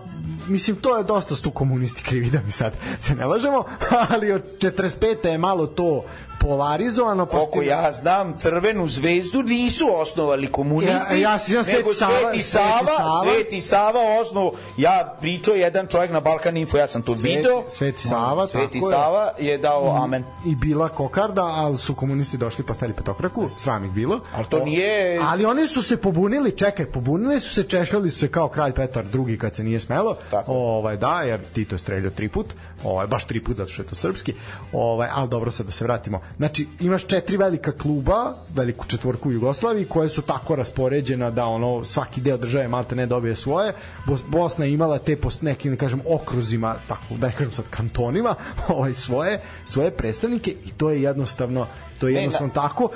mislim 0.49 0.77
to 0.77 0.97
je 0.97 1.05
dosta 1.05 1.35
stu 1.35 1.51
komunisti 1.51 2.03
krivi 2.03 2.31
da 2.31 2.41
mi 2.43 2.51
sad 2.51 2.73
se 3.01 3.15
ne 3.15 3.27
lažemo, 3.27 3.65
ali 4.11 4.33
od 4.33 4.43
45. 4.61 5.27
je 5.27 5.39
malo 5.39 5.67
to 5.67 6.05
polarizovano 6.41 7.27
Koliko 7.27 7.63
ja 7.63 7.93
znam, 7.93 8.37
Crvenu 8.39 8.89
zvezdu 8.89 9.43
nisu 9.43 9.89
osnovali 9.93 10.47
komunisti, 10.47 10.95
Ja- 11.13 11.33
ja 11.33 11.39
sjećam 11.39 11.65
nego 11.69 11.93
Sveti 11.93 11.99
Sava- 11.99 12.21
Sveti 12.23 12.43
Sava. 12.43 13.23
Sveti 13.25 13.61
Sava 13.61 14.01
osnovu, 14.21 14.53
ja 14.77 15.17
pričao 15.21 15.55
jedan 15.55 15.87
čovjek 15.87 16.11
na 16.11 16.21
Balkan 16.21 16.57
Info, 16.57 16.77
ja 16.79 16.87
sam 16.87 17.03
to 17.03 17.13
Sveti- 17.13 17.37
video. 17.37 17.65
Sveti 17.69 18.03
Sava, 18.03 18.47
Sveti 18.47 18.81
tako 18.81 18.91
je. 18.91 18.91
Sava 18.93 19.33
je 19.39 19.59
dao 19.59 19.95
amen. 19.95 20.25
i 20.47 20.55
bila 20.57 20.89
kokarda, 20.89 21.45
ali 21.45 21.77
su 21.77 21.95
komunisti 21.95 22.37
došli 22.37 22.65
pa 22.65 22.75
stali 22.75 22.93
petokraku, 22.93 23.51
sram 23.57 23.85
ih 23.85 23.93
bilo. 23.93 24.21
Ali 24.35 24.47
to 24.47 24.59
nije... 24.59 25.21
Ali 25.23 25.45
oni 25.45 25.67
su 25.67 25.83
se 25.83 25.97
pobunili, 25.97 26.53
čekaj, 26.53 26.87
pobunili 26.87 27.41
su 27.41 27.55
se, 27.55 27.63
češljali 27.63 28.11
su 28.11 28.19
se 28.19 28.29
kao 28.29 28.49
kralj 28.49 28.73
Petar 28.73 29.05
II 29.07 29.39
kad 29.39 29.55
se 29.55 29.65
nije 29.65 29.81
smelo. 29.81 30.17
Tako. 30.31 30.53
Ovaj 30.53 30.97
da, 30.97 31.21
jer 31.21 31.41
Tito 31.45 31.75
je 31.75 31.79
streljao 31.79 32.11
tri 32.11 32.29
put, 32.29 32.47
ovaj 32.85 33.07
baš 33.07 33.25
tri 33.25 33.45
put 33.45 33.57
zato 33.57 33.71
što 33.71 33.83
je 33.83 33.89
to 33.89 33.95
srpski. 33.95 34.35
Ovaj, 34.73 35.09
al 35.15 35.27
dobro 35.27 35.51
sad 35.51 35.67
da 35.67 35.73
se 35.73 35.85
vratimo. 35.85 36.21
Znači, 36.37 36.67
imaš 36.81 37.07
četiri 37.07 37.37
velika 37.37 37.73
kluba, 37.73 38.35
veliku 38.55 38.87
četvorku 38.87 39.29
u 39.29 39.33
Jugoslaviji 39.33 39.85
koje 39.85 40.09
su 40.09 40.23
tako 40.23 40.57
raspoređena 40.57 41.31
da 41.31 41.45
ono 41.45 41.85
svaki 41.85 42.21
deo 42.21 42.37
države 42.37 42.69
malte 42.69 42.97
ne 42.97 43.07
dobije 43.07 43.37
svoje. 43.37 43.73
Bos- 44.07 44.25
Bosna 44.29 44.65
je 44.65 44.73
imala 44.73 44.99
te 44.99 45.17
po 45.17 45.29
nekim 45.41 45.73
da 45.73 45.77
kažem 45.77 46.03
okruzima, 46.09 46.77
tako 46.89 47.05
da 47.17 47.27
ne 47.27 47.33
kažem 47.33 47.53
sad 47.53 47.65
kantonima, 47.71 48.35
ovaj 48.69 48.95
svoje 48.95 49.41
svoje 49.65 49.91
predstavnike 49.91 50.51
i 50.51 50.71
to 50.71 50.91
je 50.91 51.03
jednostavno 51.03 51.67
to 52.01 52.09
je 52.09 52.15
Ne, 52.15 52.21
jednostavno 52.21 52.53
tako. 52.55 52.89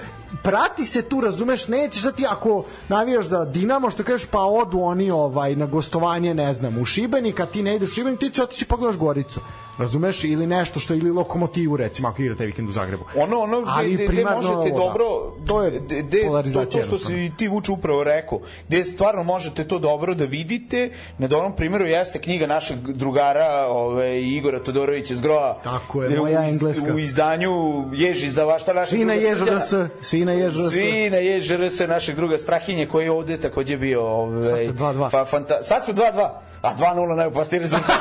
Prati 0.43 0.85
se 0.85 1.03
tu 1.03 1.21
razumeš 1.21 1.69
nećeš 1.69 2.03
sad 2.03 2.17
ti 2.17 2.27
ako 2.29 2.65
navijaš 2.89 3.27
za 3.27 3.45
Dinamo 3.45 3.91
što 3.91 4.03
kažeš 4.03 4.29
pa 4.31 4.41
odu 4.41 4.81
oni 4.81 5.11
ovaj 5.11 5.57
na 5.57 5.67
gostovanje 5.67 6.35
ne 6.35 6.53
znam 6.53 6.79
u 6.79 6.85
Šibenik 6.85 7.41
a 7.41 7.47
ti 7.47 7.63
ne 7.63 7.77
ideš 7.77 7.89
u 7.89 7.93
Šibenik 7.93 8.21
ti 8.21 8.31
će 8.31 8.43
otići 8.43 8.65
pogledaš 8.65 8.97
Goricu 8.97 9.41
razumeš 9.79 10.25
ili 10.25 10.47
nešto 10.47 10.81
što 10.81 10.95
ili 10.95 11.11
lokomotivu 11.11 11.77
recimo 11.77 12.09
ako 12.09 12.23
igra 12.23 12.35
taj 12.37 12.47
vikend 12.47 12.69
u 12.69 12.73
Zagrebu 12.73 13.05
Ono, 13.17 13.39
ono 13.39 13.63
Ali 13.67 13.95
gde, 13.95 14.07
gde 14.07 14.25
možete 14.25 14.55
ovo, 14.55 14.65
da. 14.65 14.71
dobro, 14.71 15.05
To 15.47 15.63
je 15.63 15.81
gde, 16.03 16.23
to, 16.53 16.65
to 16.65 16.83
što 16.83 16.99
si 16.99 17.33
ti 17.39 17.49
Vuče 17.49 17.73
upravo 17.73 18.05
rekao, 18.05 18.41
gde 18.69 18.85
stvarno 18.85 19.23
možete 19.23 19.65
to 19.65 19.79
dobro 19.79 20.15
da 20.15 20.25
vidite, 20.25 20.91
na 21.19 21.27
dobrom 21.27 21.57
primjeru 21.57 21.87
jeste 21.87 22.19
knjiga 22.19 22.47
našeg 22.47 22.79
drugara 22.79 23.67
ovaj, 23.69 24.21
Igora 24.21 24.63
Todorovića 24.63 25.15
Zgroa. 25.15 25.59
Tako 25.65 26.03
je, 26.03 26.19
moja 26.19 26.41
u, 26.41 26.45
iz- 26.45 26.53
engleska. 26.53 26.95
U 26.95 26.99
izdanju 26.99 27.51
Jež 27.93 28.25
izdavašta 28.25 28.73
našeg 28.73 28.89
svi 28.89 29.05
na 29.05 29.15
druga 29.15 29.29
ježrs 29.29 29.75
svi 30.03 30.25
na 30.25 30.33
ježrs 30.33 30.71
Svi 30.71 31.11
na 31.11 31.17
JŽRS 31.17 31.81
našeg 31.89 32.17
druga 32.17 32.39
Strahinje 32.39 32.87
koji 32.87 33.05
je 33.05 33.11
ovde 33.11 33.37
takođe 33.37 33.77
bio 33.77 34.03
ovaj, 34.03 34.43
Sad 34.43 34.57
ste 34.57 34.73
2:2. 34.73 35.11
fa, 35.11 35.25
fanta, 35.25 35.63
sad 35.63 35.85
su 35.85 35.93
2-2 35.93 36.29
a 36.63 36.75
2-0 36.75 37.17
najopasniji 37.17 37.61
rezultat 37.61 37.91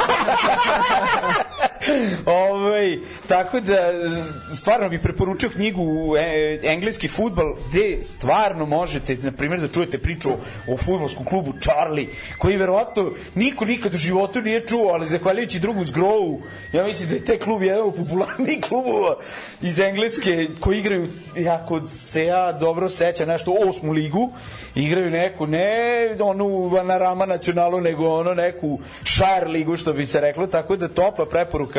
ovaj, 2.25 2.97
tako 3.27 3.59
da, 3.59 3.91
stvarno 4.55 4.89
bih 4.89 4.99
preporučio 5.03 5.49
knjigu 5.49 6.15
e, 6.17 6.59
Engleski 6.63 7.07
futbal, 7.07 7.55
gde 7.69 7.97
stvarno 8.01 8.65
možete, 8.65 9.15
na 9.15 9.31
primjer, 9.31 9.61
da 9.61 9.67
čujete 9.67 9.97
priču 9.97 10.29
o 10.67 10.77
futbolskom 10.77 11.25
klubu 11.25 11.53
Charlie, 11.61 12.07
koji 12.37 12.57
verovatno 12.57 13.11
niko 13.35 13.65
nikad 13.65 13.93
u 13.93 13.97
životu 13.97 14.41
nije 14.41 14.67
čuo, 14.67 14.91
ali 14.93 15.05
zahvaljujući 15.05 15.59
drugu 15.59 15.85
zgrovu, 15.85 16.41
ja 16.73 16.83
mislim 16.83 17.09
da 17.09 17.15
je 17.15 17.25
taj 17.25 17.37
klub 17.37 17.63
jedan 17.63 17.87
od 17.87 17.95
popularnijih 17.95 18.61
klubova 18.61 19.15
iz 19.61 19.79
Engleske, 19.79 20.47
koji 20.59 20.79
igraju, 20.79 21.07
jako 21.37 21.87
se 21.87 22.25
ja 22.25 22.51
dobro 22.51 22.89
sećam, 22.89 23.27
nešto 23.27 23.55
osmu 23.67 23.91
ligu, 23.91 24.29
igraju 24.75 25.09
neku, 25.09 25.47
ne 25.47 26.09
onu 26.19 26.67
Vanarama 26.67 27.25
nacionalu, 27.25 27.81
nego 27.81 28.09
ono 28.09 28.33
neku 28.33 28.79
Shire 29.05 29.47
ligu, 29.47 29.77
što 29.77 29.93
bi 29.93 30.05
se 30.05 30.21
reklo, 30.21 30.47
tako 30.47 30.75
da 30.75 30.87
topla 30.87 31.25
preporuka 31.25 31.72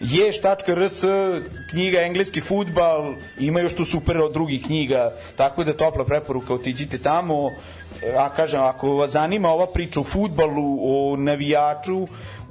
ješ.rs, 0.00 1.04
knjiga 1.70 2.00
engleski 2.00 2.40
futbal, 2.40 3.14
ima 3.38 3.60
još 3.60 3.74
tu 3.74 3.84
super 3.84 4.18
od 4.18 4.32
drugih 4.32 4.62
knjiga, 4.62 5.12
tako 5.36 5.64
da 5.64 5.76
topla 5.76 6.04
preporuka, 6.04 6.54
otiđite 6.54 6.98
tamo, 6.98 7.50
a 8.18 8.28
kažem, 8.28 8.60
ako 8.62 8.88
vas 8.88 9.10
zanima 9.10 9.48
ova 9.48 9.66
priča 9.66 10.00
o 10.00 10.04
futbalu, 10.04 10.78
o 10.80 11.16
navijaču, 11.16 12.02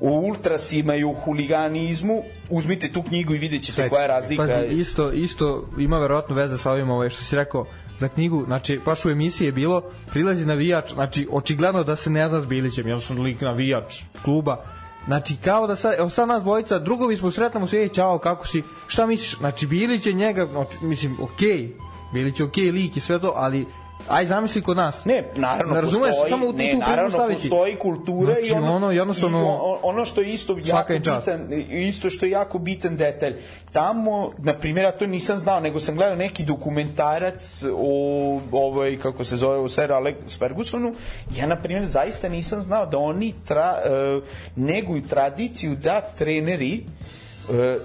o 0.02 0.10
ultrasima 0.10 0.96
i 0.96 1.04
o 1.04 1.14
huliganizmu, 1.14 2.24
uzmite 2.50 2.92
tu 2.92 3.04
knjigu 3.04 3.34
i 3.34 3.38
vidjet 3.38 3.64
ćete 3.64 3.90
koja 3.90 4.02
je 4.02 4.08
razlika. 4.08 4.48
Pazi, 4.48 4.74
isto, 4.74 5.12
isto 5.12 5.70
ima 5.80 6.00
verovatno 6.00 6.36
veze 6.36 6.58
sa 6.58 6.72
ovim 6.72 6.90
ovaj, 6.90 7.10
što 7.10 7.24
si 7.24 7.36
rekao, 7.36 7.66
za 8.00 8.08
knjigu, 8.08 8.44
znači 8.46 8.80
baš 8.86 9.06
u 9.06 9.10
emisiji 9.10 9.46
je 9.46 9.52
bilo 9.52 9.82
prilazi 10.12 10.46
navijač, 10.46 10.94
znači 10.94 11.28
očigledno 11.32 11.84
da 11.84 11.96
se 11.96 12.10
ne 12.10 12.28
zna 12.28 12.42
s 12.42 12.46
Bilićem, 12.46 12.88
jednostavno 12.88 13.24
lik 13.24 13.42
navijač 13.42 14.02
kluba, 14.24 14.66
Znači, 15.06 15.36
kao 15.44 15.68
da 15.68 15.76
sad, 15.76 15.96
evo 15.98 16.10
sad 16.10 16.28
nas 16.28 16.44
dvojica, 16.44 16.80
drugovi 16.80 17.18
smo 17.18 17.32
sretnamo 17.32 17.68
se, 17.68 17.88
čao, 17.88 18.18
kako 18.18 18.48
si, 18.48 18.64
šta 18.88 19.06
misliš? 19.06 19.38
Znači, 19.38 19.68
Bilić 19.68 20.06
je 20.06 20.14
njega, 20.14 20.48
mislim, 20.82 21.18
okej, 21.22 21.50
okay, 21.50 21.72
Bilić 22.14 22.40
je 22.40 22.46
okej 22.46 22.64
okay, 22.64 22.74
lik 22.74 22.98
i 22.98 23.00
sve 23.00 23.20
to, 23.20 23.34
ali 23.36 23.66
aj 24.08 24.26
zamisli 24.26 24.62
kod 24.62 24.78
nas. 24.78 25.06
Ne, 25.06 25.24
naravno 25.36 25.74
ne 25.74 25.82
razumeš, 25.82 26.10
postoji, 26.10 26.30
samo 26.30 26.48
u 26.48 26.54
ne, 26.54 26.72
tu 26.74 26.80
naravno 26.80 27.10
staviti. 27.10 27.50
postoji 27.50 27.76
kultura 27.76 28.34
Znači, 28.34 28.50
i 28.50 28.58
ono, 28.58 28.76
ono 28.76 28.92
jednostavno- 28.92 29.40
i 29.40 29.80
ono 29.84 30.06
što 30.06 30.22
je 30.22 30.34
isto 30.34 30.58
jako 30.66 30.94
bitan, 30.94 31.48
isto 31.70 32.10
što 32.10 32.26
je 32.26 32.32
jako 32.32 32.60
bitan 32.60 32.98
detalj. 32.98 33.34
Tamo, 33.72 34.32
na 34.38 34.54
primjer, 34.54 34.84
ja 34.84 34.92
to 34.92 35.08
nisam 35.08 35.38
znao, 35.38 35.60
nego 35.60 35.80
sam 35.80 35.96
gledao 35.96 36.16
neki 36.16 36.44
dokumentarac 36.44 37.64
o 37.74 38.40
ovoj 38.52 39.00
kako 39.00 39.24
se 39.24 39.38
zove, 39.38 39.58
o 39.58 39.70
Sir 39.70 39.92
Alex 39.92 40.38
Fergusonu. 40.40 40.94
Ja 41.36 41.48
na 41.48 41.56
primjer 41.56 41.86
zaista 41.86 42.30
nisam 42.30 42.62
znao 42.62 42.86
da 42.86 42.98
oni 42.98 43.34
tra, 43.46 43.76
uh, 44.18 44.24
neguju 44.56 45.02
tradiciju 45.02 45.76
da 45.76 46.02
treneri 46.02 46.74
e, 46.74 46.84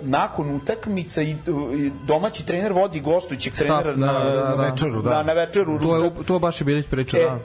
nakon 0.02 0.50
utakmica 0.52 1.22
i, 1.22 1.36
domaći 2.02 2.46
trener 2.46 2.72
vodi 2.72 3.00
gostujućeg 3.00 3.56
Stav, 3.56 3.82
trenera 3.82 3.92
da, 3.96 4.12
na, 4.12 4.24
da, 4.24 4.56
da. 4.56 4.62
večeru, 4.62 5.02
da. 5.02 5.10
da, 5.10 5.22
na 5.22 5.32
večeru 5.32 5.78
To, 5.80 5.96
je, 5.96 6.10
to 6.26 6.38
baš 6.38 6.60
je 6.60 6.64
Bilić 6.64 6.86
pričao, 6.86 7.20
E, 7.20 7.24
da. 7.24 7.38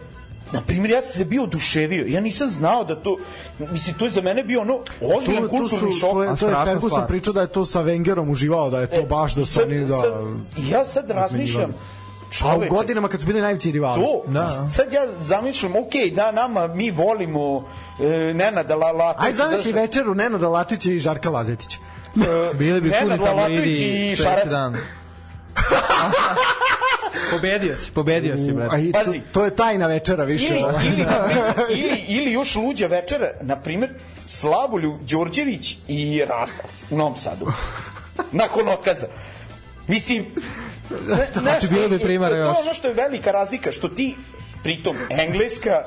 na 0.52 0.62
primjer, 0.62 0.92
ja 0.92 1.02
sam 1.02 1.14
se 1.14 1.26
bio 1.26 1.44
oduševio. 1.44 2.06
Ja 2.08 2.22
nisam 2.22 2.50
znao 2.50 2.84
da 2.84 2.96
to... 2.96 3.18
Mislim, 3.62 3.96
to 3.96 4.06
je 4.06 4.12
za 4.12 4.22
mene 4.22 4.44
bio 4.44 4.62
ono 4.62 4.80
ozbiljan 5.10 5.42
Tu, 5.42 5.50
tu, 5.50 5.58
kulturni 5.58 5.92
šok. 5.92 6.12
to 6.12 6.24
je, 6.24 6.36
to 6.36 6.48
je 6.50 6.56
Ferguson 6.66 7.08
pričao 7.08 7.34
da 7.34 7.42
je 7.42 7.48
to 7.48 7.66
sa 7.66 7.82
Wengerom 7.82 8.32
uživao, 8.32 8.70
da 8.70 8.80
je 8.80 8.88
to 8.88 9.04
baš 9.04 9.36
da 9.36 9.46
su 9.46 9.54
sad, 9.54 9.64
oni 9.64 9.86
da... 9.86 9.98
sad, 9.98 10.12
ja 10.64 10.86
sad 10.86 11.12
razmišljam, 11.12 11.70
A 11.70 12.48
u 12.48 12.52
čoveče, 12.52 12.70
godinama 12.70 13.08
kad 13.08 13.20
su 13.20 13.26
bili 13.26 13.42
najveći 13.42 13.72
rivali. 13.72 14.02
to, 14.02 14.24
Da. 14.28 14.52
sad 14.72 14.94
ja 14.94 15.08
zamišljam, 15.22 15.76
ok, 15.76 15.92
da, 16.16 16.32
nama, 16.32 16.68
mi 16.68 16.92
volimo 16.92 17.64
e, 18.00 18.34
Nenada 18.34 18.76
Lalatovića. 18.76 19.26
Aj 19.26 19.34
zamisli 19.34 19.64
zašto- 19.64 19.78
večeru 19.78 20.16
Nenada 20.16 20.50
Lačića 20.50 20.92
i 20.92 21.00
Žarka 21.00 21.30
Lazetića. 21.30 21.78
E, 22.16 22.54
Bili 22.54 22.82
bi 22.82 22.92
puni 22.92 23.18
tamo 23.18 23.26
Lalatović 23.26 23.80
idi 23.80 24.12
i 24.12 24.16
Šarac. 24.16 24.54
pobedio 27.32 27.78
si, 27.78 27.92
pobedio 27.92 28.38
si, 28.38 28.52
brate. 28.52 28.82
i 28.82 28.92
to, 28.92 29.00
Pazi. 29.00 29.22
to 29.32 29.46
je 29.46 29.56
tajna 29.56 29.88
večera 29.88 30.24
više. 30.24 30.48
Ili, 30.48 30.64
ovaj. 30.64 30.86
ili, 30.86 31.06
ili, 31.80 32.04
ili 32.08 32.32
još 32.32 32.56
luđa 32.56 32.88
večera, 32.88 33.32
na 33.42 33.56
primjer, 33.56 33.90
Slavoljub 34.26 35.02
Đorđević 35.02 35.78
i 35.88 36.22
Rastavc 36.28 36.84
u 36.90 36.98
Novom 36.98 37.16
Sadu. 37.16 37.46
Nakon 38.32 38.70
otkaza. 38.70 39.08
Mislim, 39.88 40.26
ne, 41.08 41.28
Znači, 41.42 41.68
bilo 41.68 41.90
bi 41.90 42.00
to 42.00 42.08
je 42.08 42.14
još. 42.14 42.58
ono 42.62 42.74
što 42.74 42.88
je 42.88 42.94
velika 42.94 43.32
razlika, 43.32 43.72
što 43.72 43.88
ti, 43.90 44.16
pritom, 44.64 44.98
Engleska, 45.10 45.84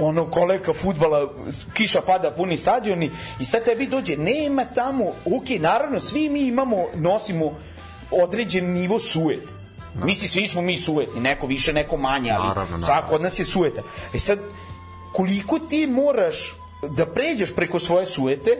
ono 0.00 0.30
koleka 0.30 0.72
futbala, 0.72 1.32
kiša 1.74 2.00
pada, 2.00 2.30
puni 2.30 2.56
stadioni 2.56 3.10
i 3.40 3.44
sad 3.44 3.64
tebi 3.64 3.86
dođe, 3.86 4.16
nema 4.16 4.64
tamo, 4.64 5.04
ok, 5.08 5.60
naravno, 5.60 6.00
svi 6.00 6.28
mi 6.28 6.40
imamo, 6.40 6.84
nosimo 6.94 7.58
određen 8.10 8.72
nivo 8.72 8.98
suet. 8.98 9.42
Misli, 10.04 10.28
svi 10.28 10.46
smo 10.46 10.62
mi 10.62 10.78
suetni, 10.78 11.20
neko 11.20 11.46
više, 11.46 11.72
neko 11.72 11.96
manje, 11.96 12.30
ali 12.30 12.48
Naravno, 12.48 12.62
naravno. 12.62 12.86
svako 12.86 13.14
od 13.14 13.22
nas 13.22 13.38
je 13.38 13.44
suetan. 13.44 13.84
E 14.14 14.18
sad, 14.18 14.38
koliko 15.12 15.58
ti 15.58 15.86
moraš 15.86 16.56
da 16.88 17.06
pređeš 17.06 17.54
preko 17.54 17.78
svoje 17.78 18.06
suete, 18.06 18.50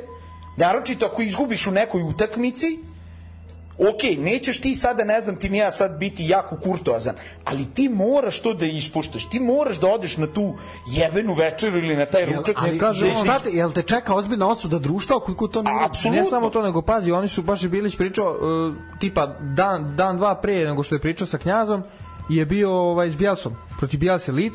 naročito 0.56 1.06
ako 1.06 1.22
izgubiš 1.22 1.66
u 1.66 1.70
nekoj 1.70 2.02
utakmici, 2.02 2.78
ok, 3.78 4.18
nećeš 4.18 4.60
ti 4.60 4.74
sada, 4.74 5.04
ne 5.04 5.20
znam 5.20 5.36
ti 5.36 5.48
ni 5.48 5.58
ja 5.58 5.70
sad 5.70 5.98
biti 5.98 6.26
jako 6.28 6.56
kurtoazan, 6.56 7.14
ali 7.44 7.66
ti 7.74 7.88
moraš 7.88 8.38
to 8.42 8.54
da 8.54 8.66
ispuštaš, 8.66 9.28
ti 9.28 9.40
moraš 9.40 9.80
da 9.80 9.86
odeš 9.86 10.16
na 10.16 10.26
tu 10.26 10.54
jebenu 10.86 11.34
večeru 11.34 11.78
ili 11.78 11.96
na 11.96 12.06
taj 12.06 12.22
Jel, 12.22 12.32
ručak. 12.36 12.56
ali, 12.58 12.78
kaže 12.78 13.06
on- 13.06 13.24
šta 13.24 13.38
te, 13.38 13.50
jel 13.50 13.72
te 13.72 13.82
čeka 13.82 14.14
ozbiljna 14.14 14.48
osuda 14.48 14.78
društva 14.78 15.16
ukoliko 15.16 15.48
to 15.48 15.62
ne? 15.62 15.70
Apsolutno. 15.84 16.22
Ne 16.22 16.30
samo 16.30 16.50
to, 16.50 16.62
nego 16.62 16.82
pazi, 16.82 17.12
oni 17.12 17.28
su 17.28 17.42
baš 17.42 17.62
i 17.62 17.68
Bilić 17.68 17.96
pričao, 17.96 18.30
uh, 18.30 18.74
tipa 19.00 19.26
dan, 19.40 19.96
dan, 19.96 20.16
dva 20.16 20.34
pre 20.34 20.64
nego 20.64 20.82
što 20.82 20.94
je 20.94 20.98
pričao 20.98 21.26
sa 21.26 21.38
knjazom, 21.38 21.82
je 22.28 22.46
bio 22.46 22.72
ovaj, 22.72 23.10
s 23.10 23.16
Bjelsom, 23.16 23.56
protiv 23.78 24.00
Bjelse 24.00 24.32
Lic, 24.32 24.54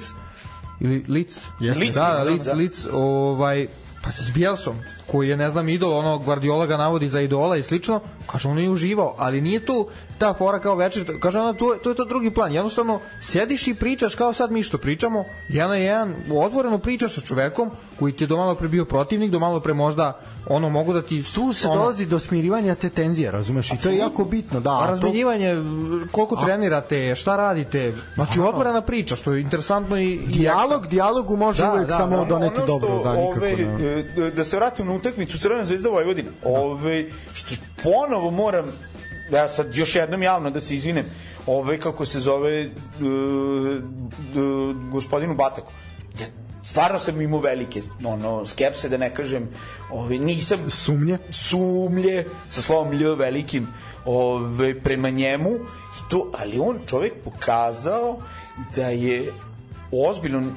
ili 0.80 1.06
Lic, 1.08 1.42
Jeste. 1.60 1.80
Lic, 1.84 1.96
da, 1.96 2.24
Lic, 2.24 2.32
Lic, 2.34 2.44
da, 2.44 2.52
da. 2.52 2.58
Lic, 2.58 2.86
ovaj, 2.94 3.68
pa 4.04 4.12
s 4.12 4.30
Bjelsom, 4.34 4.76
koji 5.12 5.30
je, 5.30 5.38
ne 5.38 5.50
znam, 5.50 5.70
idol, 5.70 5.98
ono, 5.98 6.18
Guardiola 6.18 6.66
ga 6.66 6.78
navodi 6.78 7.08
za 7.08 7.22
idola 7.22 7.58
i 7.58 7.64
slično, 7.64 8.00
kaže, 8.28 8.48
on 8.48 8.60
je 8.60 8.70
uživao, 8.70 9.16
ali 9.18 9.42
nije 9.42 9.66
tu 9.66 9.88
ta 10.24 10.34
fora 10.34 10.60
kao 10.60 10.76
večer, 10.76 11.06
kaže 11.20 11.40
ona, 11.40 11.54
to, 11.54 11.76
to 11.84 11.90
je 11.90 11.96
to 11.96 12.06
drugi 12.06 12.32
plan, 12.32 12.54
jednostavno, 12.54 13.00
sediš 13.22 13.68
i 13.68 13.76
pričaš 13.76 14.16
kao 14.16 14.34
sad 14.34 14.52
mi 14.52 14.64
što 14.64 14.78
pričamo, 14.78 15.26
jedan 15.50 15.70
na 15.70 15.76
jedan, 15.76 16.16
otvoreno 16.32 16.78
pričaš 16.78 17.16
sa 17.16 17.22
čovekom 17.22 17.72
koji 18.00 18.14
ti 18.14 18.24
je 18.24 18.28
do 18.28 18.38
malo 18.38 18.56
pre 18.56 18.68
bio 18.68 18.86
protivnik, 18.86 19.32
do 19.32 19.40
malo 19.40 19.60
pre 19.60 19.74
možda, 19.74 20.20
ono, 20.48 20.70
mogu 20.70 20.94
da 20.94 21.02
ti... 21.02 21.24
Tu 21.36 21.54
se 21.54 21.68
ono, 21.68 21.82
dolazi 21.82 22.06
do 22.06 22.20
smirivanja 22.20 22.76
te 22.76 22.90
tenzije, 22.90 23.32
razumeš? 23.32 23.72
I 23.72 23.78
to 23.78 23.90
je 23.90 23.98
jako 23.98 24.26
bitno, 24.26 24.60
da. 24.60 24.72
A 24.72 24.88
razmenjivanje, 24.88 25.56
koliko 26.12 26.36
trenirate, 26.36 27.16
šta 27.16 27.36
radite, 27.36 27.94
znači 28.16 28.40
otvorena 28.40 28.82
priča, 28.82 29.16
što 29.16 29.34
je 29.34 29.42
interesantno 29.42 29.98
i... 29.98 30.18
Dijalog, 30.28 30.88
dijalogu 30.88 31.38
može 31.38 31.64
Da, 31.64 31.74
uvek 31.74 31.88
da, 31.88 31.98
samo 31.98 32.18
da. 32.18 32.26
doneti 32.26 32.58
ono 32.58 32.66
dobro, 32.66 33.04
da, 33.04 33.14
nikako 33.14 33.40
ove, 33.40 33.52
e, 34.28 34.32
da 34.32 34.44
se 34.44 34.58
vratim 34.58 34.88
na 34.88 34.94
utakmicu 34.94 35.38
Crvena 35.38 35.66
zvezda 35.66 35.90
Vojvodina. 35.90 36.32
Ove, 36.44 37.06
što 37.34 37.56
ponovo 37.84 38.32
moram 38.32 38.66
ja 39.32 39.50
sad 39.50 39.76
još 39.76 39.96
jednom 39.96 40.24
javno 40.24 40.50
da 40.50 40.62
se 40.62 40.76
izvinem 40.76 41.06
ove 41.48 41.80
kako 41.80 42.06
se 42.06 42.20
zove 42.20 42.62
e, 42.62 42.66
e, 42.66 42.72
gospodinu 44.92 45.36
Bataku. 45.36 45.72
Ja 46.20 46.26
stvarno 46.64 47.00
sam 47.00 47.22
imao 47.22 47.40
velike 47.40 47.82
ono, 48.06 48.46
skepse, 48.46 48.90
da 48.90 48.98
ne 48.98 49.14
kažem, 49.16 49.50
ove, 49.92 50.18
nisam 50.18 50.70
Sumnje? 50.70 51.18
sumlje 51.32 52.26
sa 52.48 52.62
slovom 52.62 52.92
lj 52.92 53.16
velikim 53.18 53.68
ove, 54.06 54.80
prema 54.80 55.10
njemu 55.10 55.50
i 55.50 56.10
to, 56.10 56.32
ali 56.40 56.60
on 56.60 56.80
čovjek 56.88 57.14
pokazao 57.24 58.18
da 58.76 58.88
je 58.88 59.34
ozbiljno 59.92 60.40
e, 60.40 60.48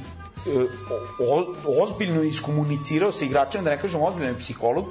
o, 1.20 1.40
o, 1.40 1.82
ozbiljno 1.82 2.22
iskomunicirao 2.22 3.12
sa 3.12 3.24
igračem, 3.24 3.64
da 3.64 3.70
ne 3.70 3.80
kažem 3.80 4.02
ozbiljno 4.02 4.28
je 4.28 4.38
psiholog, 4.38 4.84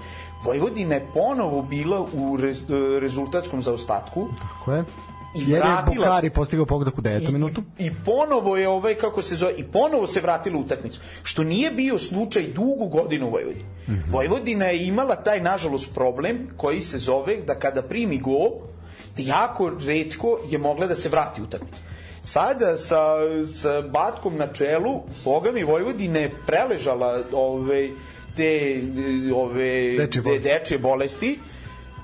Vojvodina 0.46 0.96
je 0.96 1.08
ponovo 1.14 1.62
bila 1.62 2.06
u 2.14 2.38
re, 2.38 2.50
e, 2.52 2.54
rezultatskom 3.00 3.62
zaostatku 3.62 4.28
Tako 4.42 4.74
je. 4.74 4.84
i 5.36 5.52
Jer 5.52 5.64
je 5.66 5.96
Bukari 5.96 6.28
se- 6.28 6.34
postigao 6.34 6.66
pogodak 6.66 6.98
u 6.98 7.02
9. 7.02 7.32
minutu. 7.32 7.64
I, 7.80 7.92
ponovo 8.06 8.58
je 8.58 8.70
ovaj 8.70 8.96
kako 8.96 9.22
se 9.22 9.36
zove 9.36 9.54
i 9.58 9.64
ponovo 9.64 10.08
se 10.08 10.22
vratila 10.22 10.60
utakmicu. 10.60 11.02
Što 11.24 11.44
nije 11.44 11.72
bio 11.72 12.00
slučaj 12.00 12.48
dugu 12.54 12.88
godinu 12.88 13.28
u 13.28 13.32
Vojvodini. 13.32 13.66
Mm 13.88 13.92
-hmm. 13.92 14.12
Vojvodina 14.12 14.66
je 14.66 14.88
imala 14.88 15.16
taj 15.16 15.42
nažalost 15.42 15.94
problem 15.94 16.48
koji 16.58 16.82
se 16.82 16.98
zove 16.98 17.38
da 17.38 17.56
kada 17.56 17.82
primi 17.82 18.18
gol 18.18 18.50
jako 19.18 19.72
redko 19.86 20.40
je 20.50 20.58
mogla 20.58 20.88
da 20.88 20.96
se 20.96 21.10
vrati 21.10 21.42
u 21.42 21.44
utakmicu. 21.44 21.80
Sada 22.22 22.78
sa, 22.78 23.00
sa 23.48 23.82
Batkom 23.82 24.38
na 24.38 24.54
čelu, 24.54 25.02
boga 25.26 25.52
mi 25.52 25.64
Vojvodina 25.64 26.20
je 26.20 26.32
preležala 26.48 27.20
ove, 27.34 27.90
te 28.36 28.82
ove, 29.36 29.98
Dečje 29.98 30.08
de- 30.14 30.22
bolesti. 30.24 30.50
dečje 30.50 30.78
bolesti 30.80 31.40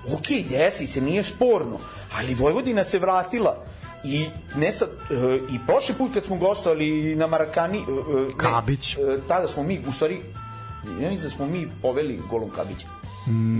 ok, 0.07 0.27
desi 0.49 0.87
se, 0.87 1.01
nije 1.01 1.23
sporno, 1.23 1.77
ali 2.13 2.33
Vojvodina 2.35 2.83
se 2.83 2.99
vratila 2.99 3.63
i 4.03 4.25
ne 4.55 4.71
sad, 4.71 4.89
e, 4.89 5.13
i 5.49 5.59
prošli 5.67 5.95
put 5.95 6.13
kad 6.13 6.25
smo 6.25 6.35
gostovali 6.37 7.15
na 7.15 7.27
Marakani 7.27 7.77
e, 7.77 7.81
e, 7.81 7.85
ne, 8.21 8.37
Kabić. 8.37 8.97
tada 9.27 9.47
smo 9.47 9.63
mi 9.63 9.81
u 9.81 9.91
stvari 9.91 10.21
Ja 10.93 11.09
mislim 11.09 11.21
da 11.21 11.29
smo 11.29 11.45
mi 11.47 11.67
poveli 11.81 12.19
golom 12.29 12.49
Kabića. 12.49 12.87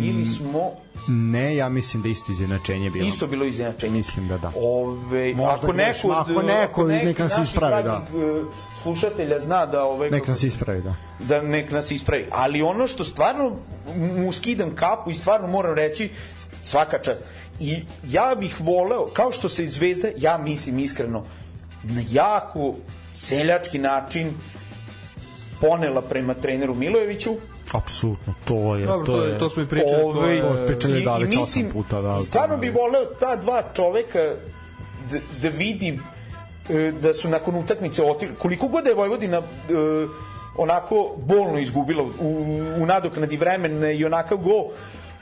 Ili 0.02 0.26
smo 0.28 0.72
Ne, 1.08 1.56
ja 1.56 1.70
mislim 1.70 2.04
da 2.04 2.10
isto 2.10 2.32
izjednačenje 2.32 2.90
bilo. 2.90 3.08
isto 3.08 3.28
bilo 3.28 3.46
izjednačenje. 3.46 3.94
Mislim 3.94 4.28
da 4.28 4.38
da. 4.38 4.52
Ove, 4.58 5.28
Možda 5.28 5.54
ako 5.54 5.68
grešim, 5.68 6.10
neko, 6.10 6.20
od- 6.20 6.30
ako 6.30 6.42
neko, 6.44 6.84
neki 6.86 7.06
nek 7.06 7.20
nas 7.20 7.32
naših 7.32 7.44
ispravi, 7.46 7.84
da. 7.84 8.06
dragih, 8.12 8.38
e, 8.38 8.44
slušatelja 8.82 9.40
zna 9.40 9.66
da 9.66 9.84
ove 9.84 10.10
Nek 10.10 10.28
nas 10.28 10.44
ispravi, 10.44 10.82
da. 10.82 10.96
da 11.20 11.42
nek 11.42 11.72
nas 11.72 11.92
ispravi. 11.92 12.28
Ali 12.32 12.62
ono 12.62 12.88
što 12.88 13.04
stvarno 13.04 13.52
mu 13.98 14.32
skidam 14.32 14.76
kapu 14.76 15.12
i 15.12 15.16
stvarno 15.16 15.48
moram 15.48 15.76
reći 15.76 16.10
svaka 16.64 17.00
čast. 17.00 17.22
I 17.60 17.76
ja 18.06 18.36
bih 18.36 18.56
voleo, 18.60 19.08
kao 19.08 19.32
što 19.32 19.50
se 19.50 19.68
Zvezda, 19.68 20.08
ja 20.18 20.38
mislim 20.38 20.80
iskreno, 20.80 21.24
na 21.84 22.02
jako 22.12 22.76
seljački 23.14 23.80
način 23.80 24.34
ponela 25.62 26.02
prema 26.02 26.34
treneru 26.34 26.76
Milojeviću, 26.76 27.36
Apsolutno, 27.74 28.34
to 28.46 28.76
je, 28.76 28.86
Dobro, 28.86 29.06
to 29.08 29.24
je... 29.24 29.38
to 29.38 29.50
smo 29.50 29.64
i 29.64 29.68
pričali. 29.68 29.92
to 29.94 30.08
Ovaj, 30.10 30.36
je- 30.36 30.42
to 30.42 30.56
smo 30.58 30.66
pričali, 30.68 31.02
da, 31.02 31.18
već 31.18 31.28
osam 31.28 31.40
mislim, 31.40 31.70
puta, 31.70 32.02
da, 32.02 32.22
stvarno 32.22 32.58
bi 32.58 32.68
je- 32.68 32.74
voleo 32.74 33.06
ta 33.20 33.36
dva 33.36 33.64
čoveka 33.76 34.20
da, 35.12 35.20
da 35.42 35.50
vidim 35.50 36.04
da 36.94 37.14
su 37.14 37.30
nakon 37.30 37.56
utakmice 37.56 38.04
otišli, 38.04 38.36
koliko 38.36 38.68
god 38.68 38.86
je 38.88 38.94
Vojvodina 38.94 39.38
e, 39.38 39.42
onako 40.58 41.12
bolno 41.18 41.60
izgubila 41.60 42.04
u, 42.04 42.28
u 42.78 42.86
nadoknadi 42.86 43.38
vremena 43.38 43.92
i 43.92 44.06
onakav 44.06 44.38
go 44.38 44.66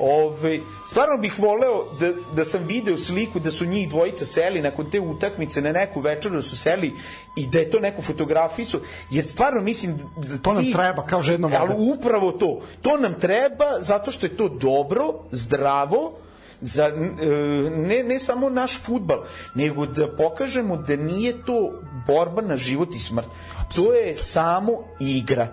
Ove, 0.02 0.60
stvarno 0.86 1.18
bih 1.18 1.40
voleo 1.40 1.84
da, 2.00 2.12
da 2.34 2.46
sam 2.46 2.64
video 2.64 2.98
sliku 2.98 3.40
da 3.40 3.52
su 3.52 3.66
njih 3.66 3.90
dvojica 3.90 4.26
seli 4.26 4.62
nakon 4.62 4.92
te 4.92 5.00
utakmice 5.00 5.62
na 5.62 5.72
neku 5.72 6.00
večeru 6.02 6.36
da 6.36 6.42
su 6.42 6.58
seli 6.58 6.94
i 7.36 7.48
da 7.48 7.60
je 7.60 7.70
to 7.72 7.80
neku 7.80 8.02
fotografisu 8.02 8.80
jer 9.12 9.28
stvarno 9.28 9.62
mislim 9.62 9.98
da 10.18 10.38
To 10.38 10.54
nam 10.54 10.64
ti- 10.64 10.72
treba, 10.74 11.06
kao 11.06 11.20
vode. 11.20 11.58
ali 11.58 11.74
upravo 11.90 12.32
to. 12.32 12.52
To 12.82 12.98
nam 12.98 13.14
treba 13.14 13.66
zato 13.80 14.12
što 14.12 14.26
je 14.26 14.38
to 14.38 14.50
dobro, 14.50 15.04
zdravo, 15.32 16.14
za 16.62 16.86
e, 16.86 17.26
ne, 17.70 18.04
ne 18.04 18.20
samo 18.20 18.50
naš 18.50 18.82
futbal, 18.82 19.24
nego 19.56 19.86
da 19.86 20.16
pokažemo 20.16 20.78
da 20.78 20.96
nije 20.96 21.46
to 21.46 21.82
borba 22.08 22.42
na 22.42 22.58
život 22.58 22.96
i 22.96 23.00
smrt. 23.00 23.28
To 23.76 23.94
je 23.94 24.16
samo 24.18 24.72
igra 25.00 25.48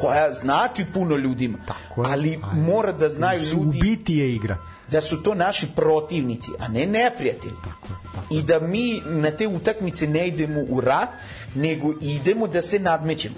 koja 0.00 0.32
znači 0.32 0.84
puno 0.94 1.16
ljudima. 1.16 1.58
Tako 1.66 2.02
je, 2.02 2.12
ali 2.12 2.38
ali 2.42 2.60
mora 2.60 2.92
da 2.92 3.08
znaju 3.08 3.42
ljudi 3.42 3.78
U 3.78 3.82
biti 3.82 4.14
je 4.14 4.34
igra. 4.34 4.56
da 4.90 5.00
su 5.00 5.22
to 5.22 5.34
naši 5.34 5.66
protivnici, 5.76 6.50
a 6.58 6.68
ne 6.68 6.86
neprijatelji. 6.86 7.54
I 8.30 8.42
da 8.42 8.60
mi 8.60 9.02
na 9.06 9.30
te 9.30 9.46
utakmice 9.46 10.06
ne 10.06 10.28
idemo 10.28 10.60
u 10.68 10.80
rat, 10.80 11.08
nego 11.54 11.92
idemo 12.00 12.46
da 12.46 12.62
se 12.62 12.78
nadmećemo. 12.78 13.34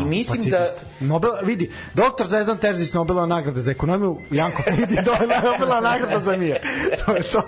I 0.00 0.04
mislim 0.04 0.42
da... 0.42 0.58
Pacifista. 0.58 0.86
Nobel, 1.00 1.30
vidi, 1.42 1.70
doktor 1.94 2.26
Zvezdan 2.26 2.58
Terzić 2.58 2.92
Nobelova 2.92 3.26
nagrada 3.26 3.60
za 3.60 3.70
ekonomiju, 3.70 4.18
Janko 4.30 4.62
Pridi 4.66 4.94
Nobelova 5.44 5.80
nagrada 5.80 6.20
za 6.20 6.36
mir. 6.36 6.56
To 7.06 7.16
je 7.16 7.22
to. 7.22 7.42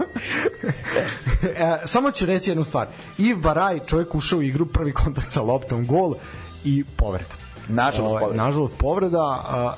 e, 1.43 1.86
samo 1.86 2.11
ću 2.11 2.27
reći 2.27 2.51
jednu 2.51 2.65
stvar. 2.65 2.86
Iv 3.19 3.36
Baraj, 3.36 3.78
čovjek 3.86 4.15
ušao 4.15 4.39
u 4.39 4.43
igru, 4.43 4.66
prvi 4.66 4.93
kontakt 4.93 5.32
sa 5.32 5.43
loptom, 5.43 5.86
gol 5.86 6.15
i 6.65 6.85
povreda. 6.97 7.35
Nažalost, 7.69 8.11
Ovaj, 8.11 8.20
povreda. 8.20 8.44
Nažalost 8.44 8.74
povreda. 8.78 9.43
A, 9.49 9.74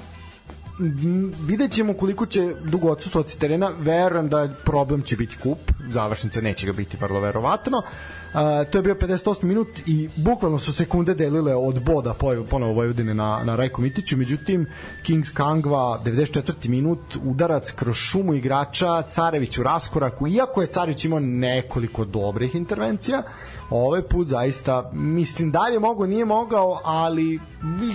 vidjet 1.46 1.72
ćemo 1.72 1.94
koliko 1.94 2.26
će 2.26 2.54
dugo 2.64 2.88
odsustovati 2.88 3.30
s 3.30 3.38
terena 3.38 3.70
verujem 3.78 4.28
da 4.28 4.48
problem 4.64 5.02
će 5.02 5.16
biti 5.16 5.36
kup 5.42 5.58
završnica 5.88 6.40
neće 6.40 6.66
ga 6.66 6.72
biti 6.72 6.96
vrlo 7.00 7.20
verovatno 7.20 7.78
Uh, 7.78 8.23
to 8.70 8.78
je 8.78 8.82
bio 8.82 8.94
58 8.94 9.42
minut 9.44 9.68
i 9.86 10.08
bukvalno 10.16 10.58
su 10.58 10.72
sekunde 10.72 11.14
delile 11.14 11.54
od 11.54 11.82
boda 11.82 12.14
po- 12.14 12.44
ponovo 12.50 12.72
Vojvodine 12.72 13.14
na, 13.14 13.40
na 13.44 13.56
Rajko 13.56 13.80
Mitiću 13.82 14.16
međutim 14.16 14.66
Kings 15.02 15.30
Kangva 15.30 16.00
94. 16.04 16.68
minut 16.68 16.98
udarac 17.24 17.70
kroz 17.72 17.96
šumu 17.96 18.34
igrača 18.34 19.02
Carević 19.02 19.58
u 19.58 19.62
raskoraku 19.62 20.28
iako 20.28 20.60
je 20.60 20.66
Carević 20.66 21.04
imao 21.04 21.20
nekoliko 21.20 22.04
dobrih 22.04 22.54
intervencija 22.54 23.22
ovaj 23.70 24.02
put 24.02 24.28
zaista 24.28 24.90
mislim 24.92 25.50
dalje 25.50 25.78
mogo 25.78 26.06
nije 26.06 26.24
mogao 26.24 26.80
ali 26.84 27.40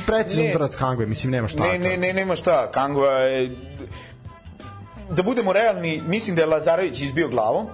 precizan 0.05 0.45
Ne. 0.45 0.51
udarac 0.51 0.75
Kangve 0.75 1.05
mislim 1.05 1.31
nema 1.31 1.47
šta 1.47 1.63
Ne, 1.63 1.79
ne, 1.79 1.97
ne, 1.97 2.13
nema 2.13 2.35
šta. 2.35 2.71
Kangva 2.71 3.11
je... 3.11 3.57
Da 5.11 5.23
budemo 5.23 5.53
realni, 5.53 6.01
mislim 6.07 6.35
da 6.35 6.41
je 6.41 6.45
Lazarević 6.45 7.01
izbio 7.01 7.27
glavom. 7.27 7.67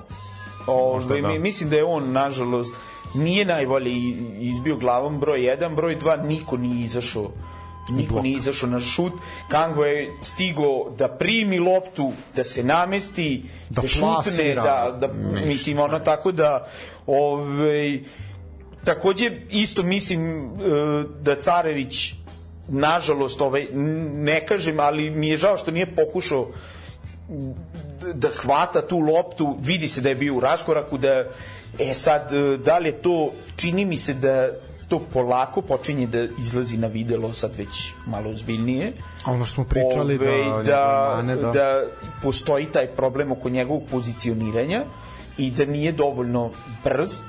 Ove, 0.67 1.21
da. 1.21 1.27
mi, 1.27 1.39
mislim 1.39 1.69
da 1.69 1.75
je 1.75 1.83
on, 1.83 2.11
nažalost, 2.11 2.75
nije 3.13 3.45
najbolje 3.45 3.91
izbio 4.39 4.75
glavom 4.75 5.19
broj 5.19 5.39
1, 5.39 5.75
broj 5.75 5.97
2, 5.99 6.23
niko 6.25 6.57
nije 6.57 6.85
izašao 6.85 7.31
niko 7.89 8.21
nije 8.21 8.37
izašao 8.37 8.69
na 8.69 8.79
šut 8.79 9.13
Kangva 9.47 9.87
je 9.87 10.13
stigo 10.21 10.89
da 10.97 11.07
primi 11.07 11.59
loptu 11.59 12.11
da 12.35 12.43
se 12.43 12.63
namesti 12.63 13.43
Da 13.69 13.81
da, 13.81 13.87
šutne 13.87 14.03
plasira. 14.13 14.63
da, 14.63 14.97
da 14.99 15.13
Ništa. 15.13 15.47
mislim 15.47 15.79
ono 15.79 15.99
tako 15.99 16.31
da 16.31 16.67
ovaj 17.07 17.99
takođe 18.83 19.31
isto 19.49 19.83
mislim 19.83 20.45
e, 20.45 20.49
da 21.21 21.35
Carević 21.35 22.13
nažalost 22.67 23.41
ovaj 23.41 23.67
ne 24.13 24.45
kažem 24.45 24.79
ali 24.79 25.09
mi 25.09 25.27
je 25.27 25.37
žao 25.37 25.57
što 25.57 25.71
nije 25.71 25.95
pokušao 25.95 26.47
da 28.13 28.29
hvata 28.29 28.87
tu 28.87 28.99
loptu 28.99 29.57
vidi 29.61 29.87
se 29.87 30.01
da 30.01 30.09
je 30.09 30.15
bio 30.15 30.35
u 30.35 30.39
raskoraku 30.39 30.97
da 30.97 31.25
e 31.79 31.93
sad 31.93 32.31
da 32.63 32.77
li 32.77 32.89
je 32.89 33.01
to 33.01 33.31
čini 33.55 33.85
mi 33.85 33.97
se 33.97 34.13
da 34.13 34.49
to 34.87 34.99
polako 35.13 35.61
počinje 35.61 36.07
da 36.07 36.23
izlazi 36.39 36.77
na 36.77 36.87
videlo 36.87 37.33
sad 37.33 37.55
već 37.57 37.93
malo 38.05 38.29
ozbiljnije. 38.29 38.93
A 39.25 39.31
ono 39.31 39.45
što 39.45 39.53
smo 39.53 39.63
pričali 39.63 40.17
da, 40.17 40.25
Ove, 40.25 40.37
njegove 40.37 40.63
da, 40.63 41.13
mane, 41.17 41.35
da, 41.35 41.51
da 41.51 41.83
postoji 42.21 42.65
taj 42.65 42.87
problem 42.87 43.31
oko 43.31 43.49
njegovog 43.49 43.83
pozicioniranja 43.91 44.83
i 45.37 45.51
da 45.51 45.65
nije 45.65 45.91
dovoljno 45.91 46.51
brz. 46.83 47.19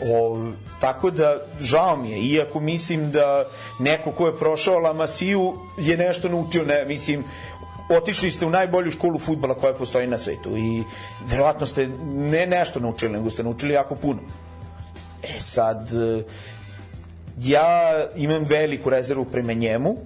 O, 0.00 0.46
tako 0.80 1.10
da 1.10 1.38
žao 1.60 1.96
mi 1.96 2.10
je 2.10 2.18
iako 2.18 2.60
mislim 2.60 3.10
da 3.10 3.44
neko 3.78 4.12
ko 4.12 4.26
je 4.26 4.36
prošao 4.36 4.78
La 4.78 4.92
Masiju 4.92 5.54
je 5.78 5.96
nešto 5.96 6.28
naučio 6.28 6.64
ne, 6.64 6.84
mislim 6.84 7.24
otišli 7.88 8.30
ste 8.30 8.46
u 8.46 8.50
najbolju 8.50 8.90
školu 8.90 9.18
futbala 9.18 9.54
koja 9.54 9.74
postoji 9.74 10.06
na 10.06 10.18
svetu 10.18 10.56
i 10.56 10.82
verovatno 11.26 11.66
ste 11.66 11.88
ne 12.14 12.46
nešto 12.46 12.80
naučili 12.80 13.12
nego 13.12 13.30
ste 13.30 13.42
naučili 13.42 13.74
jako 13.74 13.94
puno. 13.94 14.20
E 15.22 15.40
sad 15.40 15.90
e, 15.92 16.22
ja 17.42 18.04
imam 18.16 18.44
veliku 18.44 18.90
rezervu 18.90 19.24
prema 19.24 19.52
njemu. 19.52 19.96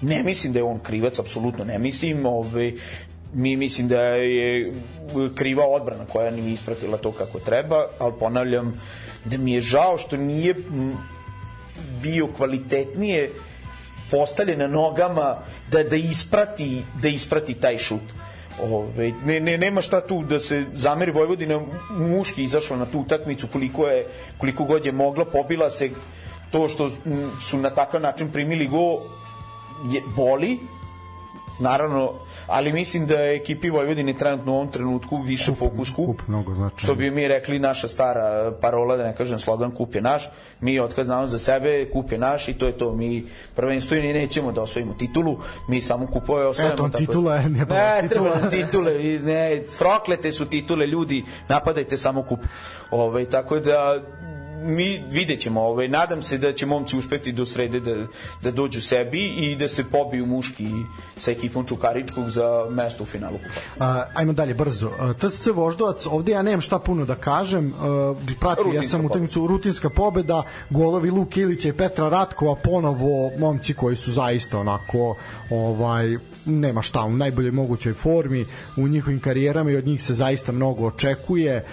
Ne 0.00 0.22
mislim 0.22 0.52
da 0.52 0.58
je 0.58 0.64
on 0.64 0.78
krivac 0.78 1.18
apsolutno 1.18 1.64
ne 1.64 1.78
mislim. 1.78 2.26
Ovaj 2.26 2.72
mi 3.34 3.56
mislim 3.56 3.88
da 3.88 4.00
je 4.00 4.72
kriva 5.34 5.66
odbrana 5.66 6.04
koja 6.04 6.30
nije 6.30 6.52
ispratila 6.52 6.96
to 6.98 7.12
kako 7.12 7.38
treba 7.38 7.86
ali 7.98 8.12
ponavljam 8.18 8.80
da 9.24 9.38
mi 9.38 9.52
je 9.52 9.60
žao 9.60 9.98
što 9.98 10.16
nije 10.16 10.54
bio 12.02 12.26
kvalitetnije 12.26 13.30
postavljen 14.12 14.58
na 14.58 14.68
nogama 14.68 15.38
da 15.72 15.82
da 15.82 15.96
isprati 15.96 16.84
da 17.02 17.08
isprati 17.08 17.54
taj 17.54 17.78
šut. 17.78 18.12
Ove, 18.62 19.12
ne, 19.24 19.40
ne, 19.40 19.58
nema 19.58 19.80
šta 19.80 20.00
tu 20.06 20.22
da 20.22 20.38
se 20.40 20.64
zameri 20.74 21.12
Vojvodina. 21.12 21.60
Muški 21.90 22.44
izašla 22.44 22.76
na 22.76 22.86
tu 22.86 23.00
utakmicu 23.00 23.48
koliko 23.52 23.88
je 23.88 24.06
koliko 24.38 24.64
god 24.64 24.86
je 24.86 24.92
mogla 24.92 25.24
pobila 25.24 25.70
se. 25.70 25.90
To 26.52 26.68
što 26.68 26.90
su 27.40 27.58
na 27.58 27.70
takav 27.70 28.00
način 28.00 28.28
primili 28.32 28.66
go 28.68 29.00
je 29.90 30.02
boli 30.16 30.58
naravno 31.62 32.12
ali 32.46 32.72
mislim 32.72 33.06
da 33.06 33.14
je 33.14 33.36
ekipi 33.36 33.70
Vojvodine 33.70 34.14
trenutno 34.14 34.52
u 34.52 34.56
ovom 34.56 34.68
trenutku 34.68 35.16
više 35.18 35.52
fokus 35.52 35.90
kup, 35.90 36.06
kup 36.08 36.28
mnogo 36.28 36.54
značajno. 36.54 36.78
što 36.78 36.94
bi 36.94 37.10
mi 37.10 37.28
rekli 37.28 37.58
naša 37.58 37.88
stara 37.88 38.22
parola 38.52 38.96
da 38.96 39.04
ne 39.04 39.14
kažem 39.14 39.38
slogan 39.38 39.70
kup 39.70 39.94
je 39.94 40.00
naš 40.02 40.28
mi 40.60 40.80
otkad 40.80 41.04
znamo 41.04 41.26
za 41.26 41.38
sebe 41.38 41.62
kup 41.86 42.12
je 42.12 42.18
naš 42.18 42.48
i 42.48 42.54
to 42.54 42.66
je 42.66 42.72
to 42.72 42.92
mi 42.92 43.24
prvenstveno 43.56 43.82
nećemo 44.04 44.52
da 44.52 44.62
osvojimo 44.62 44.94
titulu 44.94 45.38
mi 45.68 45.80
samo 45.80 46.06
kupove 46.06 46.46
osvojimo 46.46 46.74
Eto, 46.74 46.82
tako- 46.84 46.98
titula 46.98 47.36
je- 47.36 47.48
ne, 47.48 47.66
pa 47.66 47.74
ne 47.74 48.02
titula. 48.02 48.30
treba 48.30 48.40
nam 48.40 48.50
titule 48.52 49.04
i 49.04 49.18
ne, 49.18 49.42
proklete 49.78 50.32
su 50.32 50.46
titule 50.46 50.86
ljudi 50.86 51.24
napadajte 51.48 51.96
samo 51.96 52.22
kup 52.22 52.40
ovaj, 52.90 53.24
tako 53.26 53.58
da 53.58 54.00
mi 54.62 55.02
vidjet 55.10 55.40
ćemo, 55.40 55.60
ovaj, 55.60 55.88
nadam 55.88 56.22
se 56.22 56.38
da 56.38 56.52
će 56.52 56.66
momci 56.66 56.96
uspeti 56.96 57.32
do 57.32 57.46
srede 57.46 57.80
da, 57.80 58.06
da 58.42 58.50
dođu 58.50 58.80
sebi 58.80 59.24
i 59.24 59.56
da 59.56 59.68
se 59.68 59.84
pobiju 59.84 60.26
muški 60.26 60.68
sa 61.16 61.30
ekipom 61.30 61.66
Čukaričkog 61.66 62.30
za 62.30 62.66
mesto 62.70 63.02
u 63.02 63.06
finalu 63.06 63.38
kupa. 63.38 63.90
Uh, 63.90 64.02
ajmo 64.14 64.32
dalje 64.32 64.54
brzo. 64.54 64.88
Uh, 64.88 65.16
TSC 65.16 65.46
Voždovac, 65.54 66.06
ovde 66.06 66.32
ja 66.32 66.42
nemam 66.42 66.60
šta 66.60 66.78
puno 66.78 67.04
da 67.04 67.14
kažem. 67.14 67.66
Uh, 67.66 68.18
pratio 68.40 68.62
ja 68.62 68.64
Rutinska 68.64 68.88
sam 68.88 69.06
utakmicu 69.06 69.46
rutinska 69.46 69.90
pobeda, 69.90 70.42
golovi 70.70 71.10
Luke 71.10 71.40
Ilića 71.40 71.68
i 71.68 71.72
Petra 71.72 72.08
Ratkova, 72.08 72.54
ponovo 72.54 73.30
momci 73.38 73.74
koji 73.74 73.96
su 73.96 74.12
zaista 74.12 74.58
onako 74.58 75.16
ovaj 75.50 76.16
nema 76.44 76.82
šta, 76.82 77.02
u 77.02 77.12
najboljoj 77.12 77.52
mogućoj 77.52 77.94
formi 77.94 78.46
u 78.76 78.88
njihovim 78.88 79.20
karijerama 79.20 79.70
i 79.70 79.76
od 79.76 79.86
njih 79.86 80.02
se 80.02 80.14
zaista 80.14 80.52
mnogo 80.52 80.86
očekuje. 80.86 81.64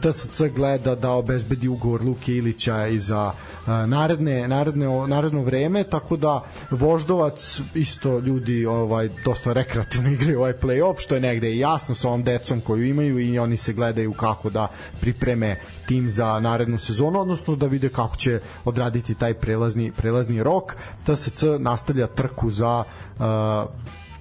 TSC 0.00 0.42
gleda 0.54 0.94
da 0.94 1.10
obezbedi 1.10 1.68
ugovor 1.68 2.02
Luke 2.02 2.25
Milke 2.26 2.32
Ilića 2.32 2.86
i 2.86 2.98
za 2.98 3.32
naredne, 3.66 4.48
naredne, 4.48 4.86
naredno 5.06 5.42
vreme, 5.42 5.84
tako 5.84 6.16
da 6.16 6.42
Voždovac 6.70 7.60
isto 7.74 8.18
ljudi 8.18 8.66
ovaj 8.66 9.08
dosta 9.24 9.52
rekreativno 9.52 10.10
igraju 10.10 10.38
ovaj 10.38 10.52
play-off, 10.52 11.00
što 11.00 11.14
je 11.14 11.20
negde 11.20 11.50
i 11.50 11.58
jasno 11.58 11.94
sa 11.94 12.08
ovom 12.08 12.22
decom 12.22 12.60
koju 12.60 12.84
imaju 12.84 13.18
i 13.18 13.38
oni 13.38 13.56
se 13.56 13.72
gledaju 13.72 14.12
kako 14.12 14.50
da 14.50 14.68
pripreme 15.00 15.60
tim 15.88 16.10
za 16.10 16.40
narednu 16.40 16.78
sezonu, 16.78 17.20
odnosno 17.20 17.56
da 17.56 17.66
vide 17.66 17.88
kako 17.88 18.16
će 18.16 18.40
odraditi 18.64 19.14
taj 19.14 19.34
prelazni, 19.34 19.92
prelazni 19.92 20.42
rok. 20.42 20.76
TSC 21.04 21.42
nastavlja 21.58 22.06
trku 22.06 22.50
za 22.50 22.84
uh, 23.18 23.24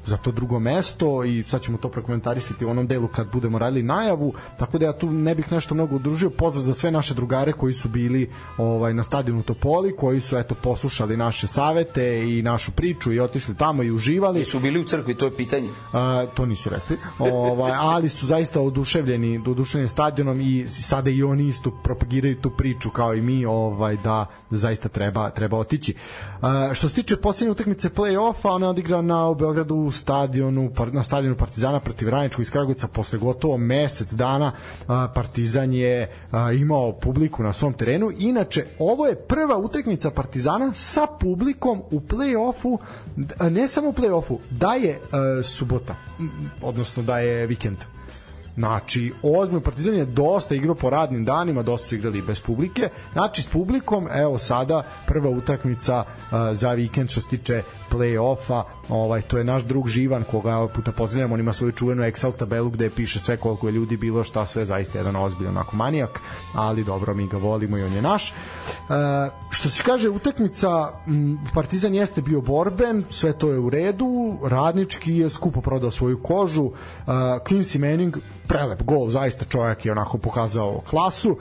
za 0.06 0.18
to 0.18 0.32
drugo 0.32 0.60
mesto 0.60 1.24
i 1.24 1.44
sad 1.48 1.62
ćemo 1.62 1.78
to 1.78 1.90
prokomentarisati 1.90 2.66
u 2.66 2.70
onom 2.70 2.88
delu 2.88 3.08
kad 3.08 3.32
budemo 3.32 3.60
radili 3.60 3.84
najavu, 3.84 4.34
tako 4.58 4.78
da 4.78 4.86
ja 4.86 4.94
tu 4.94 5.12
ne 5.12 5.36
bih 5.36 5.52
nešto 5.52 5.76
mnogo 5.76 5.96
udružio. 5.96 6.30
Pozdrav 6.30 6.64
za 6.64 6.74
sve 6.74 6.92
naše 6.92 7.14
drugare 7.14 7.52
koji 7.52 7.74
su 7.74 7.90
bili 7.90 8.30
ovaj 8.58 8.94
na 8.94 9.04
stadionu 9.04 9.44
Topoli, 9.44 9.96
koji 9.96 10.22
su 10.22 10.38
eto 10.38 10.56
poslušali 10.56 11.18
naše 11.18 11.48
savete 11.48 12.38
i 12.38 12.42
našu 12.42 12.72
priču 12.72 13.14
i 13.14 13.20
otišli 13.20 13.56
tamo 13.56 13.84
i 13.84 13.92
uživali. 13.92 14.42
I 14.42 14.46
su 14.46 14.60
bili 14.60 14.80
u 14.80 14.84
crkvi, 14.84 15.16
to 15.16 15.26
je 15.26 15.36
pitanje. 15.36 15.70
A, 15.94 16.26
to 16.34 16.46
nisu 16.46 16.70
rekli. 16.70 16.98
Ovaj 17.20 17.72
ali 17.76 18.10
su 18.10 18.26
zaista 18.26 18.62
oduševljeni, 18.62 19.38
oduševljeni 19.48 19.90
stadionom 19.90 20.42
i 20.42 20.68
sada 20.68 21.10
i 21.10 21.24
oni 21.24 21.48
isto 21.48 21.72
propagiraju 21.84 22.42
tu 22.42 22.50
priču 22.50 22.90
kao 22.90 23.14
i 23.14 23.22
mi, 23.22 23.46
ovaj 23.46 23.98
da, 23.98 24.26
zaista 24.50 24.90
treba 24.90 25.30
treba 25.30 25.58
otići. 25.58 25.94
A, 26.42 26.70
što 26.74 26.90
se 26.90 26.96
tiče 26.96 27.18
poslednje 27.18 27.52
utakmice 27.52 27.90
plej-ofa, 27.90 28.50
ona 28.50 28.66
je 28.66 28.70
odigrana 28.70 29.06
na 29.06 29.30
u 29.30 29.36
Beogradu 29.36 29.76
u 29.76 29.92
stadionu 29.96 30.72
na 30.92 31.04
stadionu 31.04 31.36
Partizana 31.36 31.80
protiv 31.80 32.10
Radničkog 32.10 32.42
iz 32.42 32.52
Kragujevca 32.52 32.88
posle 32.88 33.20
gotovo 33.20 33.58
mesec 33.58 34.14
dana 34.14 34.52
Partizan 35.14 35.74
je 35.74 36.10
imao 36.60 36.94
publiku 36.94 37.44
na 37.44 37.54
svom 37.54 37.74
terenu. 37.74 38.12
Inače, 38.20 38.66
ovo 38.80 39.08
je 39.08 39.16
prva 39.16 39.58
utakmica 39.58 40.12
Partizana 40.12 40.72
sa 40.76 41.08
publikom 41.20 41.82
u 41.92 42.00
plej-ofu, 42.00 42.78
ne 43.50 43.68
samo 43.68 43.90
u 43.90 43.94
plej-ofu, 43.94 44.40
da 44.50 44.74
je 44.74 45.00
subota, 45.44 45.96
odnosno 46.62 47.04
da 47.04 47.20
je 47.20 47.48
vikend. 47.48 47.78
Znači, 48.56 49.14
ozbiljno 49.24 49.62
Partizan 49.62 49.96
je 49.96 50.06
dosta 50.06 50.56
igrao 50.56 50.76
po 50.76 50.90
radnim 50.90 51.26
danima, 51.26 51.64
dosta 51.64 51.88
su 51.88 51.96
igrali 51.96 52.22
bez 52.22 52.40
publike. 52.40 52.90
Znači, 53.14 53.42
s 53.42 53.48
publikom, 53.48 54.08
evo 54.12 54.40
sada 54.40 54.84
prva 55.08 55.30
utakmica 55.30 56.04
uh, 56.04 56.38
za 56.52 56.72
vikend 56.74 57.10
što 57.10 57.22
se 57.22 57.28
tiče 57.28 57.64
play-offa, 57.92 58.64
ovaj, 58.90 59.22
to 59.22 59.38
je 59.38 59.44
naš 59.44 59.64
drug 59.64 59.88
Živan, 59.88 60.24
koga 60.32 60.58
ovaj 60.58 60.74
puta 60.74 60.92
pozdravljamo, 60.92 61.34
on 61.34 61.40
ima 61.40 61.54
svoju 61.54 61.72
čuvenu 61.72 62.04
Excel 62.04 62.32
tabelu 62.38 62.70
gde 62.70 62.90
piše 62.90 63.20
sve 63.20 63.38
koliko 63.38 63.68
je 63.68 63.72
ljudi 63.72 63.98
bilo, 63.98 64.24
šta 64.24 64.46
sve, 64.46 64.66
zaista 64.66 64.98
jedan 64.98 65.16
ozbiljan 65.16 65.58
onako 65.58 65.76
manijak, 65.76 66.20
ali 66.54 66.84
dobro, 66.84 67.14
mi 67.14 67.28
ga 67.28 67.38
volimo 67.38 67.78
i 67.78 67.84
on 67.84 67.94
je 67.94 68.02
naš. 68.02 68.30
E, 68.30 68.34
što 69.50 69.70
se 69.70 69.84
kaže, 69.84 70.10
utakmica 70.10 70.92
Partizan 71.54 71.96
jeste 71.96 72.22
bio 72.22 72.42
borben, 72.42 73.04
sve 73.10 73.34
to 73.34 73.52
je 73.52 73.60
u 73.60 73.70
redu, 73.70 74.38
radnički 74.44 75.18
je 75.18 75.30
skupo 75.30 75.62
prodao 75.62 75.92
svoju 75.92 76.20
kožu, 76.24 76.66
e, 76.66 76.72
Quincy 77.48 77.80
Manning, 77.80 78.18
prelep 78.48 78.84
gol, 78.84 79.10
zaista 79.10 79.46
čovjek 79.46 79.86
je 79.86 79.92
onako 79.92 80.18
pokazao 80.18 80.82
klasu. 80.90 81.38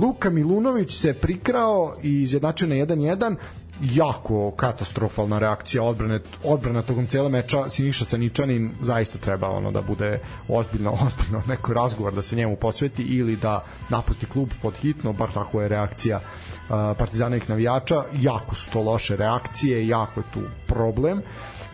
Luka 0.00 0.30
Milunović 0.30 1.00
se 1.00 1.14
prikrao 1.14 1.94
i 2.02 2.22
izjednačio 2.22 2.68
na 2.68 2.74
1-1 2.74 3.36
jako 3.80 4.50
katastrofalna 4.50 5.38
reakcija 5.38 5.82
odbrane 5.82 6.20
odbrana 6.44 6.82
tokom 6.82 7.06
cela 7.06 7.28
meča. 7.28 7.70
Siniša 7.70 8.04
Saničanin 8.04 8.70
zaista 8.82 9.18
treba 9.18 9.50
ono 9.50 9.70
da 9.70 9.82
bude 9.82 10.18
ozbiljno 10.48 10.92
ozbiljno 11.06 11.42
neko 11.46 11.74
razgovor 11.74 12.14
da 12.14 12.22
se 12.22 12.36
njemu 12.36 12.56
posveti 12.56 13.02
ili 13.02 13.36
da 13.36 13.64
napusti 13.88 14.26
klub 14.26 14.48
pod 14.62 14.74
hitno. 14.74 15.12
Bar 15.12 15.32
tako 15.34 15.62
je 15.62 15.68
reakcija 15.68 16.16
uh, 16.20 16.74
Partizanovih 16.98 17.48
navijača. 17.50 18.04
Jako 18.20 18.54
su 18.54 18.70
to 18.70 18.82
loše 18.82 19.16
reakcije 19.16 19.88
jako 19.88 20.20
je 20.20 20.24
tu 20.34 20.40
problem 20.66 21.22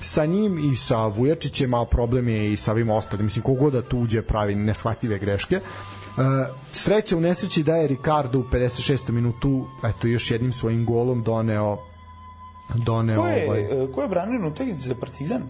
sa 0.01 0.27
njim 0.27 0.59
i 0.73 0.77
sa 0.77 1.07
Vujačićem, 1.07 1.75
a 1.75 1.85
problem 1.85 2.29
je 2.29 2.53
i 2.53 2.57
sa 2.57 2.73
ovim 2.73 2.91
ostalim. 2.91 3.27
Mislim, 3.27 3.43
kogoda 3.43 3.81
da 3.81 3.89
tu 3.89 3.99
uđe 3.99 4.23
pravi 4.23 4.55
neshvatljive 4.55 5.19
greške. 5.19 5.57
Uh, 5.57 6.25
sreća 6.73 7.17
u 7.17 7.21
nesreći 7.21 7.63
da 7.63 7.77
je 7.77 7.89
Ricardo 7.89 8.39
u 8.39 8.43
56. 8.43 9.11
minutu 9.11 9.67
eto 9.85 10.07
još 10.07 10.31
jednim 10.31 10.53
svojim 10.53 10.85
golom 10.85 11.23
doneo 11.23 11.79
doneo 12.75 13.23
ko 13.23 13.29
je, 13.29 13.49
ovaj 13.49 13.61
e, 13.61 13.93
ko 13.93 14.03
je 14.03 14.09
branio 14.09 14.39
na 14.39 14.47
utakmici 14.47 14.89
za 14.89 14.95
Partizan? 14.95 15.43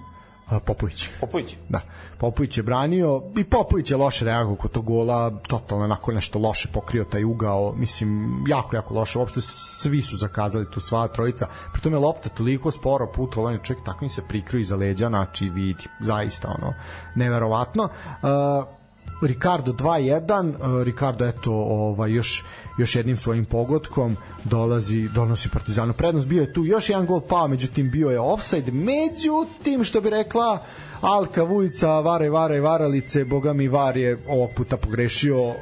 Popović. 0.59 1.09
Popović. 1.21 1.57
Da. 1.69 1.81
Popović 2.19 2.57
je 2.57 2.63
branio 2.63 3.23
i 3.37 3.45
Popović 3.45 3.91
je 3.91 3.97
loše 3.97 4.25
reagovao 4.25 4.57
kod 4.57 4.71
tog 4.71 4.85
gola, 4.85 5.31
totalno 5.49 5.85
onako 5.85 6.13
nešto 6.13 6.39
loše 6.39 6.69
pokrio 6.73 7.05
taj 7.05 7.25
ugao, 7.25 7.75
mislim 7.77 8.45
jako 8.49 8.77
jako 8.77 8.95
loše. 8.95 9.19
Uopšte 9.19 9.41
svi 9.41 10.03
su 10.03 10.17
zakazali 10.17 10.71
tu 10.71 10.81
sva 10.81 11.09
trojica. 11.09 11.47
Pritom 11.73 11.93
je 11.93 11.99
lopta 11.99 12.29
toliko 12.29 12.71
sporo 12.71 13.07
putovala, 13.07 13.59
čovjek 13.59 13.85
tako 13.85 14.05
im 14.05 14.09
se 14.09 14.23
prikrio 14.29 14.61
iza 14.61 14.77
leđa, 14.77 15.09
znači 15.09 15.49
vidi, 15.49 15.85
zaista 16.01 16.49
ono 16.49 16.75
neverovatno. 17.15 17.83
Uh, 17.85 18.81
Ricardo 19.23 19.73
2-1, 19.73 20.49
uh, 20.49 20.83
Ricardo 20.83 21.27
eto 21.27 21.53
ovaj 21.53 22.13
još 22.13 22.45
još 22.81 22.97
jednim 22.97 23.17
svojim 23.17 23.45
pogodkom 23.45 24.17
dolazi 24.45 25.09
donosi 25.15 25.49
Partizanu 25.49 25.93
prednost. 25.93 26.27
Bio 26.27 26.41
je 26.41 26.53
tu 26.53 26.65
još 26.65 26.89
jedan 26.89 27.07
gol 27.07 27.21
pao, 27.21 27.49
međutim 27.49 27.91
bio 27.91 28.11
je 28.11 28.21
offside. 28.21 28.73
Međutim 28.73 29.85
što 29.85 30.01
bi 30.01 30.11
rekla 30.11 30.59
Alka 31.01 31.43
Vujica, 31.43 32.01
vare, 32.01 32.31
vare, 32.31 32.61
varalice, 32.61 33.25
boga 33.25 33.53
mi 33.53 33.69
var 33.69 33.97
je 33.97 34.19
ovog 34.29 34.51
puta 34.57 34.77
pogrešio, 34.77 35.49
uh, 35.49 35.55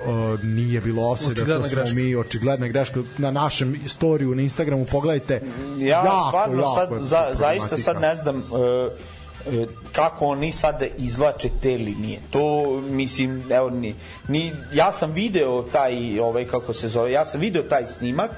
nije 0.42 0.80
bilo 0.80 1.10
offside, 1.10 1.44
to 1.44 1.64
smo 1.64 1.80
greška. 1.80 1.94
mi, 1.94 2.16
očigledna 2.16 2.68
greška 2.68 3.00
na 3.18 3.30
našem 3.30 3.80
storiju 3.86 4.34
na 4.34 4.42
Instagramu, 4.42 4.86
pogledajte. 4.90 5.42
Ja 5.78 6.04
jako, 6.04 6.28
stvarno 6.28 6.62
jako 6.62 6.74
sad, 6.74 6.88
za, 7.02 7.30
zaista 7.32 7.76
sad 7.76 8.00
ne 8.00 8.16
znam, 8.16 8.36
uh, 8.36 8.92
kako 9.92 10.24
oni 10.24 10.52
sada 10.52 10.86
izvlače 10.98 11.48
te 11.62 11.76
linije. 11.76 12.20
To 12.30 12.80
mislim, 12.80 13.44
evo 13.50 13.70
ni, 13.70 13.94
ni 14.28 14.52
ja 14.72 14.92
sam 14.92 15.12
video 15.12 15.62
taj 15.62 16.20
ovaj 16.20 16.44
kako 16.44 16.74
se 16.74 16.88
zove, 16.88 17.12
ja 17.12 17.24
sam 17.24 17.40
video 17.40 17.62
taj 17.62 17.86
snimak. 17.86 18.30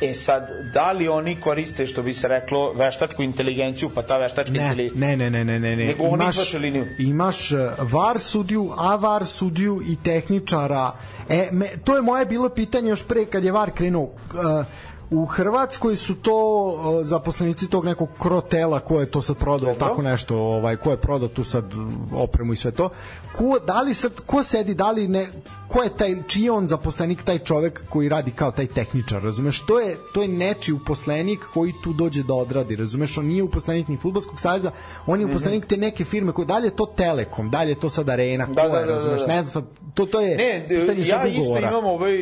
E 0.00 0.14
sad, 0.14 0.50
da 0.74 0.92
li 0.92 1.08
oni 1.08 1.40
koriste, 1.40 1.86
što 1.86 2.02
bi 2.02 2.14
se 2.14 2.28
reklo, 2.28 2.72
veštačku 2.72 3.22
inteligenciju, 3.22 3.90
pa 3.94 4.02
ta 4.02 4.18
veštačka 4.18 4.52
ne, 4.52 4.62
inteligencija... 4.62 5.08
Ne, 5.08 5.16
ne, 5.16 5.30
ne, 5.30 5.44
ne, 5.44 5.58
ne, 5.58 5.76
ne. 5.76 5.86
Nego 5.86 6.04
oni 6.04 6.28
izvače 6.28 6.58
liniju. 6.58 6.86
Imaš 6.98 7.52
e, 7.52 7.56
VAR 7.78 8.18
sudiju, 8.18 8.72
a 8.76 8.96
VAR 8.96 9.26
sudiju 9.26 9.82
i 9.88 9.96
tehničara. 10.02 10.92
E, 11.28 11.48
me, 11.52 11.68
to 11.84 11.96
je 11.96 12.02
moje 12.02 12.26
bilo 12.26 12.48
pitanje 12.48 12.90
još 12.90 13.06
pre 13.06 13.24
kad 13.26 13.44
je 13.44 13.52
VAR 13.52 13.70
krenuo. 13.70 14.02
Uh, 14.02 14.66
u 15.10 15.24
Hrvatskoj 15.24 15.96
su 15.96 16.14
to 16.14 16.64
uh, 16.66 17.06
zaposlenici 17.06 17.70
tog 17.70 17.84
nekog 17.84 18.08
krotela 18.18 18.80
ko 18.80 19.00
je 19.00 19.10
to 19.10 19.22
sad 19.22 19.36
prodao 19.36 19.72
Dobro. 19.72 19.88
tako 19.88 20.02
nešto 20.02 20.38
ovaj 20.38 20.76
ko 20.76 20.90
je 20.90 20.96
prodao 20.96 21.28
tu 21.28 21.44
sad 21.44 21.64
opremu 22.12 22.52
i 22.52 22.56
sve 22.56 22.70
to 22.70 22.90
ko 23.36 23.58
da 23.66 23.80
li 23.80 23.94
sad 23.94 24.20
ko 24.26 24.42
sedi 24.42 24.74
da 24.74 24.90
li 24.90 25.08
ne 25.08 25.26
ko 25.68 25.82
je 25.82 25.96
taj 25.96 26.16
čiji 26.28 26.50
on 26.50 26.66
zaposlenik 26.66 27.22
taj 27.22 27.38
čovek 27.38 27.82
koji 27.88 28.08
radi 28.08 28.30
kao 28.30 28.50
taj 28.50 28.66
tehničar 28.66 29.22
razumeš 29.22 29.66
to 29.66 29.80
je 29.80 29.96
to 30.14 30.22
je 30.22 30.28
neči 30.28 30.72
uposlenik 30.72 31.40
koji 31.54 31.72
tu 31.84 31.92
dođe 31.92 32.22
da 32.22 32.34
odradi 32.34 32.76
razumeš 32.76 33.18
on 33.18 33.26
nije 33.26 33.42
uposlenik 33.42 33.88
ni 33.88 33.96
fudbalskog 33.96 34.40
saveza 34.40 34.70
on 35.06 35.20
je 35.20 35.26
mhm. 35.26 35.34
uposlenik 35.34 35.66
te 35.66 35.76
neke 35.76 36.04
firme 36.04 36.32
koje 36.32 36.46
dalje 36.46 36.70
to 36.70 36.86
Telekom 36.86 37.50
dalje 37.50 37.74
to 37.74 37.90
sad 37.90 38.08
Arena 38.08 38.46
da, 38.46 38.62
da, 38.62 38.68
da, 38.68 38.84
razumeš 38.84 39.20
da, 39.20 39.26
da. 39.26 39.34
ne 39.34 39.42
znam 39.42 39.52
sad 39.52 39.64
to 39.94 40.06
to 40.06 40.20
je 40.20 40.36
ne 40.36 40.66
ja 41.08 41.26
isto 41.26 41.58
imam 41.58 41.84
ovaj 41.84 42.12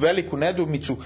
veliku 0.00 0.36
nedumicu 0.36 0.96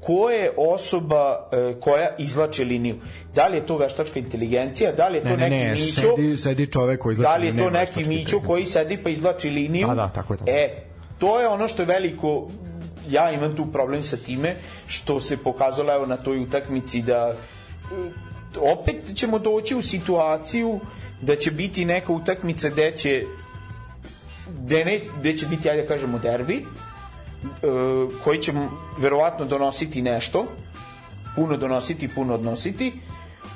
ko 0.00 0.30
je 0.30 0.50
osoba 0.56 1.48
e, 1.52 1.80
koja 1.80 2.08
izvlači 2.18 2.64
liniju. 2.64 2.96
Da 3.34 3.48
li 3.48 3.56
je 3.56 3.66
to 3.66 3.76
veštačka 3.76 4.18
inteligencija, 4.18 4.92
da 4.92 5.08
li 5.08 5.18
je 5.18 5.22
to 5.22 5.36
ne, 5.36 5.36
neki 5.36 5.56
ne, 5.56 5.72
mićo, 5.72 6.16
sedi, 6.16 6.36
sedi 6.36 6.66
čovek 6.66 7.00
koji 7.00 7.12
izvlači 7.12 7.32
da 7.32 7.40
li 7.40 7.46
je 7.46 7.64
to 7.64 7.70
neki 7.70 8.04
mićo 8.04 8.40
koji 8.46 8.66
sedi 8.66 9.02
pa 9.02 9.10
izvlači 9.10 9.50
liniju. 9.50 9.86
Da, 9.86 9.94
da, 9.94 10.08
tako 10.08 10.34
je. 10.34 10.38
Tako. 10.38 10.50
E, 10.50 10.68
to 11.18 11.40
je 11.40 11.48
ono 11.48 11.68
što 11.68 11.82
je 11.82 11.86
veliko 11.86 12.50
ja 13.10 13.30
imam 13.32 13.56
tu 13.56 13.66
problem 13.72 14.02
sa 14.02 14.16
time 14.16 14.54
što 14.86 15.20
se 15.20 15.36
pokazalo 15.36 15.94
evo 15.94 16.06
na 16.06 16.16
toj 16.16 16.38
utakmici 16.38 17.02
da 17.02 17.34
e, 17.34 18.10
opet 18.60 18.96
ćemo 19.14 19.38
doći 19.38 19.74
u 19.74 19.82
situaciju 19.82 20.80
da 21.20 21.36
će 21.36 21.50
biti 21.50 21.84
neka 21.84 22.12
utakmica 22.12 22.68
gde 22.68 22.92
će 22.96 23.24
gde, 24.48 24.84
ne, 24.84 25.00
gde 25.20 25.36
će 25.36 25.46
biti, 25.46 25.70
ajde 25.70 25.82
da 25.82 25.88
kažemo, 25.88 26.18
derbi, 26.18 26.64
koji 28.24 28.38
će 28.38 28.52
verovatno 28.98 29.44
donositi 29.44 30.02
nešto, 30.02 30.44
puno 31.36 31.56
donositi, 31.56 32.08
puno 32.08 32.34
odnositi, 32.34 32.92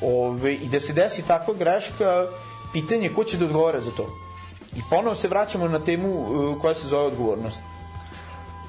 ove, 0.02 0.54
i 0.54 0.68
da 0.68 0.80
se 0.80 0.92
desi 0.92 1.26
takva 1.26 1.54
greška, 1.54 2.26
pitanje 2.72 3.08
ko 3.08 3.24
će 3.24 3.38
da 3.38 3.44
odgovara 3.44 3.80
za 3.80 3.90
to. 3.90 4.06
I 4.76 4.80
ponovo 4.90 5.14
se 5.14 5.28
vraćamo 5.28 5.68
na 5.68 5.78
temu 5.78 6.08
uh, 6.08 6.60
koja 6.60 6.74
se 6.74 6.88
zove 6.88 7.06
odgovornost. 7.06 7.60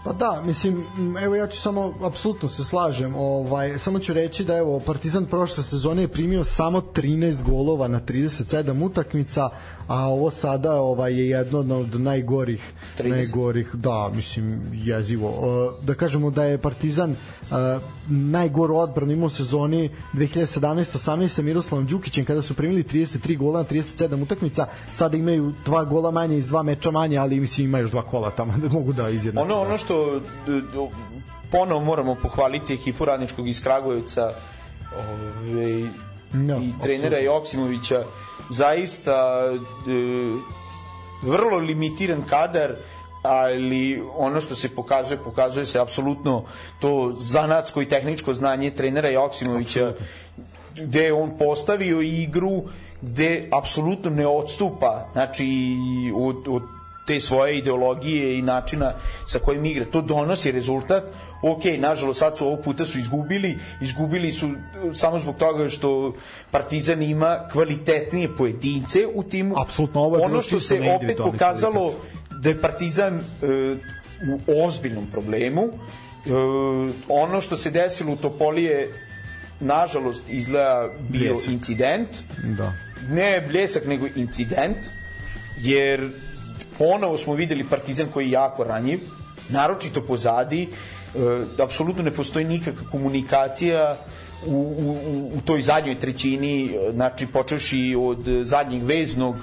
Pa 0.04 0.14
da, 0.14 0.42
mislim, 0.46 0.86
evo 1.22 1.36
ja 1.36 1.48
ću 1.48 1.62
samo, 1.62 1.94
apsolutno 2.04 2.50
se 2.50 2.64
slažem, 2.64 3.16
ovaj, 3.16 3.78
samo 3.78 4.00
ću 4.00 4.14
reći 4.14 4.44
da 4.44 4.58
evo, 4.58 4.80
Partizan 4.80 5.26
prošle 5.26 5.64
sezone 5.64 6.02
je 6.02 6.08
primio 6.08 6.44
samo 6.44 6.82
13 6.82 7.44
golova 7.44 7.88
na 7.88 8.02
37 8.02 8.86
utakmica, 8.86 9.50
a 9.88 10.08
ovo 10.08 10.30
sada 10.30 10.82
ovaj, 10.82 11.14
je 11.14 11.30
jedno 11.30 11.60
od 11.60 12.02
najgorih, 12.02 12.74
30. 13.00 13.10
najgorih, 13.10 13.76
da, 13.76 14.12
mislim, 14.16 14.62
jezivo. 14.74 15.30
E, 15.82 15.86
Da 15.86 15.94
kažemo 15.94 16.32
da 16.32 16.44
je 16.44 16.58
Partizan 16.58 17.12
e, 17.12 17.16
najgoru 18.08 18.76
odbranu 18.76 19.12
imao 19.12 19.26
u 19.26 19.30
sezoni 19.30 19.90
2017-18 20.14 21.28
sa 21.28 21.42
Miroslavom 21.42 21.86
Đukićem 21.86 22.26
kada 22.26 22.42
su 22.42 22.54
primili 22.54 22.84
33 22.84 23.38
gola 23.38 23.60
na 23.60 23.66
37 23.66 24.24
utakmica, 24.24 24.68
sada 24.92 25.18
imaju 25.18 25.54
dva 25.66 25.84
gola 25.86 26.12
manje 26.12 26.38
iz 26.38 26.48
dva 26.48 26.64
meča 26.64 26.92
manje, 26.92 27.18
ali 27.18 27.40
mislim 27.40 27.68
ima 27.68 27.80
još 27.80 27.92
dva 27.92 28.02
kola 28.02 28.32
tamo 28.32 28.54
da 28.58 28.70
mogu 28.70 28.94
da 28.94 29.10
izjednače. 29.10 29.54
Ono, 29.54 29.62
ono 29.62 29.78
što 29.78 30.22
ponovo 31.52 31.82
moramo 31.82 32.16
pohvaliti 32.16 32.74
ekipu 32.74 33.06
radničkog 33.06 33.48
iz 33.48 33.64
Kragujevca 33.64 34.32
ove, 34.98 35.90
No, 36.34 36.58
i 36.58 36.72
trenera 36.82 37.20
Joksimovića 37.20 38.04
zaista 38.54 39.18
d- 39.86 40.40
vrlo 41.24 41.58
limitiran 41.58 42.22
kadar 42.30 42.76
ali 43.24 44.04
ono 44.16 44.42
što 44.42 44.56
se 44.56 44.70
pokazuje, 44.70 45.18
pokazuje 45.18 45.66
se 45.66 45.80
apsolutno 45.80 46.44
to 46.80 47.16
zanatsko 47.18 47.82
i 47.82 47.90
tehničko 47.90 48.34
znanje 48.34 48.72
trenera 48.72 49.10
Joksimovića 49.10 49.94
gde 50.76 51.04
je 51.04 51.14
on 51.14 51.38
postavio 51.38 52.02
igru 52.02 52.64
gde 53.02 53.48
apsolutno 53.52 54.10
ne 54.10 54.28
odstupa 54.28 55.08
znači 55.14 55.48
od, 56.16 56.36
od 56.48 56.62
te 57.08 57.20
svoje 57.20 57.58
ideologije 57.58 58.38
i 58.38 58.42
načina 58.42 58.94
sa 59.26 59.40
kojim 59.40 59.66
igra. 59.66 59.86
To 59.86 60.02
donosi 60.02 60.52
rezultat. 60.52 61.04
Ok, 61.46 61.64
nažalost 61.80 62.20
sad 62.20 62.38
su 62.38 62.48
ovog 62.48 62.62
puta 62.64 62.86
su 62.86 63.00
izgubili, 63.00 63.58
izgubili 63.82 64.32
su 64.32 64.48
uh, 64.48 64.56
samo 64.94 65.20
zbog 65.20 65.36
toga 65.36 65.70
što 65.70 66.14
Partizan 66.52 67.04
ima 67.04 67.40
kvalitetnije 67.52 68.36
pojedince 68.36 69.00
u 69.14 69.24
timu. 69.24 69.56
Apsolutno, 69.62 70.02
ovo 70.02 70.18
je 70.18 70.26
ono 70.26 70.42
što 70.42 70.60
se 70.60 70.82
opet 70.96 71.18
pokazalo 71.18 71.90
kvalitet. 71.90 72.42
da 72.42 72.50
je 72.50 72.62
Partizan 72.62 73.16
e, 73.16 73.22
u 74.48 74.66
ozbiljnom 74.66 75.08
problemu. 75.12 75.64
E, 75.64 75.70
ono 77.08 77.42
što 77.42 77.58
se 77.58 77.72
desilo 77.72 78.14
u 78.14 78.16
Topoli 78.16 78.64
je 78.64 78.92
nažalost 79.60 80.24
izgleda 80.30 80.90
bio 81.10 81.34
Bljesak. 81.34 81.54
incident 81.54 82.10
Da. 82.58 82.74
ne 83.10 83.42
bljesak 83.48 83.86
nego 83.86 84.08
incident 84.16 84.78
jer 85.62 86.10
ponovo 86.78 87.18
smo 87.18 87.34
videli 87.34 87.64
Partizan 87.70 88.08
koji 88.14 88.26
je 88.26 88.32
jako 88.32 88.64
ranjiv 88.64 89.00
naročito 89.50 90.02
pozadi 90.02 90.64
e, 90.64 90.68
apsolutno 91.60 92.04
ne 92.04 92.12
postoji 92.12 92.46
nikakva 92.46 92.88
komunikacija 92.92 93.98
u, 94.46 94.52
u, 94.52 94.98
u- 95.34 95.42
toj 95.42 95.62
zadnjoj 95.62 96.00
trećini 96.00 96.66
e, 96.66 96.92
znači 96.92 97.28
počeši 97.28 97.96
od 98.00 98.18
zadnjeg 98.44 98.84
veznog 98.84 99.36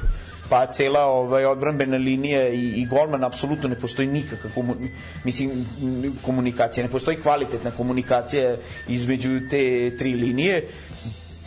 pa 0.49 0.67
cela 0.67 1.05
ovaj 1.05 1.45
odbrambena 1.45 1.97
linija 1.97 2.49
i, 2.49 2.69
i 2.73 2.87
golman 2.87 3.25
apsolutno 3.25 3.69
ne 3.69 3.75
postoji 3.75 4.09
nikakva 4.09 4.51
komu, 4.55 4.75
mislim 5.25 5.51
komunikacija. 6.23 6.85
Ne 6.85 6.91
postoji 6.91 7.17
kvalitetna 7.17 7.71
komunikacija 7.71 8.57
između 8.89 9.41
te 9.51 9.97
tri 9.97 10.15
linije. 10.15 10.69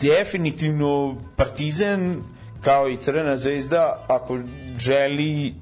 Definitivno 0.00 1.16
Partizan 1.36 2.22
kao 2.60 2.88
i 2.88 2.96
Crvena 2.96 3.36
zvezda 3.36 4.04
ako 4.08 4.38
želi 4.78 5.54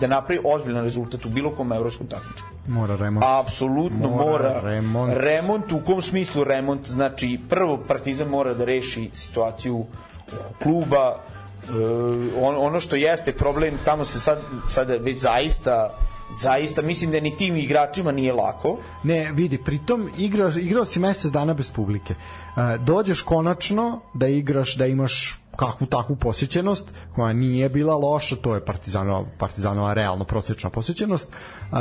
da 0.00 0.06
napravi 0.06 0.40
ozbiljan 0.44 0.84
rezultat 0.84 1.24
u 1.24 1.28
bilo 1.28 1.50
kom 1.50 1.72
evropskom 1.72 2.06
takmičenju 2.06 2.53
Mora 2.66 2.96
remont. 2.96 3.24
apsolutno 3.26 4.08
Mora 4.08 4.24
mora, 4.24 4.60
remont. 4.60 5.12
remont 5.16 5.72
u 5.72 5.80
kom 5.86 6.02
smislu 6.02 6.44
remont 6.44 6.88
znači 6.88 7.40
prvo 7.48 7.78
Partizan 7.88 8.28
mora 8.28 8.54
da 8.54 8.64
reši 8.64 9.10
situaciju 9.12 9.84
kluba 10.62 11.16
e, 11.16 11.70
on, 12.40 12.56
ono 12.58 12.80
što 12.80 12.96
jeste 12.96 13.32
problem 13.32 13.74
tamo 13.84 14.04
se 14.04 14.20
sad 14.20 14.38
sada 14.68 14.96
već 14.96 15.20
zaista 15.20 15.98
zaista 16.32 16.82
mislim 16.82 17.10
da 17.10 17.20
ni 17.20 17.36
tim 17.36 17.56
igračima 17.56 18.12
nije 18.12 18.32
lako 18.32 18.78
Ne, 19.02 19.32
vidi, 19.32 19.58
pritom 19.58 20.10
igra, 20.18 20.52
igrao 20.56 20.84
si 20.84 21.00
mesec 21.00 21.32
dana 21.32 21.54
bez 21.54 21.70
publike. 21.70 22.14
E, 22.14 22.78
dođeš 22.78 23.22
konačno 23.22 24.00
da 24.14 24.28
igraš, 24.28 24.76
da 24.76 24.86
imaš 24.86 25.43
kakvu 25.56 25.86
takvu 25.86 26.16
posjećenost 26.16 26.88
koja 27.14 27.32
nije 27.32 27.68
bila 27.68 27.96
loša, 27.96 28.36
to 28.36 28.54
je 28.54 28.64
Partizanova, 28.64 29.24
Partizanova 29.38 29.94
realno 29.94 30.24
prosječna 30.24 30.70
posjećenost 30.70 31.28
uh, 31.28 31.78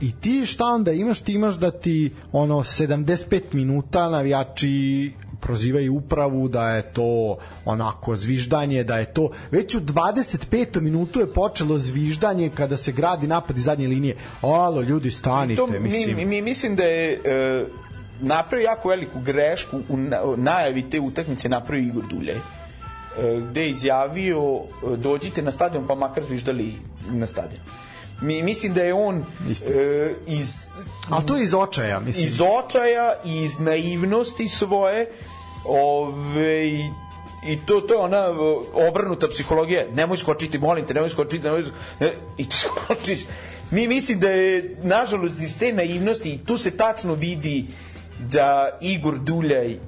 i 0.00 0.12
ti 0.20 0.46
šta 0.46 0.64
onda 0.64 0.92
imaš? 0.92 1.20
Ti 1.20 1.32
imaš 1.32 1.54
da 1.54 1.70
ti 1.70 2.12
ono 2.32 2.56
75 2.56 3.42
minuta 3.52 4.08
navijači 4.10 5.12
prozivaju 5.40 5.94
upravu 5.94 6.48
da 6.48 6.70
je 6.70 6.92
to 6.92 7.36
onako 7.64 8.16
zviždanje, 8.16 8.84
da 8.84 8.98
je 8.98 9.12
to 9.12 9.30
već 9.50 9.74
u 9.74 9.80
25. 9.80 10.80
minutu 10.80 11.20
je 11.20 11.32
počelo 11.32 11.78
zviždanje 11.78 12.50
kada 12.54 12.76
se 12.76 12.92
gradi 12.92 13.26
napad 13.26 13.58
iz 13.58 13.64
zadnje 13.64 13.88
linije. 13.88 14.16
Alo, 14.40 14.80
ljudi, 14.82 15.10
stanite, 15.10 15.56
to, 15.56 15.66
mi, 15.66 15.78
mislim. 15.80 16.16
mi, 16.16 16.24
mi 16.24 16.42
mislim 16.42 16.76
da 16.76 16.84
je 16.84 17.20
e, 17.24 17.64
napravio 18.20 18.64
jako 18.64 18.88
veliku 18.88 19.20
grešku 19.20 19.80
u 19.88 19.96
na, 19.96 20.20
najavi 20.36 20.90
te 20.90 21.00
utakmice 21.00 21.48
napravio 21.48 21.86
Igor 21.86 22.04
Duljaj 22.10 22.36
gde 23.50 23.62
je 23.62 23.70
izjavio 23.70 24.40
e, 24.56 24.96
dođite 24.96 25.42
na 25.42 25.50
stadion 25.50 25.86
pa 25.86 25.94
makar 25.94 26.24
zviždali 26.24 26.74
na 27.10 27.26
stadion 27.26 27.60
mi, 28.20 28.42
mislim 28.42 28.74
da 28.74 28.82
je 28.82 28.94
on 28.94 29.24
Isto. 29.50 29.72
e, 29.72 30.14
iz 30.26 30.68
Ali 31.10 31.26
to 31.26 31.36
je 31.36 31.44
iz 31.44 31.54
očaja, 31.54 32.00
mislim. 32.00 32.26
iz 32.26 32.40
očaja 32.40 33.14
i 33.24 33.42
iz 33.42 33.58
naivnosti 33.58 34.48
svoje 34.48 35.10
ove, 35.64 36.66
i 37.46 37.58
to, 37.66 37.80
to 37.80 37.94
je 37.94 38.00
ona 38.00 38.26
obrnuta 38.88 39.28
psihologija 39.28 39.84
nemoj 39.94 40.16
skočiti, 40.16 40.58
molim 40.58 40.86
te, 40.86 40.94
nemoj 40.94 41.10
skočiti 41.10 41.44
nemoj, 41.44 41.64
ne, 42.00 42.12
i 42.38 42.48
ti 42.48 42.56
skočiš 42.64 43.20
mi 43.70 43.88
mislim 43.88 44.20
da 44.20 44.30
je 44.30 44.76
nažalost 44.82 45.40
iz 45.40 45.58
te 45.58 45.72
naivnosti 45.72 46.30
i 46.30 46.38
tu 46.38 46.58
se 46.58 46.70
tačno 46.70 47.14
vidi 47.14 47.66
da 48.18 48.78
Igor 48.80 49.18
Duljaj 49.18 49.78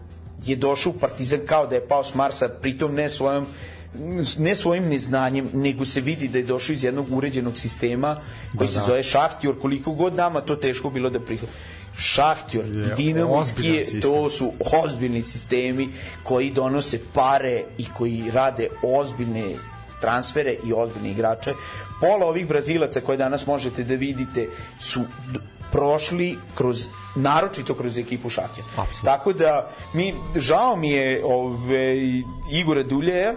je 0.44 0.56
došao 0.56 0.92
u 0.92 0.98
Partizan 0.98 1.40
kao 1.46 1.66
da 1.66 1.74
je 1.74 1.88
pao 1.88 2.04
s 2.04 2.14
Marsa 2.14 2.48
pritom 2.48 2.94
ne 2.94 3.08
svojom 3.08 3.46
ne 4.38 4.54
svojim 4.54 4.88
neznanjem, 4.88 5.48
nego 5.52 5.84
se 5.84 6.00
vidi 6.00 6.28
da 6.28 6.38
je 6.38 6.44
došao 6.44 6.74
iz 6.74 6.84
jednog 6.84 7.06
uređenog 7.12 7.56
sistema 7.56 8.20
koji 8.58 8.68
Da, 8.68 8.72
se 8.72 8.78
da. 8.80 8.86
zove 8.86 9.02
Šahtjor, 9.02 9.60
koliko 9.60 9.92
god 9.92 10.14
nama 10.14 10.40
to 10.40 10.56
teško 10.56 10.90
bilo 10.90 11.10
da 11.10 11.20
prihvatimo. 11.20 11.58
Šahtjor 11.96 12.64
Je 12.66 12.94
Dinamo 12.96 13.34
iz 13.34 13.40
ozbiljan 13.40 13.72
Kije, 13.72 13.84
sistem. 13.84 14.00
to 14.02 14.30
su 14.30 14.52
ozbiljni 14.84 15.22
sistemi 15.22 15.88
koji 16.22 16.50
donose 16.50 17.00
pare 17.12 17.64
i 17.78 17.86
koji 17.96 18.30
rade 18.32 18.68
ozbiljne 18.82 19.54
transfere 20.00 20.56
i 20.64 20.72
ozbiljne 20.72 21.10
igrače. 21.10 21.54
Pola 22.00 22.26
ovih 22.26 22.46
Brazilaca 22.48 23.00
koje 23.00 23.18
danas 23.18 23.46
možete 23.46 23.84
da 23.84 23.94
vidite 23.94 24.48
su 24.78 25.00
prošli 25.72 26.38
kroz 26.54 26.88
naročito 27.16 27.74
kroz 27.74 27.98
ekipu. 27.98 28.28
Apsolutno. 28.28 29.04
Tako 29.04 29.32
da 29.32 29.70
mi 29.92 30.14
žao 30.36 30.76
mi 30.76 30.90
je 30.90 31.24
ove 31.24 31.96
Igora 32.52 32.82
Duljeja 32.82 33.34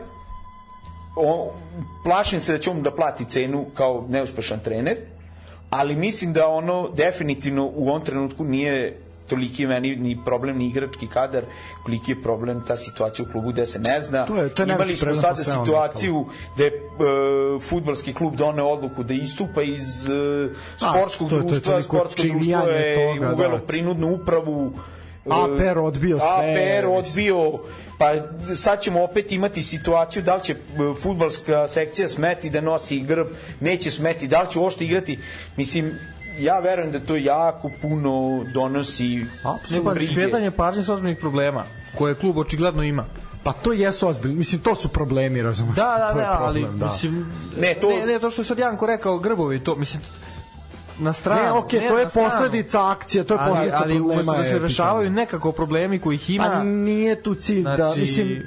o, 1.16 1.52
plašim 2.04 2.42
se 2.42 2.52
da 2.52 2.60
će 2.60 2.70
on 2.70 2.84
da 2.84 2.96
plati 2.96 3.26
cenu 3.26 3.66
kao 3.74 4.06
neuspešan 4.10 4.60
trener, 4.60 4.98
ali 5.70 5.96
mislim 5.96 6.34
da 6.34 6.48
ono 6.48 6.90
definitivno 6.90 7.72
u 7.76 7.90
ovom 7.90 8.06
trenutku 8.06 8.44
nije 8.44 9.02
toliki 9.32 9.66
meni 9.66 9.96
ni 9.98 10.14
problem 10.22 10.58
ni 10.58 10.68
igrački 10.68 11.08
kadar, 11.10 11.44
koliki 11.84 12.12
je 12.12 12.22
problem 12.22 12.62
ta 12.62 12.78
situacija 12.78 13.26
u 13.26 13.32
klubu 13.32 13.52
gde 13.52 13.66
se 13.68 13.80
ne 13.82 13.98
zna. 14.02 14.26
To 14.26 14.36
je- 14.38 14.50
to 14.52 14.62
je 14.62 14.68
Imali 14.68 14.98
smo 14.98 15.16
sada 15.16 15.44
situaciju 15.46 16.26
da 16.58 16.64
je 16.64 16.70
e, 16.70 16.80
futbalski 17.62 18.14
klub 18.14 18.36
doneo 18.36 18.68
odluku 18.68 19.04
da 19.04 19.14
istupa 19.16 19.62
iz 19.64 20.06
e, 20.06 20.50
sportskog 20.78 21.30
to 21.30 21.36
je- 21.36 21.42
to 21.42 21.48
je 21.48 21.52
društva, 21.52 21.72
toliko 21.74 21.88
sportsko 21.90 22.24
društvo 22.24 22.70
je 22.70 22.96
toga, 23.16 23.34
uvelo 23.34 23.58
da. 23.58 23.64
prinudnu 23.64 24.08
upravu 24.12 24.74
e, 25.26 25.30
APR 25.32 25.80
odbio 25.80 26.20
sve, 26.20 26.28
APR 26.30 26.88
odbio 26.88 27.60
pa 28.00 28.14
sad 28.56 28.82
ćemo 28.82 29.04
opet 29.04 29.32
imati 29.32 29.64
situaciju 29.64 30.24
da 30.24 30.36
li 30.36 30.44
će 30.44 30.54
e, 30.54 30.58
fudbalska 30.96 31.68
sekcija 31.68 32.10
smeti 32.10 32.50
da 32.50 32.62
nosi 32.62 33.00
grb, 33.02 33.28
neće 33.60 33.92
smeti, 33.92 34.28
da 34.28 34.42
li 34.42 34.50
će 34.50 34.60
uopšte 34.60 34.86
igrati. 34.86 35.20
Mislim, 35.58 35.92
ja 36.40 36.60
verujem 36.60 36.92
da 36.92 37.00
to 37.00 37.16
jako 37.16 37.70
puno 37.82 38.12
donosi 38.54 39.26
Apsolutno. 39.46 39.94
pa 39.94 40.00
skretanje 40.02 40.52
pažnje 40.52 40.84
sa 40.84 40.94
ozbiljnih 40.94 41.18
problema 41.20 41.64
koje 41.96 42.16
klub 42.16 42.38
očigledno 42.38 42.84
ima. 42.84 43.06
Pa 43.44 43.54
to 43.54 43.74
jesu 43.74 44.08
ozbiljni, 44.08 44.36
mislim 44.36 44.62
to 44.62 44.76
su 44.76 44.88
problemi, 44.90 45.42
razumeš? 45.42 45.76
Da, 45.76 45.84
da, 46.14 46.22
da, 46.22 46.38
ali 46.40 46.60
problem, 46.60 46.80
da. 46.80 46.86
mislim 46.86 47.26
Ne, 47.58 47.74
to- 47.74 47.90
ne, 47.90 48.06
ne, 48.06 48.20
to 48.20 48.30
što 48.30 48.42
je 48.42 48.46
sad 48.46 48.60
Janko 48.60 48.86
rekao 48.86 49.18
Grbovi, 49.18 49.60
to 49.60 49.76
mislim 49.76 50.02
na 51.00 51.14
stranu. 51.14 51.42
Ne, 51.44 51.52
okej, 51.52 51.88
to 51.88 52.00
je 52.00 52.06
posledica 52.06 52.90
akcije, 52.90 53.24
to 53.24 53.34
je 53.34 53.40
ali, 53.40 53.50
posledica 53.50 53.78
ali 53.78 53.96
problema. 53.96 54.22
umesto 54.22 54.34
da 54.34 54.50
se 54.50 54.60
rešavaju 54.60 55.10
nekako 55.10 55.52
problemi 55.52 56.00
koji 56.00 56.16
ih 56.16 56.30
ima, 56.30 56.44
Pa 56.46 56.64
nije 56.64 57.24
tu 57.24 57.36
cilj 57.36 57.64
da, 57.64 57.76
znači, 57.76 58.00
mislim, 58.00 58.44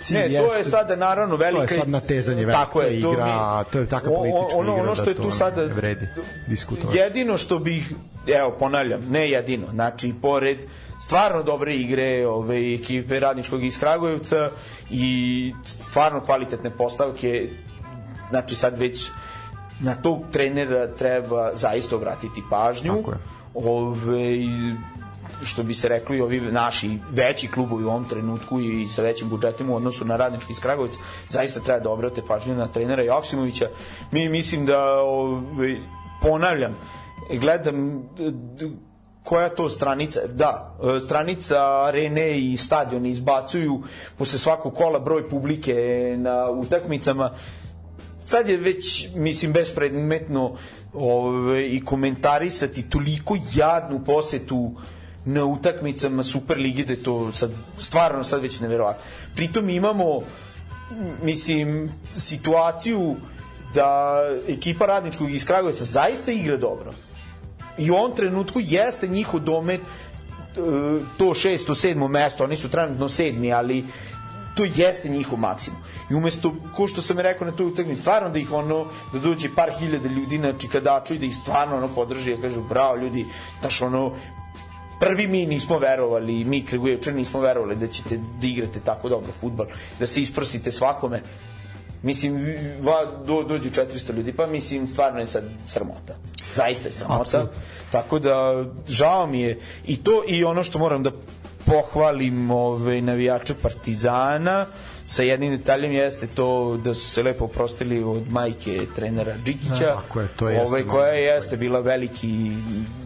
cilj 0.00 0.18
Ne, 0.18 0.38
to 0.38 0.54
je 0.54 0.64
sada 0.64 0.96
naravno 0.96 1.36
velika... 1.36 1.66
To 1.66 1.74
je 1.74 1.78
sad 1.80 1.88
natezanje 1.88 2.46
velika 2.46 2.64
Tako 2.64 2.82
je, 2.82 3.02
to 3.02 3.12
igra, 3.12 3.24
mi- 3.58 3.72
to 3.72 3.78
je 3.78 3.86
taka 3.86 4.10
politička 4.10 4.56
ono, 4.56 4.72
igra 4.72 4.82
ono 4.82 4.94
što 4.94 5.04
da 5.04 5.10
je 5.10 5.16
to 5.16 5.22
tu 5.22 5.30
sada 5.30 5.64
vredi 5.64 6.08
diskutovati. 6.46 6.98
Jedino 6.98 7.38
što 7.38 7.58
bih, 7.58 7.92
evo 8.38 8.50
ponavljam, 8.58 9.00
ne 9.10 9.30
jedino, 9.30 9.66
znači 9.70 10.14
pored 10.22 10.58
stvarno 11.00 11.42
dobre 11.42 11.76
igre 11.76 12.26
ove 12.26 12.74
ekipe 12.74 13.20
radničkog 13.20 13.64
iz 13.64 13.78
Kragujevca 13.78 14.50
i 14.90 15.52
stvarno 15.64 16.20
kvalitetne 16.20 16.70
postavke, 16.70 17.48
znači 18.30 18.56
sad 18.56 18.78
već 18.78 19.10
na 19.80 19.94
tog 19.94 20.22
trenera 20.32 20.94
treba 20.94 21.50
zaista 21.54 21.96
obratiti 21.96 22.42
pažnju. 22.50 22.96
Tako 22.96 23.10
je. 23.10 23.18
Ove, 23.54 24.36
što 25.44 25.62
bi 25.62 25.74
se 25.74 25.88
rekli 25.88 26.20
ovi 26.20 26.40
naši 26.40 26.98
veći 27.10 27.48
klubovi 27.48 27.84
u 27.84 27.88
ovom 27.88 28.04
trenutku 28.04 28.60
i 28.60 28.88
sa 28.88 29.02
većim 29.02 29.28
budžetima 29.28 29.72
u 29.72 29.76
odnosu 29.76 30.04
na 30.04 30.16
radnički 30.16 30.52
iz 30.52 30.60
Kragujevca 30.60 30.98
zaista 31.28 31.60
treba 31.60 31.80
da 31.80 31.90
obrate 31.90 32.22
pažnju 32.28 32.54
na 32.54 32.68
trenera 32.68 33.02
Joksimovića. 33.02 33.68
Mi 34.10 34.28
mislim 34.28 34.66
da 34.66 35.00
ove, 35.00 35.76
ponavljam 36.22 36.76
gledam 37.30 38.08
koja 39.22 39.48
to 39.48 39.68
stranica 39.68 40.20
da, 40.26 40.76
stranica 41.06 41.56
arene 41.82 42.38
i 42.38 42.56
stadion 42.56 43.06
izbacuju 43.06 43.82
posle 44.18 44.38
svakog 44.38 44.74
kola 44.74 44.98
broj 45.00 45.28
publike 45.28 45.74
na 46.18 46.50
utakmicama. 46.50 47.30
Sad 48.24 48.48
je 48.48 48.56
već, 48.56 49.08
mislim, 49.14 49.52
bespredmetno 49.52 50.56
ove, 50.94 51.66
i 51.68 51.84
komentarisati 51.84 52.90
toliko 52.90 53.36
jadnu 53.54 54.04
posetu 54.04 54.72
na 55.26 55.44
utakmicama 55.44 56.22
Superlige 56.22 56.84
da 56.84 56.92
je 56.92 57.02
to 57.02 57.32
sad, 57.32 57.50
stvarno 57.78 58.24
sad 58.24 58.42
već 58.42 58.60
neverovatno. 58.60 59.02
Pritom 59.34 59.68
imamo, 59.68 60.20
mislim, 61.22 61.90
situaciju 62.16 63.16
da 63.74 64.20
ekipa 64.48 64.86
radničkog 64.86 65.30
iz 65.30 65.46
Kragujevca 65.46 65.84
zaista 65.84 66.32
igra 66.32 66.56
dobro. 66.56 66.92
I 67.78 67.90
u 67.90 67.94
ovom 67.94 68.16
trenutku 68.16 68.60
jeste 68.62 69.08
njihov 69.08 69.40
domet 69.40 69.80
e, 69.80 69.84
to 71.18 71.34
šesto, 71.34 71.74
sedmo 71.74 72.08
mesto, 72.08 72.44
oni 72.44 72.56
su 72.56 72.68
trenutno 72.68 73.08
sedmi, 73.08 73.52
ali 73.52 73.84
to 74.56 74.64
jeste 74.64 75.08
njihov 75.08 75.38
maksimum. 75.38 75.80
I 76.10 76.14
umesto, 76.14 76.54
ko 76.76 76.86
što 76.86 77.02
sam 77.02 77.18
rekao 77.18 77.46
na 77.46 77.52
toj 77.52 77.66
utakmici, 77.66 78.00
stvarno 78.00 78.28
da 78.28 78.38
ih 78.38 78.52
ono, 78.52 78.86
da 79.12 79.18
dođe 79.18 79.48
par 79.54 79.70
hiljada 79.78 80.08
ljudi 80.08 80.38
na 80.38 80.52
čikadaču 80.52 81.14
i 81.14 81.18
da 81.18 81.26
ih 81.26 81.36
stvarno 81.36 81.76
ono 81.76 81.88
podrži, 81.88 82.30
ja 82.30 82.40
kažu, 82.40 82.62
bravo 82.62 82.96
ljudi, 82.96 83.26
znaš 83.60 83.82
ono, 83.82 84.12
prvi 85.00 85.26
mi 85.26 85.46
nismo 85.46 85.78
verovali, 85.78 86.44
mi 86.44 86.64
Kragujevčan 86.64 87.14
nismo 87.14 87.40
verovali 87.40 87.76
da 87.76 87.86
ćete 87.86 88.16
da 88.40 88.46
igrate 88.46 88.80
tako 88.80 89.08
dobro 89.08 89.32
futbal, 89.32 89.66
da 89.98 90.06
se 90.06 90.20
isprsite 90.20 90.72
svakome. 90.72 91.22
Mislim, 92.02 92.54
va, 92.82 93.22
do, 93.26 93.42
dođu 93.42 93.70
400 93.70 94.12
ljudi, 94.14 94.32
pa 94.32 94.46
mislim, 94.46 94.86
stvarno 94.86 95.20
je 95.20 95.26
sad 95.26 95.44
sramota. 95.64 96.14
Zaista 96.54 96.88
je 96.88 96.92
sramota. 96.92 97.20
Apsolutno. 97.20 97.60
Tako 97.90 98.18
da, 98.18 98.64
žao 98.88 99.26
mi 99.26 99.40
je. 99.40 99.58
I 99.86 99.96
to, 99.96 100.22
i 100.28 100.44
ono 100.44 100.62
što 100.62 100.78
moram 100.78 101.02
da 101.02 101.10
pohvalim 101.64 102.50
ove, 102.50 103.00
navijače 103.02 103.54
Partizana, 103.54 104.66
sa 105.06 105.22
jednim 105.22 105.56
detaljem 105.56 105.92
jeste 105.92 106.26
to 106.26 106.76
da 106.84 106.94
su 106.94 107.08
se 107.10 107.22
lepo 107.22 107.44
oprostili 107.44 108.02
od 108.04 108.30
majke 108.30 108.86
trenera 108.94 109.36
Đikića, 109.44 109.74
Da, 109.86 110.00
tako 110.00 110.20
je, 110.20 110.28
to 110.36 110.48
jeste 110.48 110.66
ovaj, 110.66 110.84
malo. 110.84 110.92
koja 110.98 111.12
jeste 111.12 111.56
bila 111.56 111.80
veliki, 111.80 112.52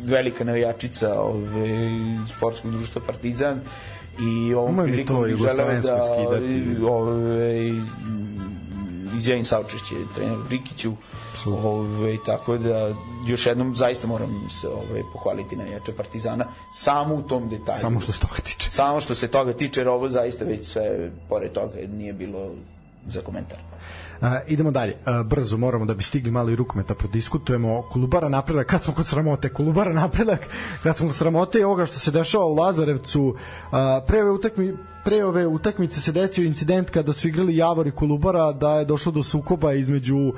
velika 0.05 0.45
navijačica 0.45 1.21
ove, 1.21 1.91
sportskog 2.37 2.71
društva 2.73 3.03
Partizan 3.07 3.61
i 4.21 4.55
ovom 4.55 4.77
mi 4.77 4.83
prilikom 4.83 5.25
bih 5.25 5.37
želeo 5.37 5.73
da 5.73 6.01
skidati. 6.03 6.63
Ove, 9.21 9.23
izjavim 9.23 9.45
saučešće 9.45 9.95
treneru 10.15 10.43
Đikiću 10.51 10.93
ove, 11.47 12.17
tako 12.27 12.59
da 12.59 12.95
još 13.27 13.47
jednom 13.47 13.77
zaista 13.77 14.07
moram 14.07 14.49
se 14.51 14.69
ove, 14.69 15.03
pohvaliti 15.13 15.57
navijača 15.57 15.93
Partizana 15.97 16.47
samo 16.75 17.15
u 17.15 17.23
tom 17.23 17.49
detalju 17.49 17.81
Samo 17.81 18.01
što 18.01 18.13
se 18.13 18.21
toga 18.21 18.35
tiče. 18.45 18.71
samo 18.71 19.01
što 19.01 19.15
se 19.15 19.29
toga 19.29 19.53
tiče 19.53 19.81
jer 19.81 19.89
ovo 19.89 20.09
zaista 20.09 20.45
već 20.45 20.67
sve 20.67 21.11
pored 21.29 21.53
toga 21.53 21.75
nije 21.89 22.13
bilo 22.13 22.55
za 23.07 23.21
komentar 23.21 23.59
Uh, 24.21 24.27
idemo 24.47 24.71
dalje. 24.71 24.97
Uh, 25.07 25.27
brzo 25.27 25.57
moramo 25.57 25.85
da 25.85 25.95
bi 25.95 26.03
stigli 26.03 26.31
malo 26.31 26.51
i 26.51 26.57
rukometa 26.57 26.95
prodiskutujemo. 26.95 27.83
Kolubara 27.83 28.29
napredak, 28.29 28.67
kad 28.67 28.83
smo 28.83 28.95
kod 28.95 29.07
sramote, 29.07 29.49
Kolubara 29.49 29.93
napredak, 29.93 30.47
kad 30.83 30.97
smo 30.97 31.09
kod 31.09 31.17
sramote 31.17 31.61
i 31.61 31.65
ovoga 31.65 31.87
što 31.87 31.99
se 31.99 32.11
dešava 32.11 32.45
u 32.45 32.55
Lazarevcu, 32.55 33.23
uh, 33.25 33.37
pre 34.07 34.23
ove 34.23 34.31
utakmi 34.31 34.77
pre 35.11 35.25
ove 35.25 35.47
utakmice 35.47 36.01
se 36.01 36.13
desio 36.13 36.45
incident 36.45 36.91
kada 36.91 37.13
su 37.13 37.29
igrali 37.29 37.57
Javor 37.57 37.87
i 37.87 37.91
Kolubara 37.91 38.53
da 38.53 38.75
je 38.75 38.85
došlo 38.85 39.13
do 39.13 39.23
sukoba 39.23 39.73
između 39.73 40.17
uh, 40.17 40.35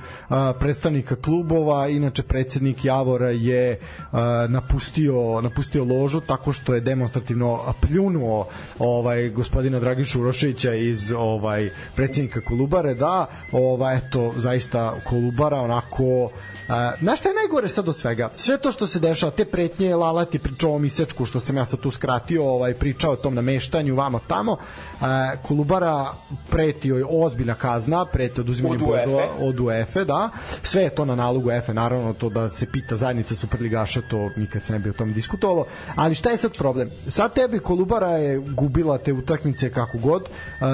predstavnika 0.61 1.17
klubova 1.17 1.89
inače 1.89 2.23
predsednik 2.23 2.85
Javora 2.85 3.31
je 3.31 3.81
uh, 3.81 4.19
napustio 4.49 5.41
napustio 5.41 5.85
ložu 5.85 6.21
tako 6.21 6.53
što 6.53 6.75
je 6.75 6.81
demonstrativno 6.81 7.75
pljunuo 7.81 8.49
ovaj 8.79 9.29
gospodina 9.29 9.81
Dragišu 9.81 10.21
Uroševića 10.21 10.75
iz 10.75 11.13
ovaj 11.17 11.71
predsednika 11.97 12.41
Kolubare 12.41 12.95
da 12.95 13.27
ovaj 13.53 13.97
eto 13.97 14.33
zaista 14.37 14.97
Kolubara 15.09 15.61
onako 15.61 16.31
Uh, 16.69 16.75
znaš 17.03 17.21
šta 17.21 17.29
je 17.29 17.35
najgore 17.35 17.69
sad 17.69 17.89
od 17.89 17.97
svega? 17.97 18.31
Sve 18.37 18.59
to 18.59 18.73
što 18.73 18.87
se 18.87 19.01
dešava, 19.01 19.33
te 19.33 19.45
pretnje, 19.45 19.95
Lalat 19.95 20.35
je 20.35 20.41
pričao 20.41 20.71
o 20.71 20.73
ovom 20.73 20.85
isečku 20.85 21.25
što 21.25 21.41
sam 21.41 21.57
ja 21.57 21.65
sad 21.65 21.81
tu 21.81 21.91
skratio, 21.91 22.45
ovaj, 22.45 22.75
pričao 22.75 23.13
o 23.13 23.17
tom 23.17 23.35
nameštanju, 23.35 23.95
vamo 23.95 24.21
tamo. 24.29 24.57
Uh, 25.01 25.07
Kolubara 25.43 26.07
preti 26.51 26.89
joj 26.89 27.05
ozbiljna 27.11 27.55
kazna, 27.55 28.05
preti 28.05 28.41
oduzimanje 28.41 28.75
Od 28.75 28.81
bodova 28.81 29.29
od 29.41 29.61
UEFA, 29.61 30.05
da. 30.05 30.31
Sve 30.63 30.83
je 30.83 30.91
to 30.91 31.05
na 31.05 31.15
nalogu 31.15 31.49
UEFA, 31.49 31.73
naravno 31.73 32.13
to 32.13 32.29
da 32.29 32.51
se 32.51 32.67
pita 32.67 32.97
zajednica 32.97 33.35
Superligaša, 33.35 34.01
to 34.11 34.31
nikad 34.37 34.65
se 34.65 34.73
ne 34.73 34.79
bi 34.79 34.91
o 34.91 34.93
tom 34.93 35.13
diskutovalo. 35.13 35.67
Ali 35.97 36.15
šta 36.15 36.31
je 36.31 36.37
sad 36.37 36.59
problem? 36.59 36.91
Sad 37.09 37.35
tebi 37.35 37.59
Kolubara 37.59 38.11
je 38.11 38.39
gubila 38.39 38.99
te 38.99 39.13
utakmice 39.13 39.71
kako 39.73 39.99
god, 39.99 40.23
uh, 40.23 40.67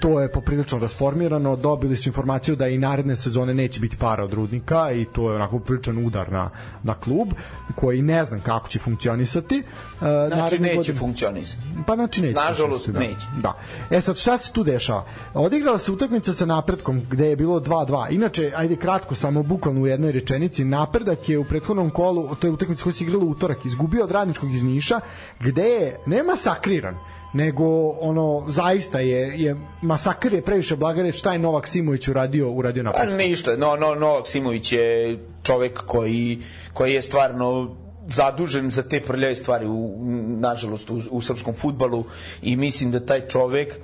to 0.00 0.20
je 0.20 0.32
poprilično 0.32 0.78
rasformirano, 0.78 1.56
dobili 1.56 1.96
su 1.96 2.08
informaciju 2.08 2.56
da 2.56 2.68
i 2.68 2.78
naredne 2.78 3.16
sezone 3.16 3.54
neće 3.54 3.80
biti 3.80 3.96
para 3.96 4.24
od 4.24 4.32
rudnika 4.32 4.92
i 4.92 5.04
to 5.04 5.30
je 5.30 5.36
onako 5.36 5.58
priličan 5.58 6.06
udar 6.06 6.32
na, 6.32 6.50
na 6.82 6.94
klub 6.94 7.28
koji 7.74 8.02
ne 8.02 8.24
znam 8.24 8.40
kako 8.40 8.68
će 8.68 8.78
funkcionisati. 8.78 9.62
Uh, 10.00 10.06
znači 10.28 10.58
neće 10.58 10.76
godine- 10.76 10.98
funkcionisati 10.98 11.62
Pa 11.86 11.94
znači 11.94 12.22
neće. 12.22 12.40
Nažalost, 12.40 12.90
da. 12.90 12.98
neće. 13.00 13.23
Da. 13.40 13.54
E 13.90 14.00
sad 14.00 14.16
šta 14.16 14.38
se 14.38 14.52
tu 14.52 14.64
dešava? 14.64 15.04
Odigrala 15.34 15.78
se 15.78 15.92
utakmica 15.92 16.32
sa 16.32 16.46
napretkom 16.46 17.02
gde 17.10 17.28
je 17.28 17.36
bilo 17.36 17.60
2-2. 17.60 18.06
Inače, 18.10 18.52
ajde 18.56 18.76
kratko, 18.76 19.14
samo 19.14 19.42
bukvalno 19.42 19.80
u 19.80 19.86
jednoj 19.86 20.12
rečenici, 20.12 20.64
napredak 20.64 21.28
je 21.28 21.38
u 21.38 21.44
prethodnom 21.44 21.90
kolu, 21.90 22.34
to 22.34 22.46
je 22.46 22.50
utakmica 22.50 22.82
koja 22.82 22.92
se 22.92 23.04
igrala 23.04 23.24
u 23.24 23.28
utorak, 23.30 23.64
izgubio 23.64 24.04
od 24.04 24.10
radničkog 24.10 24.50
iz 24.50 24.62
Niša, 24.62 25.00
gde 25.40 25.62
je 25.62 25.96
ne 26.06 26.22
masakriran, 26.22 26.94
nego 27.32 27.88
ono 27.88 28.44
zaista 28.48 29.00
je 29.00 29.42
je 29.42 29.56
masakr 29.82 30.34
je 30.34 30.42
previše 30.42 30.76
blaga 30.76 31.02
reč 31.02 31.18
šta 31.18 31.32
je 31.32 31.38
Novak 31.38 31.66
Simović 31.66 32.08
uradio 32.08 32.50
uradio 32.50 32.82
Pa 32.82 32.90
napred. 32.90 33.16
ništa, 33.18 33.56
no, 33.56 33.76
no, 33.76 33.94
Novak 33.94 34.26
Simović 34.26 34.72
je 34.72 35.18
čovek 35.42 35.80
koji, 35.86 36.38
koji 36.72 36.94
je 36.94 37.02
stvarno 37.02 37.76
zadužen 38.08 38.70
za 38.70 38.82
te 38.82 39.00
prljave 39.00 39.34
stvari 39.34 39.66
u, 39.66 39.96
nažalost 40.38 40.90
u, 40.90 41.00
u 41.10 41.20
srpskom 41.20 41.54
futbalu 41.54 42.04
i 42.42 42.56
mislim 42.56 42.90
da 42.90 43.00
taj 43.00 43.28
čovek 43.28 43.74
e, 43.74 43.78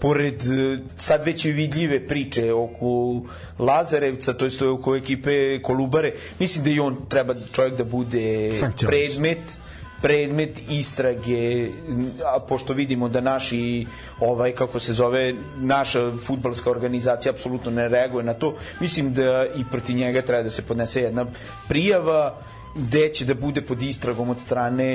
pored 0.00 0.42
e, 0.42 0.78
sad 0.98 1.24
već 1.24 1.44
i 1.44 1.52
vidljive 1.52 2.06
priče 2.08 2.52
oko 2.52 3.20
Lazarevca, 3.58 4.32
to 4.32 4.44
jest 4.44 4.62
oko 4.62 4.96
ekipe 4.96 5.62
Kolubare, 5.62 6.12
mislim 6.38 6.64
da 6.64 6.70
i 6.70 6.80
on 6.80 6.96
treba 7.08 7.34
čovjek 7.52 7.74
da 7.74 7.84
bude 7.84 8.50
predmet 8.86 9.38
predmet 10.02 10.60
istrage 10.70 11.68
a 12.26 12.40
pošto 12.40 12.72
vidimo 12.72 13.08
da 13.08 13.20
naši 13.20 13.86
ovaj 14.20 14.52
kako 14.52 14.78
se 14.78 14.92
zove 14.92 15.34
naša 15.56 16.12
fudbalska 16.18 16.70
organizacija 16.70 17.32
apsolutno 17.32 17.70
ne 17.70 17.88
reaguje 17.88 18.24
na 18.24 18.34
to 18.34 18.54
mislim 18.80 19.12
da 19.12 19.46
i 19.56 19.64
protiv 19.70 19.96
njega 19.96 20.22
treba 20.22 20.42
da 20.42 20.50
se 20.50 20.62
podnese 20.62 21.02
jedna 21.02 21.26
prijava 21.68 22.34
gde 22.74 23.08
će 23.08 23.24
da 23.24 23.34
bude 23.34 23.62
pod 23.62 23.82
istragom 23.82 24.30
od 24.30 24.40
strane 24.40 24.88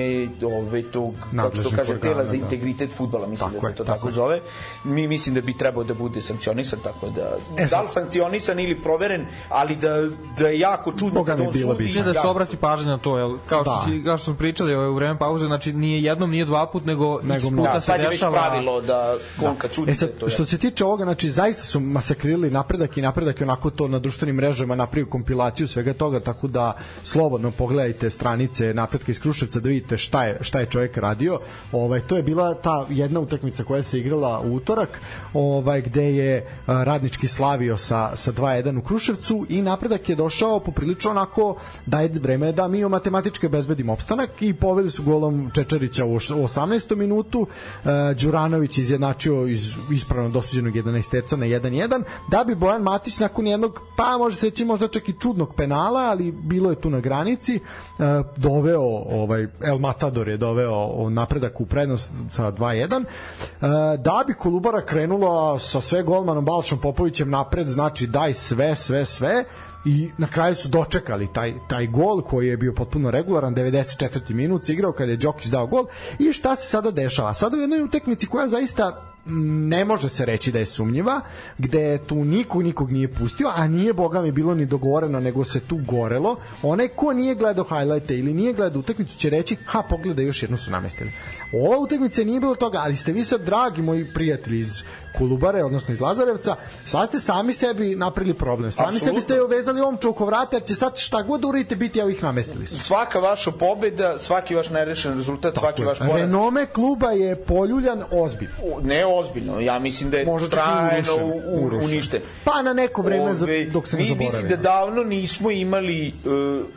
ove 0.60 0.84
tog 0.84 1.14
kako 1.36 1.58
to 1.58 1.70
kaže 1.70 1.92
organa, 1.92 2.00
tela 2.02 2.26
za 2.26 2.32
da. 2.32 2.38
integritet 2.38 2.92
fudbala 2.92 3.28
mislim 3.28 3.50
Tako 3.50 3.62
da 3.62 3.68
je, 3.68 3.72
se 3.72 3.78
to 3.78 3.84
tako 3.84 3.98
tako, 3.98 4.08
je. 4.08 4.14
zove 4.14 4.40
mi 4.84 5.08
mislim 5.08 5.36
da 5.36 5.42
bi 5.42 5.58
trebao 5.58 5.84
da 5.84 5.94
bude 5.94 6.22
sankcionisan 6.22 6.80
tako 6.84 7.10
da 7.10 7.38
E, 7.58 7.66
da 7.66 7.82
li 7.82 7.90
sankcionisan 7.90 8.60
ili 8.60 8.76
proveren 8.76 9.26
ali 9.50 9.76
da 9.76 9.90
da 10.38 10.48
je 10.48 10.60
jako 10.60 10.92
čudno 10.92 11.14
Boga 11.14 11.36
mi 11.36 11.48
on 11.48 11.54
bilo 11.54 11.74
sudi 11.74 11.84
Ide 11.86 12.04
da 12.04 12.14
se 12.14 12.28
obrati 12.28 12.58
pažnja 12.58 12.92
na 12.92 12.98
to, 12.98 13.18
jel? 13.18 13.38
Kao 13.48 13.64
što, 13.64 13.72
Da. 13.72 13.86
si, 13.86 14.04
kao 14.04 14.18
što 14.18 14.26
smo 14.26 14.36
pričali 14.36 14.76
ovaj, 14.76 14.88
u 14.88 14.96
vreme 14.96 15.20
pauze, 15.20 15.46
znači 15.46 15.74
nije 15.74 16.04
jednom, 16.04 16.32
nije 16.32 16.46
dva 16.46 16.66
put, 16.66 16.86
nego, 16.86 17.20
Nego 17.24 17.50
puta 17.50 17.74
da, 17.74 17.82
se 17.82 17.86
sad 17.86 18.00
je 18.00 18.08
već 18.08 18.16
dešava. 18.16 18.32
pravilo 18.34 18.82
da 18.82 19.16
on 19.46 19.56
kad 19.56 19.74
sudi 19.74 19.92
E 19.92 19.96
sad, 19.96 20.10
to 20.20 20.26
je 20.26 20.32
što 20.32 20.46
se 20.46 20.58
tiče 20.58 20.86
ovoga, 20.86 21.04
znači 21.04 21.30
zaista 21.30 21.64
su 21.64 21.80
masakrirali 21.80 22.50
napredak 22.52 22.98
i 22.98 23.02
napredak 23.02 23.40
je 23.40 23.46
onako 23.46 23.70
to 23.70 23.88
na 23.88 24.00
društvenim 24.00 24.36
mrežama 24.36 24.76
napravio 24.76 25.06
kompilaciju 25.06 25.68
svega 25.68 25.94
toga, 25.94 26.20
tako 26.20 26.48
da 26.48 26.74
slobodno 27.04 27.52
pogledajte 27.64 28.10
stranice 28.10 28.74
napretka 28.74 29.12
iz 29.12 29.20
Kruševca 29.20 29.60
da 29.60 29.70
vidite 29.70 29.98
šta 29.98 30.24
je, 30.26 30.38
šta 30.42 30.60
je 30.60 30.66
čovjek 30.66 30.98
radio. 30.98 31.40
Ovaj, 31.72 32.02
to 32.02 32.18
je 32.18 32.24
bila 32.24 32.54
ta 32.54 32.86
jedna 32.90 33.20
utakmica 33.20 33.64
koja 33.64 33.84
se 33.84 34.00
igrala 34.00 34.42
u 34.42 34.56
utorak, 34.56 35.00
ovaj, 35.34 35.82
gde 35.82 36.04
je 36.16 36.46
a, 36.68 36.84
radnički 36.84 37.28
slavio 37.28 37.78
sa, 37.78 38.16
sa 38.16 38.32
2-1 38.32 38.80
u 38.80 38.82
Kruševcu 38.82 39.46
i 39.50 39.62
napredak 39.62 40.10
je 40.10 40.16
došao 40.16 40.60
poprilično 40.60 41.12
onako 41.12 41.56
da 41.86 42.02
je 42.02 42.10
vreme 42.22 42.52
da 42.52 42.68
mi 42.68 42.84
o 42.84 42.90
matematičke 42.90 43.50
bezbedimo 43.50 43.94
opstanak 43.94 44.42
i 44.42 44.54
poveli 44.54 44.90
su 44.90 45.04
golom 45.04 45.52
Čečarića 45.56 46.06
u 46.06 46.16
18. 46.16 46.96
minutu, 46.96 47.48
a, 47.86 48.14
Đuranović 48.14 48.78
izjednačio 48.78 49.48
iz 49.48 49.76
ispravno 49.92 50.30
dosuđenog 50.30 50.74
11 50.74 51.38
na 51.38 51.46
1-1, 51.46 52.04
da 52.28 52.44
bi 52.44 52.56
Bojan 52.56 52.82
Matić 52.82 53.20
nakon 53.20 53.48
jednog, 53.48 53.82
pa 53.96 54.18
može 54.18 54.36
se 54.36 54.46
reći 54.46 54.66
možda 54.66 54.88
čak 54.88 55.10
i 55.10 55.20
čudnog 55.20 55.56
penala, 55.56 56.02
ali 56.02 56.32
bilo 56.32 56.70
je 56.70 56.82
tu 56.82 56.90
na 56.90 57.00
granici, 57.00 57.53
uh, 57.56 58.26
doveo, 58.38 58.82
ovaj, 59.10 59.48
El 59.64 59.78
Matador 59.78 60.28
je 60.28 60.38
doveo 60.38 61.10
napredak 61.10 61.62
u 61.62 61.66
prednost 61.66 62.14
sa 62.32 62.52
2-1, 62.52 63.00
uh, 63.00 63.68
da 64.00 64.24
bi 64.28 64.34
Kolubara 64.34 64.86
krenula 64.86 65.60
sa 65.60 65.82
sve 65.82 66.04
golmanom 66.04 66.46
Balšom 66.46 66.80
Popovićem 66.80 67.30
napred, 67.30 67.68
znači 67.68 68.08
daj 68.08 68.34
sve, 68.34 68.76
sve, 68.76 69.06
sve, 69.06 69.44
i 69.86 70.12
na 70.18 70.28
kraju 70.28 70.56
su 70.56 70.68
dočekali 70.68 71.34
taj 71.34 71.54
taj 71.70 71.88
gol 71.88 72.22
koji 72.22 72.48
je 72.48 72.58
bio 72.58 72.74
potpuno 72.74 73.12
regularan 73.12 73.56
94. 73.56 74.34
minut 74.34 74.70
igrao 74.70 74.92
kada 74.92 75.12
je 75.12 75.18
Đokić 75.18 75.48
dao 75.48 75.68
gol. 75.68 75.86
I 76.20 76.34
šta 76.34 76.56
se 76.56 76.70
sada 76.70 76.92
dešava? 76.92 77.34
Sada 77.34 77.58
u 77.58 77.60
jednoj 77.60 77.82
utakmici 77.82 78.28
koja 78.28 78.48
zaista 78.48 79.13
ne 79.26 79.86
može 79.86 80.10
se 80.10 80.26
reći 80.26 80.52
da 80.52 80.60
je 80.60 80.66
sumnjiva, 80.66 81.22
gde 81.58 81.98
tu 81.98 82.16
niko 82.16 82.62
nikog 82.62 82.92
nije 82.92 83.08
pustio, 83.08 83.52
a 83.56 83.68
nije 83.68 83.94
boga 83.94 84.22
mi 84.22 84.32
bilo 84.32 84.56
ni 84.56 84.66
dogovoreno, 84.66 85.20
nego 85.20 85.44
se 85.44 85.60
tu 85.60 85.80
gorelo. 85.88 86.36
Onaj 86.62 86.88
ko 86.88 87.14
nije 87.14 87.36
gledao 87.36 87.66
highlighte 87.66 88.18
ili 88.18 88.34
nije 88.34 88.54
gledao 88.54 88.80
utakmicu 88.80 89.18
će 89.18 89.30
reći, 89.30 89.56
ha, 89.66 89.84
pogledaj, 89.90 90.26
još 90.26 90.44
jednu 90.44 90.58
su 90.58 90.72
namestili. 90.72 91.12
Ova 91.54 91.78
utakmica 91.78 92.24
nije 92.24 92.40
bilo 92.40 92.56
toga, 92.56 92.80
ali 92.84 92.96
ste 92.96 93.12
vi 93.12 93.24
sad, 93.24 93.42
dragi 93.42 93.82
moji 93.82 94.14
prijatelji 94.14 94.60
iz 94.60 94.84
Kolubare, 95.18 95.64
odnosno 95.64 95.94
iz 95.94 96.02
Lazarevca, 96.02 96.56
sad 96.86 97.10
ste 97.10 97.20
sami 97.20 97.54
sebi 97.54 97.96
napravili 97.96 98.34
problem. 98.34 98.72
Sami 98.72 98.88
Apsolutno. 98.88 99.08
sebi 99.08 99.22
ste 99.22 99.42
uvezali 99.42 99.82
omču 99.82 100.10
oko 100.10 100.26
vrata, 100.26 100.56
jer 100.56 100.64
će 100.64 100.76
sad 100.76 100.98
šta 100.98 101.22
god 101.22 101.46
uradite 101.46 101.76
biti, 101.76 102.00
evo 102.00 102.10
ih 102.10 102.24
namestili 102.24 102.68
su. 102.68 102.80
Svaka 102.80 103.20
vaša 103.20 103.52
pobeda, 103.52 104.20
svaki 104.20 104.56
vaš 104.56 104.70
nerešen 104.70 105.18
rezultat, 105.18 105.56
svaki 105.58 105.84
vaš 105.84 106.00
poraz. 106.00 106.16
Renome 106.16 106.66
kluba 106.66 107.12
je 107.12 107.36
poljuljan 107.36 108.04
ozbiljno. 108.12 108.56
Ne 108.84 109.06
ozbiljno, 109.14 109.60
ja 109.60 109.80
mislim 109.80 110.10
da 110.10 110.18
je 110.18 110.26
Možda 110.26 110.50
trajno 110.50 111.16
u- 111.46 111.70
uništen. 111.76 112.22
Pa 112.44 112.62
na 112.62 112.74
neko 112.74 113.02
vreme 113.02 113.34
za- 113.34 113.46
Ove, 113.46 113.66
dok 113.66 113.88
se 113.88 113.96
ne 113.96 114.02
mi, 114.02 114.08
zaboravi. 114.08 114.26
Mislim 114.26 114.48
da 114.48 114.56
davno 114.56 115.04
nismo 115.04 115.52
imali, 115.52 116.14
uh, 116.26 116.34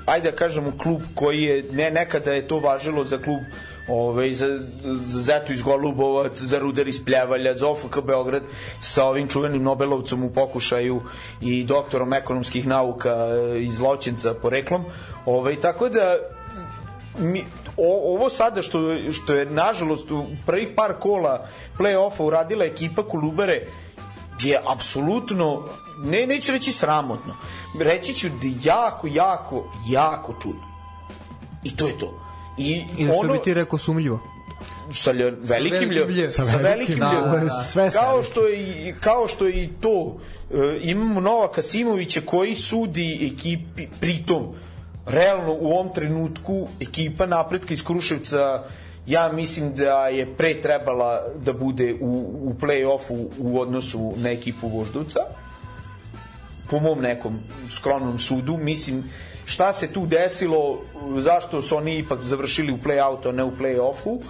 ajde 0.06 0.30
da 0.30 0.36
kažemo, 0.36 0.72
klub 0.78 1.02
koji 1.14 1.42
je, 1.42 1.64
ne, 1.72 1.90
nekada 1.90 2.32
je 2.32 2.48
to 2.48 2.58
važilo 2.58 3.04
za 3.04 3.18
klub 3.18 3.40
Ove, 3.88 4.32
za, 4.32 4.58
za 4.84 5.20
Zetu 5.20 5.52
iz 5.52 5.62
Golubovac, 5.62 6.42
za 6.42 6.58
Ruder 6.58 6.88
iz 6.88 7.04
Pljevalja, 7.04 7.54
za 7.54 7.68
OFK 7.68 8.00
Beograd 8.00 8.42
sa 8.80 9.04
ovim 9.04 9.28
čuvenim 9.28 9.62
Nobelovcom 9.62 10.24
u 10.24 10.30
pokušaju 10.30 11.00
i 11.40 11.64
doktorom 11.64 12.12
ekonomskih 12.12 12.66
nauka 12.66 13.10
e, 13.10 13.60
iz 13.60 13.78
Loćenca 13.78 14.34
poreklom. 14.34 14.84
Ove, 15.26 15.56
tako 15.56 15.88
da 15.88 16.16
mi, 17.18 17.44
o, 17.76 18.14
ovo 18.14 18.30
sada 18.30 18.62
što, 18.62 18.78
što 19.12 19.34
je 19.34 19.46
nažalost 19.46 20.10
u 20.10 20.26
prvih 20.46 20.68
par 20.76 20.92
kola 21.00 21.46
play-offa 21.78 22.22
uradila 22.22 22.64
ekipa 22.64 23.02
Kolubare 23.02 23.66
je 24.42 24.60
apsolutno 24.66 25.68
ne, 26.04 26.26
neću 26.26 26.52
reći 26.52 26.72
sramotno 26.72 27.34
reći 27.80 28.14
ću 28.14 28.28
da 28.28 28.48
jako, 28.70 29.06
jako, 29.06 29.72
jako 29.88 30.34
čudno 30.42 30.66
i 31.64 31.76
to 31.76 31.86
je 31.86 31.98
to 31.98 32.20
i, 32.58 32.84
I 32.98 33.06
što 33.06 33.14
ono 33.14 33.32
bi 33.32 33.38
ti 33.44 33.54
rekao 33.54 33.78
sumljivo? 33.78 34.20
sa 34.92 35.12
lj, 35.12 35.22
velikim 35.40 35.90
lj, 35.90 35.98
velikim 35.98 36.24
lj. 36.24 36.28
sa, 36.28 36.44
Sa 36.44 36.56
velikim 36.56 36.64
velikim, 36.66 36.94
lj. 36.94 37.30
da, 37.30 37.38
da, 37.38 37.44
da. 37.44 37.64
Sve 37.64 37.90
kao 37.90 38.22
što 38.22 38.46
je 38.46 38.96
kao 39.00 39.28
što 39.28 39.46
je 39.46 39.62
i 39.62 39.68
to 39.80 40.16
e, 40.50 40.78
imamo 40.82 41.20
Novaka 41.20 41.62
Simovića 41.62 42.20
koji 42.24 42.54
sudi 42.54 43.32
ekipi 43.34 43.86
pritom 44.00 44.54
realno 45.06 45.56
u 45.60 45.66
ovom 45.66 45.92
trenutku 45.94 46.68
ekipa 46.80 47.26
napretka 47.26 47.74
iz 47.74 47.84
Kruševca 47.84 48.64
ja 49.06 49.32
mislim 49.32 49.74
da 49.74 50.08
je 50.08 50.26
pre 50.36 50.60
trebala 50.60 51.22
da 51.44 51.52
bude 51.52 51.94
u, 52.00 52.06
u 52.42 52.54
play-offu 52.60 53.26
u 53.38 53.60
odnosu 53.60 54.14
na 54.16 54.30
ekipu 54.30 54.68
Voždovca 54.68 55.20
po 56.70 56.80
mom 56.80 57.00
nekom 57.00 57.38
skromnom 57.70 58.18
sudu 58.18 58.56
mislim 58.56 59.04
šta 59.44 59.72
se 59.72 59.92
tu 59.92 60.06
desilo 60.06 60.80
zašto 61.18 61.62
su 61.62 61.76
oni 61.76 61.98
ipak 61.98 62.22
završili 62.22 62.72
u 62.72 62.78
play-outu 62.78 63.28
a 63.28 63.32
ne 63.32 63.44
u 63.44 63.50
play-offu 63.50 64.20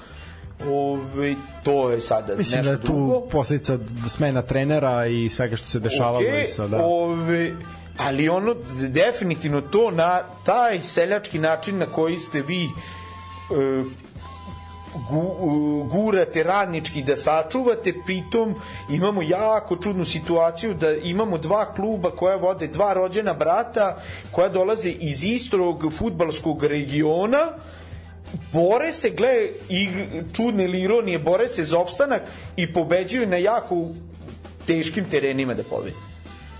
Ove, 0.71 1.35
to 1.65 1.91
je 1.91 2.01
sada 2.01 2.37
Mislim 2.37 2.59
nešto 2.59 2.71
da 2.71 2.77
je 2.77 2.81
tu 2.81 2.87
drugo 2.87 3.21
posledica 3.21 3.79
smena 4.09 4.43
trenera 4.43 5.07
i 5.07 5.29
svega 5.29 5.57
što 5.57 5.69
se 5.69 5.81
dešavalo 5.81 6.17
Okej, 6.17 6.43
i 6.43 6.47
sada. 6.47 6.85
ove, 6.85 7.53
ali 7.99 8.29
ono 8.29 8.55
definitivno 8.89 9.61
to 9.61 9.91
na 9.91 10.23
taj 10.45 10.81
seljački 10.81 11.39
način 11.39 11.79
na 11.79 11.87
koji 11.87 12.19
ste 12.19 12.43
vi 12.43 12.65
e, 12.65 12.69
gu, 15.11 15.21
u- 15.41 15.85
gurate 15.85 16.43
radnički 16.43 17.03
da 17.03 17.17
sačuvate, 17.17 17.93
pritom 18.07 18.55
imamo 18.91 19.23
jako 19.23 19.77
čudnu 19.77 20.05
situaciju 20.05 20.75
da 20.75 20.93
imamo 20.93 21.39
dva 21.39 21.75
kluba 21.75 22.11
koja 22.11 22.37
vode 22.37 22.67
dva 22.67 22.93
rođena 22.93 23.35
brata 23.35 23.97
koja 24.31 24.49
dolaze 24.49 24.91
iz 24.91 25.25
istog 25.25 25.93
futbalskog 25.93 26.65
regiona 26.65 27.53
bore 28.53 28.93
se, 28.93 29.11
gle, 29.11 29.35
i 29.69 29.89
čudne 30.33 30.65
ili 30.65 30.81
ironije, 30.81 31.19
bore 31.19 31.49
se 31.49 31.65
za 31.65 31.79
opstanak 31.79 32.23
i 32.57 32.73
pobeđuju 32.73 33.27
na 33.27 33.37
jako 33.37 33.87
teškim 34.67 35.05
terenima 35.11 35.55
da 35.55 35.63
pobedi. 35.63 35.97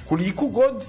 Koliko 0.09 0.47
god 0.47 0.87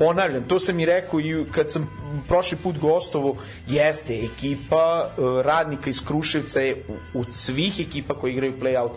ponavljam, 0.00 0.44
to 0.44 0.58
sam 0.58 0.80
i 0.80 0.86
rekao 0.86 1.20
i 1.20 1.44
kad 1.50 1.72
sam 1.72 1.86
prošli 2.28 2.58
put 2.58 2.78
gostovo, 2.78 3.36
jeste 3.68 4.14
ekipa 4.24 4.84
e, 5.08 5.12
radnika 5.42 5.90
iz 5.90 6.04
Kruševca 6.04 6.60
je 6.60 6.84
u- 6.88 7.18
od 7.18 7.26
svih 7.32 7.80
ekipa 7.80 8.14
koji 8.14 8.32
igraju 8.32 8.54
play-out 8.60 8.90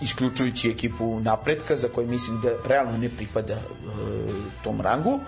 isključujući 0.00 0.70
ekipu 0.70 1.20
napretka 1.20 1.76
za 1.76 1.88
koju 1.88 2.06
mislim 2.08 2.40
da 2.40 2.50
realno 2.66 2.98
ne 2.98 3.08
pripada 3.08 3.54
e, 3.54 3.60
tom 4.64 4.80
rangu 4.80 5.18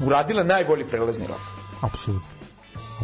uradila 0.00 0.44
najbolji 0.44 0.84
prelazni 0.86 1.26
rok 1.26 1.40
Apsolutno. 1.82 2.28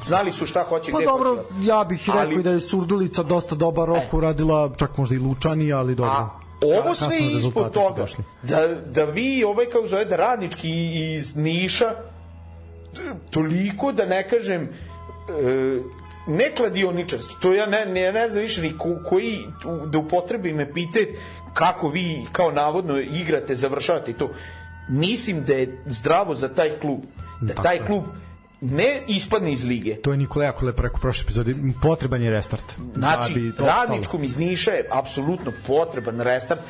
znali 0.05 0.33
su 0.33 0.47
šta 0.47 0.63
hoće 0.65 0.93
Pa 0.93 0.99
gde 0.99 1.07
dobro, 1.07 1.31
hoće 1.31 1.43
ja 1.63 1.85
bih 1.85 2.03
rekao 2.07 2.21
Ali- 2.23 2.43
da 2.43 2.51
je 2.51 2.61
Surdulica 2.61 3.23
dosta 3.23 3.55
dobar 3.55 3.89
rok 3.89 4.13
uradila, 4.13 4.71
čak 4.77 4.97
možda 4.99 5.15
i 5.15 5.19
Lučani, 5.19 5.73
ali 5.73 5.95
dobro. 5.95 6.13
A 6.13 6.38
ovo 6.63 6.95
sve 6.95 7.19
ispod 7.19 7.73
toga, 7.73 8.07
da, 8.43 8.69
da 8.69 9.05
vi, 9.05 9.45
ovaj 9.45 9.67
kao 9.67 9.87
zove, 9.87 10.05
da 10.05 10.17
radnički 10.17 10.71
iz 11.15 11.37
Niša, 11.37 11.95
toliko 13.31 13.93
da 13.93 14.07
ne 14.07 14.29
kažem, 14.29 14.63
e, 14.63 15.81
ne 16.27 16.51
kladioničarski, 16.57 17.35
to 17.43 17.55
ja 17.55 17.67
ne, 17.67 17.87
ne, 17.87 18.13
ne 18.13 18.29
znam 18.29 18.41
više 18.41 18.63
ni 18.63 18.79
ko, 18.79 18.97
koji, 19.05 19.39
da 19.87 19.99
upotrebim 19.99 20.61
epitet 20.61 21.09
kako 21.55 21.89
vi 21.89 22.27
kao 22.33 22.51
navodno 22.51 22.99
igrate, 22.99 23.55
završavate 23.55 24.11
i 24.11 24.15
to. 24.15 24.31
Mislim 24.89 25.45
da 25.45 25.55
je 25.55 25.83
zdravo 25.87 26.35
za 26.35 26.49
taj 26.49 26.79
klub, 26.79 27.01
da 27.41 27.55
taj 27.55 27.79
klub 27.87 28.05
ne 28.61 29.03
ispadne 29.07 29.53
iz 29.53 29.65
lige, 29.65 29.97
To 29.97 30.13
je 30.13 30.19
Nikola 30.19 30.45
jako 30.45 30.67
lepo 30.67 30.83
rekao 30.83 31.01
prošle 31.01 31.23
epizode, 31.23 31.55
potreban 31.83 32.23
je 32.23 32.31
restart. 32.31 32.65
Znači, 32.95 33.35
da 33.35 33.41
bi 33.41 33.53
radničkom 33.59 34.25
iz 34.25 34.39
Niša 34.39 34.71
je 34.71 34.89
apsolutno 34.91 35.53
potreban 35.67 36.21
restart. 36.21 36.61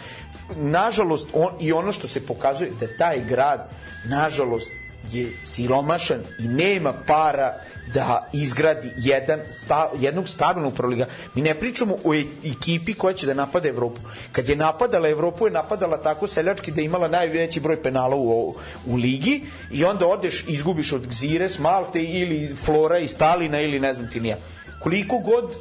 Nažalost, 0.57 1.29
on, 1.33 1.53
i 1.61 1.73
ono 1.73 1.93
što 1.93 2.09
se 2.09 2.27
pokazuje 2.27 2.71
da 2.81 2.87
taj 2.99 3.25
grad, 3.25 3.71
nažalost, 4.09 4.73
je 5.13 5.33
siromašan 5.45 6.21
i 6.39 6.49
nema 6.49 6.93
para 7.07 7.55
da 7.95 8.29
izgradi 8.33 8.91
jedan 8.97 9.41
sta, 9.51 9.91
jednog 10.01 10.29
stabilnog 10.29 10.75
proliga. 10.75 11.07
Mi 11.35 11.43
ne 11.43 11.55
pričamo 11.55 11.97
o 12.05 12.15
e- 12.15 12.25
ekipi 12.45 12.95
koja 12.95 13.15
će 13.15 13.27
da 13.27 13.35
napada 13.35 13.69
Evropu. 13.69 14.01
Kad 14.33 14.49
je 14.49 14.57
napadala 14.57 15.09
Evropu, 15.09 15.47
je 15.47 15.51
napadala 15.51 15.97
tako 15.97 16.27
seljački 16.27 16.71
da 16.71 16.81
je 16.81 16.85
imala 16.85 17.09
najveći 17.09 17.61
broj 17.61 17.83
penala 17.83 18.17
u, 18.17 18.55
u 18.87 18.97
ligi 18.97 19.43
i 19.71 19.85
onda 19.85 20.07
odeš 20.07 20.45
izgubiš 20.49 20.93
od 20.93 21.07
Gzire, 21.07 21.49
Malte 21.59 22.03
ili 22.03 22.57
Flora 22.57 22.99
i 22.99 23.09
Stalina 23.09 23.61
ili 23.61 23.81
ne 23.81 23.95
znam 23.95 24.11
ti 24.11 24.21
nija. 24.21 24.37
Koliko 24.81 25.19
god 25.19 25.45
e, 25.45 25.55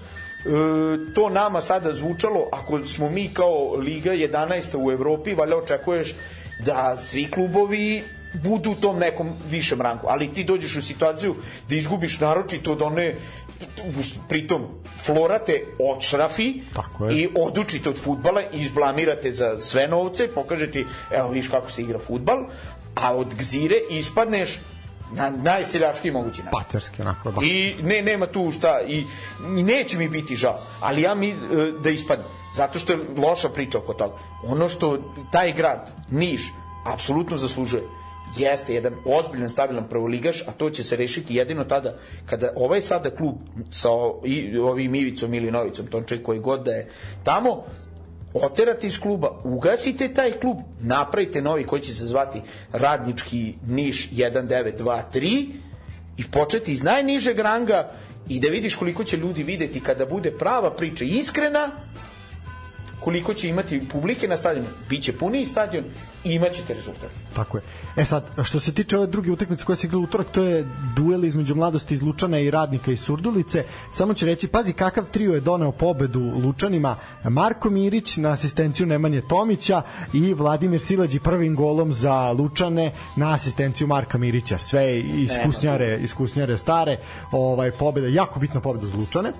to 1.15 1.29
nama 1.29 1.61
sada 1.61 1.93
zvučalo, 1.93 2.49
ako 2.51 2.85
smo 2.85 3.09
mi 3.09 3.29
kao 3.33 3.75
Liga 3.75 4.11
11. 4.11 4.77
u 4.77 4.91
Evropi, 4.91 5.33
valjda 5.33 5.57
očekuješ 5.57 6.15
da 6.65 6.97
svi 6.99 7.31
klubovi 7.31 8.03
budu 8.43 8.72
u 8.72 8.76
tom 8.76 8.99
nekom 8.99 9.34
višem 9.49 9.81
rangu, 9.81 10.07
ali 10.07 10.34
ti 10.34 10.43
dođeš 10.43 10.76
u 10.76 10.81
situaciju 10.81 11.35
da 11.69 11.76
izgubiš 11.76 12.19
naročito 12.19 12.72
od 12.72 12.81
one 12.81 13.15
pritom 14.30 14.68
florate 15.05 15.64
očrafi 15.95 16.61
i 17.11 17.27
odučite 17.35 17.89
od 17.89 17.99
futbala 17.99 18.41
i 18.41 18.61
izblamirate 18.61 19.31
za 19.31 19.59
sve 19.59 19.88
novce, 19.88 20.27
pokaže 20.27 20.72
ti, 20.72 20.85
evo 21.11 21.30
viš 21.30 21.47
kako 21.47 21.72
se 21.72 21.81
igra 21.81 21.99
futbal, 21.99 22.45
a 22.95 23.15
od 23.15 23.34
gzire 23.34 23.76
ispadneš 23.89 24.59
Na 25.11 25.30
najseljački 25.30 26.11
mogući 26.11 26.41
način. 26.41 26.51
Pacarski, 26.51 27.01
onako, 27.01 27.31
baš. 27.31 27.45
I 27.47 27.76
ne, 27.81 28.01
nema 28.01 28.27
tu 28.27 28.51
šta, 28.51 28.81
i, 28.88 29.05
i 29.57 29.64
neće 29.64 29.97
mi 29.97 30.09
biti 30.09 30.35
žao, 30.35 30.59
ali 30.81 31.01
ja 31.01 31.15
mi 31.15 31.30
e, 31.30 31.35
da 31.80 31.89
ispadne, 31.89 32.26
zato 32.53 32.80
što 32.80 32.93
je 32.93 32.99
loša 33.18 33.49
priča 33.49 33.77
oko 33.77 33.93
toga. 33.93 34.15
Ono 34.43 34.69
što 34.69 34.97
taj 35.31 35.53
grad, 35.53 35.91
Niš, 36.11 36.51
apsolutno 36.85 37.38
zaslužuje, 37.38 37.84
jeste 38.37 38.73
jedan 38.73 38.93
ozbiljan, 39.05 39.49
stabilan 39.49 39.87
prvoligaš, 39.89 40.41
a 40.47 40.51
to 40.51 40.69
će 40.69 40.83
se 40.83 40.95
rešiti 40.95 41.35
jedino 41.35 41.63
tada 41.63 41.95
kada 42.25 42.53
ovaj 42.55 42.81
sada 42.81 43.09
klub 43.09 43.35
sa 43.71 43.89
ovim 44.61 44.95
Ivicom 44.95 45.33
ili 45.33 45.51
Novicom, 45.51 45.87
Tončej 45.87 46.23
koji 46.23 46.39
god 46.39 46.63
da 46.63 46.71
je 46.71 46.89
tamo, 47.23 47.63
oterate 48.33 48.87
iz 48.87 48.99
kluba, 48.99 49.41
ugasite 49.43 50.13
taj 50.13 50.31
klub, 50.31 50.57
napravite 50.81 51.41
novi 51.41 51.63
koji 51.63 51.81
će 51.81 51.93
se 51.95 52.05
zvati 52.05 52.41
Radnički 52.71 53.53
Niš 53.67 54.09
1923 54.11 55.47
i 56.17 56.23
početi 56.31 56.71
iz 56.71 56.83
najnižeg 56.83 57.39
ranga 57.39 57.91
i 58.29 58.39
da 58.39 58.47
vidiš 58.47 58.75
koliko 58.75 59.03
će 59.03 59.17
ljudi 59.17 59.43
videti 59.43 59.79
kada 59.79 60.05
bude 60.05 60.31
prava 60.31 60.71
priča 60.71 61.05
iskrena 61.05 61.71
koliko 62.99 63.33
će 63.33 63.49
imati 63.49 63.87
publike 63.91 64.27
na 64.27 64.37
stadionu 64.37 64.67
biće 64.89 65.13
puniji 65.13 65.45
stadion 65.45 65.83
i 66.23 66.33
imaćete 66.33 66.73
rezultat 66.73 67.09
Tako 67.35 67.57
je. 67.57 67.63
E 67.95 68.05
sad, 68.05 68.23
što 68.43 68.59
se 68.59 68.73
tiče 68.73 68.97
ove 68.97 69.07
druge 69.07 69.31
utakmice 69.31 69.65
koja 69.65 69.75
se 69.75 69.87
igrala 69.87 70.01
u 70.01 70.03
utorak, 70.03 70.27
to 70.31 70.43
je 70.43 70.67
duel 70.95 71.25
između 71.25 71.55
mladosti 71.55 71.93
iz 71.93 72.01
Lučana 72.01 72.39
i 72.39 72.51
radnika 72.51 72.91
iz 72.91 72.99
Surdulice. 72.99 73.63
Samo 73.91 74.13
ću 74.13 74.25
reći, 74.25 74.47
pazi 74.47 74.73
kakav 74.73 75.05
trio 75.11 75.33
je 75.33 75.41
doneo 75.41 75.71
pobedu 75.71 76.19
Lučanima. 76.19 76.95
Marko 77.23 77.69
Mirić 77.69 78.17
na 78.17 78.31
asistenciju 78.31 78.87
Nemanje 78.87 79.21
Tomića 79.21 79.81
i 80.13 80.33
Vladimir 80.33 80.81
Silađi 80.81 81.19
prvim 81.19 81.55
golom 81.55 81.93
za 81.93 82.31
Lučane 82.31 82.91
na 83.15 83.33
asistenciju 83.33 83.87
Marka 83.87 84.17
Mirića. 84.17 84.57
Sve 84.57 84.99
iskusnjare, 84.99 85.97
iskusnjare 86.01 86.57
stare. 86.57 86.97
Ovaj 87.31 87.71
pobeda, 87.71 88.07
jako 88.07 88.39
bitna 88.39 88.61
pobeda 88.61 88.87
za 88.87 88.97
Lučane. 88.97 89.33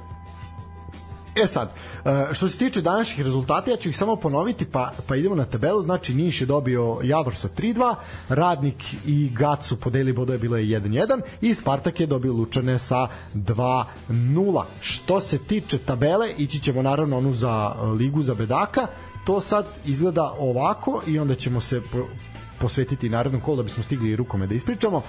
E 1.44 1.48
sad, 1.48 1.74
e, 2.06 2.34
što 2.34 2.50
se 2.50 2.58
tiče 2.58 2.82
današnjih 2.82 3.26
rezultata, 3.26 3.72
ja 3.72 3.78
ću 3.78 3.90
ih 3.90 3.98
samo 3.98 4.16
ponoviti, 4.16 4.66
pa, 4.66 4.92
pa 5.08 5.16
idemo 5.16 5.36
na 5.36 5.46
tabelu. 5.46 5.82
Znači, 5.82 6.14
Niš 6.14 6.42
je 6.42 6.48
dobio 6.48 7.00
Javor 7.04 7.36
sa 7.36 7.48
3-2, 7.58 7.96
Radnik 8.30 8.84
i 9.06 9.30
Gat 9.34 9.66
su 9.66 9.80
podeli 9.80 10.14
bodove, 10.14 10.38
bilo 10.38 10.58
je 10.58 10.80
1-1 10.80 11.22
i 11.42 11.54
Spartak 11.54 12.00
je 12.00 12.08
dobio 12.08 12.34
Lučane 12.34 12.80
sa 12.80 13.08
2-0. 13.34 14.64
Što 14.82 15.20
se 15.20 15.38
tiče 15.38 15.78
tabele, 15.78 16.34
ići 16.38 16.60
ćemo 16.60 16.82
naravno 16.82 17.18
onu 17.18 17.34
za 17.34 17.76
e, 17.76 17.86
Ligu 17.86 18.22
za 18.22 18.34
Bedaka, 18.34 18.88
to 19.26 19.42
sad 19.42 19.66
izgleda 19.86 20.34
ovako 20.40 21.02
i 21.08 21.20
onda 21.20 21.36
ćemo 21.36 21.62
se 21.62 21.82
po, 21.92 22.08
posvetiti 22.60 23.10
narednom 23.10 23.42
kolu 23.42 23.58
da 23.58 23.64
bismo 23.64 23.84
stigli 23.84 24.16
rukome 24.16 24.48
da 24.48 24.56
ispričamo. 24.56 25.02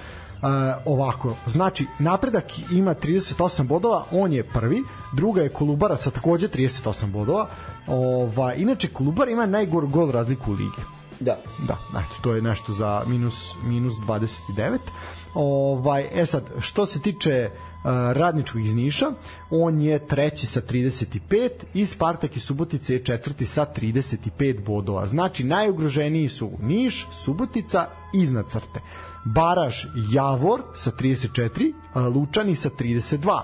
Uh, 0.42 0.48
ovako, 0.84 1.36
znači 1.46 1.86
napredak 1.98 2.44
ima 2.72 2.94
38 2.94 3.66
bodova, 3.66 4.04
on 4.12 4.32
je 4.32 4.44
prvi, 4.44 4.82
druga 5.12 5.42
je 5.42 5.48
Kolubara 5.48 5.96
sa 5.96 6.10
takođe 6.10 6.48
38 6.48 7.06
bodova. 7.06 7.48
Ova, 7.86 8.54
inače 8.54 8.88
Kolubara 8.88 9.30
ima 9.30 9.46
najgor 9.46 9.86
gol 9.86 10.10
razliku 10.10 10.52
u 10.52 10.54
lige. 10.54 10.82
da 11.20 11.38
Da, 11.66 11.76
eto, 11.90 12.14
to 12.22 12.32
je 12.32 12.42
nešto 12.42 12.72
za 12.72 13.02
minus, 13.06 13.54
minus 13.64 13.92
29. 13.94 14.78
Ovaj, 15.34 16.08
e 16.14 16.26
sad, 16.26 16.44
što 16.60 16.86
se 16.86 17.00
tiče 17.00 17.50
uh, 17.50 17.90
radničkog 18.12 18.64
iz 18.64 18.74
Niša, 18.74 19.12
on 19.50 19.80
je 19.80 20.06
treći 20.06 20.46
sa 20.46 20.60
35 20.60 21.50
i 21.74 21.86
Spartak 21.86 22.36
i 22.36 22.40
Subotica 22.40 22.92
je 22.92 23.04
četvrti 23.04 23.46
sa 23.46 23.66
35 23.76 24.64
bodova. 24.64 25.06
Znači, 25.06 25.44
najugroženiji 25.44 26.28
su 26.28 26.50
Niš, 26.60 27.06
Subotica 27.12 27.86
iznad 28.12 28.50
crte. 28.50 28.80
Baraž 29.34 29.84
Javor 30.10 30.62
sa 30.74 30.90
34, 30.90 31.72
a 31.92 32.08
Lučani 32.08 32.54
sa 32.54 32.70
32. 32.70 33.42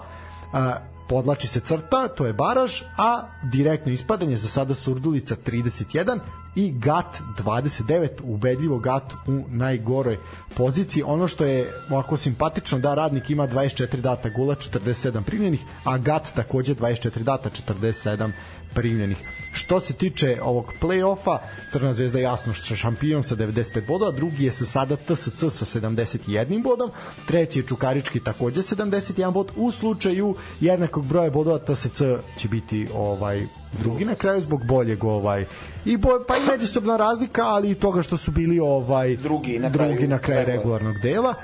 A, 0.52 0.78
podlači 1.08 1.46
se 1.46 1.60
crta, 1.60 2.08
to 2.08 2.26
je 2.26 2.32
baraž, 2.32 2.82
a 2.96 3.28
direktno 3.42 3.92
ispadanje 3.92 4.36
za 4.36 4.48
sada 4.48 4.74
Surdulica 4.74 5.36
31 5.36 6.18
i 6.54 6.70
GAT 6.72 7.20
29, 7.38 8.08
ubedljivo 8.22 8.78
GAT 8.78 9.12
u 9.26 9.44
najgoroj 9.48 10.18
poziciji. 10.56 11.02
Ono 11.06 11.28
što 11.28 11.44
je 11.44 11.72
ovako 11.90 12.16
simpatično 12.16 12.78
da 12.78 12.94
radnik 12.94 13.30
ima 13.30 13.48
24 13.48 14.00
data 14.00 14.28
gola, 14.28 14.54
47 14.54 15.22
primljenih, 15.22 15.60
a 15.84 15.98
GAT 15.98 16.32
takođe 16.34 16.74
24 16.74 17.22
data, 17.22 17.50
47 17.50 18.30
primljenih. 18.74 19.18
Što 19.54 19.80
se 19.80 19.92
tiče 19.92 20.38
ovog 20.42 20.72
play-offa, 20.80 21.38
Crna 21.72 21.92
zvezda 21.92 22.18
je 22.18 22.22
jasno 22.22 22.52
što 22.52 22.74
je 22.74 22.78
šampion 22.78 23.22
sa 23.22 23.36
95 23.36 23.86
bodova, 23.86 24.10
drugi 24.10 24.44
je 24.44 24.52
sa 24.52 24.66
sada 24.66 24.96
TSC 24.96 25.38
sa 25.38 25.80
71 25.80 26.62
bodom, 26.62 26.90
treći 27.26 27.58
je 27.58 27.66
Čukarički 27.66 28.20
takođe 28.20 28.62
71 28.62 29.32
bod. 29.32 29.52
U 29.56 29.72
slučaju 29.72 30.34
jednakog 30.60 31.06
broja 31.06 31.30
bodova 31.30 31.58
TSC 31.58 32.02
će 32.38 32.48
biti 32.48 32.88
ovaj 32.94 33.46
drugi 33.82 34.04
na 34.04 34.14
kraju 34.14 34.42
zbog 34.42 34.66
boljeg 34.66 35.04
ovaj 35.04 35.44
i 35.84 35.96
bo, 35.96 36.08
pa 36.28 36.36
i 36.36 36.40
međusobna 36.50 36.96
razlika, 36.96 37.42
ali 37.46 37.70
i 37.70 37.74
toga 37.74 38.02
što 38.02 38.16
su 38.16 38.30
bili 38.30 38.60
ovaj 38.60 39.16
Drugi 39.16 39.58
na 39.58 39.72
kraju 39.72 39.92
drugi 39.92 40.08
na 40.08 40.18
kraju 40.18 40.46
regularnog. 40.46 40.94
regularnog 40.94 41.02
dela. 41.02 41.34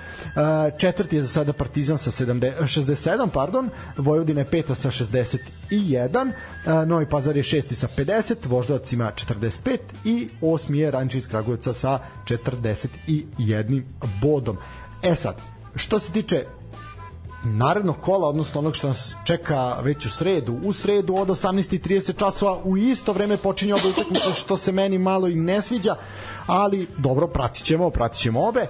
Uh, 0.71 0.79
četvrti 0.79 1.17
je 1.17 1.23
za 1.23 1.29
sada 1.29 1.53
Partizan 1.53 1.99
sa 1.99 2.11
70, 2.11 2.53
67, 2.61 3.29
pardon, 3.33 3.71
Vojvodina 3.97 4.41
je 4.41 4.47
peta 4.47 4.75
sa 4.75 4.91
61, 4.91 6.33
uh, 6.67 6.89
Novi 6.89 7.07
Pazar 7.07 7.37
je 7.37 7.43
šesti 7.43 7.75
sa 7.75 7.89
50, 8.01 8.35
Voždovac 8.47 8.93
ima 8.93 9.13
45 9.15 9.79
i 10.05 10.29
osmi 10.41 10.79
je 10.79 10.91
Ranči 10.91 11.19
iz 11.19 11.29
Kragujevca 11.29 11.73
sa 11.73 11.99
41 12.25 13.83
bodom. 14.23 14.57
E 15.03 15.15
sad, 15.15 15.41
što 15.75 16.01
se 16.01 16.13
tiče 16.13 16.45
narednog 17.45 17.97
kola, 18.01 18.29
odnosno 18.29 18.59
onog 18.59 18.77
što 18.77 18.89
nas 18.89 19.15
čeka 19.25 19.77
već 19.83 20.07
u 20.07 20.11
sredu. 20.11 20.59
U 20.65 20.73
sredu 20.73 21.17
od 21.17 21.29
18.30 21.29 22.19
časova 22.19 22.59
u 22.65 22.77
isto 22.77 23.13
vreme 23.13 23.37
počinje 23.37 23.75
oba 23.75 23.89
utakmica 23.89 24.33
što 24.33 24.57
se 24.57 24.73
meni 24.73 24.99
malo 24.99 25.29
i 25.29 25.35
ne 25.35 25.63
sviđa, 25.63 25.95
ali 26.47 26.87
dobro, 26.99 27.27
pratit 27.27 27.65
ćemo, 27.65 27.91
pratit 27.91 28.21
ćemo 28.21 28.49
obe. 28.49 28.61
E, 28.61 28.69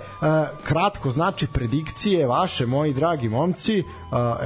kratko, 0.65 1.11
znači 1.11 1.47
predikcije 1.47 2.27
vaše, 2.27 2.67
moji 2.67 2.95
dragi 2.95 3.29
momci, 3.29 3.79
e, 3.79 3.83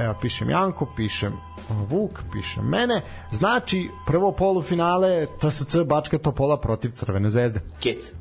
evo 0.03 0.15
pišem 0.21 0.49
Janko, 0.49 0.87
pišem 0.95 1.33
Vuk, 1.69 2.19
pišem 2.33 2.65
mene, 2.65 3.01
znači 3.31 3.89
prvo 4.05 4.31
polufinale 4.31 5.25
TSC 5.25 5.75
Bačka 5.85 6.17
Topola 6.17 6.57
protiv 6.57 6.91
Crvene 6.91 7.29
zvezde. 7.29 7.61
kec 7.79 8.11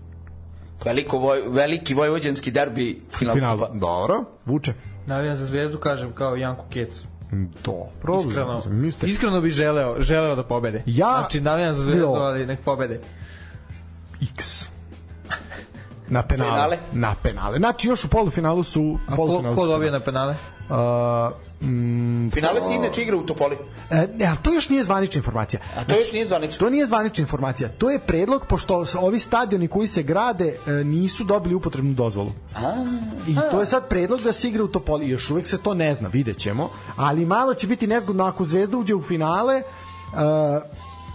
Veliko 0.85 1.18
voj, 1.18 1.43
veliki 1.48 1.94
vojvođanski 1.94 2.51
derbi 2.51 3.02
final, 3.10 3.35
Final, 3.35 3.59
dobro, 3.74 4.24
Vuče. 4.47 4.74
Navijam 5.06 5.36
za 5.36 5.47
zvezdu, 5.47 5.78
kažem, 5.78 6.12
kao 6.12 6.36
Janko 6.36 6.64
Kec. 6.70 6.89
Dobro, 7.64 8.20
Iskreno, 8.20 8.62
mislite, 8.66 9.06
iskreno 9.06 9.40
bi 9.40 9.51
želeo, 9.51 9.97
želeo 9.98 10.36
da 10.36 10.43
pobede. 10.44 10.82
Ja- 10.86 11.16
Znači, 11.18 11.40
navijam 11.40 11.74
za 11.74 11.82
zvezdu, 11.82 12.06
ali 12.06 12.47
nek 12.47 12.60
pobede. 12.60 13.01
X. 14.35 14.66
Na 16.09 16.22
penale. 16.22 16.51
Penale? 16.51 16.78
Na 16.93 17.14
penale. 17.14 17.59
Znači 17.59 17.89
još 17.89 18.05
u 18.05 18.09
polufinalu 18.09 18.62
su 18.62 18.98
A 19.06 19.10
ko, 19.10 19.16
polufinalu 19.16 19.55
ko 19.56 19.62
su- 19.62 19.68
dobije 19.68 19.90
na 19.93 20.01
penale? 20.01 20.35
Uh, 20.60 20.76
mm, 21.65 22.31
Finale 22.31 22.62
se 22.62 22.74
inače 22.74 23.03
igra 23.03 23.16
u 23.16 23.27
Topoli. 23.27 23.57
e, 23.91 24.07
ne, 24.16 24.32
to 24.43 24.53
još 24.53 24.69
nije 24.69 24.82
zvanična 24.85 25.19
informacija. 25.19 25.61
A 25.77 25.85
to 25.85 25.97
još 25.97 26.12
nije 26.12 26.27
zvanično. 26.27 26.59
To 26.59 26.70
nije 26.70 26.86
zvanična 26.86 27.23
informacija. 27.23 27.69
To 27.78 27.91
je 27.91 27.99
predlog 27.99 28.47
pošto 28.49 28.85
ovi 29.01 29.19
stadioni 29.19 29.69
koji 29.69 29.89
se 29.89 30.03
grade 30.03 30.57
e, 30.66 30.70
nisu 30.70 31.24
dobili 31.24 31.55
upotrebnu 31.55 31.93
dozvolu. 31.93 32.32
I 33.28 33.35
to 33.51 33.61
je 33.61 33.66
sad 33.66 33.89
predlog 33.89 34.20
da 34.20 34.32
se 34.32 34.49
igra 34.49 34.65
u 34.65 34.69
Topoli. 34.69 35.09
Još 35.09 35.31
uvek 35.31 35.47
se 35.47 35.59
to 35.59 35.74
ne 35.74 35.95
zna, 35.95 36.09
vidjet 36.09 36.39
ćemo. 36.39 36.70
Ali 36.97 37.27
malo 37.27 37.55
će 37.55 37.66
biti 37.66 37.86
nezgodno 37.86 38.24
ako 38.24 38.45
Zvezda 38.45 38.77
uđe 38.77 38.95
u 38.95 39.03
finale 39.03 39.62
uh, 40.12 40.19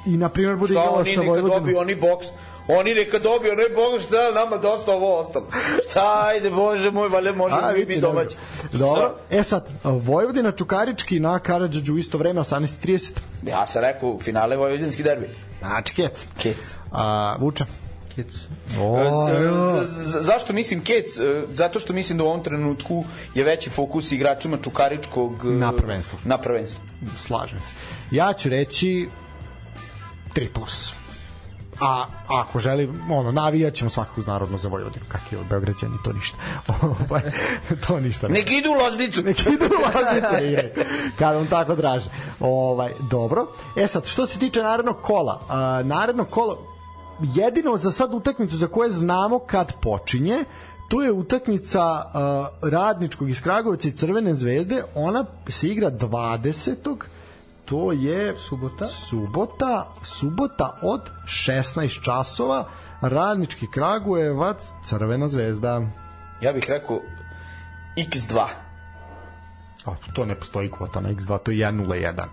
i 0.06 0.18
na 0.18 0.30
primjer 0.30 0.56
bude 0.56 0.74
igrala 0.74 1.06
sa 1.06 1.22
Vojvodinom. 1.22 1.50
dobiju, 1.50 1.78
oni 1.78 1.96
boks. 1.96 2.28
Oni 2.70 2.94
neka 2.94 3.20
dobiju, 3.20 3.52
onaj 3.52 3.66
boks, 3.70 4.04
šta 4.04 4.32
nama 4.34 4.58
dosta 4.58 4.92
ovo 4.92 5.20
ostalo. 5.20 5.48
Šta, 5.90 6.24
ajde, 6.24 6.50
bože 6.52 6.92
moj, 6.92 7.10
vale, 7.10 7.32
možemo 7.32 7.62
mi 7.70 7.86
biti 7.86 8.02
domaći. 8.02 8.36
Dobro. 8.72 9.16
E 9.30 9.44
sad, 9.44 9.68
Vojvodina 9.84 10.52
Čukarički 10.52 11.20
na 11.20 11.40
Karadžađu 11.40 11.94
u 11.94 11.98
isto 11.98 12.18
vreme 12.18 12.42
18.30. 12.42 13.12
Ja 13.44 13.68
sam 13.68 13.82
rekao, 13.82 14.20
finale 14.20 14.58
vojvođanski 14.58 15.04
derbi. 15.04 15.30
Znači, 15.60 15.94
kec. 15.94 16.28
Kec. 16.38 16.78
A, 16.92 17.36
Vuča. 17.40 17.66
Kec. 18.16 18.28
O, 18.80 18.98
Z- 19.30 19.88
z- 19.88 20.06
z- 20.06 20.22
zašto 20.22 20.54
mislim 20.54 20.84
Kec? 20.84 21.18
E, 21.18 21.44
Zato 21.54 21.80
što 21.80 21.94
mislim 21.94 22.18
da 22.18 22.24
u 22.24 22.28
ovom 22.28 22.44
trenutku 22.44 23.04
je 23.36 23.44
veći 23.44 23.70
fokus 23.70 24.12
igračima 24.12 24.58
Čukaričkog 24.58 25.34
e, 25.44 25.48
Na 25.48 25.72
prvenstvo. 25.72 26.20
Na 26.26 26.38
prvenstvo. 26.38 26.80
slažem 27.18 27.62
se. 27.62 27.74
Ja 28.12 28.34
ću 28.34 28.50
reći 28.50 29.10
3 30.36 30.48
plus. 30.50 30.94
A 31.82 32.06
ako 32.28 32.60
želi, 32.60 32.90
ono, 33.10 33.32
navijat 33.32 33.74
ćemo 33.74 33.90
svakako 33.90 34.22
narodno 34.28 34.58
za 34.58 34.68
Vojvodinu. 34.68 35.06
Kak 35.08 35.32
je 35.32 35.38
Beograđani, 35.50 35.98
to 36.04 36.14
ništa. 36.14 36.38
Ovaj, 36.82 37.22
to 37.88 38.00
ništa. 38.00 38.28
ne. 38.28 38.34
Nek 38.34 38.52
idu 38.52 38.70
u 38.70 38.84
Loznicu. 38.84 39.22
nek 39.24 39.40
idu 39.40 39.66
u 39.66 39.82
Loznice 39.86 40.46
je, 40.54 40.74
kad 41.20 41.36
on 41.36 41.48
tako 41.48 41.76
draže. 41.76 42.10
Ovaj, 42.40 42.92
dobro. 43.12 43.48
E 43.76 43.88
sad, 43.88 44.06
što 44.06 44.28
se 44.28 44.40
tiče 44.40 44.64
narednog 44.64 44.96
kola, 45.02 45.42
a, 45.50 45.82
narednog 45.84 46.30
kola, 46.30 46.58
jedino 47.22 47.78
za 47.78 47.92
sad 47.92 48.14
utakmicu 48.14 48.58
za 48.58 48.68
koje 48.68 48.92
znamo 48.92 49.40
kad 49.40 49.74
počinje, 49.82 50.38
to 50.90 51.04
je 51.04 51.12
utakmica 51.12 52.04
uh, 52.06 52.70
Radničkog 52.70 53.30
iz 53.30 53.42
Kragovica 53.42 53.88
i 53.88 53.92
Crvene 53.92 54.34
zvezde, 54.34 54.84
ona 54.96 55.26
se 55.48 55.68
igra 55.68 55.92
20. 55.92 56.96
To 57.70 57.92
je 57.92 58.36
Subota. 58.38 58.86
Subota, 58.86 59.94
subota 60.04 60.80
od 60.82 61.02
16 61.26 62.04
časova. 62.04 62.70
Radnički 63.02 63.68
Kragujevac, 63.72 64.68
Crvena 64.86 65.28
zvezda. 65.28 65.82
Ja 66.42 66.54
bih 66.54 66.66
rekao 66.68 67.02
X2. 67.98 68.46
A, 69.86 69.96
to 70.14 70.26
ne 70.26 70.36
postoji 70.36 70.72
kvota 70.72 71.02
na 71.02 71.10
X2, 71.10 71.40
to 71.44 71.52
je 71.52 71.68
1.01. 71.68 72.24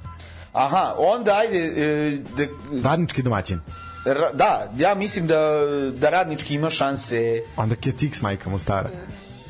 Aha, 0.52 0.94
onda 0.98 1.36
ajde, 1.36 1.58
e, 1.58 2.18
da, 2.36 2.88
Radnički 2.88 3.22
domaćin. 3.22 3.60
ra, 4.04 4.32
da, 4.32 4.72
ja 4.76 4.94
mislim 4.94 5.26
da, 5.26 5.60
da 5.92 6.10
radnički 6.10 6.54
ima 6.54 6.70
šanse 6.70 7.42
Onda 7.56 7.74
Kec 7.74 8.02
X 8.02 8.20
majka 8.20 8.50
mu 8.50 8.58
stara. 8.58 8.88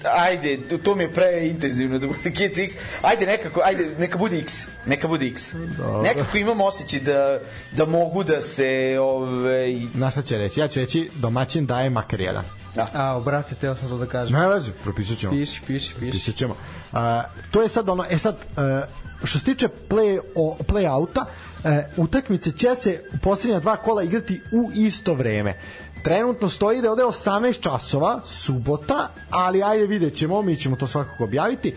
Ajde, 0.05 0.59
to 0.85 0.95
mi 0.95 1.03
je 1.03 1.13
pre 1.13 1.41
intenzivno 1.43 1.99
da 1.99 2.07
bude 2.07 2.31
Kids 2.31 2.59
X. 2.59 2.75
Ajde 3.03 3.27
nekako, 3.27 3.61
ajde, 3.65 3.95
neka 3.99 4.19
bude 4.19 4.39
X. 4.39 4.67
Neka 4.87 5.09
bude 5.09 5.27
X. 5.27 5.55
Dobro. 5.55 6.03
Nekako 6.03 6.39
imam 6.39 6.61
osjećaj 6.61 7.01
da, 7.01 7.41
da 7.73 7.87
mogu 7.87 8.25
da 8.25 8.41
se 8.41 8.99
ovaj, 9.01 9.81
Na 9.95 10.11
šta 10.11 10.23
će 10.23 10.39
reći? 10.39 10.61
Ja 10.61 10.69
ću 10.69 10.81
reći 10.81 11.11
domaćin 11.15 11.67
daje 11.67 11.91
makar 11.91 12.21
jedan. 12.21 12.45
A, 12.93 13.21
brate, 13.25 13.55
teo 13.55 13.77
sam 13.77 13.89
to 13.89 13.99
da 13.99 14.07
kažem. 14.07 14.39
Ne 14.41 14.49
vezi, 14.49 14.71
propisat 14.83 15.19
ćemo. 15.19 15.33
Piši, 15.33 15.63
piši, 15.67 15.95
piši. 16.01 16.13
Pisat 16.13 16.35
ćemo. 16.35 16.57
A, 16.93 17.23
to 17.51 17.63
je 17.63 17.69
sad 17.69 17.89
ono, 17.89 18.05
e 18.11 18.19
sad, 18.19 18.37
e, 18.57 18.87
što 19.25 19.39
se 19.39 19.45
tiče 19.45 19.69
play, 19.89 20.21
o, 20.35 20.57
play 20.67 20.91
outa, 20.91 21.25
e, 21.65 21.89
utakmice 21.97 22.53
će 22.53 22.75
se 22.75 23.03
u 23.15 23.19
posljednja 23.19 23.61
dva 23.61 23.77
kola 23.77 24.03
igrati 24.03 24.41
u 24.53 24.71
isto 24.75 25.15
vreme. 25.15 25.61
Trenutno 26.07 26.49
stoji 26.49 26.81
da 26.81 26.87
je 26.87 26.91
ovde 26.91 27.03
18 27.03 27.61
časova, 27.61 28.21
subota, 28.25 29.09
ali 29.31 29.63
ajde 29.63 29.87
vidjet 29.87 30.15
ćemo, 30.15 30.43
mi 30.43 30.57
ćemo 30.57 30.77
to 30.77 30.87
svakako 30.87 31.25
objaviti. 31.25 31.69
E, 31.69 31.75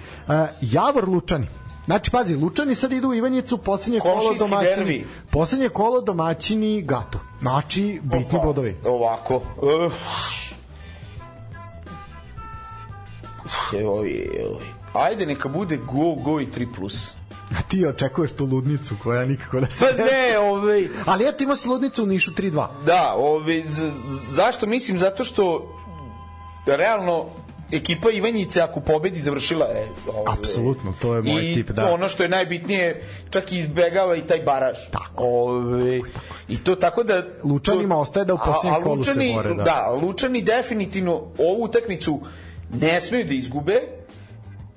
Javor 0.61 1.09
Lučani. 1.09 1.47
Znači, 1.85 2.11
pazi, 2.11 2.35
Lučani 2.35 2.75
sad 2.75 2.91
idu 2.91 3.09
u 3.09 3.13
Ivanjicu, 3.13 3.57
posljednje 3.57 3.99
kolo 3.99 4.33
domaćini. 4.39 4.75
derbi. 4.75 5.07
Posljednje 5.31 5.69
kolo 5.69 6.01
domaćini 6.01 6.81
Gato. 6.81 7.19
Znači, 7.41 7.99
bitni 8.03 8.37
Opa, 8.37 8.45
bodovi. 8.45 8.77
Ovako. 8.85 9.35
Uh. 9.35 9.93
Joj, 13.73 14.09
joj. 14.09 14.63
Ajde, 14.93 15.25
neka 15.25 15.49
bude 15.49 15.77
go, 15.77 16.15
go 16.23 16.39
i 16.39 16.45
3 16.45 16.67
plus. 16.75 17.18
A 17.57 17.61
ti 17.61 17.85
očekuješ 17.85 18.31
tu 18.31 18.45
ludnicu 18.45 18.95
koja 19.03 19.25
nikako 19.25 19.59
da 19.59 19.71
se... 19.71 19.85
Pa 19.85 20.03
ne, 20.03 20.39
ovaj, 20.39 20.87
Ali 21.05 21.27
eto 21.27 21.43
ima 21.43 21.55
se 21.55 21.67
ludnicu 21.69 22.03
u 22.03 22.07
Nišu 22.07 22.31
3-2. 22.31 22.67
Da, 22.85 23.13
ovaj, 23.17 23.63
zašto 24.29 24.65
mislim? 24.67 24.99
Zato 24.99 25.23
što 25.23 25.75
realno 26.65 27.25
ekipa 27.71 28.11
Ivanjice 28.11 28.61
ako 28.61 28.79
pobedi 28.79 29.19
završila 29.19 29.65
je 29.65 29.87
ovaj, 30.07 30.33
Apsolutno, 30.33 30.93
to 31.01 31.15
je 31.15 31.21
moj 31.21 31.41
I 31.41 31.53
tip, 31.55 31.69
da. 31.69 31.91
ono 31.91 32.09
što 32.09 32.23
je 32.23 32.29
najbitnije 32.29 33.03
čak 33.29 33.51
i 33.51 33.57
izbegava 33.57 34.15
i 34.15 34.21
taj 34.21 34.39
baraž 34.39 34.77
Tako. 34.91 35.23
ovaj, 35.23 36.01
i 36.47 36.57
to 36.57 36.75
tako 36.75 37.03
da 37.03 37.23
Lučanima 37.43 37.95
to- 37.95 38.01
ostaje 38.01 38.25
da 38.25 38.33
u 38.33 38.37
a 38.37 38.81
kolu 38.83 39.03
se 39.03 39.13
bore, 39.35 39.53
da. 39.53 39.63
da, 39.63 39.99
Lučani 40.01 40.41
definitivno 40.41 41.13
ovu 41.37 41.63
utakmicu 41.63 42.19
ne 42.73 43.01
smeju 43.01 43.25
da 43.25 43.33
izgube 43.33 43.81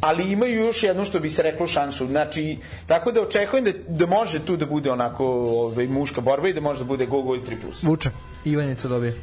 ali 0.02 0.32
imaju 0.32 0.60
još 0.60 0.82
jednu 0.82 1.04
što 1.04 1.20
bi 1.20 1.30
se 1.30 1.42
reklo 1.42 1.66
šansu. 1.66 2.06
Znači, 2.06 2.58
tako 2.86 3.12
da 3.12 3.22
očekujem 3.22 3.64
da, 3.64 3.72
da 3.88 4.06
može 4.06 4.38
tu 4.38 4.56
da 4.56 4.66
bude 4.66 4.90
onako 4.90 5.26
ovaj, 5.26 5.86
muška 5.86 6.20
borba 6.20 6.48
i 6.48 6.52
da 6.52 6.60
može 6.60 6.78
da 6.78 6.84
bude 6.84 7.06
go, 7.06 7.22
go 7.22 7.34
i 7.36 7.40
3+. 7.40 7.60
plus. 7.62 7.82
Vuče. 7.82 8.10
Ivanjica 8.44 8.88
dobije. 8.88 9.16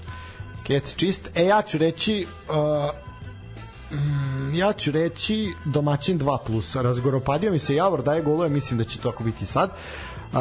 Kec 0.63 0.95
čist. 0.95 1.29
E, 1.35 1.45
ja 1.45 1.61
ću 1.61 1.77
reći... 1.77 2.27
Uh, 2.49 3.95
mm, 3.99 4.55
ja 4.55 4.73
ću 4.73 4.91
reći 4.91 5.53
domaćin 5.65 6.19
2 6.19 6.37
plus. 6.45 6.75
Razgoropadio 6.75 7.51
mi 7.51 7.59
se 7.59 7.75
Javor, 7.75 8.03
daje 8.03 8.21
golove, 8.21 8.49
mislim 8.49 8.77
da 8.77 8.83
će 8.83 8.97
to 8.97 9.11
tako 9.11 9.23
biti 9.23 9.45
sad. 9.45 9.69
Uh, 9.69 10.39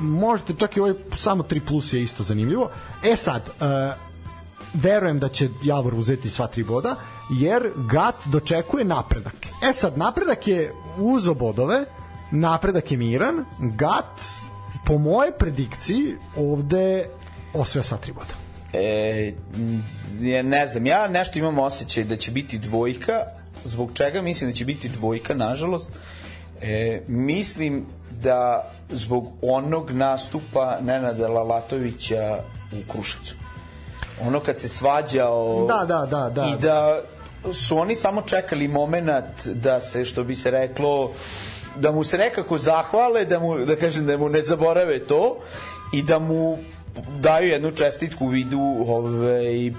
možete 0.00 0.54
čak 0.58 0.76
i 0.76 0.80
ovaj 0.80 0.94
samo 1.16 1.42
3 1.42 1.60
plus 1.68 1.92
je 1.92 2.02
isto 2.02 2.22
zanimljivo. 2.22 2.70
E 3.02 3.16
sad, 3.16 3.42
uh, 3.48 4.11
verujem 4.74 5.18
da 5.18 5.28
će 5.28 5.48
Javor 5.64 5.94
uzeti 5.94 6.30
sva 6.30 6.46
tri 6.46 6.64
boda, 6.64 6.96
jer 7.30 7.70
Gat 7.76 8.14
dočekuje 8.24 8.84
napredak. 8.84 9.34
E 9.70 9.72
sad, 9.72 9.98
napredak 9.98 10.48
je 10.48 10.74
uzo 10.98 11.34
bodove, 11.34 11.84
napredak 12.30 12.90
je 12.90 12.96
miran, 12.96 13.44
Gat, 13.58 14.20
po 14.86 14.98
moje 14.98 15.32
predikciji, 15.38 16.14
ovde 16.36 17.08
osvaja 17.54 17.82
sva 17.82 17.96
tri 17.96 18.12
boda. 18.12 18.34
E, 18.72 19.32
ja 20.20 20.42
ne 20.42 20.66
znam, 20.66 20.86
ja 20.86 21.08
nešto 21.08 21.38
imam 21.38 21.58
osjećaj 21.58 22.04
da 22.04 22.16
će 22.16 22.30
biti 22.30 22.58
dvojka, 22.58 23.12
zbog 23.64 23.90
čega 23.94 24.22
mislim 24.22 24.50
da 24.50 24.54
će 24.54 24.64
biti 24.64 24.88
dvojka, 24.88 25.34
nažalost. 25.34 25.92
E, 26.60 27.02
mislim 27.08 27.86
da 28.10 28.70
zbog 28.90 29.32
onog 29.42 29.90
nastupa 29.90 30.78
Nenada 30.80 31.28
Lalatovića 31.28 32.38
u 32.72 32.92
Kruševcu. 32.92 33.41
Ono 34.20 34.40
kad 34.40 34.58
se 34.58 34.68
svađao 34.68 35.66
Da, 35.68 35.84
da, 35.86 36.06
da, 36.06 36.30
da. 36.30 36.44
i 36.46 36.58
da 36.58 37.00
su 37.52 37.78
oni 37.78 37.96
samo 37.96 38.22
čekali 38.22 38.68
moment 38.68 39.46
da 39.46 39.80
se, 39.80 40.04
što 40.04 40.24
bi 40.24 40.36
se 40.36 40.50
reklo, 40.50 41.10
da 41.76 41.92
mu 41.92 42.04
se 42.04 42.18
nekako 42.18 42.58
zahvale, 42.58 43.24
da 43.24 43.38
mu, 43.38 43.58
da 43.58 43.76
kažem, 43.76 44.06
da 44.06 44.16
mu 44.16 44.28
ne 44.28 44.42
zaborave 44.42 44.98
to 44.98 45.36
i 45.92 46.02
da 46.02 46.18
mu 46.18 46.58
daju 47.18 47.48
jednu 47.48 47.70
čestitku 47.70 48.24
u 48.24 48.28
vidu 48.28 48.60
ovaj, 48.86 49.72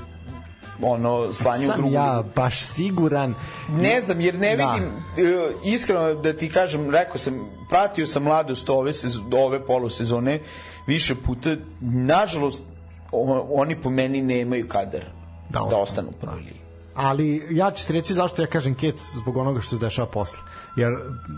ono, 0.81 1.33
slanju 1.33 1.67
Sam 1.67 1.77
drugu 1.77 1.93
ja 1.93 2.23
baš 2.35 2.59
siguran. 2.59 3.35
ne 3.69 4.01
znam, 4.01 4.21
jer 4.21 4.35
ne 4.35 4.57
Da. 4.57 4.65
vidim, 4.65 4.89
e, 5.27 5.51
iskreno 5.65 6.13
da 6.13 6.33
ti 6.33 6.49
kažem, 6.49 6.89
rekao 6.89 7.17
sam, 7.17 7.39
pratio 7.69 8.07
sam 8.07 8.23
mladost 8.23 8.69
ove, 8.69 8.93
sez, 8.93 9.15
ove 9.33 9.65
polosezone 9.65 10.39
više 10.87 11.15
puta, 11.15 11.55
nažalost, 11.81 12.63
o, 13.13 13.47
oni 13.53 13.81
po 13.81 13.89
meni 13.89 14.21
nemaju 14.21 14.67
kadar 14.67 15.01
Da 15.49 15.59
da, 15.59 15.65
ostanu. 15.65 15.81
ostanu 15.81 16.09
u 16.09 16.21
prvoj 16.21 16.39
ligi. 16.39 16.59
Ali 16.95 17.47
ja 17.51 17.71
ću 17.71 17.87
ti 17.87 17.93
reći 17.93 18.13
zašto 18.13 18.41
ja 18.41 18.47
kažem 18.47 18.75
Kec 18.75 19.01
zbog 19.21 19.37
onoga 19.37 19.61
što 19.61 19.77
se 19.77 19.85
dešava 19.85 20.07
posle. 20.07 20.39
Jer 20.75 20.93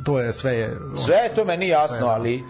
to 0.06 0.19
je 0.19 0.34
sve... 0.34 0.69
Sve 1.06 1.15
je 1.15 1.34
to 1.35 1.45
meni 1.45 1.68
jasno, 1.68 1.97
Sve, 1.97 2.07
da. 2.07 2.14
ali 2.14 2.43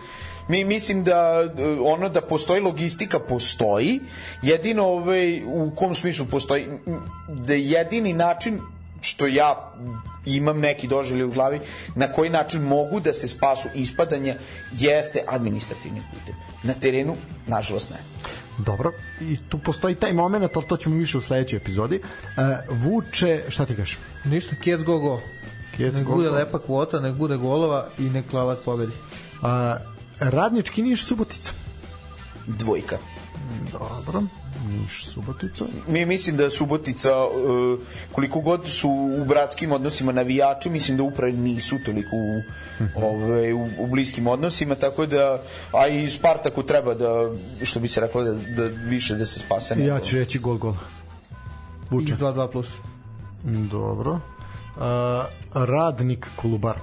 mi 0.47 0.63
mislim 0.63 1.03
da 1.03 1.43
e, 1.57 1.77
ono 1.81 2.09
da 2.09 2.21
postoji 2.21 2.61
logistika 2.61 3.19
postoji, 3.19 3.99
jedino 4.41 4.83
ovaj, 4.83 5.43
u 5.45 5.71
kom 5.75 5.95
smislu 5.95 6.25
postoji, 6.25 6.67
da 7.27 7.53
je 7.53 7.69
jedini 7.69 8.13
način 8.13 8.61
što 9.01 9.27
ja 9.27 9.73
imam 10.25 10.59
neki 10.59 10.87
doželje 10.87 11.25
u 11.25 11.31
glavi, 11.31 11.59
na 11.95 12.11
koji 12.11 12.29
način 12.29 12.61
mogu 12.61 12.99
da 12.99 13.13
se 13.13 13.27
spasu 13.27 13.69
ispadanja, 13.75 14.35
jeste 14.73 15.23
administrativnim 15.27 16.03
putem. 16.13 16.35
Na 16.65 16.73
terenu, 16.73 17.15
nažalost, 17.47 17.89
ne. 17.89 17.97
Dobro, 18.57 18.91
i 19.21 19.37
tu 19.49 19.57
postoji 19.57 19.95
taj 19.95 20.13
moment, 20.13 20.55
ali 20.55 20.65
to 20.67 20.77
ćemo 20.77 20.95
više 20.95 21.17
u 21.17 21.21
sledećoj 21.21 21.57
epizodi. 21.57 21.99
Uh, 21.99 22.43
Vuče, 22.83 23.43
šta 23.49 23.65
ti 23.65 23.75
kažeš? 23.75 23.97
Ništa, 24.25 24.55
Kec 24.63 24.81
go 24.81 24.99
go. 24.99 25.19
Kec 25.77 25.93
nek 25.93 26.03
go 26.03 26.15
bude 26.15 26.29
go. 26.29 26.35
lepa 26.35 26.59
kvota, 26.59 26.99
nek 26.99 27.15
bude 27.15 27.37
golova 27.37 27.87
i 27.99 28.03
nek 28.03 28.33
Lavat 28.33 28.59
pobedi. 28.65 28.91
Uh, 29.41 29.47
radnički 30.19 30.81
Niš 30.83 31.05
Subotica. 31.05 31.51
Dvojka. 32.47 32.97
Dobro, 33.71 34.23
Niš 34.65 35.05
Subotica. 35.05 35.65
Mi 35.87 36.05
mislim 36.05 36.37
da 36.37 36.49
Subotica, 36.49 37.09
e, 37.09 37.25
koliko 38.11 38.39
god 38.41 38.67
su 38.67 38.89
u 39.17 39.25
bratskim 39.25 39.71
odnosima 39.71 40.11
navijači, 40.11 40.69
mislim 40.69 40.97
da 40.97 41.03
upravo 41.03 41.33
nisu 41.33 41.79
toliko 41.79 42.15
u, 42.15 42.41
ove, 42.97 43.53
u, 43.53 43.69
u 43.79 43.87
bliskim 43.87 44.27
odnosima, 44.27 44.75
tako 44.75 45.05
da, 45.05 45.41
a 45.73 45.87
i 45.87 46.09
Spartaku 46.09 46.63
treba 46.63 46.93
da, 46.93 47.29
što 47.63 47.79
bi 47.79 47.87
se 47.87 48.01
reklo, 48.01 48.23
da, 48.23 48.33
da 48.33 48.63
više 48.79 49.15
da 49.15 49.25
se 49.25 49.39
spase. 49.39 49.75
nego- 49.75 49.87
Ja 49.87 49.99
ću 49.99 50.15
reći 50.15 50.39
gol 50.39 50.57
gol. 50.57 50.73
Vuče. 51.89 52.13
X2 52.13 52.33
2 52.33 52.51
plus. 52.51 52.67
Dobro. 53.69 54.11
Uh, 54.11 54.81
radnik 55.55 56.27
Kolubar. 56.35 56.77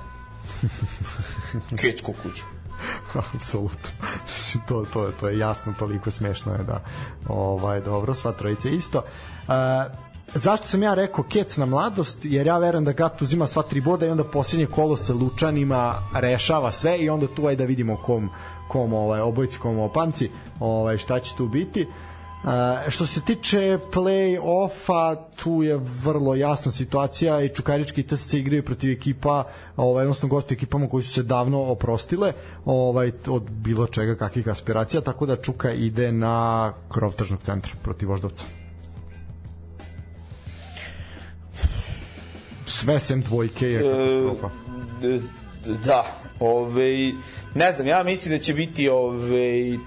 Kecko 1.77 2.13
kuća. 2.13 2.43
Apsolutno. 3.35 3.91
Mislim, 4.25 4.63
to, 4.69 4.85
to, 4.93 5.11
to 5.21 5.29
je 5.29 5.39
jasno, 5.39 5.75
toliko 5.79 6.11
smešno 6.11 6.53
je 6.53 6.65
da 6.65 6.81
ovaj, 7.29 7.81
dobro, 7.81 8.15
sva 8.15 8.33
trojica 8.33 8.69
isto. 8.69 8.99
Uh, 8.99 9.53
zašto 10.35 10.67
sam 10.67 10.83
ja 10.83 10.95
rekao 10.95 11.25
kec 11.25 11.57
na 11.57 11.67
mladost? 11.67 12.19
Jer 12.23 12.47
ja 12.47 12.59
verujem 12.59 12.85
da 12.85 12.93
Gat 12.93 13.23
uzima 13.23 13.47
sva 13.47 13.63
tri 13.63 13.81
boda 13.81 14.07
i 14.07 14.11
onda 14.11 14.25
posljednje 14.25 14.67
kolo 14.67 14.97
sa 14.97 15.15
Lučanima 15.15 15.95
rešava 16.15 16.73
sve 16.73 16.99
i 16.99 17.11
onda 17.11 17.27
tu 17.27 17.47
aj 17.47 17.57
da 17.57 17.65
vidimo 17.65 17.97
kom, 17.97 18.31
kom 18.69 18.93
ovaj, 18.93 19.21
obojici, 19.21 19.59
kom 19.59 19.79
opanci, 19.79 20.31
ovaj, 20.61 20.99
šta 20.99 21.21
će 21.21 21.37
tu 21.37 21.47
biti. 21.47 21.83
Uh, 21.83 22.12
što 22.89 23.07
se 23.07 23.21
tiče 23.21 23.79
play-offa, 23.93 25.17
tu 25.37 25.63
je 25.63 25.81
vrlo 26.03 26.35
jasna 26.35 26.73
situacija 26.73 27.41
i 27.41 27.49
Čukarički 27.49 28.01
i 28.01 28.07
TSC 28.07 28.35
igraju 28.35 28.63
protiv 28.63 28.91
ekipa, 28.91 29.45
ovaj, 29.77 30.03
odnosno 30.03 30.29
gosti 30.29 30.55
ekipama 30.55 30.89
koji 30.89 31.03
su 31.03 31.13
se 31.13 31.23
davno 31.23 31.63
oprostile 31.63 32.33
ovaj, 32.65 33.13
od 33.27 33.43
bilo 33.51 33.87
čega 33.87 34.15
kakvih 34.15 34.49
aspiracija, 34.49 35.01
tako 35.01 35.27
da 35.27 35.37
Čuka 35.37 35.73
ide 35.73 36.13
na 36.13 36.73
krov 36.89 37.13
tržnog 37.13 37.41
centra 37.41 37.73
protiv 37.83 38.09
Voždovca. 38.09 38.45
sve 42.67 43.01
sem 43.01 43.23
dvojke 43.23 43.69
je 43.69 43.83
katastrofa. 43.83 44.49
D- 45.01 45.19
d- 45.65 45.79
da, 45.87 46.07
ovaj, 46.41 47.13
ne 47.55 47.73
znam, 47.73 47.87
ja 47.87 48.03
mislim 48.03 48.35
da 48.35 48.43
će 48.43 48.55
biti 48.55 48.89
ovaj, 48.89 49.79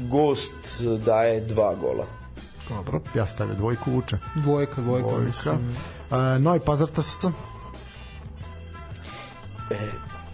gost 0.00 0.82
daje 1.04 1.40
dva 1.40 1.74
gola. 1.74 2.06
Dobro, 2.68 3.00
ja 3.14 3.26
stavljam 3.26 3.56
dvojku 3.56 3.90
vuče. 3.90 4.18
Dvojka, 4.34 4.80
dvojka, 4.80 5.08
Dvojka. 5.08 5.26
mislim. 5.26 5.54
Uh, 6.10 6.42
Novi 6.42 6.60
Pazar 6.60 6.88
TSC. 6.88 7.24
E, 7.24 7.30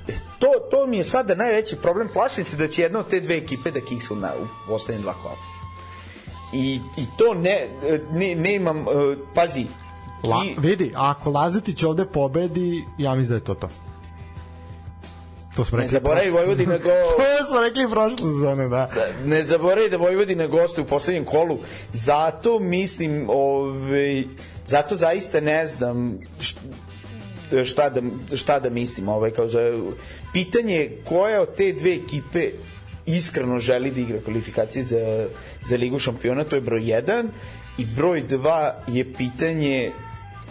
e, 0.09 0.13
to, 0.39 0.49
to 0.71 0.87
mi 0.87 0.97
je 0.97 1.05
sada 1.05 1.35
najveći 1.35 1.77
problem. 1.77 2.09
Plašim 2.13 2.45
se 2.45 2.57
da 2.57 2.69
će 2.69 2.83
jedna 2.83 2.99
od 2.99 3.09
te 3.09 3.21
dve 3.21 3.37
ekipe 3.37 3.71
da 3.71 3.81
kiksu 3.81 4.17
na, 4.17 4.33
u 4.43 4.47
poslednje 4.69 5.03
dva 5.03 5.15
kola. 5.15 5.37
I, 6.53 6.81
I 6.97 7.07
to 7.19 7.35
ne, 7.35 7.69
ne, 8.13 8.35
ne 8.35 8.55
imam, 8.55 8.81
uh, 8.81 8.87
pazi, 9.35 9.67
La, 10.25 10.45
vidi, 10.57 10.93
ako 10.97 11.31
Lazetić 11.31 11.83
ovde 11.83 12.05
pobedi, 12.05 12.85
ja 12.99 13.15
mislim 13.15 13.29
da 13.29 13.35
je 13.35 13.45
to 13.45 13.55
to. 13.55 13.69
To 15.57 15.65
smo 15.65 15.79
ne 15.79 15.83
rekli. 15.83 15.93
zaboravi 15.93 16.31
Vojvodina 16.31 16.79
go... 16.79 16.89
To 17.41 17.45
smo 17.47 17.61
rekli 17.61 17.91
prošle 17.91 18.17
sezone, 18.17 18.69
da. 18.69 18.91
ne 19.25 19.45
zaboravi 19.45 19.91
da 19.91 19.97
Vojvodina 19.97 20.47
gostuje 20.47 20.85
u 20.85 20.89
poslednjem 20.89 21.25
kolu. 21.25 21.59
Zato 21.93 22.59
mislim, 22.59 23.27
ovaj, 23.29 24.25
zato 24.67 24.97
zaista 24.97 25.41
ne 25.41 25.67
znam 25.67 26.19
št- 26.41 27.65
šta 27.65 27.89
da, 27.91 28.01
šta 28.37 28.61
da 28.61 28.71
mislim. 28.71 29.09
Ovaj, 29.09 29.31
kao 29.31 29.49
za, 29.49 29.79
pitanje 30.33 30.75
je 30.77 31.03
koja 31.05 31.43
od 31.43 31.55
te 31.55 31.73
dve 31.73 31.95
ekipe 31.95 32.51
iskreno 33.07 33.59
želi 33.59 33.91
da 33.91 34.01
igra 34.01 34.21
kvalifikacije 34.25 34.85
za, 34.85 35.27
za 35.65 35.77
Ligu 35.77 35.99
šampiona, 35.99 36.45
to 36.45 36.57
je 36.57 36.61
broj 36.63 36.81
1 36.81 37.29
i 37.79 37.85
broj 37.85 38.23
2 38.29 38.73
je 38.89 39.15
pitanje 39.15 39.93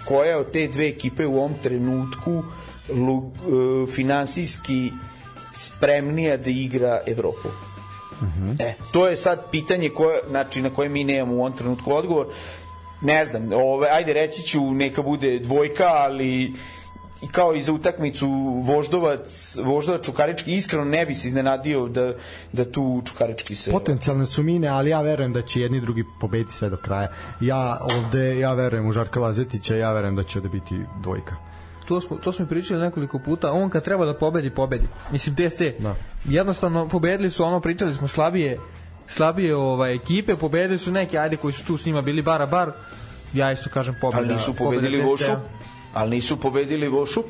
koja 0.05 0.39
od 0.39 0.51
te 0.51 0.67
dve 0.67 0.87
ekipe 0.87 1.25
u 1.25 1.35
ovom 1.35 1.53
trenutku 1.63 2.31
lu, 2.31 2.43
uh, 2.91 3.89
finansijski 3.89 4.91
spremnija 5.53 6.37
da 6.37 6.49
igra 6.49 7.01
Evropu. 7.07 7.49
E, 8.59 8.73
to 8.91 9.07
je 9.07 9.15
sad 9.15 9.51
pitanje 9.51 9.89
koje, 9.89 10.21
znači, 10.29 10.61
na 10.61 10.69
koje 10.69 10.89
mi 10.89 11.03
nemamo 11.03 11.35
u 11.35 11.39
ovom 11.39 11.53
trenutku 11.53 11.93
odgovor. 11.93 12.27
Ne 13.01 13.25
znam, 13.25 13.49
ove, 13.53 13.87
ajde 13.91 14.13
reći 14.13 14.43
ću 14.43 14.73
neka 14.73 15.01
bude 15.01 15.39
dvojka, 15.39 15.85
ali 15.85 16.53
i 17.21 17.27
kao 17.27 17.55
i 17.55 17.61
za 17.61 17.73
utakmicu 17.73 18.27
Voždovac, 18.65 19.57
Voždovac 19.63 20.05
Čukarički, 20.05 20.55
iskreno 20.55 20.85
ne 20.85 21.05
bi 21.05 21.15
se 21.15 21.27
iznenadio 21.27 21.87
da, 21.87 22.13
da 22.53 22.71
tu 22.71 23.01
Čukarički 23.07 23.55
se... 23.55 23.71
Potencijalne 23.71 24.25
su 24.25 24.43
mine, 24.43 24.67
ali 24.67 24.89
ja 24.89 25.01
verujem 25.01 25.33
da 25.33 25.41
će 25.41 25.61
jedni 25.61 25.81
drugi 25.81 26.03
pobediti 26.21 26.53
sve 26.53 26.69
do 26.69 26.77
kraja. 26.77 27.11
Ja 27.41 27.79
ovde, 27.95 28.39
ja 28.39 28.53
verujem 28.53 28.87
u 28.87 28.91
Žarka 28.91 29.19
Lazetića, 29.19 29.75
ja 29.75 29.93
verujem 29.93 30.15
da 30.15 30.23
će 30.23 30.39
ovde 30.39 30.49
biti 30.49 30.75
dvojka. 31.01 31.48
To 31.89 32.01
smo, 32.01 32.17
to 32.17 32.31
smo 32.31 32.45
pričali 32.45 32.81
nekoliko 32.81 33.19
puta, 33.19 33.51
on 33.51 33.69
kad 33.69 33.83
treba 33.83 34.05
da 34.05 34.13
pobedi, 34.13 34.49
pobedi. 34.49 34.87
Mislim, 35.11 35.35
TSC, 35.35 35.61
Da. 35.79 35.95
jednostavno 36.25 36.87
pobedili 36.87 37.29
su 37.29 37.43
ono, 37.43 37.59
pričali 37.59 37.93
smo 37.93 38.07
slabije, 38.07 38.59
slabije 39.07 39.55
ovaj, 39.55 39.93
ekipe, 39.95 40.35
pobedili 40.35 40.77
su 40.77 40.91
neke, 40.91 41.17
ajde, 41.17 41.37
koji 41.37 41.53
su 41.53 41.65
tu 41.65 41.77
s 41.77 41.85
njima 41.85 42.01
bili 42.01 42.21
bar 42.21 42.41
a 42.41 42.45
bar, 42.45 42.71
ja 43.33 43.51
isto 43.51 43.69
kažem 43.69 43.95
pobeda. 44.01 44.17
ali 44.19 44.33
nisu 44.33 44.53
pobedili. 44.53 45.01
Vošu. 45.01 45.31
Ali 45.93 46.09
nisu 46.09 46.37
pobedili 46.37 46.87
Vošu. 46.87 47.23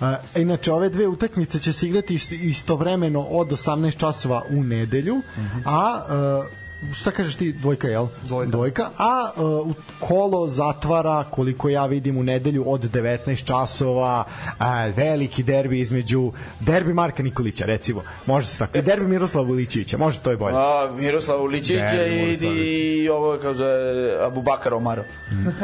A, 0.00 0.16
inače, 0.36 0.72
ove 0.72 0.88
dve 0.88 1.06
utakmice 1.06 1.60
će 1.60 1.72
se 1.72 1.88
igrati 1.88 2.14
ist- 2.14 2.38
istovremeno 2.42 3.20
od 3.22 3.48
18 3.48 3.96
časova 3.96 4.42
u 4.50 4.64
nedelju, 4.64 5.20
a 5.66 6.06
e, 6.48 6.61
šta 6.94 7.10
kažeš 7.10 7.34
ti, 7.34 7.52
dvojka, 7.52 7.88
jel? 7.88 8.06
Dvojka. 8.22 8.50
Dvojka, 8.50 8.90
a 8.98 9.30
e, 9.36 9.40
u 9.42 9.74
kolo 10.00 10.48
zatvara, 10.48 11.24
koliko 11.30 11.68
ja 11.68 11.86
vidim 11.86 12.16
u 12.16 12.22
nedelju, 12.22 12.64
od 12.66 12.80
19 12.80 13.44
časova, 13.44 14.24
a, 14.58 14.86
veliki 14.86 15.42
derbi 15.42 15.80
između, 15.80 16.32
derbi 16.60 16.94
Marka 16.94 17.22
Nikolića, 17.22 17.64
recimo, 17.66 18.02
može 18.26 18.46
se 18.46 18.58
tako, 18.58 18.78
i 18.78 18.82
derbi 18.82 19.06
Miroslava 19.06 19.46
Vulićevića, 19.46 19.98
može, 19.98 20.20
to 20.20 20.30
je 20.30 20.36
bolje. 20.36 20.56
A, 20.56 20.90
Miroslav 20.96 21.42
Ulićevića 21.42 22.06
i, 22.06 22.16
Miroslav 22.16 22.56
i 22.56 23.08
ovo 23.08 23.38
kao 23.38 23.54
zove 23.54 24.16
Abu 24.20 24.42
Bakar 24.42 24.74
Omaro. 24.74 25.04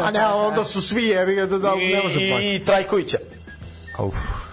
A 0.05 0.11
ne, 0.11 0.27
onda 0.27 0.65
su 0.65 0.82
svi, 0.82 1.09
ga, 1.36 1.47
da, 1.47 1.59
da, 1.59 1.74
ne 1.74 2.03
može 2.03 2.20
I, 2.20 2.57
i 2.57 2.65
Trajkovića. 2.65 3.19
Uf. 3.99 4.47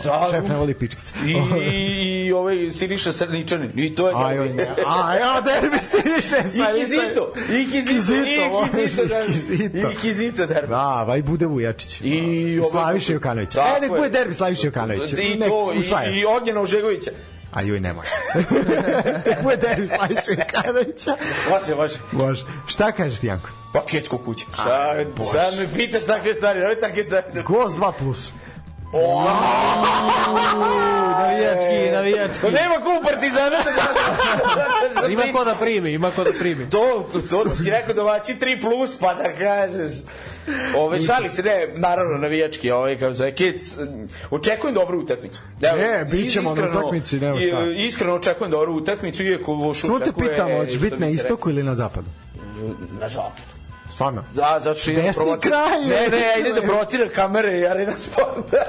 Šta? 0.00 0.28
Šef 0.30 0.48
ne 0.48 0.56
voli 0.56 0.74
pičkice. 0.74 1.14
I, 1.26 1.30
i, 1.72 2.26
i 2.26 2.32
ovaj 2.32 2.70
Siriša 2.70 3.12
Srničanin. 3.12 3.72
I 3.74 3.94
to 3.94 4.08
je... 4.08 4.14
Aj, 4.16 4.38
oj, 4.38 4.48
ne. 4.48 4.68
A, 4.86 5.14
ja, 5.14 5.40
derbi 5.40 5.78
se 5.78 5.96
više 6.16 6.48
sa... 6.56 6.70
Ikizito, 6.76 7.32
Ikizito, 7.60 8.14
Ikizito, 8.74 9.02
Ikizito. 9.28 9.90
Ikizito 9.90 10.46
derbi. 10.46 10.68
Da, 10.68 11.04
vaj 11.08 11.22
bude 11.22 11.46
Vujačić. 11.46 12.00
I 12.00 12.58
ovaj- 12.58 12.70
Slaviša 12.70 13.12
Jokanović. 13.12 13.54
E, 13.54 13.80
nek 13.80 13.90
bude 13.90 14.08
derbi 14.08 14.34
Slaviša 14.34 14.66
Jokanović. 14.66 15.12
I 15.12 15.38
to, 15.38 15.72
i, 15.74 16.18
i 16.20 16.24
Ognjena 16.24 16.60
Ožegovića. 16.60 17.10
A 17.52 17.62
joj, 17.62 17.80
ne 17.80 17.92
može. 17.92 18.10
nek 19.26 19.42
bude 19.42 19.56
derbi 19.56 19.86
Slaviša 19.88 20.30
Jokanovića. 20.30 21.16
Može, 21.50 21.74
može. 21.74 21.96
Može. 22.12 22.44
Šta 22.66 22.92
kažeš 22.92 23.18
ti, 23.20 23.26
Janko? 23.26 23.48
Pa 23.72 23.86
kecko 23.86 24.18
kuće. 24.18 24.44
Šta, 24.54 24.94
šta 25.30 25.50
me 25.58 25.68
pitaš 25.74 26.04
takve 26.04 26.34
stvari, 26.34 26.60
ne 26.60 26.74
takve 26.80 27.04
stvari. 27.04 27.26
Gost 27.46 27.76
2 27.76 27.92
plus. 27.98 28.32
Navijački, 31.10 31.92
navijački. 31.92 32.40
Pa 32.42 32.50
nema 32.50 32.74
ko 32.74 32.90
u 33.00 33.04
Partizana 33.04 33.56
da 35.00 35.06
Ima 35.08 35.22
ko 35.32 35.44
da 35.44 35.54
primi, 35.54 35.92
ima 35.92 36.10
ko 36.10 36.24
da 36.24 36.30
primi. 36.32 36.70
To, 36.70 37.06
to 37.30 37.44
da 37.44 37.54
si 37.54 37.70
rekao 37.70 37.94
domaći 37.94 38.34
3 38.34 38.60
plus, 38.60 38.96
pa 38.96 39.14
da 39.14 39.32
kažeš. 39.34 39.92
Ove, 40.76 41.02
šali 41.02 41.30
se, 41.30 41.42
ne, 41.42 41.72
naravno, 41.74 42.18
navijački, 42.18 42.70
ove, 42.70 42.98
kao 42.98 43.14
zove, 43.14 43.34
Kec, 43.34 43.76
očekujem 44.30 44.74
dobru 44.74 45.00
utakmicu. 45.00 45.40
Evo, 45.62 45.76
Ne, 45.78 46.04
bit 46.04 46.32
ćemo 46.32 46.54
na 46.54 46.68
utakmici, 46.70 47.20
nema 47.20 47.38
šta. 47.38 47.46
i- 47.66 47.86
Iskreno 47.86 48.14
očekujem 48.14 48.50
dobru 48.50 48.74
utakmicu, 48.74 49.24
iako 49.24 49.74
Samo 49.74 49.98
te 49.98 50.02
očekuje... 50.02 50.30
pitam, 50.30 50.48
hoćeš 50.50 50.72
što 50.72 50.80
biti 50.80 50.96
bi 50.96 51.00
na 51.00 51.08
istoku 51.08 51.50
ili 51.50 51.62
na 51.62 51.74
zapadu? 51.74 52.06
Na 53.00 53.08
zapadu. 53.08 53.57
Stvarno? 53.90 54.22
Da, 54.34 54.60
zato 54.60 54.78
što 54.78 54.90
idem 54.90 55.04
Desni 55.04 55.22
provocir- 55.22 55.40
kraj. 55.40 55.80
Ne, 55.80 56.08
ne, 56.08 56.20
ja 56.20 56.38
idem 56.38 56.54
da 56.54 56.62
provociram 56.62 57.08
kamere 57.08 57.58
i 57.58 57.66
arena 57.66 57.92
sport. 57.98 58.50
da 58.50 58.64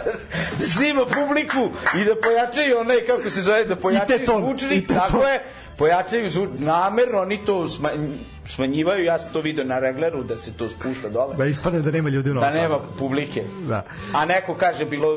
snima 0.76 1.06
publiku 1.06 1.70
i 1.96 2.06
da 2.06 2.16
pojačaju 2.18 2.80
onaj, 2.80 2.98
kako 3.02 3.30
se 3.30 3.42
zove, 3.42 3.66
da 3.66 3.76
pojačaju 3.76 4.20
zvučnik. 4.28 4.88
Tako 4.90 5.24
je, 5.24 5.40
pojačaju 5.78 6.30
zvuč, 6.30 6.50
namerno 6.56 7.22
oni 7.22 7.46
to 7.46 7.54
sma- 7.60 8.16
smanjivaju, 8.48 9.06
ja 9.06 9.20
sam 9.20 9.34
to 9.34 9.42
video 9.42 9.66
na 9.66 9.80
regleru 9.80 10.24
da 10.24 10.38
se 10.38 10.54
to 10.54 10.70
spušta 10.70 11.10
dole. 11.10 11.36
Da 11.36 11.46
ispadne 11.46 11.82
da 11.82 11.92
nema 11.92 12.10
ljudi 12.10 12.32
u 12.32 12.34
Da 12.36 12.52
nema 12.52 12.80
publike. 13.00 13.44
Da. 13.60 13.84
A 14.14 14.26
neko 14.26 14.54
kaže 14.56 14.86
bilo 14.86 15.08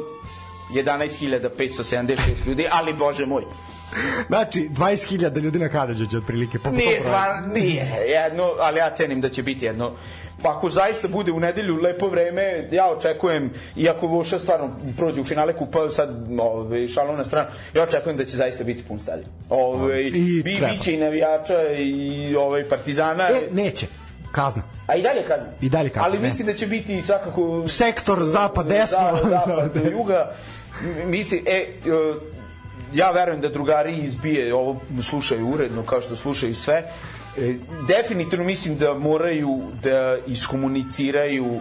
11.576 0.72 2.16
ljudi, 2.46 2.66
ali 2.70 2.92
bože 2.92 3.26
moj. 3.26 3.42
Znači, 4.28 4.69
20.000 4.73 5.40
ljudi 5.40 5.59
na 5.59 5.69
Karadžođe 5.69 6.19
otprilike. 6.19 6.59
Po, 6.59 6.70
Nije, 6.70 7.01
dva, 7.01 7.40
nije 7.55 7.85
jedno, 8.09 8.44
ali 8.60 8.78
ja 8.78 8.90
cenim 8.90 9.20
da 9.20 9.28
će 9.28 9.43
biti 9.43 9.64
jedno. 9.64 9.93
Pa 10.43 10.56
ako 10.56 10.69
zaista 10.69 11.09
bude 11.09 11.32
u 11.32 11.40
nedelju 11.40 11.81
lepo 11.82 12.09
vreme, 12.09 12.69
ja 12.70 12.90
očekujem, 12.90 13.51
iako 13.77 14.06
Voša 14.06 14.39
stvarno 14.39 14.70
prođe 14.97 15.20
u 15.20 15.24
finale 15.24 15.52
kupa, 15.56 15.90
sad 15.90 16.10
ove, 16.40 16.89
šalom 16.89 17.16
na 17.16 17.24
stranu, 17.24 17.48
ja 17.74 17.82
očekujem 17.82 18.16
da 18.16 18.24
će 18.24 18.36
zaista 18.36 18.64
biti 18.64 18.82
pun 18.82 19.01
stadion. 19.01 19.28
Ove, 19.51 20.05
I 20.05 20.43
bi, 20.43 20.56
treba. 20.56 20.73
biće 20.73 20.94
i 20.94 20.97
navijača 20.97 21.73
i 21.73 22.36
ovaj 22.36 22.69
partizana. 22.69 23.28
E, 23.28 23.40
neće. 23.51 23.86
Kazna. 24.32 24.62
A 24.86 24.94
i 24.97 25.02
dalje 25.02 25.23
kazna. 25.28 25.48
I 25.60 25.69
dalje 25.69 25.89
kazna, 25.89 26.05
Ali 26.09 26.19
ne. 26.19 26.28
mislim 26.28 26.47
da 26.47 26.55
će 26.55 26.66
biti 26.66 27.02
svakako... 27.02 27.69
Sektor 27.69 28.24
zapad, 28.24 28.66
desno. 28.66 28.98
Da, 29.12 29.28
zapad, 29.28 29.70
Da, 29.74 29.90
juga. 29.90 30.35
Mislim, 31.06 31.44
e, 31.47 31.51
e, 31.52 31.66
ja 32.94 33.10
verujem 33.10 33.40
da 33.40 33.48
drugari 33.48 33.97
izbije 33.97 34.55
ovo 34.55 34.81
slušaju 35.02 35.48
uredno 35.48 35.82
kao 35.82 36.01
što 36.01 36.16
slušaju 36.16 36.55
sve. 36.55 36.85
E, 37.39 37.55
definitivno 37.89 38.44
mislim 38.44 38.77
da 38.78 38.94
moraju 38.94 39.62
da 39.82 40.16
iskomuniciraju 40.27 41.60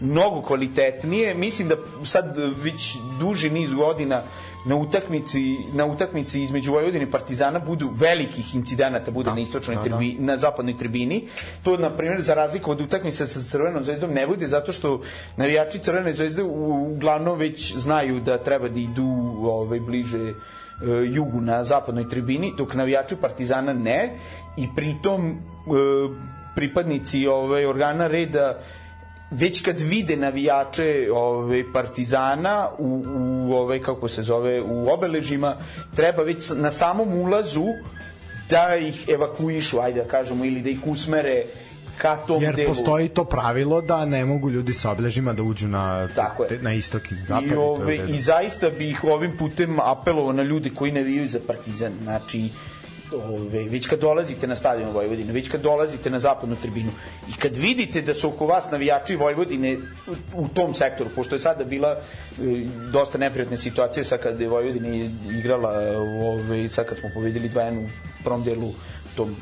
mnogo 0.00 0.42
kvalitetnije. 0.42 1.34
Mislim 1.34 1.68
da 1.68 1.76
sad 2.04 2.36
već 2.62 2.96
duži 3.20 3.50
niz 3.50 3.74
godina 3.74 4.22
na 4.66 4.76
utakmici 4.76 5.56
na 5.72 5.86
utakmici 5.86 6.42
između 6.42 6.72
Vojvodine 6.72 7.04
i 7.04 7.10
Partizana 7.10 7.58
budu 7.58 7.90
velikih 7.94 8.54
incidenata 8.54 9.10
bude 9.10 9.30
na 9.30 9.40
istočnoj 9.40 9.76
da, 9.76 9.82
da. 9.82 9.88
tribini 9.88 10.16
na 10.20 10.36
zapadnoj 10.36 10.76
tribini. 10.76 11.24
To 11.62 11.76
na 11.76 11.90
primjer 11.90 12.22
za 12.22 12.34
razliku 12.34 12.70
od 12.70 12.80
utakmice 12.80 13.26
sa 13.26 13.42
Crvenom 13.42 13.84
zvezdom 13.84 14.10
ne 14.10 14.26
bude 14.26 14.46
zato 14.46 14.72
što 14.72 15.00
navijači 15.36 15.78
Crvene 15.78 16.12
zvezde 16.12 16.42
uglavnom 16.42 17.38
već 17.38 17.76
znaju 17.76 18.20
da 18.20 18.38
treba 18.38 18.68
da 18.68 18.80
idu 18.80 19.36
ovaj 19.42 19.80
bliže 19.80 20.34
jugu 21.14 21.40
na 21.40 21.64
zapadnoj 21.64 22.08
tribini, 22.08 22.52
dok 22.56 22.74
navijači 22.74 23.16
Partizana 23.16 23.72
ne. 23.72 24.18
I 24.56 24.68
pritom 24.76 25.30
e, 25.30 25.34
pripadnici 26.54 27.26
ovaj 27.26 27.66
organa 27.66 28.06
reda 28.06 28.58
već 29.30 29.62
kad 29.62 29.80
vide 29.80 30.16
navijače 30.16 31.08
ovaj 31.14 31.64
Partizana 31.72 32.68
u, 32.78 33.04
u 33.48 33.52
ovaj 33.52 33.80
kako 33.80 34.08
se 34.08 34.22
zove 34.22 34.62
u 34.62 34.88
obeležima 34.92 35.56
treba 35.96 36.22
već 36.22 36.50
na 36.56 36.70
samom 36.70 37.20
ulazu 37.20 37.64
da 38.50 38.76
ih 38.76 39.08
evakuišu 39.08 39.80
ajde 39.80 40.02
da 40.02 40.08
kažemo 40.08 40.44
ili 40.44 40.62
da 40.62 40.70
ih 40.70 40.86
usmere 40.86 41.44
ka 41.98 42.16
tom 42.16 42.42
Jer 42.42 42.54
delu. 42.56 42.68
postoji 42.68 43.08
to 43.08 43.24
pravilo 43.24 43.80
da 43.80 44.04
ne 44.04 44.24
mogu 44.24 44.50
ljudi 44.50 44.74
sa 44.74 44.90
obeležima 44.90 45.32
da 45.32 45.42
uđu 45.42 45.68
na, 45.68 46.08
Tako 46.14 46.44
te- 46.44 46.58
na 46.62 46.72
istok 46.74 47.12
i 47.12 47.14
zapad. 47.26 47.50
I, 47.50 47.54
ove. 47.54 47.96
I 48.08 48.20
zaista 48.20 48.70
bih 48.70 49.04
ovim 49.04 49.36
putem 49.36 49.80
apelovao 49.80 50.32
na 50.32 50.42
ljude 50.42 50.70
koji 50.70 50.92
navijaju 50.92 51.28
za 51.28 51.40
Partizan. 51.46 51.92
Znači, 52.02 52.48
ove, 53.12 53.64
već 53.64 53.86
kad 53.86 54.00
dolazite 54.00 54.46
na 54.46 54.54
stadion 54.54 54.90
Vojvodine, 54.90 55.32
već 55.32 55.48
kad 55.48 55.60
dolazite 55.60 56.10
na 56.10 56.18
zapadnu 56.18 56.56
tribinu 56.56 56.90
i 57.28 57.32
kad 57.32 57.56
vidite 57.56 58.02
da 58.02 58.14
su 58.14 58.28
oko 58.28 58.46
vas 58.46 58.70
navijači 58.70 59.16
Vojvodine 59.16 59.76
u, 60.34 60.48
tom 60.48 60.74
sektoru, 60.74 61.10
pošto 61.16 61.34
je 61.34 61.38
sada 61.38 61.64
bila 61.64 61.88
e, 61.90 62.00
dosta 62.92 63.18
neprijatne 63.18 63.56
situacije 63.56 64.04
sad 64.04 64.22
kad 64.22 64.40
je 64.40 64.48
Vojvodina 64.48 64.88
igrala 65.38 65.72
ove, 66.32 66.68
sad 66.68 66.86
kad 66.86 66.98
smo 66.98 67.08
pobedili 67.14 67.48
2-1 67.50 67.78
u 67.78 67.88
prvom 68.24 68.44
delu 68.44 68.72
tom 69.18 69.36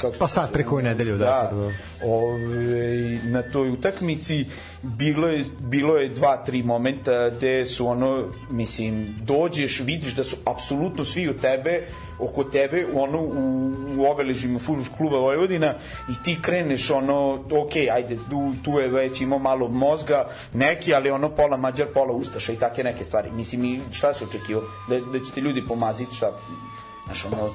kako 0.00 0.16
Pa 0.18 0.28
sad 0.28 0.52
preko 0.52 0.80
nedelju, 0.82 1.16
da, 1.18 1.50
da, 1.52 1.70
ove, 2.06 3.18
na 3.24 3.42
toj 3.42 3.70
utakmici 3.70 4.44
bilo 4.82 5.28
je, 5.28 5.44
bilo 5.60 5.96
je 5.96 6.08
dva, 6.08 6.36
tri 6.36 6.62
momenta 6.62 7.30
gde 7.30 7.66
su 7.66 7.86
ono, 7.86 8.24
mislim, 8.50 9.16
dođeš, 9.20 9.80
vidiš 9.80 10.14
da 10.14 10.24
su 10.24 10.36
apsolutno 10.44 11.04
svi 11.04 11.28
u 11.28 11.36
tebe, 11.38 11.86
oko 12.18 12.44
tebe, 12.44 12.86
ono, 12.94 13.20
u, 13.20 13.72
u 13.98 14.10
obeležima 14.10 14.58
futbolskog 14.58 14.98
kluba 14.98 15.18
Vojvodina 15.18 15.74
i 16.10 16.22
ti 16.24 16.36
kreneš 16.42 16.90
ono, 16.90 17.34
ok, 17.34 17.76
ajde, 17.92 18.16
tu, 18.30 18.52
tu 18.64 18.78
je 18.78 18.88
već 18.88 19.20
imao 19.20 19.38
malo 19.38 19.68
mozga, 19.68 20.28
neki, 20.52 20.94
ali 20.94 21.10
ono 21.10 21.28
pola 21.28 21.56
mađar, 21.56 21.86
pola 21.94 22.12
ustaša 22.12 22.52
i 22.52 22.56
take 22.56 22.84
neke 22.84 23.04
stvari. 23.04 23.30
Mislim, 23.30 23.64
i 23.64 23.80
šta 23.92 24.14
se 24.14 24.24
očekio? 24.24 24.62
Da, 24.88 25.00
da 25.00 25.24
će 25.24 25.32
ti 25.34 25.40
ljudi 25.40 25.62
pomaziti, 25.68 26.14
šta? 26.14 26.32
Znaš, 27.04 27.24
ono, 27.24 27.50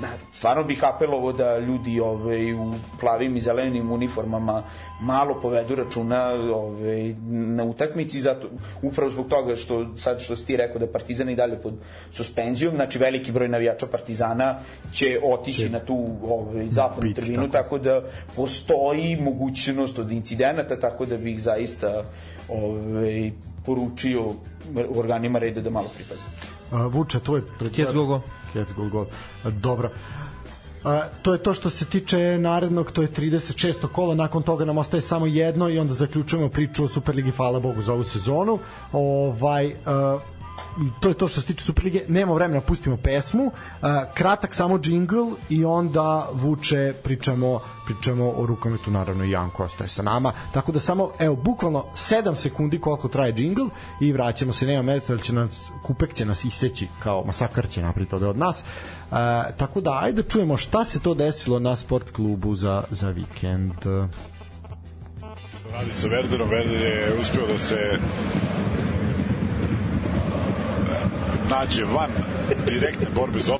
da, 0.00 0.08
stvarno 0.32 0.64
bih 0.64 0.84
apelovao 0.84 1.32
da 1.32 1.58
ljudi 1.58 2.00
ove, 2.00 2.54
u 2.54 2.72
plavim 3.00 3.36
i 3.36 3.40
zelenim 3.40 3.92
uniformama 3.92 4.62
malo 5.00 5.40
povedu 5.42 5.74
računa 5.74 6.24
ove, 6.54 7.14
na 7.28 7.64
utakmici, 7.64 8.20
zato, 8.20 8.48
upravo 8.82 9.10
zbog 9.10 9.28
toga 9.28 9.56
što 9.56 9.96
sad 9.96 10.20
što 10.20 10.36
si 10.36 10.46
ti 10.46 10.56
rekao 10.56 10.78
da 10.78 10.86
Partizan 10.86 11.28
i 11.28 11.36
dalje 11.36 11.62
pod 11.62 11.74
suspenzijom, 12.10 12.74
znači 12.74 12.98
veliki 12.98 13.32
broj 13.32 13.48
navijača 13.48 13.86
Partizana 13.86 14.58
će 14.92 15.20
otići 15.24 15.68
na 15.68 15.80
tu 15.80 16.06
ove, 16.22 16.70
zapadnu 16.70 17.02
Biti, 17.08 17.20
tribinu, 17.20 17.50
tako. 17.50 17.52
tako. 17.52 17.78
da 17.78 18.02
postoji 18.36 19.16
mogućnost 19.16 19.98
od 19.98 20.12
incidenata, 20.12 20.80
tako 20.80 21.06
da 21.06 21.16
bih 21.16 21.42
zaista 21.42 22.04
ove, 22.48 23.30
poručio 23.66 24.34
organima 24.96 25.38
reda 25.38 25.60
da 25.60 25.70
malo 25.70 25.88
pripaze. 25.94 26.51
A, 26.72 26.86
Vuče, 26.86 27.20
tvoj... 27.20 27.42
Gol. 28.06 28.20
Kjec 28.52 28.72
gol 28.72 28.88
gol. 28.88 29.06
A, 29.44 29.50
Dobro. 29.50 29.90
A, 30.84 31.02
to 31.22 31.32
je 31.32 31.38
to 31.38 31.54
što 31.54 31.70
se 31.70 31.84
tiče 31.84 32.38
narednog, 32.38 32.92
to 32.92 33.02
je 33.02 33.08
36. 33.08 33.86
kola, 33.88 34.14
nakon 34.14 34.42
toga 34.42 34.64
nam 34.64 34.78
ostaje 34.78 35.00
samo 35.00 35.26
jedno 35.26 35.68
i 35.68 35.78
onda 35.78 35.94
zaključujemo 35.94 36.48
priču 36.48 36.84
o 36.84 36.88
Superligi, 36.88 37.30
hvala 37.30 37.60
Bogu 37.60 37.82
za 37.82 37.92
ovu 37.92 38.04
sezonu. 38.04 38.58
Ovaj, 38.92 39.74
a, 39.86 40.18
to 41.00 41.08
je 41.08 41.14
to 41.14 41.28
što 41.28 41.40
se 41.40 41.46
tiče 41.46 41.64
Superlige, 41.64 42.04
nema 42.08 42.32
vremena, 42.34 42.60
pustimo 42.60 42.96
pesmu, 42.96 43.50
a, 43.82 44.04
kratak 44.14 44.54
samo 44.54 44.78
džingl 44.78 45.30
i 45.48 45.64
onda 45.64 46.28
vuče, 46.32 46.94
pričamo, 47.02 47.60
pričamo 47.86 48.30
o 48.36 48.46
rukometu, 48.46 48.90
naravno 48.90 49.24
i 49.24 49.30
Janko 49.30 49.64
ostaje 49.64 49.88
sa 49.88 50.02
nama, 50.02 50.32
tako 50.54 50.72
da 50.72 50.78
samo, 50.78 51.10
evo, 51.18 51.36
bukvalno 51.36 51.84
7 51.94 52.36
sekundi 52.36 52.80
koliko 52.80 53.08
traje 53.08 53.32
džingl 53.32 53.66
i 54.00 54.12
vraćamo 54.12 54.52
se, 54.52 54.66
nema 54.66 54.82
mesta, 54.82 55.18
će 55.18 55.34
nas, 55.34 55.70
kupek 55.82 56.14
će 56.14 56.24
nas 56.24 56.44
iseći, 56.44 56.88
kao 57.02 57.24
masakar 57.24 57.68
će 57.68 57.82
napraviti 57.82 58.14
ovde 58.14 58.26
od 58.26 58.38
nas, 58.38 58.60
e, 58.60 58.64
tako 59.56 59.80
da, 59.80 59.98
ajde 60.02 60.22
čujemo 60.22 60.56
šta 60.56 60.84
se 60.84 61.00
to 61.00 61.14
desilo 61.14 61.58
na 61.58 61.76
sport 61.76 62.10
klubu 62.10 62.54
za, 62.54 62.84
za 62.90 63.10
vikend. 63.10 63.74
radi 65.72 65.92
sa 65.92 66.08
Verderom. 66.08 66.48
Verder 66.48 66.80
je 66.80 67.16
uspeo 67.20 67.46
da 67.46 67.58
se 67.58 67.98
nađe 71.50 71.84
van 71.84 72.10
direktne 72.66 73.06
borbe 73.14 73.38
za 73.40 73.56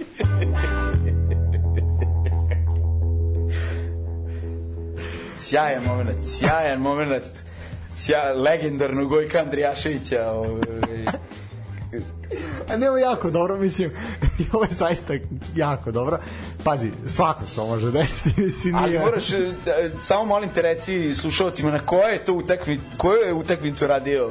sjajan 5.37 5.85
moment, 5.85 6.27
sjajan 6.27 6.81
moment. 6.81 7.25
Sja, 7.95 8.33
legendarnog 8.33 9.09
Gojka 9.09 9.39
Andrijaševića 9.39 10.31
ovaj, 10.31 10.61
A 12.69 12.77
ne, 12.77 12.89
ovo 12.89 12.99
je 12.99 13.03
jako 13.03 13.31
dobro, 13.31 13.57
mislim, 13.57 13.91
i 14.39 14.45
ovo 14.53 14.65
je 14.65 14.71
zaista 14.71 15.15
jako 15.57 15.91
dobro. 15.91 16.19
Pazi, 16.65 16.91
svako 17.07 17.47
se 17.47 17.61
može 17.61 17.91
desiti, 17.91 18.41
mislim, 18.43 18.75
ali 18.75 18.91
nije... 18.91 19.01
moraš 19.01 19.33
e, 19.33 19.53
da, 19.65 19.73
samo 20.01 20.25
molim 20.25 20.51
te 20.55 20.63
reci 20.63 21.15
slušalcima 21.15 21.71
na 21.71 21.79
koje 21.79 22.13
je 22.13 22.25
to 22.25 22.33
utakmicu 22.33 22.85
koju 22.97 23.19
je 23.19 23.33
utakmicu 23.33 23.87
radio? 23.87 24.31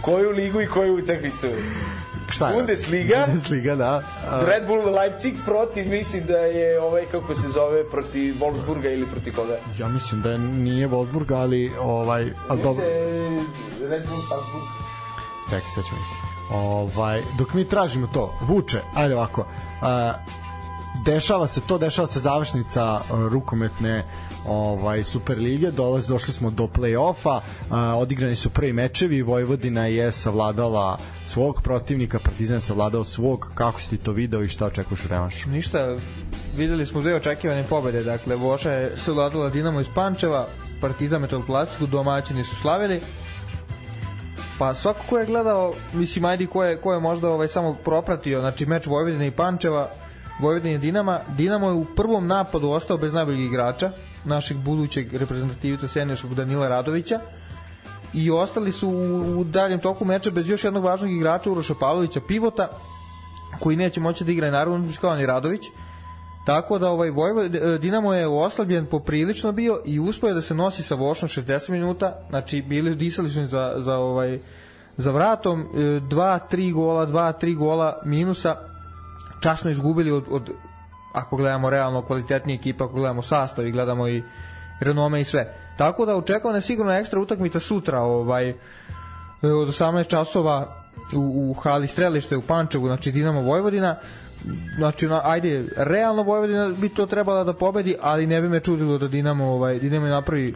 Koju 0.00 0.30
ligu 0.30 0.60
i 0.60 0.66
koju 0.66 0.98
utakmicu 0.98 1.48
Šta 2.28 2.48
je? 2.48 2.54
Bundesliga? 2.54 3.24
Bundesliga, 3.26 3.76
da. 3.76 4.02
A, 4.30 4.44
Red 4.46 4.66
Bull 4.66 4.94
Leipzig 4.94 5.34
protiv 5.44 5.88
mislim 5.88 6.26
da 6.26 6.36
je 6.38 6.80
ovaj 6.80 7.04
kako 7.04 7.34
se 7.34 7.48
zove 7.48 7.88
protiv 7.90 8.34
Wolfsburga 8.34 8.92
ili 8.92 9.06
protiv 9.06 9.34
koga 9.34 9.56
ja 9.78 9.88
mislim 9.88 10.22
da 10.22 10.36
nije 10.38 10.88
Wolfsburg, 10.88 11.34
ali 11.34 11.72
ovaj, 11.80 12.32
ali 12.48 12.62
dobro, 12.62 12.84
Red 13.88 14.08
Bull 14.08 14.22
Salzburg 14.28 14.86
čekaj, 15.50 15.70
sad 15.70 15.84
ćemo 15.84 15.98
vidjeti. 15.98 16.26
Ovaj, 16.50 17.22
dok 17.38 17.54
mi 17.54 17.64
tražimo 17.64 18.06
to, 18.06 18.38
vuče, 18.40 18.80
ajde 18.94 19.14
ovako, 19.14 19.46
a, 19.82 20.12
dešava 21.04 21.46
se 21.46 21.60
to, 21.60 21.78
dešava 21.78 22.08
se 22.08 22.20
završnica 22.20 22.82
a, 22.82 23.00
rukometne 23.10 24.04
ovaj 24.48 25.04
Super 25.04 25.38
lige, 25.38 25.70
dolazi 25.70 26.08
došli 26.08 26.32
smo 26.32 26.50
do 26.50 26.66
plej-ofa, 26.66 27.40
odigrani 27.96 28.36
su 28.36 28.50
prvi 28.50 28.72
mečevi, 28.72 29.22
Vojvodina 29.22 29.86
je 29.86 30.12
savladala 30.12 30.98
svog 31.24 31.60
protivnika, 31.62 32.18
Partizan 32.24 32.60
savladao 32.60 33.04
svog, 33.04 33.52
kako 33.54 33.80
si 33.80 33.96
to 33.96 34.12
video 34.12 34.42
i 34.42 34.48
šta 34.48 34.66
očekuješ 34.66 35.04
u 35.04 35.08
revanšu? 35.08 35.50
Ništa, 35.50 35.96
videli 36.56 36.86
smo 36.86 37.00
dve 37.00 37.14
očekivane 37.14 37.66
pobede, 37.66 38.04
dakle 38.04 38.36
Voša 38.36 38.72
je 38.72 38.96
savladala 38.96 39.50
Dinamo 39.50 39.80
iz 39.80 39.88
Pančeva, 39.94 40.46
Partizan 40.80 41.20
Metal 41.20 41.42
Plastiku, 41.46 41.86
domaćini 41.86 42.44
su 42.44 42.56
slavili. 42.56 43.00
Pa 44.58 44.74
svako 44.74 45.04
ko 45.08 45.18
je 45.18 45.26
gledao, 45.26 45.72
mislim 45.92 46.24
ajde 46.24 46.46
ko 46.46 46.64
je, 46.64 46.76
ko 46.76 46.92
je 46.92 47.00
možda 47.00 47.30
ovaj 47.30 47.48
samo 47.48 47.74
propratio, 47.74 48.40
znači 48.40 48.66
meč 48.66 48.86
Vojvodine 48.86 49.26
i 49.26 49.30
Pančeva, 49.30 49.88
Vojvodine 50.40 50.74
i 50.74 50.78
Dinama, 50.78 51.20
Dinamo 51.36 51.68
je 51.68 51.74
u 51.74 51.84
prvom 51.84 52.26
napadu 52.26 52.70
ostao 52.70 52.96
bez 52.96 53.12
najboljeg 53.12 53.40
igrača, 53.40 53.90
našeg 54.26 54.56
budućeg 54.56 55.14
reprezentativca 55.14 55.88
seniorskog 55.88 56.34
Danila 56.34 56.68
Radovića. 56.68 57.20
I 58.14 58.30
ostali 58.30 58.72
su 58.72 58.88
u, 58.88 59.40
u 59.40 59.44
daljem 59.44 59.80
toku 59.80 60.04
meča 60.04 60.30
bez 60.30 60.50
još 60.50 60.64
jednog 60.64 60.84
važnog 60.84 61.10
igrača 61.10 61.50
Uroša 61.50 61.74
Pavlovića 61.80 62.20
Pivota 62.28 62.68
koji 63.60 63.76
neće 63.76 64.00
moći 64.00 64.24
da 64.24 64.32
igra 64.32 64.50
naravno 64.50 64.92
kao 65.00 65.16
ni 65.16 65.26
Radović. 65.26 65.62
Tako 66.46 66.78
da 66.78 66.90
ovaj 66.90 67.10
Vojvo, 67.10 67.48
Dinamo 67.80 68.14
je 68.14 68.26
oslabljen 68.26 68.86
poprilično 68.86 69.52
bio 69.52 69.80
i 69.84 70.00
uspeo 70.00 70.34
da 70.34 70.40
se 70.40 70.54
nosi 70.54 70.82
sa 70.82 70.94
Vošom 70.94 71.28
60 71.28 71.70
minuta. 71.70 72.18
Znači 72.28 72.62
bili 72.62 72.94
disali 72.94 73.30
su 73.30 73.44
za, 73.44 73.74
za 73.76 73.96
ovaj 73.96 74.38
za 74.96 75.10
vratom 75.10 75.68
2 75.74 76.38
3 76.50 76.72
gola 76.72 77.06
2 77.06 77.32
3 77.42 77.56
gola 77.56 78.00
minusa. 78.04 78.56
Časno 79.40 79.70
izgubili 79.70 80.10
od, 80.10 80.24
od 80.30 80.50
ako 81.16 81.36
gledamo 81.36 81.70
realno 81.70 82.02
kvalitetnije 82.02 82.56
ekipa, 82.56 82.84
ako 82.84 82.94
gledamo 82.94 83.22
sastav 83.22 83.66
i 83.66 83.72
gledamo 83.72 84.08
i 84.08 84.22
renome 84.80 85.20
i 85.20 85.24
sve. 85.24 85.54
Tako 85.76 86.06
da 86.06 86.16
očekujem 86.16 86.54
da 86.54 86.60
sigurno 86.60 86.92
ekstra 86.92 87.20
utakmica 87.20 87.60
sutra 87.60 88.00
ovaj, 88.00 88.54
od 89.42 89.68
18 89.68 90.08
časova 90.08 90.84
u, 91.14 91.50
u 91.50 91.54
hali 91.54 91.86
strelište 91.86 92.36
u 92.36 92.42
Pančevu, 92.42 92.86
znači 92.86 93.12
Dinamo 93.12 93.40
Vojvodina. 93.40 93.96
Znači, 94.76 95.06
na, 95.06 95.20
ajde, 95.24 95.64
realno 95.76 96.22
Vojvodina 96.22 96.68
bi 96.68 96.88
to 96.88 97.06
trebala 97.06 97.44
da 97.44 97.52
pobedi, 97.52 97.96
ali 98.00 98.26
ne 98.26 98.40
bi 98.40 98.48
me 98.48 98.60
čudilo 98.60 98.98
da 98.98 99.08
Dinamo, 99.08 99.46
ovaj, 99.46 99.78
Dinamo 99.78 100.06
napravi 100.06 100.54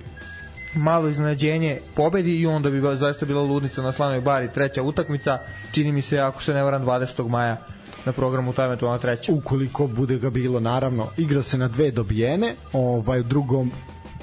malo 0.74 1.09
iznenađenje 1.09 1.81
pobedi 1.97 2.41
i 2.41 2.47
onda 2.47 2.70
bi 2.70 2.97
zaista 2.97 3.27
bila 3.27 3.43
ludnica 3.43 3.82
na 3.82 3.93
Slanoj 3.93 4.20
Bari 4.20 4.49
treća 4.55 4.82
utakmica, 4.82 5.39
čini 5.73 5.93
mi 5.93 6.03
se 6.03 6.19
ako 6.19 6.43
se 6.43 6.55
ne 6.55 6.62
varam 6.62 6.85
20. 6.85 7.28
maja 7.28 7.57
na 8.06 8.12
programu 8.12 8.52
taj 8.52 8.66
eventualno 8.66 8.98
treća. 8.98 9.32
Ukoliko 9.32 9.86
bude 9.86 10.18
ga 10.18 10.31
bilo, 10.31 10.60
naravno, 10.60 11.06
igra 11.16 11.43
se 11.43 11.59
na 11.59 11.68
dve 11.68 11.90
dobijene, 11.90 12.55
ovaj, 12.72 13.20
u 13.20 13.22
drugom 13.22 13.72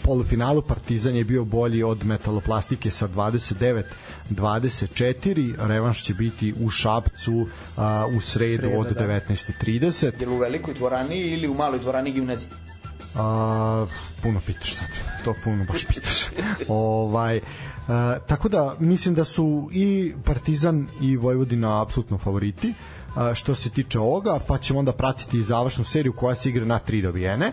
polufinalu 0.07 0.61
Partizan 0.61 1.15
je 1.15 1.23
bio 1.23 1.45
bolji 1.45 1.83
od 1.83 2.05
metaloplastike 2.05 2.91
sa 2.91 3.07
29 3.07 3.83
24 4.29 5.67
revanš 5.67 6.03
će 6.03 6.13
biti 6.13 6.53
u 6.59 6.69
Šapcu 6.69 7.47
a, 7.77 8.07
u 8.15 8.19
sredu 8.19 8.63
Sreda, 8.63 8.79
od 8.79 8.87
da. 8.87 9.07
19.30 9.07 10.11
Jel 10.19 10.33
u 10.33 10.37
velikoj 10.37 10.73
dvorani 10.73 11.19
ili 11.19 11.47
u 11.47 11.53
maloj 11.53 11.79
dvorani 11.79 12.11
gimnazije? 12.11 12.49
A, 13.15 13.85
puno 14.23 14.39
pitaš 14.45 14.75
sad. 14.75 14.87
To 15.25 15.33
puno 15.43 15.65
baš 15.65 15.85
pitaš. 15.85 16.25
ovaj, 16.67 17.39
a, 17.87 18.17
tako 18.27 18.49
da 18.49 18.75
mislim 18.79 19.15
da 19.15 19.23
su 19.23 19.69
i 19.71 20.13
Partizan 20.25 20.87
i 21.01 21.17
Vojvodina 21.17 21.81
apsolutno 21.81 22.17
favoriti 22.17 22.69
a, 22.69 22.96
što 23.33 23.55
se 23.55 23.69
tiče 23.69 23.99
ovoga, 23.99 24.39
pa 24.47 24.57
ćemo 24.57 24.79
onda 24.79 24.91
pratiti 24.91 25.43
završnu 25.43 25.83
seriju 25.83 26.13
koja 26.13 26.35
se 26.35 26.49
igra 26.49 26.65
na 26.65 26.79
tri 26.79 27.01
dobijene. 27.01 27.51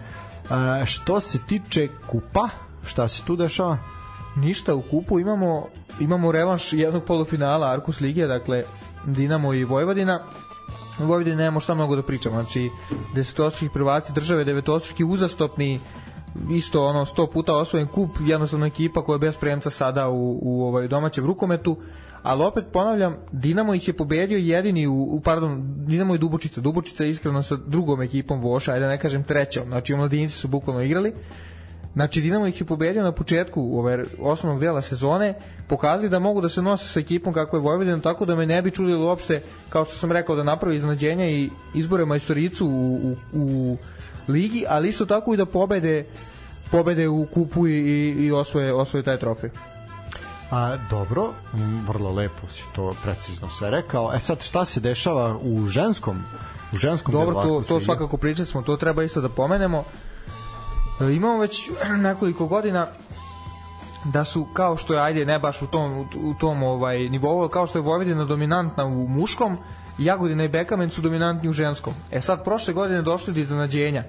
Što 0.85 1.21
se 1.21 1.39
tiče 1.49 1.89
kupa, 2.07 2.49
šta 2.87 3.09
se 3.09 3.23
tu 3.25 3.37
dešava? 3.37 3.79
Ništa, 4.37 4.75
u 4.75 4.83
kupu 4.83 5.21
imamo, 5.21 5.67
imamo 6.01 6.33
revanš 6.33 6.73
jednog 6.73 7.05
polufinala 7.05 7.71
Arkus 7.71 8.01
Lige, 8.01 8.27
dakle 8.27 8.65
Dinamo 9.07 9.55
i 9.55 9.65
Vojvodina. 9.65 10.21
U 11.01 11.05
Vojvodini 11.05 11.37
nemamo 11.37 11.61
šta 11.61 11.75
mnogo 11.75 11.97
da 11.97 12.03
pričamo, 12.03 12.35
znači 12.35 12.71
desetostruki 13.15 13.73
prvaci 13.73 14.13
države, 14.13 14.45
devetostruki 14.45 15.05
uzastopni, 15.05 15.81
isto 16.51 16.87
ono 16.87 17.05
100 17.05 17.33
puta 17.33 17.55
osvojen 17.55 17.87
kup, 17.87 18.11
jednostavno 18.21 18.67
ekipa 18.67 19.05
koja 19.05 19.15
je 19.15 19.19
bez 19.19 19.37
premca 19.37 19.71
sada 19.71 20.09
u, 20.09 20.39
u 20.43 20.65
ovaj 20.65 20.89
domaćem 20.89 21.27
rukometu, 21.27 21.77
ali 22.25 22.45
opet 22.45 22.65
ponavljam, 22.73 23.17
Dinamo 23.33 23.75
ih 23.75 23.89
je 23.89 23.97
pobedio 23.97 24.39
jedini 24.39 24.87
u, 24.87 25.03
u 25.03 25.21
pardon, 25.21 25.75
Dinamo 25.87 26.15
i 26.15 26.19
Dubočica, 26.19 26.61
Dubočica 26.61 27.05
je 27.05 27.11
iskreno 27.11 27.43
sa 27.43 27.57
drugom 27.57 28.03
ekipom 28.03 28.41
Voša, 28.41 28.73
ajde 28.73 28.87
da 28.87 28.91
ne 28.91 28.99
kažem 28.99 29.25
trećom, 29.25 29.65
znači 29.69 29.95
mladinci 29.95 30.35
su 30.35 30.49
bukvalno 30.49 30.83
igrali, 30.83 31.13
Znači 31.95 32.21
Dinamo 32.21 32.47
ih 32.47 32.61
je 32.61 32.67
pobedio 32.67 33.03
na 33.03 33.13
početku 33.13 33.79
ove 33.79 34.05
osnovnog 34.21 34.61
dela 34.61 34.83
sezone, 34.83 35.35
pokazali 35.69 36.09
da 36.09 36.19
mogu 36.19 36.41
da 36.41 36.49
se 36.49 36.63
nose 36.63 36.89
sa 36.89 37.01
ekipom 37.01 37.33
kako 37.33 37.57
je 37.57 37.61
Vojvodina, 37.61 38.01
tako 38.01 38.25
da 38.25 38.35
me 38.35 38.47
ne 38.47 38.63
bi 38.63 38.71
čudilo 38.71 39.07
uopšte, 39.07 39.43
kao 39.69 39.85
što 39.85 39.95
sam 39.95 40.13
rekao, 40.13 40.37
da 40.37 40.43
napravi 40.43 40.77
iznadženja 40.77 41.27
i 41.27 41.51
izbore 41.75 42.05
majstoricu 42.05 42.67
u, 42.67 42.97
u, 42.97 43.17
u 43.33 43.77
ligi, 44.29 44.65
ali 44.69 44.89
isto 44.89 45.07
tako 45.07 45.35
i 45.35 45.37
da 45.37 45.47
pobede 45.47 46.05
pobede 46.71 47.09
u 47.09 47.27
kupu 47.27 47.69
i, 47.69 48.11
i 48.19 48.33
osvoje, 48.33 48.73
osvoje 48.73 49.03
taj 49.03 49.19
trofej. 49.19 49.51
A, 50.55 50.77
dobro, 50.91 51.33
m, 51.55 51.85
vrlo 51.87 52.13
lepo 52.13 52.49
si 52.51 52.63
to 52.75 52.95
precizno 53.03 53.51
sve 53.51 53.71
rekao. 53.71 54.13
E 54.15 54.21
sad, 54.21 54.43
šta 54.43 54.65
se 54.65 54.81
dešava 54.81 55.39
u 55.43 55.67
ženskom 55.67 56.23
u 56.73 56.77
ženskom 56.79 57.13
Dobro, 57.13 57.43
to, 57.43 57.63
to 57.69 57.81
svakako 57.81 58.17
pričali 58.17 58.47
smo, 58.47 58.63
to 58.63 58.77
treba 58.77 59.03
isto 59.03 59.21
da 59.21 59.29
pomenemo. 59.29 59.85
E, 61.01 61.13
imamo 61.13 61.39
već 61.39 61.71
nekoliko 62.09 62.47
godina 62.47 62.89
da 64.05 64.25
su 64.25 64.45
kao 64.45 64.77
što 64.77 64.95
je 64.95 65.01
ajde 65.01 65.27
ne 65.27 65.39
baš 65.39 65.63
u 65.63 65.67
tom 65.67 66.09
u 66.17 66.35
tom 66.41 66.63
ovaj 66.63 66.99
nivou 66.99 67.49
kao 67.49 67.67
što 67.67 67.79
je 67.79 67.83
Vojvodina 67.83 68.25
dominantna 68.25 68.85
u 68.85 69.09
muškom 69.09 69.59
Jagodina 69.99 70.45
i 70.45 70.49
Bekamen 70.49 70.91
su 70.91 71.01
dominantni 71.01 71.49
u 71.49 71.53
ženskom 71.53 71.95
e 72.11 72.21
sad 72.21 72.45
prošle 72.45 72.75
godine 72.75 73.03
došli 73.03 73.35
do 73.35 73.41
iznenađenja 73.41 74.05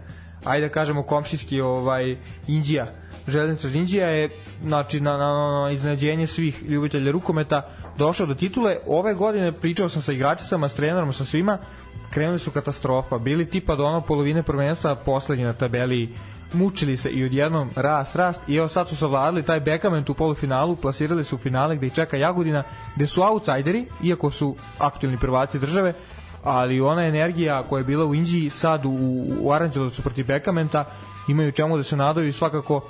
ajde 0.45 0.67
da 0.67 0.73
kažemo 0.73 1.03
komšijski 1.03 1.61
ovaj 1.61 2.17
Indija 2.47 2.91
Železnica 3.27 3.67
Indija 3.67 4.07
je 4.07 4.29
znači 4.63 5.01
na, 5.01 5.17
na, 5.17 5.61
na 5.61 5.71
iznenađenje 5.71 6.27
svih 6.27 6.63
ljubitelja 6.63 7.11
rukometa 7.11 7.61
došao 7.97 8.25
do 8.25 8.35
titule. 8.35 8.77
Ove 8.87 9.13
godine 9.13 9.51
pričao 9.51 9.89
sam 9.89 10.01
sa 10.01 10.11
igračicama 10.11 10.69
s 10.69 10.73
trenerom 10.73 11.13
sa 11.13 11.25
svima. 11.25 11.57
Krenuli 12.13 12.39
su 12.39 12.51
katastrofa. 12.51 13.17
Bili 13.17 13.45
tipa 13.45 13.75
do 13.75 13.85
ono 13.85 14.01
polovine 14.01 14.43
prvenstva 14.43 14.95
poslednji 14.95 15.45
na 15.45 15.53
tabeli. 15.53 16.09
Mučili 16.53 16.97
se 16.97 17.09
i 17.09 17.25
odjednom 17.25 17.69
rast, 17.75 18.15
rast. 18.15 18.41
I 18.47 18.55
evo 18.55 18.67
sad 18.67 18.89
su 18.89 18.95
savladali 18.95 19.43
taj 19.43 19.59
Bekament 19.59 20.09
u 20.09 20.13
polufinalu, 20.13 20.75
plasirali 20.75 21.23
su 21.23 21.35
u 21.35 21.39
finale 21.39 21.75
gde 21.75 21.87
ih 21.87 21.93
čeka 21.93 22.17
Jagodina, 22.17 22.63
gde 22.95 23.07
su 23.07 23.23
outsideri, 23.23 23.85
iako 24.03 24.31
su 24.31 24.55
aktualni 24.79 25.17
prvaci 25.17 25.59
države, 25.59 25.93
ali 26.43 26.81
ona 26.81 27.05
energija 27.05 27.63
koja 27.63 27.79
je 27.79 27.83
bila 27.83 28.05
u 28.05 28.15
Indiji 28.15 28.49
sad 28.49 28.85
u, 28.85 28.91
u 29.41 29.51
Aranđelovcu 29.51 30.01
protiv 30.01 30.25
Bekamenta 30.25 30.85
imaju 31.27 31.51
čemu 31.51 31.77
da 31.77 31.83
se 31.83 31.97
nadaju 31.97 32.27
i 32.27 32.33
svakako 32.33 32.81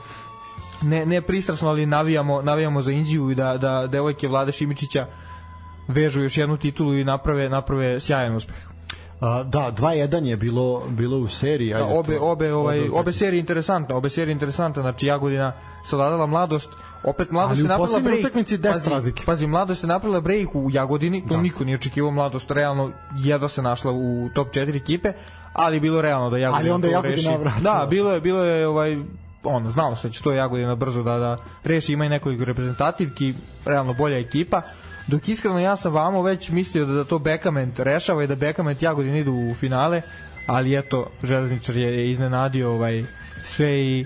ne, 0.82 1.06
ne 1.06 1.22
pristrasno, 1.22 1.70
ali 1.70 1.86
navijamo, 1.86 2.42
navijamo 2.42 2.82
za 2.82 2.92
Indiju 2.92 3.32
i 3.32 3.36
da, 3.36 3.58
da 3.58 3.88
devojke 3.88 4.28
Vlade 4.28 4.52
Šimičića 4.52 5.08
vežu 5.88 6.22
još 6.22 6.38
jednu 6.38 6.58
titulu 6.58 6.94
i 6.96 7.04
naprave, 7.04 7.50
naprave 7.50 8.00
sjajan 8.00 8.36
uspeh. 8.36 8.56
A, 9.20 9.44
da, 9.44 9.72
2-1 9.78 10.26
je 10.26 10.38
bilo 10.38 10.84
bilo 10.90 11.18
u 11.18 11.28
seriji. 11.28 11.74
Da, 11.74 11.86
obe, 11.86 12.20
obe, 12.20 12.54
ovaj, 12.54 12.80
obe 12.80 12.90
utakmice. 12.90 13.20
serije 13.20 13.40
interesantne, 13.40 13.96
obe 13.96 14.10
serije 14.10 14.32
interesantne, 14.32 14.82
znači 14.82 15.06
Jagodina 15.08 15.54
savladala 15.86 16.26
mladost, 16.26 16.70
opet 17.04 17.32
mladost 17.32 17.62
je 17.62 17.68
napravila 17.68 18.00
break. 18.00 18.20
utakmici 18.20 18.58
10 18.58 18.74
pazi, 18.74 18.90
razlike. 18.90 19.24
Pazi, 19.26 19.48
mladost 19.48 19.84
je 19.84 19.88
napravila 19.88 20.22
break 20.22 20.56
u 20.56 20.70
Jagodini, 20.72 21.28
to 21.28 21.38
niko 21.38 21.64
nije 21.64 21.76
očekivao, 21.76 22.12
mladost 22.12 22.52
realno 22.52 22.92
jedva 23.18 23.48
se 23.48 23.62
našla 23.62 23.92
u 23.92 24.30
top 24.34 24.48
4 24.48 24.76
ekipe, 24.76 25.14
ali 25.54 25.80
bilo 25.80 26.02
realno 26.02 26.30
da 26.30 26.38
Jagodina 26.38 26.60
Ali 26.60 26.72
onda 26.72 26.88
Jagodina 26.88 27.16
reši. 27.16 27.38
vratila. 27.40 27.80
Da, 27.80 27.86
bilo 27.86 28.12
je, 28.12 28.22
bilo 28.22 28.44
je 28.44 28.68
ovaj 28.68 28.98
ono, 29.46 29.72
znalo 29.72 29.96
se 29.96 30.08
da 30.08 30.14
će 30.14 30.22
to 30.22 30.32
Jagodina 30.32 30.76
brzo 30.76 31.04
da, 31.04 31.18
da 31.18 31.38
reši, 31.64 31.94
ima 31.94 32.06
i 32.06 32.10
nekoliko 32.10 32.46
reprezentativki, 32.46 33.34
realno 33.66 33.94
bolja 33.94 34.20
ekipa, 34.20 34.62
dok 35.08 35.30
iskreno 35.30 35.60
ja 35.60 35.76
sam 35.76 35.94
vamo 35.94 36.22
već 36.22 36.50
mislio 36.50 36.86
da, 36.86 36.94
da 36.94 37.04
to 37.04 37.20
Bekament 37.20 37.80
rešava 37.80 38.24
i 38.24 38.28
da 38.28 38.36
Bekament 38.36 38.82
i 38.82 38.86
Jagodina 38.86 39.18
idu 39.18 39.34
u 39.34 39.54
finale, 39.54 40.02
ali 40.48 40.78
eto, 40.78 41.08
Železničar 41.24 41.78
je, 41.78 42.12
iznenadio 42.12 42.72
ovaj, 42.72 43.04
sve 43.44 43.80
i 43.80 44.06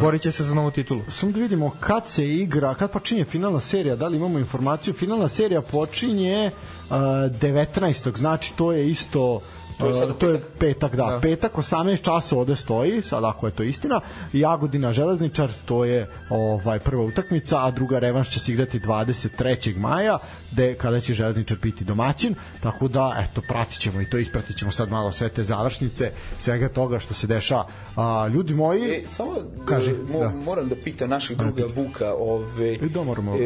borit 0.00 0.22
će 0.22 0.32
se 0.32 0.44
za 0.44 0.54
novu 0.54 0.70
titulu. 0.70 1.02
Samo 1.08 1.32
da 1.32 1.40
vidimo 1.40 1.70
kad 1.80 2.08
se 2.08 2.28
igra, 2.28 2.74
kad 2.74 2.90
počinje 2.90 3.24
finalna 3.24 3.60
serija, 3.60 3.96
da 3.96 4.08
li 4.08 4.16
imamo 4.16 4.38
informaciju? 4.38 4.94
Finalna 4.94 5.28
serija 5.28 5.62
počinje 5.62 6.50
uh, 6.90 6.96
19. 6.96 8.18
Znači 8.18 8.56
to 8.56 8.72
je 8.72 8.90
isto 8.90 9.40
To 9.82 9.88
je 9.88 9.94
sad 9.96 10.18
to 10.18 10.28
je 10.28 10.40
petak, 10.58 10.96
da. 10.96 11.04
Da. 11.04 11.20
Petak 11.20 11.52
18 11.54 12.02
časova 12.02 12.40
ovde 12.40 12.56
stoji, 12.56 13.02
sad 13.02 13.24
ako 13.24 13.46
je 13.46 13.52
to 13.52 13.62
istina. 13.62 14.00
Jagodina 14.32 14.92
Železničar, 14.92 15.50
to 15.64 15.84
je 15.84 16.08
ovaj 16.30 16.78
prva 16.78 17.02
utakmica, 17.02 17.58
a 17.58 17.70
druga 17.70 17.98
revanš 17.98 18.30
će 18.30 18.40
se 18.40 18.52
igrati 18.52 18.80
23. 18.80 19.76
maja, 19.76 20.18
gde 20.52 20.74
kada 20.74 21.00
će 21.00 21.14
Železničar 21.14 21.58
biti 21.58 21.84
domaćin, 21.84 22.34
tako 22.60 22.88
da 22.88 23.16
eto 23.20 23.40
pratićemo 23.48 24.00
i 24.00 24.06
to 24.06 24.18
ispratićemo 24.18 24.70
sad 24.70 24.90
malo 24.90 25.12
sve 25.12 25.28
te 25.28 25.42
završnice, 25.42 26.10
svega 26.38 26.68
toga 26.68 26.98
što 26.98 27.14
se 27.14 27.26
dešava. 27.26 27.66
A, 27.96 28.28
ljudi 28.28 28.54
moji, 28.54 28.82
E, 28.84 29.04
samo 29.06 29.34
Kaži, 29.64 29.90
e, 29.90 29.94
mo, 30.10 30.18
da. 30.18 30.28
moram 30.30 30.68
da 30.68 30.76
pitam 30.76 31.10
našeg 31.10 31.36
druga 31.36 31.64
Vuka 31.76 32.14
ove, 32.14 32.72
E, 32.72 32.78
da, 32.84 33.02
moramo. 33.02 33.36
e, 33.36 33.38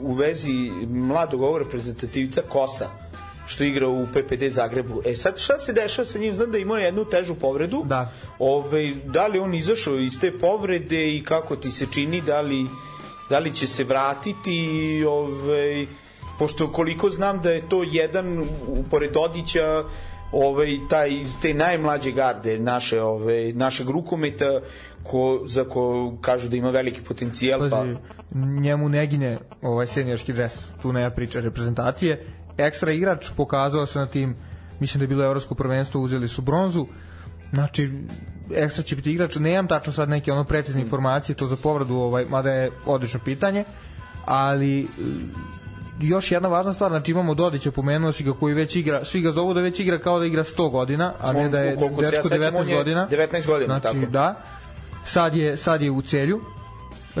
u 0.00 0.12
vezi 0.12 0.52
mladog 0.86 1.42
ovog 1.42 1.58
reprezentativca 1.58 2.40
Kosa 2.48 2.86
što 3.48 3.64
igra 3.64 3.88
u 3.88 4.06
PPD 4.06 4.48
Zagrebu. 4.48 5.02
E 5.04 5.14
sad 5.14 5.38
šta 5.38 5.58
se 5.58 5.72
dešava 5.72 6.06
sa 6.06 6.18
njim? 6.18 6.34
Znam 6.34 6.50
da 6.50 6.58
ima 6.58 6.78
jednu 6.78 7.04
težu 7.04 7.34
povredu. 7.34 7.82
Da. 7.84 8.10
Ove, 8.38 8.90
da 9.04 9.26
li 9.26 9.38
on 9.38 9.54
izašao 9.54 9.98
iz 9.98 10.20
te 10.20 10.38
povrede 10.38 11.16
i 11.16 11.22
kako 11.22 11.56
ti 11.56 11.70
se 11.70 11.86
čini? 11.92 12.20
Da 12.20 12.40
li, 12.40 12.66
da 13.30 13.38
li 13.38 13.54
će 13.54 13.66
se 13.66 13.84
vratiti? 13.84 15.04
Ove, 15.08 15.86
pošto 16.38 16.72
koliko 16.72 17.10
znam 17.10 17.42
da 17.42 17.50
je 17.50 17.68
to 17.68 17.82
jedan 17.82 18.44
pored 18.90 19.16
Odića 19.16 19.84
ovaj 20.32 20.78
taj 20.90 21.10
iz 21.10 21.40
te 21.40 21.54
najmlađe 21.54 22.12
garde 22.12 22.58
naše 22.58 23.02
ove 23.02 23.52
našeg 23.52 23.88
rukometa 23.88 24.60
ko 25.02 25.42
za 25.46 25.64
ko 25.64 26.14
kažu 26.20 26.48
da 26.48 26.56
ima 26.56 26.70
veliki 26.70 27.00
potencijal 27.02 27.70
pa 27.70 27.76
Pazi, 27.76 27.96
njemu 28.60 28.88
ne 28.88 29.06
gine 29.06 29.38
ovaj 29.62 29.86
seniorski 29.86 30.32
dres, 30.32 30.66
tu 30.82 30.92
nema 30.92 31.10
priča 31.10 31.40
reprezentacije. 31.40 32.26
Ekstra 32.58 32.92
igrač 32.92 33.30
pokazao 33.36 33.86
se 33.86 33.98
na 33.98 34.06
tim, 34.06 34.36
mislim 34.80 34.98
da 34.98 35.04
je 35.04 35.08
bilo 35.08 35.24
evropsko 35.24 35.54
prvenstvo, 35.54 36.00
uzeli 36.00 36.28
su 36.28 36.42
bronzu. 36.42 36.86
Znači, 37.52 37.90
ekstra 38.54 38.82
će 38.82 38.96
biti 38.96 39.12
igrač, 39.12 39.36
nemam 39.36 39.68
tačno 39.68 39.92
sad 39.92 40.08
neke 40.08 40.32
ono 40.32 40.44
precizne 40.44 40.80
informacije, 40.80 41.36
to 41.36 41.46
za 41.46 41.56
povredu, 41.56 41.94
ovaj, 41.94 42.24
mada 42.28 42.50
je 42.50 42.70
odlično 42.86 43.20
pitanje, 43.24 43.64
ali 44.24 44.82
e, 44.82 44.86
još 46.00 46.32
jedna 46.32 46.48
važna 46.48 46.72
stvar, 46.72 46.90
znači 46.90 47.10
imamo 47.10 47.34
Dodića, 47.34 47.70
pomenuo 47.70 48.12
si 48.12 48.24
ga 48.24 48.32
koji 48.32 48.54
već 48.54 48.76
igra, 48.76 49.04
svi 49.04 49.20
ga 49.20 49.32
zovu 49.32 49.54
da 49.54 49.60
već 49.60 49.80
igra 49.80 49.98
kao 49.98 50.18
da 50.18 50.24
igra 50.24 50.44
100 50.44 50.70
godina, 50.70 51.14
a 51.20 51.32
ne 51.32 51.48
da 51.48 51.58
je 51.58 51.66
ja 51.66 52.10
dečko 52.10 52.28
on 52.34 52.40
19 52.40 52.68
je 52.68 52.76
godina. 52.76 53.08
19 53.10 53.46
godina, 53.46 53.78
znači, 53.78 54.00
tako. 54.00 54.12
da. 54.12 54.34
Sad 55.04 55.36
je, 55.36 55.56
sad 55.56 55.82
je 55.82 55.90
u 55.90 56.02
celju, 56.02 56.40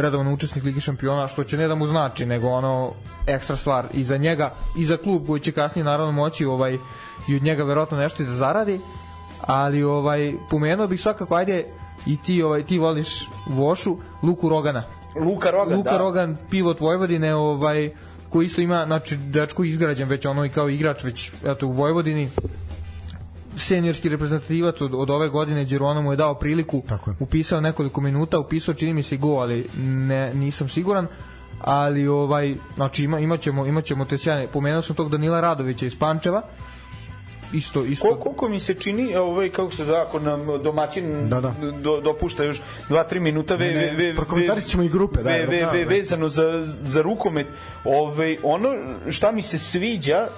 redovan 0.02 0.28
učesnik 0.28 0.64
Ligi 0.64 0.80
šampiona, 0.80 1.28
što 1.28 1.44
će 1.44 1.56
ne 1.56 1.68
da 1.68 1.74
mu 1.74 1.86
znači, 1.86 2.26
nego 2.26 2.48
ono 2.48 2.92
ekstra 3.26 3.56
stvar 3.56 3.86
i 3.92 4.04
za 4.04 4.16
njega 4.16 4.52
i 4.78 4.84
za 4.84 4.96
klub 4.96 5.26
koji 5.26 5.40
će 5.40 5.52
kasnije 5.52 5.84
naravno 5.84 6.12
moći 6.12 6.44
ovaj 6.44 6.78
i 7.28 7.36
od 7.36 7.42
njega 7.42 7.64
verovatno 7.64 7.98
nešto 7.98 8.22
i 8.22 8.26
da 8.26 8.32
zaradi, 8.32 8.80
ali 9.40 9.82
ovaj 9.82 10.32
pomenuo 10.50 10.86
bih 10.86 11.00
svakako 11.00 11.34
ajde 11.34 11.64
i 12.06 12.16
ti 12.16 12.42
ovaj 12.42 12.62
ti 12.62 12.78
voliš 12.78 13.28
Vošu, 13.46 13.96
Luku 14.22 14.48
Rogana. 14.48 14.84
Luka 15.20 15.50
Rogan 15.50 15.76
Luka 15.76 15.90
da. 15.90 15.98
Rogan, 15.98 16.36
pivot 16.50 16.80
Vojvodine, 16.80 17.34
ovaj 17.34 17.90
koji 18.28 18.46
isto 18.46 18.60
ima, 18.60 18.84
znači 18.86 19.16
dečko 19.16 19.64
izgrađen 19.64 20.08
već 20.08 20.26
ono 20.26 20.44
i 20.44 20.48
kao 20.48 20.68
igrač 20.68 21.04
već 21.04 21.32
eto 21.44 21.66
u 21.66 21.72
Vojvodini 21.72 22.30
seniorski 23.58 24.08
reprezentativac 24.08 24.80
od, 24.80 24.94
od 24.94 25.10
ove 25.10 25.28
godine 25.28 25.64
Đerona 25.64 26.00
mu 26.00 26.12
je 26.12 26.16
dao 26.16 26.34
priliku 26.34 26.82
Tako 26.88 27.10
je. 27.10 27.16
upisao 27.20 27.60
nekoliko 27.60 28.00
minuta 28.00 28.38
upisao 28.38 28.74
čini 28.74 28.94
mi 28.94 29.02
se 29.02 29.14
i 29.14 29.18
go 29.18 29.28
ali 29.28 29.68
ne, 29.78 30.34
nisam 30.34 30.68
siguran 30.68 31.06
ali 31.60 32.08
ovaj 32.08 32.54
znači 32.74 33.04
ima 33.04 33.18
imaćemo 33.18 33.66
imaćemo 33.66 34.04
te 34.04 34.18
sjajne 34.18 34.48
pomenuo 34.52 34.82
sam 34.82 34.96
tog 34.96 35.10
Danila 35.10 35.40
Radovića 35.40 35.86
iz 35.86 35.98
Pančeva 35.98 36.42
isto 37.52 37.84
isto 37.84 38.08
Ko, 38.08 38.14
koliko 38.14 38.48
mi 38.48 38.60
se 38.60 38.74
čini, 38.74 39.16
ovaj, 39.16 39.48
kako 39.48 39.70
se 39.70 39.84
zove, 39.84 39.98
ako 39.98 40.20
nam 40.20 40.62
domaćin 40.62 41.28
Da, 41.28 41.40
da. 41.40 41.54
Do, 41.82 42.00
dopušta 42.00 42.44
još 42.44 42.60
2-3 42.88 43.20
minuta 43.20 43.54
ve, 43.54 43.66
Ne, 43.66 43.94
ve, 43.94 44.14
ve, 44.54 44.60
ćemo 44.60 44.82
i 44.82 44.88
grupe, 44.88 45.22
da, 45.22 45.30
ve, 45.30 45.46
ve, 45.46 45.60
da, 45.60 45.70
ve, 45.70 45.84
vezano 45.84 46.28
za, 46.28 46.64
za 46.82 47.02
rukomet. 47.02 47.46
Ovaj, 47.84 48.38
ono 48.42 48.68
šta 49.10 49.32
mi 49.32 49.42
se 49.42 49.58
sviđa, 49.58 50.28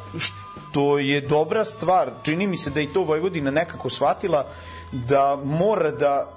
što 0.70 0.98
je 0.98 1.20
dobra 1.20 1.64
stvar, 1.64 2.10
čini 2.22 2.46
mi 2.46 2.56
se 2.56 2.70
da 2.70 2.80
i 2.80 2.86
to 2.86 3.02
Vojvodina 3.02 3.50
nekako 3.50 3.90
shvatila, 3.90 4.46
da 4.92 5.38
mora 5.44 5.90
da 5.90 6.32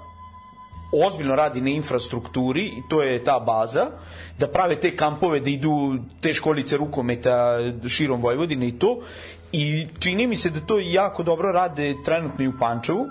ozbiljno 0.92 1.34
radi 1.34 1.60
na 1.60 1.70
infrastrukturi 1.70 2.64
i 2.66 2.82
to 2.88 3.02
je 3.02 3.24
ta 3.24 3.38
baza, 3.40 3.86
da 4.38 4.48
prave 4.48 4.76
te 4.80 4.96
kampove, 4.96 5.40
da 5.40 5.50
idu 5.50 5.98
te 6.20 6.34
školice 6.34 6.76
rukometa 6.76 7.58
širom 7.88 8.22
Vojvodine 8.22 8.68
i 8.68 8.78
to. 8.78 9.00
I 9.52 9.86
čini 9.98 10.26
mi 10.26 10.36
se 10.36 10.50
da 10.50 10.60
to 10.60 10.78
jako 10.78 11.22
dobro 11.22 11.52
rade 11.52 11.94
trenutno 12.04 12.44
i 12.44 12.48
u 12.48 12.58
Pančevu, 12.60 13.06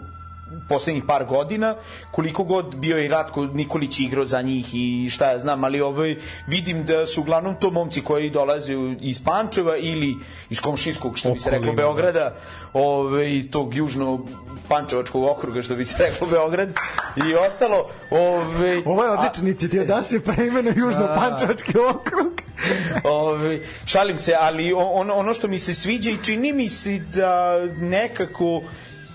poslednjih 0.69 1.03
par 1.07 1.25
godina, 1.25 1.75
koliko 2.11 2.43
god 2.43 2.75
bio 2.75 3.03
i 3.03 3.07
Ratko 3.07 3.45
Nikolić 3.45 3.99
igrao 3.99 4.25
za 4.25 4.41
njih 4.41 4.65
i 4.73 5.09
šta 5.09 5.31
ja 5.31 5.39
znam, 5.39 5.63
ali 5.63 5.81
ovaj, 5.81 6.15
vidim 6.47 6.83
da 6.85 7.05
su 7.05 7.21
uglavnom 7.21 7.55
to 7.55 7.71
momci 7.71 8.01
koji 8.01 8.29
dolaze 8.29 8.73
iz 9.01 9.23
Pančeva 9.23 9.77
ili 9.77 10.15
iz 10.49 10.61
Komšinskog, 10.61 11.17
što 11.17 11.31
bi 11.31 11.39
se 11.39 11.49
reklo, 11.49 11.63
Okolina, 11.67 11.81
Beograda, 11.83 12.35
ovaj, 12.73 13.41
tog 13.51 13.75
južno 13.75 14.25
Pančevačkog 14.67 15.23
okruga, 15.23 15.61
što 15.61 15.75
bi 15.75 15.85
se 15.85 15.95
reklo 15.99 16.27
Beograd 16.27 16.69
i 17.17 17.35
ostalo. 17.35 17.89
Ovaj, 18.11 18.81
Ovo 18.85 19.03
je 19.03 19.09
odlična 19.11 19.43
inicijativa 19.43 19.85
da 19.85 20.03
se 20.03 20.19
preimene 20.19 20.71
Južno-Pančevački 20.71 21.77
okrug. 21.89 22.41
Ove, 23.03 23.59
šalim 23.85 24.17
se, 24.17 24.33
ali 24.39 24.73
o- 24.73 24.77
ono, 24.79 25.13
ono 25.13 25.33
što 25.33 25.47
mi 25.47 25.59
se 25.59 25.73
sviđa 25.73 26.11
i 26.11 26.23
čini 26.23 26.53
mi 26.53 26.69
se 26.69 26.99
da 27.15 27.59
nekako 27.77 28.61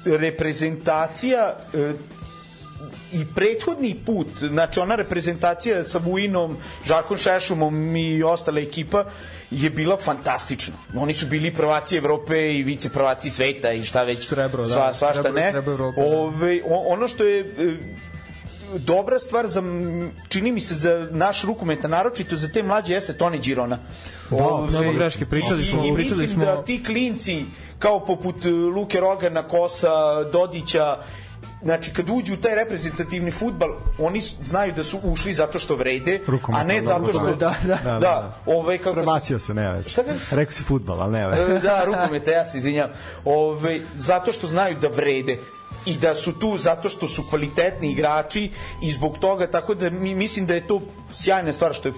reprezentacija 0.04 1.56
e, 1.74 1.92
i 3.12 3.24
prethodni 3.34 3.96
put, 4.06 4.26
znači 4.38 4.80
ona 4.80 4.94
reprezentacija 4.94 5.84
sa 5.84 5.98
Vujinom, 5.98 6.56
Žarkom 6.86 7.16
Šešumom 7.16 7.96
i 7.96 8.22
ostala 8.22 8.60
ekipa 8.60 9.04
je 9.50 9.70
bila 9.70 9.96
fantastična. 9.96 10.74
Oni 10.96 11.14
su 11.14 11.26
bili 11.26 11.54
prvaci 11.54 11.96
Evrope 11.96 12.54
i 12.54 12.62
vice 12.62 12.88
prvaci 12.88 13.30
sveta 13.30 13.72
i 13.72 13.84
šta 13.84 14.02
već 14.02 14.28
Srebro, 14.28 14.62
da. 14.62 14.68
sva, 14.68 14.92
svašta 14.92 15.22
Srebro 15.22 15.40
ne. 15.40 15.50
srebro 15.50 15.72
Evrope, 15.72 16.00
da. 16.00 16.06
Ove, 16.06 16.60
ono 16.66 17.08
što 17.08 17.24
je 17.24 17.40
e, 17.40 17.76
dobra 18.76 19.18
stvar 19.18 19.48
za 19.48 19.62
čini 20.28 20.52
mi 20.52 20.60
se 20.60 20.74
za 20.74 21.08
naš 21.10 21.42
rukomet, 21.42 21.82
naročito 21.82 22.36
za 22.36 22.48
te 22.48 22.62
mlađe 22.62 22.94
jeste 22.94 23.12
Toni 23.12 23.38
Girona. 23.38 23.78
Ove, 24.30 24.72
nema 24.72 24.92
greške, 24.92 25.26
pričali 25.26 25.64
smo- 25.64 25.86
i, 25.86 25.94
pričali 25.94 26.20
mislim 26.20 26.40
smo- 26.40 26.44
da 26.44 26.64
ti 26.64 26.84
klinci 26.84 27.44
kao 27.78 28.04
poput 28.04 28.44
e, 28.44 28.48
Luke 28.50 29.00
Rogana, 29.00 29.42
Kosa, 29.42 30.24
Dodića 30.24 30.96
Znači, 31.62 31.92
kad 31.92 32.10
uđu 32.10 32.34
u 32.34 32.36
taj 32.36 32.54
reprezentativni 32.54 33.30
futbal, 33.30 33.68
oni 33.98 34.20
znaju 34.42 34.72
da 34.72 34.84
su 34.84 35.00
ušli 35.02 35.32
zato 35.32 35.58
što 35.58 35.76
vrede, 35.76 36.20
Rukomet, 36.26 36.60
a 36.60 36.64
ne 36.64 36.74
da, 36.74 36.80
zato 36.80 37.08
što... 37.08 37.12
rukomet. 37.12 37.38
Da, 37.38 37.54
da. 37.62 37.74
Da, 37.74 37.92
da, 37.92 37.98
da, 37.98 38.36
ovaj, 38.46 38.78
kako 38.78 38.94
Prebacio 38.94 39.38
se, 39.38 39.54
ne 39.54 39.72
već. 39.72 39.88
Šta 39.88 40.02
kažeš? 40.02 40.30
Rekao 40.30 40.52
si 40.52 40.62
futbal, 40.62 41.02
ali 41.02 41.12
ne 41.12 41.28
već. 41.28 41.38
E, 41.38 41.60
da, 41.62 41.84
rukometa, 41.84 42.30
ja 42.30 42.44
se 42.44 42.58
izvinjam. 42.58 42.90
Ove, 43.24 43.80
zato 43.96 44.32
što 44.32 44.46
znaju 44.46 44.76
da 44.80 44.88
vrede 44.88 45.38
i 45.88 45.96
da 45.96 46.14
su 46.14 46.32
tu 46.38 46.58
zato 46.58 46.88
što 46.88 47.06
su 47.06 47.22
kvalitetni 47.30 47.90
igrači 47.92 48.50
i 48.82 48.92
zbog 48.92 49.18
toga, 49.18 49.46
tako 49.46 49.74
da 49.74 49.90
mi 49.90 50.14
mislim 50.14 50.46
da 50.46 50.54
je 50.54 50.66
to 50.66 50.80
sjajna 51.12 51.52
stvar 51.52 51.74
što 51.74 51.88
je 51.88 51.94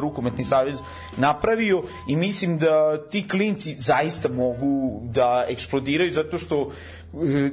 rukometni 0.00 0.44
savez 0.44 0.78
napravio 1.16 1.82
i 2.08 2.16
mislim 2.16 2.58
da 2.58 2.98
ti 3.10 3.28
klinci 3.28 3.74
zaista 3.78 4.28
mogu 4.28 5.00
da 5.04 5.44
eksplodiraju 5.48 6.12
zato 6.12 6.38
što 6.38 6.60
e, 6.60 7.01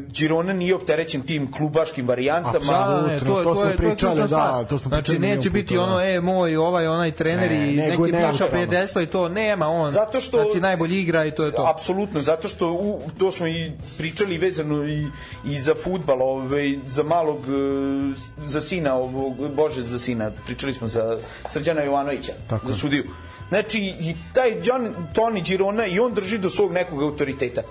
Girona 0.09 0.53
nije 0.53 0.75
opterećen 0.75 1.21
tim 1.21 1.51
klubaškim 1.51 2.07
varijantama. 2.07 3.03
Ne, 3.07 3.19
to, 3.19 3.39
je- 3.39 3.43
to 3.43 3.43
to, 3.43 3.55
smo 3.55 3.63
je, 3.63 3.71
to 3.71 3.77
pričali, 3.77 4.15
ključna 4.15 4.27
da, 4.27 4.63
to 4.63 4.79
smo 4.79 4.89
Znači, 4.89 5.03
pričali 5.03 5.19
neće 5.19 5.37
milion 5.39 5.53
biti 5.53 5.67
puta, 5.69 5.81
ono, 5.81 5.95
da. 5.95 6.03
e, 6.05 6.21
moj, 6.21 6.55
ovaj, 6.57 6.87
onaj 6.87 7.11
trener 7.11 7.51
Ne, 7.51 7.57
i 7.63 7.75
neki 7.77 7.89
neutralno. 7.97 8.27
bivša 8.27 8.47
prijateljstva 8.47 9.01
i 9.01 9.07
to, 9.07 9.29
nema 9.29 9.67
on. 9.67 9.91
Zato 9.91 10.19
što 10.19 10.43
Znači, 10.43 10.59
najbolji 10.59 10.99
igra 10.99 11.25
i 11.25 11.31
to 11.31 11.45
je 11.45 11.51
to. 11.51 11.65
Apsolutno, 11.65 12.21
zato 12.21 12.47
što 12.47 12.69
u, 12.69 13.01
to 13.17 13.31
smo 13.31 13.47
i 13.47 13.71
pričali 13.97 14.37
vezano 14.37 14.83
i, 14.85 15.07
i 15.45 15.55
za 15.55 15.75
futbal, 15.75 16.21
ovaj, 16.23 16.77
za 16.85 17.03
malog, 17.03 17.37
e, 17.39 18.13
za 18.39 18.61
sina 18.61 18.95
ovog, 18.95 19.13
bože, 19.49 19.83
za 19.83 19.99
sina, 19.99 20.31
pričali 20.45 20.73
smo 20.73 20.87
za 20.87 21.17
Srđana 21.47 21.81
Jovanovića, 21.81 22.31
Tako 22.47 22.67
za 22.67 22.75
sudiju. 22.75 23.03
Znači, 23.49 23.79
i 23.79 24.15
taj 24.33 24.49
John, 24.63 24.85
Toni 25.13 25.41
Girona 25.41 25.85
i 25.85 25.99
on 25.99 26.13
drži 26.13 26.37
do 26.37 26.49
svog 26.49 26.71
nekog 26.71 27.01
autoriteta. 27.03 27.61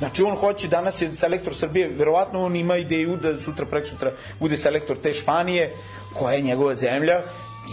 Znači 0.00 0.22
on 0.22 0.36
hoće, 0.36 0.68
danas 0.68 1.02
je 1.02 1.14
selektor 1.16 1.54
Srbije, 1.54 1.88
verovatno 1.88 2.44
on 2.44 2.56
ima 2.56 2.76
ideju 2.76 3.16
da 3.16 3.38
sutra, 3.40 3.66
prek 3.66 3.86
sutra 3.86 4.12
bude 4.40 4.56
selektor 4.56 4.96
te 4.96 5.14
Španije, 5.14 5.70
koja 6.14 6.34
je 6.34 6.42
njegova 6.42 6.74
zemlja, 6.74 7.22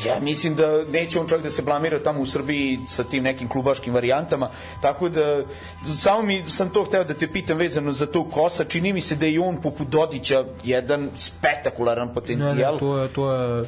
Ja 0.05 0.19
mislim 0.19 0.55
da 0.55 0.83
neće 0.91 1.19
on 1.19 1.27
čak 1.27 1.41
da 1.41 1.49
se 1.49 1.61
blamira 1.61 2.03
tamo 2.03 2.21
u 2.21 2.25
Srbiji 2.25 2.79
sa 2.87 3.03
tim 3.03 3.23
nekim 3.23 3.47
klubaškim 3.49 3.93
varijantama, 3.93 4.49
tako 4.81 5.09
da 5.09 5.43
samo 5.83 6.21
mi 6.21 6.43
sam 6.49 6.69
to 6.69 6.83
hteo 6.85 7.03
da 7.03 7.13
te 7.13 7.27
pitam 7.27 7.57
vezano 7.57 7.91
za 7.91 8.05
tog 8.05 8.31
Kosa, 8.31 8.63
čini 8.63 8.93
mi 8.93 9.01
se 9.01 9.15
da 9.15 9.25
je 9.25 9.39
on 9.39 9.61
poput 9.61 9.87
Dodića 9.87 10.45
jedan 10.63 11.09
spektakularan 11.15 12.07
Ne, 12.07 12.13
potencijal. 12.13 12.73
ne, 12.73 12.79
to 12.79 12.97
je, 12.97 13.07
to 13.09 13.31
je 13.33 13.63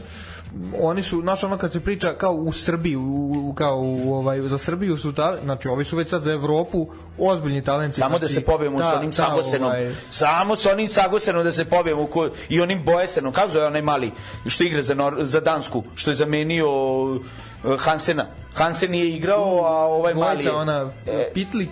oni 0.81 1.03
su, 1.03 1.21
znaš 1.21 1.43
ono 1.43 1.57
kad 1.57 1.71
se 1.71 1.79
priča 1.79 2.13
kao 2.13 2.33
u 2.33 2.53
Srbiji, 2.53 2.95
u, 2.95 3.53
kao 3.57 3.77
u, 3.79 4.13
ovaj, 4.13 4.41
za 4.41 4.57
Srbiju 4.57 4.97
su 4.97 5.13
ta, 5.13 5.35
znači 5.43 5.67
ovi 5.67 5.85
su 5.85 5.97
već 5.97 6.09
sad 6.09 6.23
za 6.23 6.31
Evropu 6.33 6.87
ozbiljni 7.17 7.63
talenti. 7.63 7.97
Samo 7.97 8.09
znači, 8.09 8.21
da 8.21 8.39
se 8.39 8.45
pobijemo 8.45 8.83
sa 8.83 8.97
onim 8.97 9.13
Sagosenom. 9.13 9.67
ovaj, 9.69 9.95
Samo 10.09 10.55
sa 10.55 10.71
onim 10.71 10.87
Sagosenom 10.87 11.43
da 11.43 11.51
se 11.51 11.65
pobijemo 11.65 12.05
ko, 12.05 12.29
i 12.49 12.61
onim 12.61 12.83
Bojesenom. 12.85 13.33
Kako 13.33 13.49
zove 13.51 13.65
onaj 13.65 13.81
mali 13.81 14.11
što 14.45 14.63
igra 14.63 14.81
za, 14.81 14.95
Nor, 14.95 15.15
za 15.19 15.39
Dansku, 15.39 15.83
što 15.95 16.11
je 16.11 16.15
zamenio 16.15 16.69
uh, 17.03 17.21
Hansena. 17.79 18.25
Hansen 18.53 18.95
je 18.95 19.09
igrao, 19.09 19.65
a 19.65 19.85
ovaj 19.85 20.13
mali 20.13 20.43
dvojica, 20.43 20.55
ona 20.55 20.89
e, 21.07 21.31
Pitlik 21.33 21.69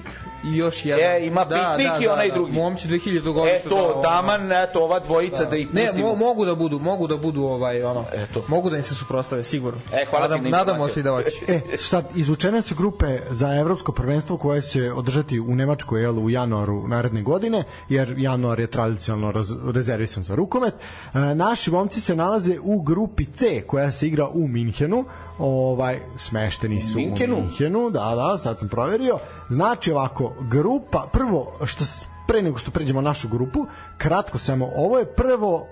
i 0.53 0.57
još 0.57 0.86
jedan. 0.86 1.06
E, 1.06 1.26
ima 1.26 1.45
Pitlik 1.45 2.02
i 2.02 2.07
onaj 2.07 2.32
drugi. 2.32 2.52
Momci 2.52 2.88
2000 2.88 3.18
e, 3.18 3.34
godišta. 3.34 3.69
to, 3.69 4.02
taman, 4.03 4.52
eto, 4.52 4.84
ova 4.84 4.99
dvojica 4.99 5.45
da, 5.45 5.56
ih 5.57 5.74
Ne, 5.74 5.86
pustimo. 5.86 6.07
mo, 6.07 6.15
mogu 6.15 6.45
da 6.45 6.56
budu, 6.56 6.80
mogu 6.80 7.07
da 7.07 7.18
budu 7.18 7.44
ovaj 7.44 7.84
ono. 7.84 8.06
Eto. 8.14 8.44
Mogu 8.48 8.69
da 8.69 8.78
im 8.78 8.84
se 8.84 8.95
suprotstave 8.95 9.44
sigurno. 9.44 9.80
E, 9.94 10.06
hvala 10.10 10.26
ti 10.26 10.32
Nadam, 10.32 10.44
na 10.44 10.57
nadamo 10.57 10.88
se 10.88 10.99
i 10.99 11.03
da 11.03 11.11
hoće. 11.11 11.30
E, 11.48 11.61
sad, 11.78 12.06
izvučene 12.15 12.61
su 12.61 12.76
grupe 12.76 13.19
za 13.30 13.56
evropsko 13.56 13.91
prvenstvo 13.91 14.38
koje 14.38 14.61
će 14.61 14.94
održati 14.94 15.40
u 15.40 15.56
Nemačkoj 15.56 16.02
jel, 16.02 16.19
u 16.19 16.30
januaru 16.30 16.88
naredne 16.88 17.22
godine, 17.22 17.64
jer 17.90 18.15
januar 18.18 18.60
je 18.60 18.68
tradicionalno 18.68 19.32
raz, 19.32 19.52
rezervisan 19.74 20.24
za 20.24 20.36
rukomet. 20.36 20.74
E, 20.74 21.19
naši 21.36 21.72
momci 21.72 22.02
se 22.02 22.15
nalaze 22.15 22.56
u 22.61 22.82
grupi 22.82 23.26
C 23.26 23.64
koja 23.68 23.91
se 23.91 24.07
igra 24.07 24.28
u 24.28 24.48
Minhenu, 24.48 25.06
ovaj 25.39 25.99
smešteni 26.15 26.81
su 26.81 26.97
Minhenu? 26.97 27.35
u 27.38 27.41
Minhenu, 27.41 27.89
da, 27.89 28.15
da, 28.15 28.38
sad 28.38 28.59
sam 28.59 28.69
proverio. 28.69 29.19
Znači 29.49 29.91
ovako, 29.91 30.34
grupa, 30.49 31.09
prvo, 31.14 31.53
što 31.65 31.85
pre 32.27 32.41
nego 32.41 32.57
što 32.57 32.72
pređemo 32.72 33.01
na 33.01 33.09
našu 33.09 33.27
grupu, 33.27 33.65
kratko 33.97 34.38
samo, 34.38 34.72
ovo 34.76 34.99
je 34.99 35.05
prvo 35.05 35.68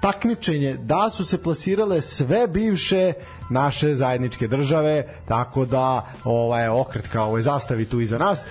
takmičenje 0.00 0.76
da 0.76 1.10
su 1.10 1.24
se 1.24 1.42
plasirale 1.42 2.00
sve 2.00 2.46
bivše 2.46 3.12
naše 3.50 3.94
zajedničke 3.94 4.48
države 4.48 5.04
tako 5.28 5.64
da 5.64 6.06
ovaj 6.24 6.68
okret 6.68 7.08
kao 7.08 7.28
ovaj 7.28 7.42
zastavi 7.42 7.84
tu 7.84 8.00
iza 8.00 8.18
nas. 8.18 8.44
E, 8.44 8.48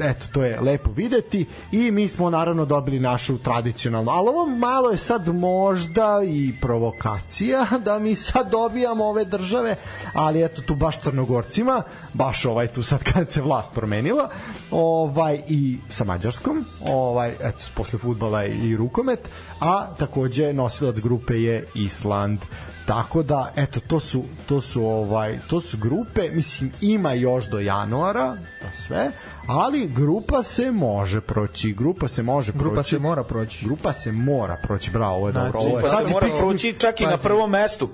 eto 0.00 0.26
to 0.32 0.44
je 0.44 0.60
lepo 0.60 0.90
videti 0.90 1.46
i 1.72 1.90
mi 1.90 2.08
smo 2.08 2.30
naravno 2.30 2.64
dobili 2.64 3.00
našu 3.00 3.38
tradicionalnu 3.38 4.10
ali 4.10 4.28
ovo 4.28 4.46
malo 4.46 4.90
je 4.90 4.96
sad 4.96 5.28
možda 5.28 6.20
i 6.26 6.52
provokacija 6.60 7.66
da 7.84 7.98
mi 7.98 8.14
sad 8.14 8.50
dobijamo 8.50 9.04
ove 9.04 9.24
države 9.24 9.76
ali 10.12 10.44
eto 10.44 10.62
tu 10.62 10.74
baš 10.74 11.00
crnogorcima 11.00 11.82
baš 12.12 12.44
ovaj 12.44 12.66
tu 12.66 12.82
sad 12.82 13.02
kad 13.12 13.30
se 13.30 13.42
vlast 13.42 13.74
promenila 13.74 14.30
ovaj 14.70 15.42
i 15.48 15.78
sa 15.88 16.04
mađarskom 16.04 16.64
ovaj 16.88 17.30
eto 17.30 17.64
posle 17.74 17.98
fudbala 17.98 18.44
i 18.44 18.76
rukomet 18.76 19.28
a 19.60 19.94
takođe 19.98 20.52
nosilac 20.52 21.00
grupe 21.00 21.42
je 21.42 21.66
Island 21.74 22.38
tako 22.86 23.22
da 23.22 23.52
eto 23.56 23.80
to 23.80 24.00
su 24.00 24.22
to 24.46 24.60
su 24.60 24.86
ovaj 24.86 25.38
to 25.50 25.60
su 25.60 25.76
grupe. 25.78 26.30
Mislim 26.32 26.72
ima 26.80 27.12
još 27.12 27.44
do 27.44 27.58
januara 27.60 28.36
to 28.62 28.66
sve 28.72 29.10
ali 29.48 29.88
grupa 29.88 30.42
se 30.42 30.70
može 30.70 31.20
proći 31.20 31.72
grupa 31.72 32.08
se 32.08 32.22
može 32.22 32.52
proći. 32.52 32.64
Grupa 32.64 32.82
se 32.82 32.98
mora 32.98 33.22
proći. 33.22 33.64
grupa 33.64 33.92
se 33.92 34.12
mora 34.12 34.56
proći 34.62 34.90
bravo 34.90 35.16
ovo 35.16 35.26
je 35.26 35.32
dobro 35.32 35.58
ovo 35.60 35.78
je 35.78 35.82
Pa 35.82 35.88
sad 35.88 36.06
se 36.06 36.12
mora 36.12 36.26
proći 36.40 36.72
čak 36.72 37.00
i 37.00 37.06
na 37.06 37.16
prvom 37.16 37.50
mestu. 37.50 37.90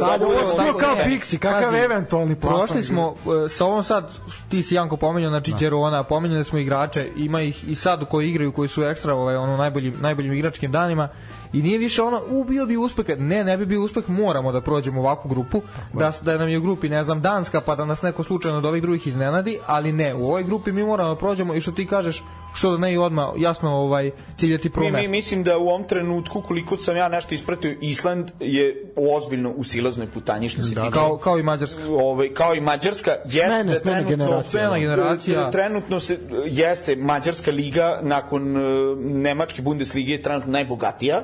sad 0.00 0.20
Da, 0.20 0.26
ovo 0.26 0.34
tako- 0.56 0.78
kao 0.78 0.94
ne, 0.94 1.04
Pixi 1.04 1.38
kakav 1.38 1.62
pazi, 1.62 1.76
eventualni 1.76 2.34
plasman 2.34 2.66
Prošli 2.66 2.82
smo 2.82 3.14
e, 3.44 3.48
sa 3.48 3.66
ovom 3.66 3.84
sad 3.84 4.12
ti 4.48 4.62
si 4.62 4.74
Janko 4.74 4.96
pomenuo 4.96 5.28
znači 5.30 5.52
Đerona, 5.58 6.04
pomenuli 6.04 6.44
smo 6.44 6.58
igrače, 6.58 7.10
ima 7.16 7.40
ih 7.42 7.68
i 7.68 7.74
sad 7.74 8.08
koji 8.08 8.30
igraju 8.30 8.52
koji 8.52 8.68
su 8.68 8.84
ekstra 8.84 9.14
ovaj 9.14 9.36
ono 9.36 9.56
najboljim 9.56 9.94
najboljim 10.00 10.32
igračkim 10.32 10.72
danima 10.72 11.08
i 11.52 11.62
nije 11.62 11.78
više 11.78 12.02
ono 12.02 12.20
u 12.28 12.44
bio 12.44 12.66
bi 12.66 12.76
uspeh, 12.76 13.18
ne 13.18 13.44
ne 13.44 13.56
bi 13.56 13.66
bio 13.66 13.82
uspeh, 13.82 14.10
moramo 14.10 14.52
da 14.52 14.60
prođemo 14.60 15.00
ovakvu 15.00 15.28
grupu, 15.28 15.62
da 15.92 16.12
da 16.22 16.38
nam 16.38 16.48
je 16.48 16.58
u 16.58 16.62
grupi 16.62 16.88
ne 16.88 17.04
znam 17.04 17.20
Danska 17.20 17.60
pa 17.60 17.76
da 17.76 17.84
nas 17.84 18.02
neko 18.02 18.22
slučajno 18.22 18.58
od 18.58 18.66
ovih 18.66 18.82
drugih 18.82 19.06
iznenadi, 19.06 19.58
ali 19.66 19.92
ne, 19.92 20.14
u 20.14 20.24
ovoj 20.24 20.42
grupi 20.42 20.72
mi 20.72 20.84
moramo 20.84 21.08
da 21.08 21.18
prođemo 21.18 21.54
i 21.54 21.60
što 21.60 21.72
ti 21.72 21.86
kažeš 21.86 22.24
što 22.54 22.70
da 22.70 22.76
ne 22.76 22.92
i 22.92 22.98
odmah 22.98 23.28
jasno 23.36 23.70
ovaj 23.70 24.10
ciljati 24.36 24.70
prvo 24.70 24.86
Mi, 24.86 24.92
mi, 24.92 25.08
mislim 25.08 25.42
da 25.42 25.58
u 25.58 25.68
ovom 25.68 25.84
trenutku, 25.84 26.42
koliko 26.42 26.76
sam 26.76 26.96
ja 26.96 27.08
nešto 27.08 27.34
ispratio, 27.34 27.76
Island 27.80 28.30
je 28.40 28.84
ozbiljno 29.16 29.50
u 29.50 29.64
silaznoj 29.64 30.06
putanji 30.06 30.48
što 30.48 30.62
se 30.62 30.74
Da, 30.74 30.80
tiče 30.80 30.92
Kao, 30.92 31.16
kao 31.16 31.38
i 31.38 31.42
Mađarska. 31.42 31.80
ovaj, 31.90 32.28
kao 32.28 32.54
i 32.54 32.60
Mađarska 32.60 33.10
jeste 33.24 33.48
Smene, 33.48 33.64
da 33.64 33.78
smene 33.78 33.96
trenutno, 33.98 34.16
generacije, 34.16 34.50
Smena 34.50 34.70
da. 34.70 34.78
generacija. 34.78 35.50
trenutno 35.50 36.00
se 36.00 36.18
jeste 36.46 36.96
Mađarska 36.96 37.50
liga 37.50 38.00
nakon 38.02 38.56
uh, 38.56 38.62
Nemačke 38.98 39.62
Bundeslige 39.62 40.12
je 40.12 40.22
trenutno 40.22 40.52
najbogatija 40.52 41.22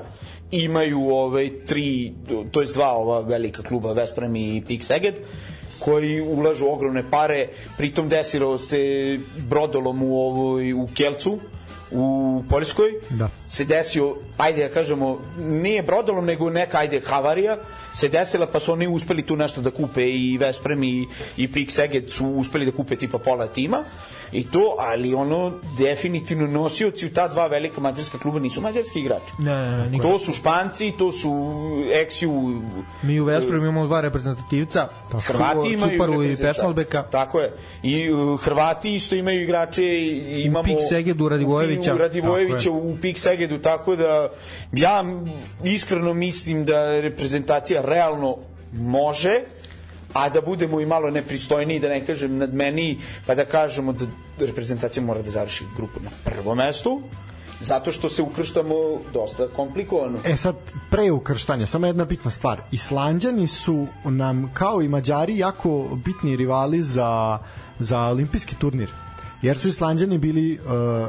imaju 0.50 1.00
ovaj 1.00 1.50
tri 1.66 2.12
to 2.50 2.60
jest 2.60 2.74
dva 2.74 2.92
ova 2.92 3.20
velika 3.20 3.62
kluba 3.62 3.92
Vesprem 3.92 4.36
i 4.36 4.62
Pik 4.66 4.84
Seged 4.84 5.15
koji 5.78 6.20
ulažu 6.20 6.66
ogromne 6.66 7.10
pare 7.10 7.48
pritom 7.76 8.08
desilo 8.08 8.58
se 8.58 9.18
brodolom 9.36 10.02
u 10.02 10.16
ovoj 10.16 10.73
u 10.73 10.89
Kelcu 10.94 11.39
u 11.90 12.44
Poljskoj 12.48 12.92
Da. 13.10 13.31
se 13.48 13.65
desio, 13.65 14.16
ajde 14.36 14.68
da 14.68 14.74
kažemo, 14.74 15.20
nije 15.39 15.82
brodolom, 15.82 16.24
nego 16.26 16.50
neka, 16.50 16.78
ajde, 16.78 17.00
havarija 17.00 17.57
se 17.94 18.08
desila, 18.08 18.47
pa 18.47 18.60
su 18.60 18.73
oni 18.73 18.86
uspeli 18.89 19.23
tu 19.23 19.36
nešto 19.36 19.60
da 19.60 19.70
kupe 19.70 20.10
i 20.10 20.39
Vesprem 20.39 20.82
i, 20.82 21.07
i 21.36 21.52
Pik 21.52 21.70
Seged 21.70 22.10
su 22.10 22.26
uspeli 22.26 22.66
da 22.66 22.73
kupe 22.73 22.97
tipa 22.97 23.18
pola 23.18 23.47
tima 23.47 23.84
i 24.32 24.47
to, 24.47 24.74
ali 24.78 25.15
ono 25.15 25.52
definitivno 25.78 26.47
nosioci 26.47 27.07
u 27.07 27.10
ta 27.10 27.28
dva 27.28 27.47
velika 27.47 27.81
mađarska 27.81 28.18
kluba 28.18 28.39
nisu 28.39 28.60
mađarski 28.60 29.00
igrači. 29.00 29.32
Ne, 29.39 29.70
ne, 29.70 29.90
ne. 29.90 29.98
To 29.98 30.18
su 30.18 30.32
Španci, 30.32 30.92
to 30.98 31.12
su 31.12 31.32
Eksiju, 31.94 32.62
Mi 33.02 33.20
u 33.20 33.24
Vespremu 33.24 33.62
imamo 33.62 33.86
dva 33.86 34.00
reprezentativca. 34.00 34.89
Hrvati 35.26 35.73
imaju 35.73 35.92
Čuparu 35.92 36.24
i 36.24 36.36
Pešmalbeka. 36.36 37.02
Tako 37.02 37.40
je. 37.40 37.52
I 37.82 38.10
uh, 38.10 38.40
Hrvati 38.40 38.94
isto 38.94 39.15
imaju 39.15 39.42
igrače 39.42 39.84
i 39.84 40.42
imamo 40.44 40.65
Pik 40.65 40.78
Segedu 40.89 41.28
Radivojevića. 41.28 41.94
U 41.94 41.98
Radivojevića 41.98 42.70
u 42.70 42.97
Pik 43.00 43.18
Segedu 43.18 43.58
tako 43.58 43.97
da 43.97 44.28
ja 44.73 45.05
iskreno 45.65 46.15
mislim 46.15 46.65
da 46.65 47.00
reprezentacija 47.00 47.82
realno 47.84 48.36
može 48.73 49.40
a 50.12 50.28
da 50.28 50.41
budemo 50.41 50.81
i 50.81 50.87
malo 50.87 51.11
nepristojniji, 51.11 51.81
da 51.81 51.89
ne 51.89 52.07
kažem 52.07 52.39
nad 52.39 52.55
meni, 52.55 52.99
pa 53.27 53.35
da 53.35 53.45
kažemo 53.45 53.93
da 53.93 54.07
reprezentacija 54.47 55.03
mora 55.03 55.23
da 55.23 55.31
završi 55.31 55.65
grupu 55.77 56.01
na 56.01 56.11
prvom 56.25 56.57
mestu, 56.57 57.03
zato 57.61 57.93
što 57.93 58.09
se 58.09 58.23
ukrštamo 58.23 58.75
dosta 59.12 59.49
komplikovano. 59.57 60.19
E 60.25 60.37
sad, 60.37 60.57
pre 60.91 61.11
ukrštanja, 61.11 61.67
samo 61.67 61.87
jedna 61.87 62.05
bitna 62.05 62.31
stvar. 62.31 62.61
Islanđani 62.73 63.47
su 63.47 63.87
nam, 64.05 64.51
kao 64.55 64.83
i 64.83 64.89
Mađari, 64.89 65.39
jako 65.39 65.89
bitni 66.05 66.37
rivali 66.37 66.83
za, 66.83 67.39
za 67.78 68.01
olimpijski 68.01 68.57
turnir. 68.57 68.91
Jer 69.43 69.59
su 69.59 69.69
Islanđani 69.69 70.19
bili 70.19 70.59
uh, 70.59 71.09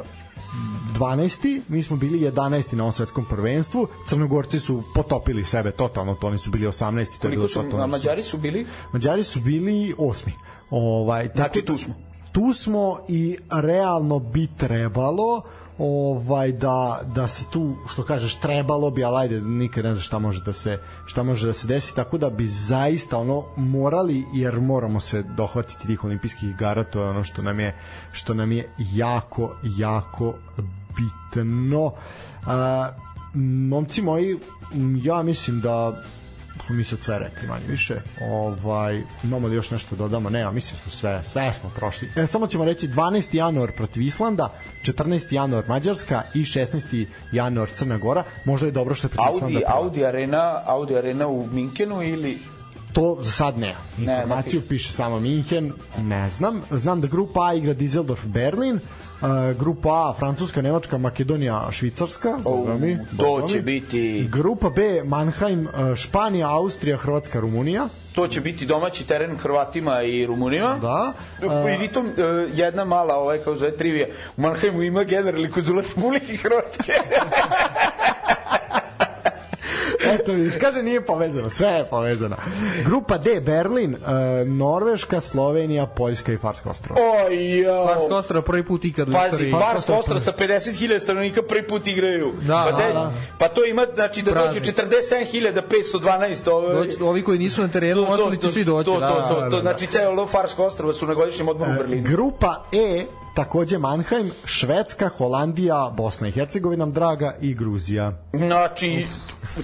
12. 0.94 1.61
mi 1.68 1.84
smo 1.84 1.98
bili 1.98 2.19
11. 2.22 2.74
na 2.74 2.84
ovom 2.84 2.92
svetskom 2.94 3.26
prvenstvu. 3.26 3.88
Crnogorci 4.08 4.60
su 4.60 4.84
potopili 4.95 5.45
sebe 5.45 5.72
totalno, 5.72 6.16
to 6.16 6.28
oni 6.28 6.38
su 6.38 6.52
bili 6.52 6.68
18. 6.68 6.92
To 6.92 6.92
je 6.92 7.06
Koliko 7.19 7.30
bilo 7.32 7.48
su, 7.48 7.53
totalno. 7.53 7.84
a 7.84 7.88
Mađari 7.88 8.24
su 8.24 8.38
bili? 8.38 8.66
Mađari 8.94 9.24
su 9.24 9.40
bili 9.40 9.95
8. 9.98 10.30
Ovaj, 10.69 11.28
tako 11.28 11.38
Znači, 11.38 11.61
tu 11.61 11.78
smo. 11.78 11.94
tu 12.32 12.53
smo 12.53 13.00
i 13.08 13.38
realno 13.52 14.19
bi 14.19 14.48
trebalo 14.48 15.42
ovaj 15.80 16.51
da 16.51 17.01
da 17.16 17.27
se 17.27 17.45
tu 17.51 17.75
što 17.88 18.03
kažeš 18.03 18.35
trebalo 18.35 18.91
bi 18.91 19.03
ali 19.03 19.17
ajde 19.17 19.41
nikad 19.41 19.85
ne 19.85 19.93
znaš 19.93 20.08
šta 20.08 20.19
može 20.19 20.43
da 20.43 20.53
se 20.53 20.80
šta 21.06 21.24
može 21.24 21.48
da 21.48 21.53
se 21.53 21.67
desi 21.67 21.95
tako 21.95 22.17
da 22.17 22.30
bi 22.30 22.48
zaista 22.48 23.17
ono 23.17 23.45
morali 23.58 24.25
jer 24.33 24.59
moramo 24.61 24.99
se 24.99 25.24
dohvatiti 25.24 25.88
tih 25.88 26.03
olimpijskih 26.03 26.49
igara 26.49 26.83
to 26.83 27.01
je 27.01 27.09
ono 27.09 27.24
što 27.24 27.41
nam 27.41 27.59
je 27.59 27.75
što 28.11 28.33
nam 28.33 28.51
je 28.51 28.69
jako 28.80 29.56
jako 29.77 30.33
bitno. 30.99 31.93
A, 32.45 32.90
momci 33.69 34.01
moji 34.01 34.40
ja 35.03 35.24
mislim 35.24 35.61
da 35.61 36.03
smo 36.69 36.75
mi 36.75 36.83
sad 36.83 36.99
sve 37.01 37.19
rekli 37.19 37.48
manje 37.48 37.65
više. 37.67 38.01
Ovaj, 38.22 39.03
imamo 39.23 39.48
li 39.48 39.56
još 39.56 39.72
nešto 39.72 39.95
da 39.95 40.03
dodamo? 40.03 40.30
Ne, 40.30 40.39
ja 40.39 40.51
mislim 40.51 40.75
da 40.75 40.81
smo 40.81 40.91
sve, 40.91 41.22
sve 41.25 41.53
smo 41.53 41.72
prošli. 41.75 42.09
E, 42.15 42.27
samo 42.27 42.48
ćemo 42.48 42.65
reći 42.65 42.88
12. 42.88 43.35
januar 43.35 43.72
protiv 43.72 44.03
Islanda, 44.03 44.53
14. 44.85 45.33
januar 45.33 45.64
Mađarska 45.67 46.22
i 46.33 46.39
16. 46.39 47.06
januar 47.31 47.69
Crna 47.69 47.98
Gora. 47.98 48.23
Možda 48.45 48.65
je 48.65 48.72
dobro 48.72 48.95
što 48.95 49.07
je 49.07 49.09
protiv 49.09 49.43
Audi, 49.43 49.53
Islanda. 49.56 49.77
Audi 49.77 50.06
Arena, 50.06 50.61
Audi 50.65 50.98
Arena 50.98 51.27
u 51.27 51.48
Minkenu 51.51 52.03
ili 52.03 52.38
To 52.93 53.18
za 53.22 53.32
sad 53.32 53.58
ne. 53.58 53.76
Ne, 53.98 54.06
ne 54.06 54.14
Informaciju 54.14 54.61
piše 54.69 54.93
samo 54.93 55.19
Minhen, 55.19 55.74
ne 55.98 56.30
znam. 56.30 56.61
Znam 56.72 57.01
da 57.01 57.08
grupa 57.08 57.45
A 57.48 57.53
igra 57.53 57.74
Düsseldorf 57.74 58.26
Berlin, 58.26 58.76
uh, 58.76 59.27
grupa 59.59 59.90
A 60.09 60.14
Francuska, 60.19 60.61
Nemačka, 60.61 60.98
Makedonija, 60.98 61.68
Švicarska. 61.72 62.38
boga 62.43 62.74
mi, 62.74 62.98
to 63.18 63.48
će 63.48 63.56
mi. 63.56 63.61
biti 63.61 64.30
Grupa 64.32 64.69
B 64.69 65.03
Mannheim, 65.03 65.68
uh, 65.68 65.95
Španija, 65.95 66.50
Austrija, 66.50 66.98
Hrvatska, 66.98 67.40
Rumunija. 67.40 67.88
to 68.16 68.27
će 68.27 68.42
biti 68.42 68.66
domaći 68.66 69.08
teren 69.08 69.38
Hrvatima 69.38 70.01
i 70.01 70.26
Rumunima. 70.26 70.77
Da. 70.82 71.14
I 71.45 71.77
pritom 71.77 72.08
e, 72.08 72.11
jedna 72.53 72.85
mala 72.85 73.16
ovaj 73.16 73.38
kao 73.38 73.56
zove 73.56 73.77
trivija. 73.77 74.08
U 74.38 74.42
Mannheimu 74.42 74.82
ima 74.84 75.03
generalni 75.03 75.51
konzulat 75.51 75.85
Republike 75.95 76.38
Hrvatske. 76.38 76.93
Eto 80.06 80.32
vidiš, 80.32 80.53
kaže 80.61 80.84
nije 80.84 81.02
povezano, 81.02 81.50
sve 81.50 81.68
je 81.68 81.86
povezano. 81.86 82.36
Grupa 82.86 83.18
D, 83.18 83.40
Berlin, 83.42 83.94
uh, 83.95 84.00
Norveška, 84.48 85.19
Slovenija, 85.19 85.86
Poljska 85.86 86.34
i 86.34 86.38
Farska 86.38 86.69
ostrava. 86.69 87.02
Oj, 87.26 87.60
jao. 87.61 87.88
Farska 87.88 88.16
ostrava 88.16 88.42
prvi 88.44 88.66
put 88.66 88.86
ikad 88.86 89.10
u 89.10 89.11
Pazi, 89.11 89.26
istoriji. 89.26 89.52
Farska 89.52 89.94
ostrava 89.94 90.19
sa 90.19 90.32
50.000 90.32 91.00
stanovnika 91.00 91.42
prvi 91.42 91.68
put 91.68 91.88
igraju. 91.88 92.34
Da, 92.42 92.68
pa, 92.72 92.78
da, 92.78 92.88
de- 92.88 92.94
da. 92.94 93.14
pa 93.38 93.48
to 93.48 93.66
ima, 93.66 93.86
znači 93.95 94.22
da 94.22 94.32
Praznik. 94.32 94.64
dođe 94.64 94.72
47.512 94.74 96.50
ovaj, 96.52 96.88
ovi 97.02 97.24
koji 97.24 97.40
nisu 97.40 97.61
na 97.61 97.68
terenu, 97.68 98.06
ostali 98.10 98.38
će 98.38 98.48
svi 98.48 98.64
doći. 98.64 98.86
To, 98.86 99.00
da, 99.00 99.08
to, 99.08 99.16
to, 99.36 99.42
da, 99.42 99.50
to, 99.50 99.56
da. 99.56 99.61
znači 99.61 99.88
celo 99.88 100.28
Farsko 100.28 100.66
ostrava 100.66 100.94
su 100.94 101.08
na 101.08 101.14
godišnjem 101.14 101.48
odmoru 101.50 101.72
u 101.72 101.76
Berlinu. 101.76 102.03
Grupa 102.10 102.64
E, 102.72 103.06
takođe 103.35 103.77
Mannheim, 103.77 104.32
Švedska, 104.45 105.09
Holandija, 105.09 105.91
Bosna 105.98 106.27
i 106.27 106.32
Hercegovina, 106.32 106.85
draga, 106.85 107.35
i 107.41 107.53
Gruzija. 107.53 108.11
Znači, 108.33 109.06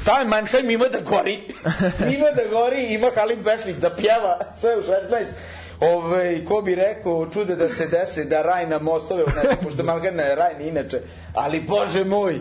taj 0.05 0.25
Mannheim 0.25 0.69
ima 0.69 0.85
da 0.85 0.99
gori. 1.09 1.33
ima 2.15 2.31
da 2.35 2.49
gori, 2.51 2.93
ima 2.93 3.07
Halid 3.15 3.39
Bešlić 3.43 3.75
da 3.75 3.95
pjeva 3.95 4.39
sve 4.55 4.77
u 4.77 4.81
16. 4.81 5.25
Ove, 5.79 6.45
ko 6.45 6.61
bi 6.61 6.75
rekao, 6.75 7.27
čude 7.33 7.55
da 7.55 7.69
se 7.69 7.87
dese 7.87 8.23
da 8.25 8.41
raj 8.41 8.67
na 8.67 8.79
mostove 8.79 9.23
unese, 9.23 9.55
pošto 9.63 9.83
Mannheim 9.83 10.19
je 10.19 10.35
raj 10.35 10.53
inače. 10.59 11.01
Ali, 11.33 11.61
bože 11.61 12.03
moj, 12.03 12.39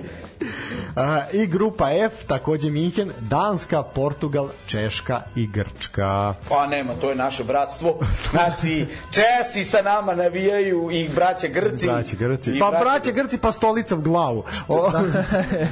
A, 0.96 1.22
I 1.32 1.46
grupa 1.46 1.90
F, 1.92 2.24
takođe 2.26 2.70
Minhen, 2.70 3.12
Danska, 3.20 3.82
Portugal, 3.82 4.48
Češka 4.66 5.22
i 5.36 5.46
Grčka. 5.46 6.34
Pa 6.48 6.66
nema, 6.66 6.92
to 7.00 7.10
je 7.10 7.16
naše 7.16 7.44
bratstvo. 7.44 7.98
Znači, 8.30 8.86
Česi 9.10 9.64
sa 9.64 9.82
nama 9.82 10.14
navijaju 10.14 10.88
i 10.92 11.08
braća 11.08 11.48
Grci. 11.48 11.86
Braće 11.86 12.16
Grci. 12.16 12.58
Pa 12.58 12.70
braće 12.80 13.12
Grci, 13.12 13.38
pa 13.38 13.52
stolica 13.52 13.94
u 13.94 14.00
glavu. 14.00 14.44
O, 14.68 14.90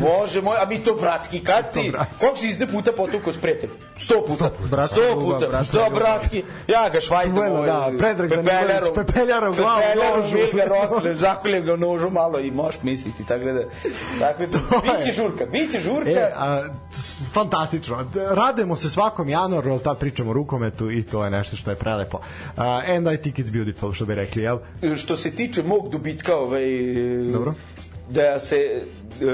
Bože 0.01 0.43
moj, 0.43 0.57
a 0.63 0.67
mi 0.67 0.85
to 0.85 0.95
bratski, 0.95 1.41
kad 1.41 1.73
ti, 1.73 1.93
koliko 2.21 2.39
si 2.39 2.49
izde 2.49 2.67
puta 2.67 2.93
potukao 2.93 3.33
s 3.33 3.37
prijateljem? 3.37 3.77
Sto 3.97 4.25
puta. 4.27 4.51
Sto 4.87 5.01
ljubav, 5.01 5.21
puta. 5.21 5.49
bratska 5.49 5.77
Da, 5.77 5.91
bratski. 5.95 6.45
Ja 6.69 6.89
ga 6.89 7.01
švajzdam. 7.01 7.52
Ovaj, 7.57 7.67
da, 7.67 7.93
Predrag 7.99 8.31
pepeljarom. 8.31 8.67
Daniljević, 8.67 8.95
pepeljara 8.95 9.51
u 9.51 9.55
glavu, 9.55 9.83
nožu. 10.17 10.37
Vilga 10.37 10.65
Rokle, 10.65 11.15
zakoljem 11.15 11.65
ga 11.65 11.77
nožu 11.77 12.11
malo 12.11 12.41
i 12.41 12.51
možeš 12.51 12.83
misliti, 12.83 13.27
tako 13.27 13.45
da, 13.45 13.63
tako 14.21 14.47
da, 14.47 14.59
biće 14.83 15.13
žurka, 15.13 15.47
biće 15.47 15.81
žurka. 15.81 16.11
E, 16.11 16.33
a, 16.37 16.63
fantastično. 17.33 18.11
Radujemo 18.31 18.77
se 18.77 18.91
svakom 18.91 19.29
januaru, 19.29 19.71
ali 19.71 19.81
tad 19.81 19.99
pričamo 19.99 20.31
o 20.31 20.33
rukometu 20.33 20.91
i 20.91 21.03
to 21.03 21.25
je 21.25 21.31
nešto 21.31 21.57
što 21.57 21.71
je 21.71 21.77
prelepo. 21.77 22.17
Uh, 22.17 22.63
and 22.65 23.07
I 23.07 23.17
think 23.17 23.37
it's 23.37 23.53
beautiful, 23.53 23.93
što 23.93 24.05
bi 24.05 24.15
rekli, 24.15 24.43
jel? 24.43 24.59
što 24.97 25.17
se 25.17 25.31
tiče 25.31 25.63
mog 25.63 25.89
dobitka 25.89 26.37
ovaj 26.37 26.67
Dobro. 27.33 27.55
da 28.11 28.41
se 28.41 28.83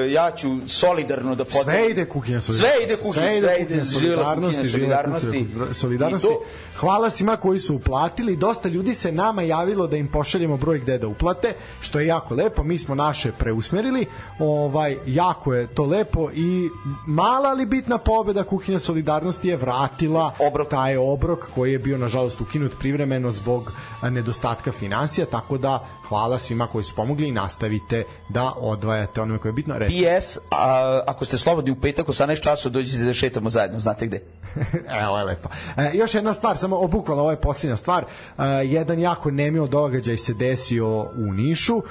ja 0.08 0.30
ću 0.30 0.68
solidarno 0.68 1.34
da 1.34 1.44
podelim 1.44 1.64
Sve 1.64 1.90
ide 1.90 2.04
kuhinja 2.04 2.40
sve 2.40 2.54
solidarnosti. 2.54 2.84
ide 2.84 2.96
kuhinja 2.96 3.14
sve 3.30 3.32
ide 3.32 3.36
sve 3.36 3.52
kuhinja 3.52 3.56
ide 3.74 3.84
živela 3.84 4.22
solidarnosti, 4.24 4.68
solidarnosti 4.68 5.46
solidarnosti. 5.72 6.26
To- 6.28 6.42
Hvala 6.76 7.10
svima 7.10 7.36
koji 7.36 7.58
su 7.58 7.74
uplatili. 7.74 8.36
Dosta 8.36 8.68
ljudi 8.68 8.94
se 8.94 9.12
nama 9.12 9.42
javilo 9.42 9.86
da 9.86 9.96
im 9.96 10.08
pošaljemo 10.08 10.56
broj 10.56 10.78
gde 10.78 10.98
da 10.98 11.08
uplate, 11.08 11.52
što 11.80 12.00
je 12.00 12.06
jako 12.06 12.34
lepo. 12.34 12.62
Mi 12.62 12.78
smo 12.78 12.94
naše 12.94 13.32
preusmerili. 13.32 14.06
Ovaj 14.38 14.96
jako 15.06 15.54
je 15.54 15.66
to 15.66 15.84
lepo 15.84 16.30
i 16.30 16.68
mala 17.06 17.48
ali 17.48 17.66
bitna 17.66 17.98
pobeda 17.98 18.44
kuhinja 18.44 18.78
solidarnosti 18.78 19.48
je 19.48 19.56
vratila 19.56 20.34
Obrok. 20.40 20.68
taj 20.68 20.96
obrok 20.96 21.46
koji 21.54 21.72
je 21.72 21.78
bio 21.78 21.98
nažalost 21.98 22.40
ukinut 22.40 22.72
privremeno 22.78 23.30
zbog 23.30 23.72
nedostatka 24.02 24.72
finansija, 24.72 25.26
tako 25.26 25.58
da 25.58 25.78
hvala 26.08 26.38
svima 26.38 26.66
koji 26.66 26.84
su 26.84 26.94
pomogli 26.94 27.28
i 27.28 27.32
nastavite 27.32 28.04
da 28.28 28.52
odvajate 28.56 29.20
onome 29.20 29.38
koje 29.38 29.48
je 29.50 29.54
bitno. 29.54 29.67
Reci. 29.76 30.04
PS, 30.20 30.38
a, 30.50 31.02
ako 31.06 31.24
ste 31.24 31.38
slobodni 31.38 31.70
u 31.70 31.80
petak 31.80 32.06
18 32.06 32.42
časova, 32.42 32.72
dođite 32.72 33.04
da 33.04 33.14
šetamo 33.14 33.50
zajedno, 33.50 33.80
znate 33.80 34.06
gde? 34.06 34.20
Evo 35.02 35.18
je 35.18 35.24
lepo. 35.24 35.48
E, 35.76 35.90
još 35.94 36.14
jedna 36.14 36.34
stvar, 36.34 36.56
samo 36.56 36.76
obukvalno 36.76 37.22
ovo 37.22 37.30
je 37.30 37.40
posljednja 37.40 37.76
stvar. 37.76 38.04
E, 38.04 38.42
jedan 38.64 38.98
jako 38.98 39.30
nemio 39.30 39.66
događaj 39.66 40.16
se 40.16 40.34
desio 40.34 41.00
u 41.00 41.32
Nišu. 41.32 41.76
E, 41.78 41.84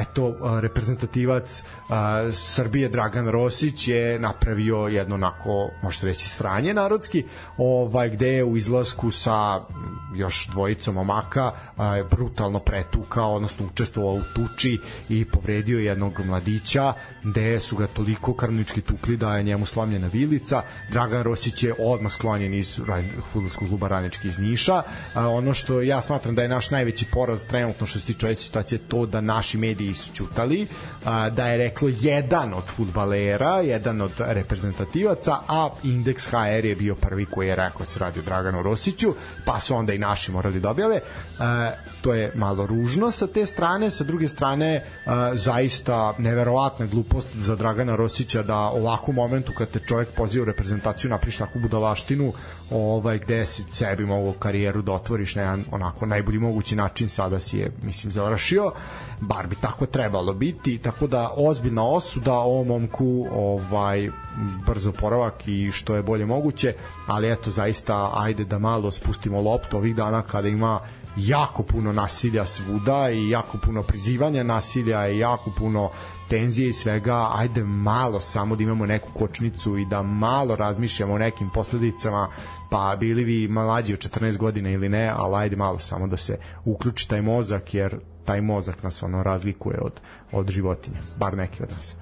eto, 0.00 0.34
reprezentativac 0.60 1.60
e, 1.60 1.62
Srbije 2.32 2.88
Dragan 2.88 3.28
Rosić 3.28 3.88
je 3.88 4.18
napravio 4.18 4.76
jedno 4.76 5.14
onako, 5.14 5.70
može 5.82 5.98
se 5.98 6.06
reći, 6.06 6.28
sranje 6.28 6.74
narodski, 6.74 7.24
ovaj, 7.58 8.10
gde 8.10 8.28
je 8.28 8.44
u 8.44 8.56
izlasku 8.56 9.10
sa 9.10 9.60
još 10.14 10.48
dvojicom 10.52 10.94
momaka 10.94 11.52
e, 11.52 12.04
brutalno 12.10 12.58
pretukao, 12.58 13.34
odnosno 13.34 13.66
učestvovao 13.66 14.14
u 14.14 14.22
tuči 14.34 14.78
i 15.08 15.24
povredio 15.24 15.78
jednog 15.78 16.20
mladića, 16.26 16.93
gde 17.22 17.60
su 17.60 17.76
ga 17.76 17.86
toliko 17.86 18.34
karnički 18.34 18.80
tukli 18.80 19.16
da 19.16 19.36
je 19.36 19.42
njemu 19.42 19.66
slomljena 19.66 20.08
vilica. 20.12 20.62
Dragan 20.90 21.22
Rosić 21.22 21.62
je 21.62 21.74
odmah 21.78 22.12
sklonjen 22.12 22.54
iz 22.54 22.80
futbolskog 23.32 23.68
kluba 23.68 23.88
Radnički 23.88 24.28
iz 24.28 24.38
Niša. 24.38 24.82
A, 25.14 25.28
ono 25.28 25.54
što 25.54 25.80
ja 25.82 26.02
smatram 26.02 26.34
da 26.34 26.42
je 26.42 26.48
naš 26.48 26.70
najveći 26.70 27.06
poraz 27.12 27.44
trenutno 27.46 27.86
što 27.86 27.98
se 27.98 28.06
tiče 28.06 28.26
ove 28.26 28.34
situacije 28.34 28.78
to 28.78 29.06
da 29.06 29.20
naši 29.20 29.58
mediji 29.58 29.94
su 29.94 30.12
ćutali, 30.12 30.66
a, 31.04 31.30
da 31.30 31.48
je 31.48 31.56
reklo 31.56 31.88
jedan 32.00 32.54
od 32.54 32.64
futbalera, 32.76 33.60
jedan 33.60 34.00
od 34.00 34.12
reprezentativaca, 34.18 35.38
a 35.48 35.70
Index 35.82 36.28
HR 36.30 36.64
je 36.64 36.76
bio 36.76 36.94
prvi 36.94 37.26
koji 37.26 37.48
je 37.48 37.56
rekao 37.56 37.78
da 37.78 37.84
se 37.84 37.98
radi 37.98 38.20
o 38.20 38.22
Draganu 38.22 38.62
Rosiću, 38.62 39.14
pa 39.44 39.60
su 39.60 39.76
onda 39.76 39.92
i 39.92 39.98
naši 39.98 40.32
morali 40.32 40.60
da 40.60 40.70
objave. 40.70 41.00
A, 41.38 41.70
to 42.02 42.14
je 42.14 42.32
malo 42.34 42.66
ružno 42.66 43.10
sa 43.10 43.26
te 43.26 43.46
strane, 43.46 43.90
sa 43.90 44.04
druge 44.04 44.28
strane 44.28 44.84
zaista 45.34 46.14
neverovatna 46.78 46.86
glupost 46.86 47.28
za 47.34 47.56
Dragana 47.56 47.96
Rosića 47.96 48.42
da 48.42 48.58
ovako 48.58 49.12
momentu 49.12 49.52
kad 49.58 49.70
te 49.70 49.78
čovjek 49.78 50.08
poziva 50.16 50.42
u 50.42 50.46
reprezentaciju 50.46 51.10
napriš 51.10 51.36
takvu 51.36 51.60
budalaštinu 51.60 52.32
ovaj, 52.70 53.18
gde 53.18 53.46
si 53.46 53.64
sebi 53.68 54.06
mogu 54.06 54.32
karijeru 54.32 54.82
da 54.82 54.92
otvoriš 54.92 55.34
na 55.34 55.42
jedan 55.42 55.64
onako 55.70 56.06
najbolji 56.06 56.38
mogući 56.38 56.76
način 56.76 57.08
sada 57.08 57.40
si 57.40 57.58
je 57.58 57.72
mislim 57.82 58.12
završio. 58.12 58.72
Bar 59.20 59.46
bi 59.46 59.56
tako 59.56 59.86
trebalo 59.86 60.32
biti 60.34 60.78
tako 60.78 61.06
da 61.06 61.30
ozbiljna 61.36 61.82
osuda 61.82 62.32
ovom 62.32 62.66
momku 62.66 63.26
ovaj 63.32 64.10
brzo 64.66 64.92
poravak 64.92 65.48
i 65.48 65.70
što 65.72 65.94
je 65.94 66.02
bolje 66.02 66.26
moguće 66.26 66.74
ali 67.06 67.32
eto 67.32 67.50
zaista 67.50 68.10
ajde 68.14 68.44
da 68.44 68.58
malo 68.58 68.90
spustimo 68.90 69.40
loptu 69.40 69.76
ovih 69.76 69.94
dana 69.94 70.22
kada 70.22 70.48
ima 70.48 70.80
jako 71.16 71.62
puno 71.62 71.92
nasilja 71.92 72.46
svuda 72.46 73.10
i 73.10 73.30
jako 73.30 73.58
puno 73.58 73.82
prizivanja 73.82 74.42
nasilja 74.42 75.08
i 75.08 75.18
jako 75.18 75.50
puno 75.58 75.90
tenzije 76.28 76.68
i 76.68 76.72
svega, 76.72 77.30
ajde 77.34 77.64
malo 77.64 78.20
samo 78.20 78.56
da 78.56 78.62
imamo 78.62 78.86
neku 78.86 79.08
kočnicu 79.14 79.76
i 79.76 79.86
da 79.86 80.02
malo 80.02 80.56
razmišljamo 80.56 81.14
o 81.14 81.18
nekim 81.18 81.50
posledicama, 81.50 82.28
pa 82.70 82.96
bili 83.00 83.24
vi 83.24 83.48
mlađi 83.48 83.92
od 83.94 83.98
14 83.98 84.36
godina 84.36 84.70
ili 84.70 84.88
ne, 84.88 85.12
ali 85.16 85.36
ajde 85.36 85.56
malo 85.56 85.78
samo 85.78 86.06
da 86.06 86.16
se 86.16 86.38
uključi 86.64 87.08
taj 87.08 87.22
mozak, 87.22 87.74
jer 87.74 87.98
taj 88.24 88.40
mozak 88.40 88.82
nas 88.82 89.02
ono 89.02 89.22
razlikuje 89.22 89.78
od, 89.80 90.00
od 90.32 90.50
životinja, 90.50 91.00
bar 91.18 91.36
neki 91.36 91.62
od 91.62 91.70
nas 91.76 91.94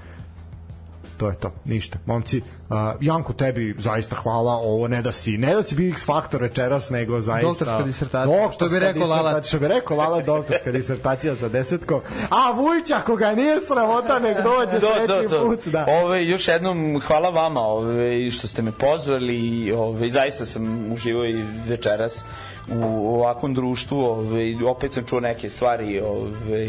to 1.22 1.28
je 1.28 1.34
to, 1.34 1.52
ništa. 1.64 1.98
Momci, 2.06 2.38
uh, 2.38 2.76
Janko 3.00 3.32
tebi 3.32 3.74
zaista 3.78 4.16
hvala, 4.16 4.52
ovo 4.52 4.88
ne 4.88 5.02
da 5.02 5.12
si, 5.12 5.38
ne 5.38 5.54
da 5.54 5.62
si 5.62 5.74
bio 5.74 5.90
X 5.90 6.04
faktor 6.04 6.42
večeras, 6.42 6.90
nego 6.90 7.20
zaista... 7.20 7.48
Doktorska 7.48 7.82
disertacija, 7.82 8.52
što 8.52 8.68
bi 8.68 8.78
rekao 8.78 9.08
Lala. 9.08 9.42
Što 9.42 9.58
bi 9.58 9.68
rekao 9.68 9.96
Lala, 9.96 10.22
doktorska 10.22 10.72
disertacija 10.72 11.34
za 11.34 11.48
desetko. 11.48 12.02
A 12.30 12.50
Vujić, 12.50 12.90
ako 12.90 13.16
ga 13.16 13.34
nije 13.34 13.60
sramota, 13.60 14.18
nek 14.18 14.36
dođe 14.36 14.80
Do, 14.80 14.88
treći 14.94 15.28
do, 15.28 15.38
do. 15.38 15.44
put. 15.46 15.66
Da. 15.66 15.86
Ove, 16.04 16.26
još 16.26 16.48
jednom 16.48 17.00
hvala 17.06 17.30
vama 17.30 17.60
ove, 17.60 18.30
što 18.30 18.48
ste 18.48 18.62
me 18.62 18.72
pozvali 18.72 19.36
i 19.36 19.72
ove, 19.72 20.10
zaista 20.10 20.46
sam 20.46 20.92
uživao 20.92 21.26
i 21.26 21.44
večeras 21.68 22.24
u 22.68 23.14
ovakvom 23.14 23.54
društvu. 23.54 24.00
Ove, 24.00 24.66
opet 24.66 24.92
sam 24.92 25.04
čuo 25.04 25.20
neke 25.20 25.50
stvari 25.50 26.00
ove, 26.00 26.68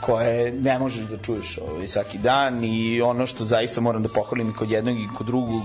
koje 0.00 0.52
ne 0.52 0.78
možeš 0.78 1.04
da 1.04 1.18
čuješ 1.18 1.58
ovaj, 1.58 1.86
svaki 1.86 2.18
dan 2.18 2.64
i 2.64 3.00
ono 3.00 3.26
što 3.26 3.44
zaista 3.44 3.80
moram 3.80 4.02
da 4.02 4.08
pohvalim 4.08 4.50
i 4.50 4.54
kod 4.54 4.70
jednog 4.70 4.98
i 4.98 5.08
kod 5.16 5.26
drugog 5.26 5.62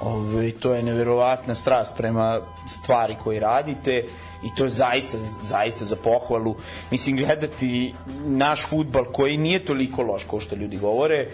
ovaj, 0.00 0.50
to 0.50 0.74
je 0.74 0.82
neverovatna 0.82 1.54
strast 1.54 1.96
prema 1.96 2.40
stvari 2.66 3.16
koje 3.24 3.40
radite 3.40 4.04
i 4.42 4.54
to 4.56 4.64
je 4.64 4.70
zaista, 4.70 5.18
zaista 5.42 5.84
za 5.84 5.96
pohvalu. 5.96 6.54
Mislim, 6.90 7.16
gledati 7.16 7.94
naš 8.26 8.66
futbal 8.66 9.04
koji 9.04 9.36
nije 9.36 9.64
toliko 9.64 10.02
loš 10.02 10.24
kao 10.24 10.40
što 10.40 10.56
ljudi 10.56 10.76
govore, 10.76 11.28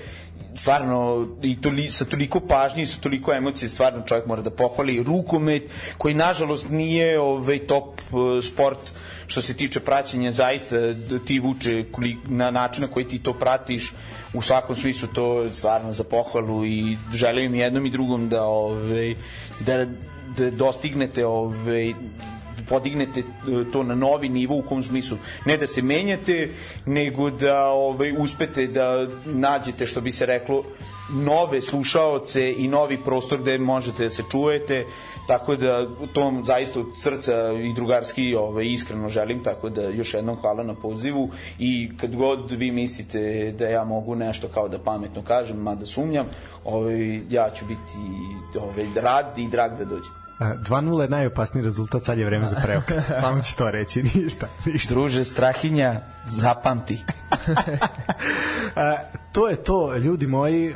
stvarno 0.55 1.29
i 1.43 1.61
toli, 1.61 1.91
sa 1.91 2.05
toliko 2.05 2.41
pažnje 2.41 2.83
i 2.83 2.87
sa 2.87 3.01
toliko 3.01 3.33
emocije 3.33 3.69
stvarno 3.69 4.03
čovjek 4.07 4.27
mora 4.27 4.43
da 4.43 4.51
pohvali 4.51 5.03
rukomet 5.03 5.63
koji 5.99 6.15
nažalost 6.15 6.71
nije 6.71 7.21
ovaj 7.21 7.59
top 7.59 8.01
uh, 8.13 8.45
sport 8.45 8.79
što 9.27 9.43
se 9.43 9.55
tiče 9.55 9.81
praćenja. 9.81 10.33
Zaista 10.33 10.77
ti 11.27 11.39
vuče 11.39 11.85
na 12.29 12.51
način 12.51 12.83
na 12.83 12.89
koji 12.89 13.09
ti 13.09 13.19
to 13.19 13.33
pratiš 13.33 13.93
u 14.35 14.43
svakom 14.43 14.77
smislu 14.77 15.09
to 15.15 15.43
je 15.43 15.55
stvarno 15.55 15.93
za 15.93 16.05
pohvalu 16.05 16.65
i 16.67 16.97
želim 17.13 17.55
jednom 17.55 17.87
i 17.87 17.91
drugom 17.91 18.29
da 18.29 18.43
ovaj 18.45 19.15
da 19.61 19.87
da 20.37 20.51
dostignete 20.51 21.27
ovaj 21.27 21.95
podignete 22.69 23.23
to 23.73 23.83
na 23.83 23.95
novi 23.95 24.29
nivo 24.29 24.57
u 24.57 24.63
kom 24.63 24.83
smislu. 24.83 25.19
Ne 25.47 25.57
da 25.57 25.67
se 25.67 25.83
menjate 25.83 26.49
nego 26.87 27.31
da 27.31 27.67
ovaj 27.69 28.15
uspete 28.19 28.67
da 28.67 29.07
nađete 29.25 29.87
što 29.87 30.01
bi 30.01 30.13
se 30.13 30.27
reklo 30.27 30.65
nove 31.13 31.61
slušaoce 31.61 32.53
i 32.53 32.69
novi 32.69 32.99
prostor 33.05 33.41
gde 33.41 33.59
možete 33.59 34.05
da 34.05 34.11
se 34.11 34.23
čujete. 34.31 34.85
Tako 35.29 35.57
da 35.57 35.87
to 36.13 36.33
zaista 36.45 36.81
od 36.81 36.87
srca 36.97 37.53
i 37.53 37.73
drugarski 37.73 38.35
ovaj, 38.35 38.67
iskreno 38.67 39.09
želim 39.09 39.43
tako 39.43 39.69
da 39.69 39.83
još 39.83 40.15
jednom 40.15 40.37
hvala 40.37 40.63
na 40.63 40.75
pozivu 40.75 41.31
i 41.59 41.91
kad 42.01 42.17
god 42.17 42.51
vi 42.51 42.71
mislite 42.71 43.53
da 43.59 43.69
ja 43.69 43.85
mogu 43.85 44.15
nešto 44.15 44.49
kao 44.49 44.69
da 44.69 44.79
pametno 44.79 45.23
kažem 45.23 45.57
mada 45.57 45.87
sumnjam 45.87 46.27
ovaj, 46.65 47.21
ja 47.31 47.51
ću 47.51 47.65
biti 47.65 47.99
ovaj, 48.59 48.87
rad 48.95 49.39
i 49.39 49.49
drag 49.49 49.79
da 49.79 49.85
dođem 49.85 50.24
2-0 50.41 51.01
je 51.03 51.09
najopasniji 51.09 51.65
rezultat, 51.65 52.03
sad 52.03 52.19
je 52.19 52.27
vreme 52.27 52.49
za 52.49 52.57
preokret. 52.63 53.05
Samo 53.21 53.43
ću 53.43 53.57
to 53.57 53.71
reći, 53.71 54.03
ništa. 54.03 54.47
ništa. 54.67 54.95
Druže, 54.95 55.25
Strahinja, 55.25 56.01
zapamti. 56.27 57.05
to 59.33 59.49
je 59.49 59.57
to, 59.57 59.97
ljudi 59.97 60.27
moji. 60.27 60.75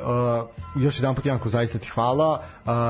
Još 0.77 0.99
jedan 0.99 1.15
put, 1.15 1.27
Janko, 1.27 1.49
zaista 1.49 1.79
ti 1.79 1.89
hvala. 1.89 2.43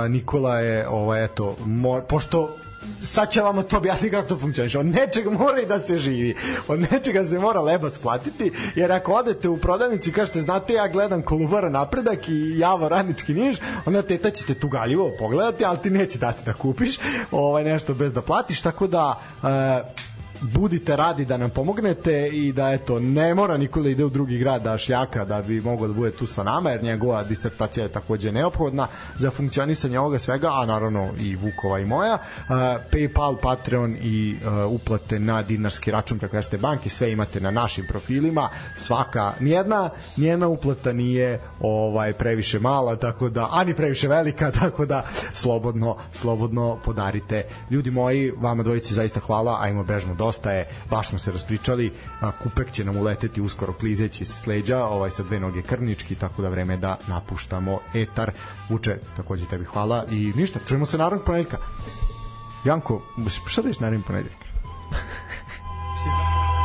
Nikola 0.09 0.59
je, 0.61 0.89
ovaj, 0.89 1.25
eto, 1.25 1.57
mor, 1.65 2.03
pošto 2.09 2.57
sad 3.03 3.31
će 3.31 3.41
vam 3.41 3.63
to 3.63 3.77
objasniti 3.77 4.15
kako 4.15 4.29
to 4.29 4.39
funkcioniše. 4.39 4.79
Od 4.79 4.87
nečega 4.87 5.31
mora 5.31 5.61
i 5.61 5.67
da 5.67 5.79
se 5.79 5.99
živi. 5.99 6.37
Od 6.69 6.81
nečega 6.81 7.25
se 7.25 7.39
mora 7.39 7.61
lebac 7.61 7.99
platiti, 7.99 8.53
jer 8.75 8.93
ako 8.93 9.13
odete 9.13 9.49
u 9.49 9.57
prodavnicu 9.57 10.09
i 10.09 10.13
kažete, 10.13 10.41
znate, 10.41 10.73
ja 10.73 10.89
gledam 10.89 11.23
Kolubara 11.23 11.69
napredak 11.69 12.29
i 12.29 12.59
Javo 12.59 12.89
radnički 12.89 13.35
niž, 13.35 13.59
onda 13.87 14.03
teta 14.03 14.31
će 14.31 14.45
te 14.45 14.55
tugaljivo 14.55 15.13
pogledati, 15.19 15.65
ali 15.65 15.79
ti 15.79 15.91
neće 15.91 16.19
dati 16.19 16.45
da 16.45 16.53
kupiš 16.53 16.99
ovaj 17.31 17.65
nešto 17.65 17.95
bez 17.95 18.13
da 18.13 18.23
platiš, 18.23 18.63
tako 18.63 18.87
da 18.87 19.21
uh, 19.43 19.49
budite 20.41 20.97
radi 20.97 21.25
da 21.25 21.37
nam 21.37 21.51
pomognete 21.51 22.29
i 22.29 22.53
da 22.53 22.73
eto 22.73 23.01
ne 23.01 23.35
mora 23.35 23.57
niko 23.57 23.83
da 23.83 23.89
ide 23.89 24.05
u 24.05 24.09
drugi 24.09 24.39
grad 24.39 24.63
da 24.63 24.79
šljaka 24.79 25.25
da 25.25 25.43
bi 25.43 25.61
mogao 25.61 25.89
da 25.89 25.95
bude 25.95 26.11
tu 26.11 26.27
sa 26.27 26.43
nama 26.43 26.71
jer 26.71 26.83
njegova 26.83 27.23
disertacija 27.23 27.85
je 27.85 27.93
takođe 27.93 28.33
neophodna 28.33 28.87
za 29.17 29.31
funkcionisanje 29.31 29.99
ovoga 29.99 30.19
svega 30.19 30.51
a 30.53 30.67
naravno 30.67 31.09
i 31.19 31.37
Vukova 31.37 31.79
i 31.79 31.87
moja. 31.87 32.15
Uh, 32.15 32.49
Paypal, 32.93 33.37
Patreon 33.43 33.97
i 34.01 34.37
uh, 34.43 34.73
uplate 34.73 35.19
na 35.19 35.43
dinarski 35.43 35.91
račun 35.91 36.19
preko 36.19 36.37
Erste 36.37 36.59
banke 36.59 36.89
sve 36.89 37.13
imate 37.13 37.41
na 37.41 37.51
našim 37.51 37.87
profilima 37.89 38.49
svaka 38.77 39.33
nijedna 39.41 39.91
nijedna 40.17 40.49
uplata 40.49 40.93
nije 40.93 41.41
ovaj 41.61 42.13
previše 42.13 42.59
mala 42.59 42.97
tako 42.97 43.29
da 43.29 43.49
ani 43.53 43.75
previše 43.75 44.09
velika 44.09 44.51
tako 44.61 44.87
da 44.87 45.07
slobodno 45.33 45.97
slobodno 46.13 46.79
podarite. 46.85 47.47
Ljudi 47.71 47.91
moji 47.91 48.31
vama 48.31 48.63
dvojici 48.63 48.95
zaista 48.95 49.21
hvala 49.21 49.59
ajmo 49.61 49.85
bežmo 49.85 50.15
do 50.15 50.28
dosta 50.29 50.53
je, 50.53 50.67
baš 50.91 51.09
smo 51.09 51.19
se 51.19 51.33
raspričali, 51.33 51.93
a, 52.21 52.33
kupek 52.43 52.73
će 52.73 52.85
nam 52.85 52.97
uleteti 52.97 53.41
uskoro 53.41 53.73
klizeći 53.73 54.25
se 54.25 54.37
sleđa, 54.37 54.85
ovaj 54.85 55.11
sa 55.11 55.23
dve 55.23 55.41
noge 55.41 55.63
krnički, 55.63 56.15
tako 56.15 56.43
da 56.43 56.49
vreme 56.49 56.77
da 56.77 56.99
napuštamo 57.07 57.79
etar. 57.95 58.33
Vuče, 58.69 58.99
takođe 59.17 59.47
tebi 59.49 59.65
hvala 59.65 60.05
i 60.11 60.33
ništa, 60.37 60.61
čujemo 60.69 60.87
se 60.87 60.99
narodnog 60.99 61.27
ponedjeljka. 61.27 61.59
Janko, 62.65 63.03
šta 63.47 63.63
da 63.63 63.69
reći 63.69 63.83
narodnog 63.83 64.07
ponedjeljka? 64.07 64.47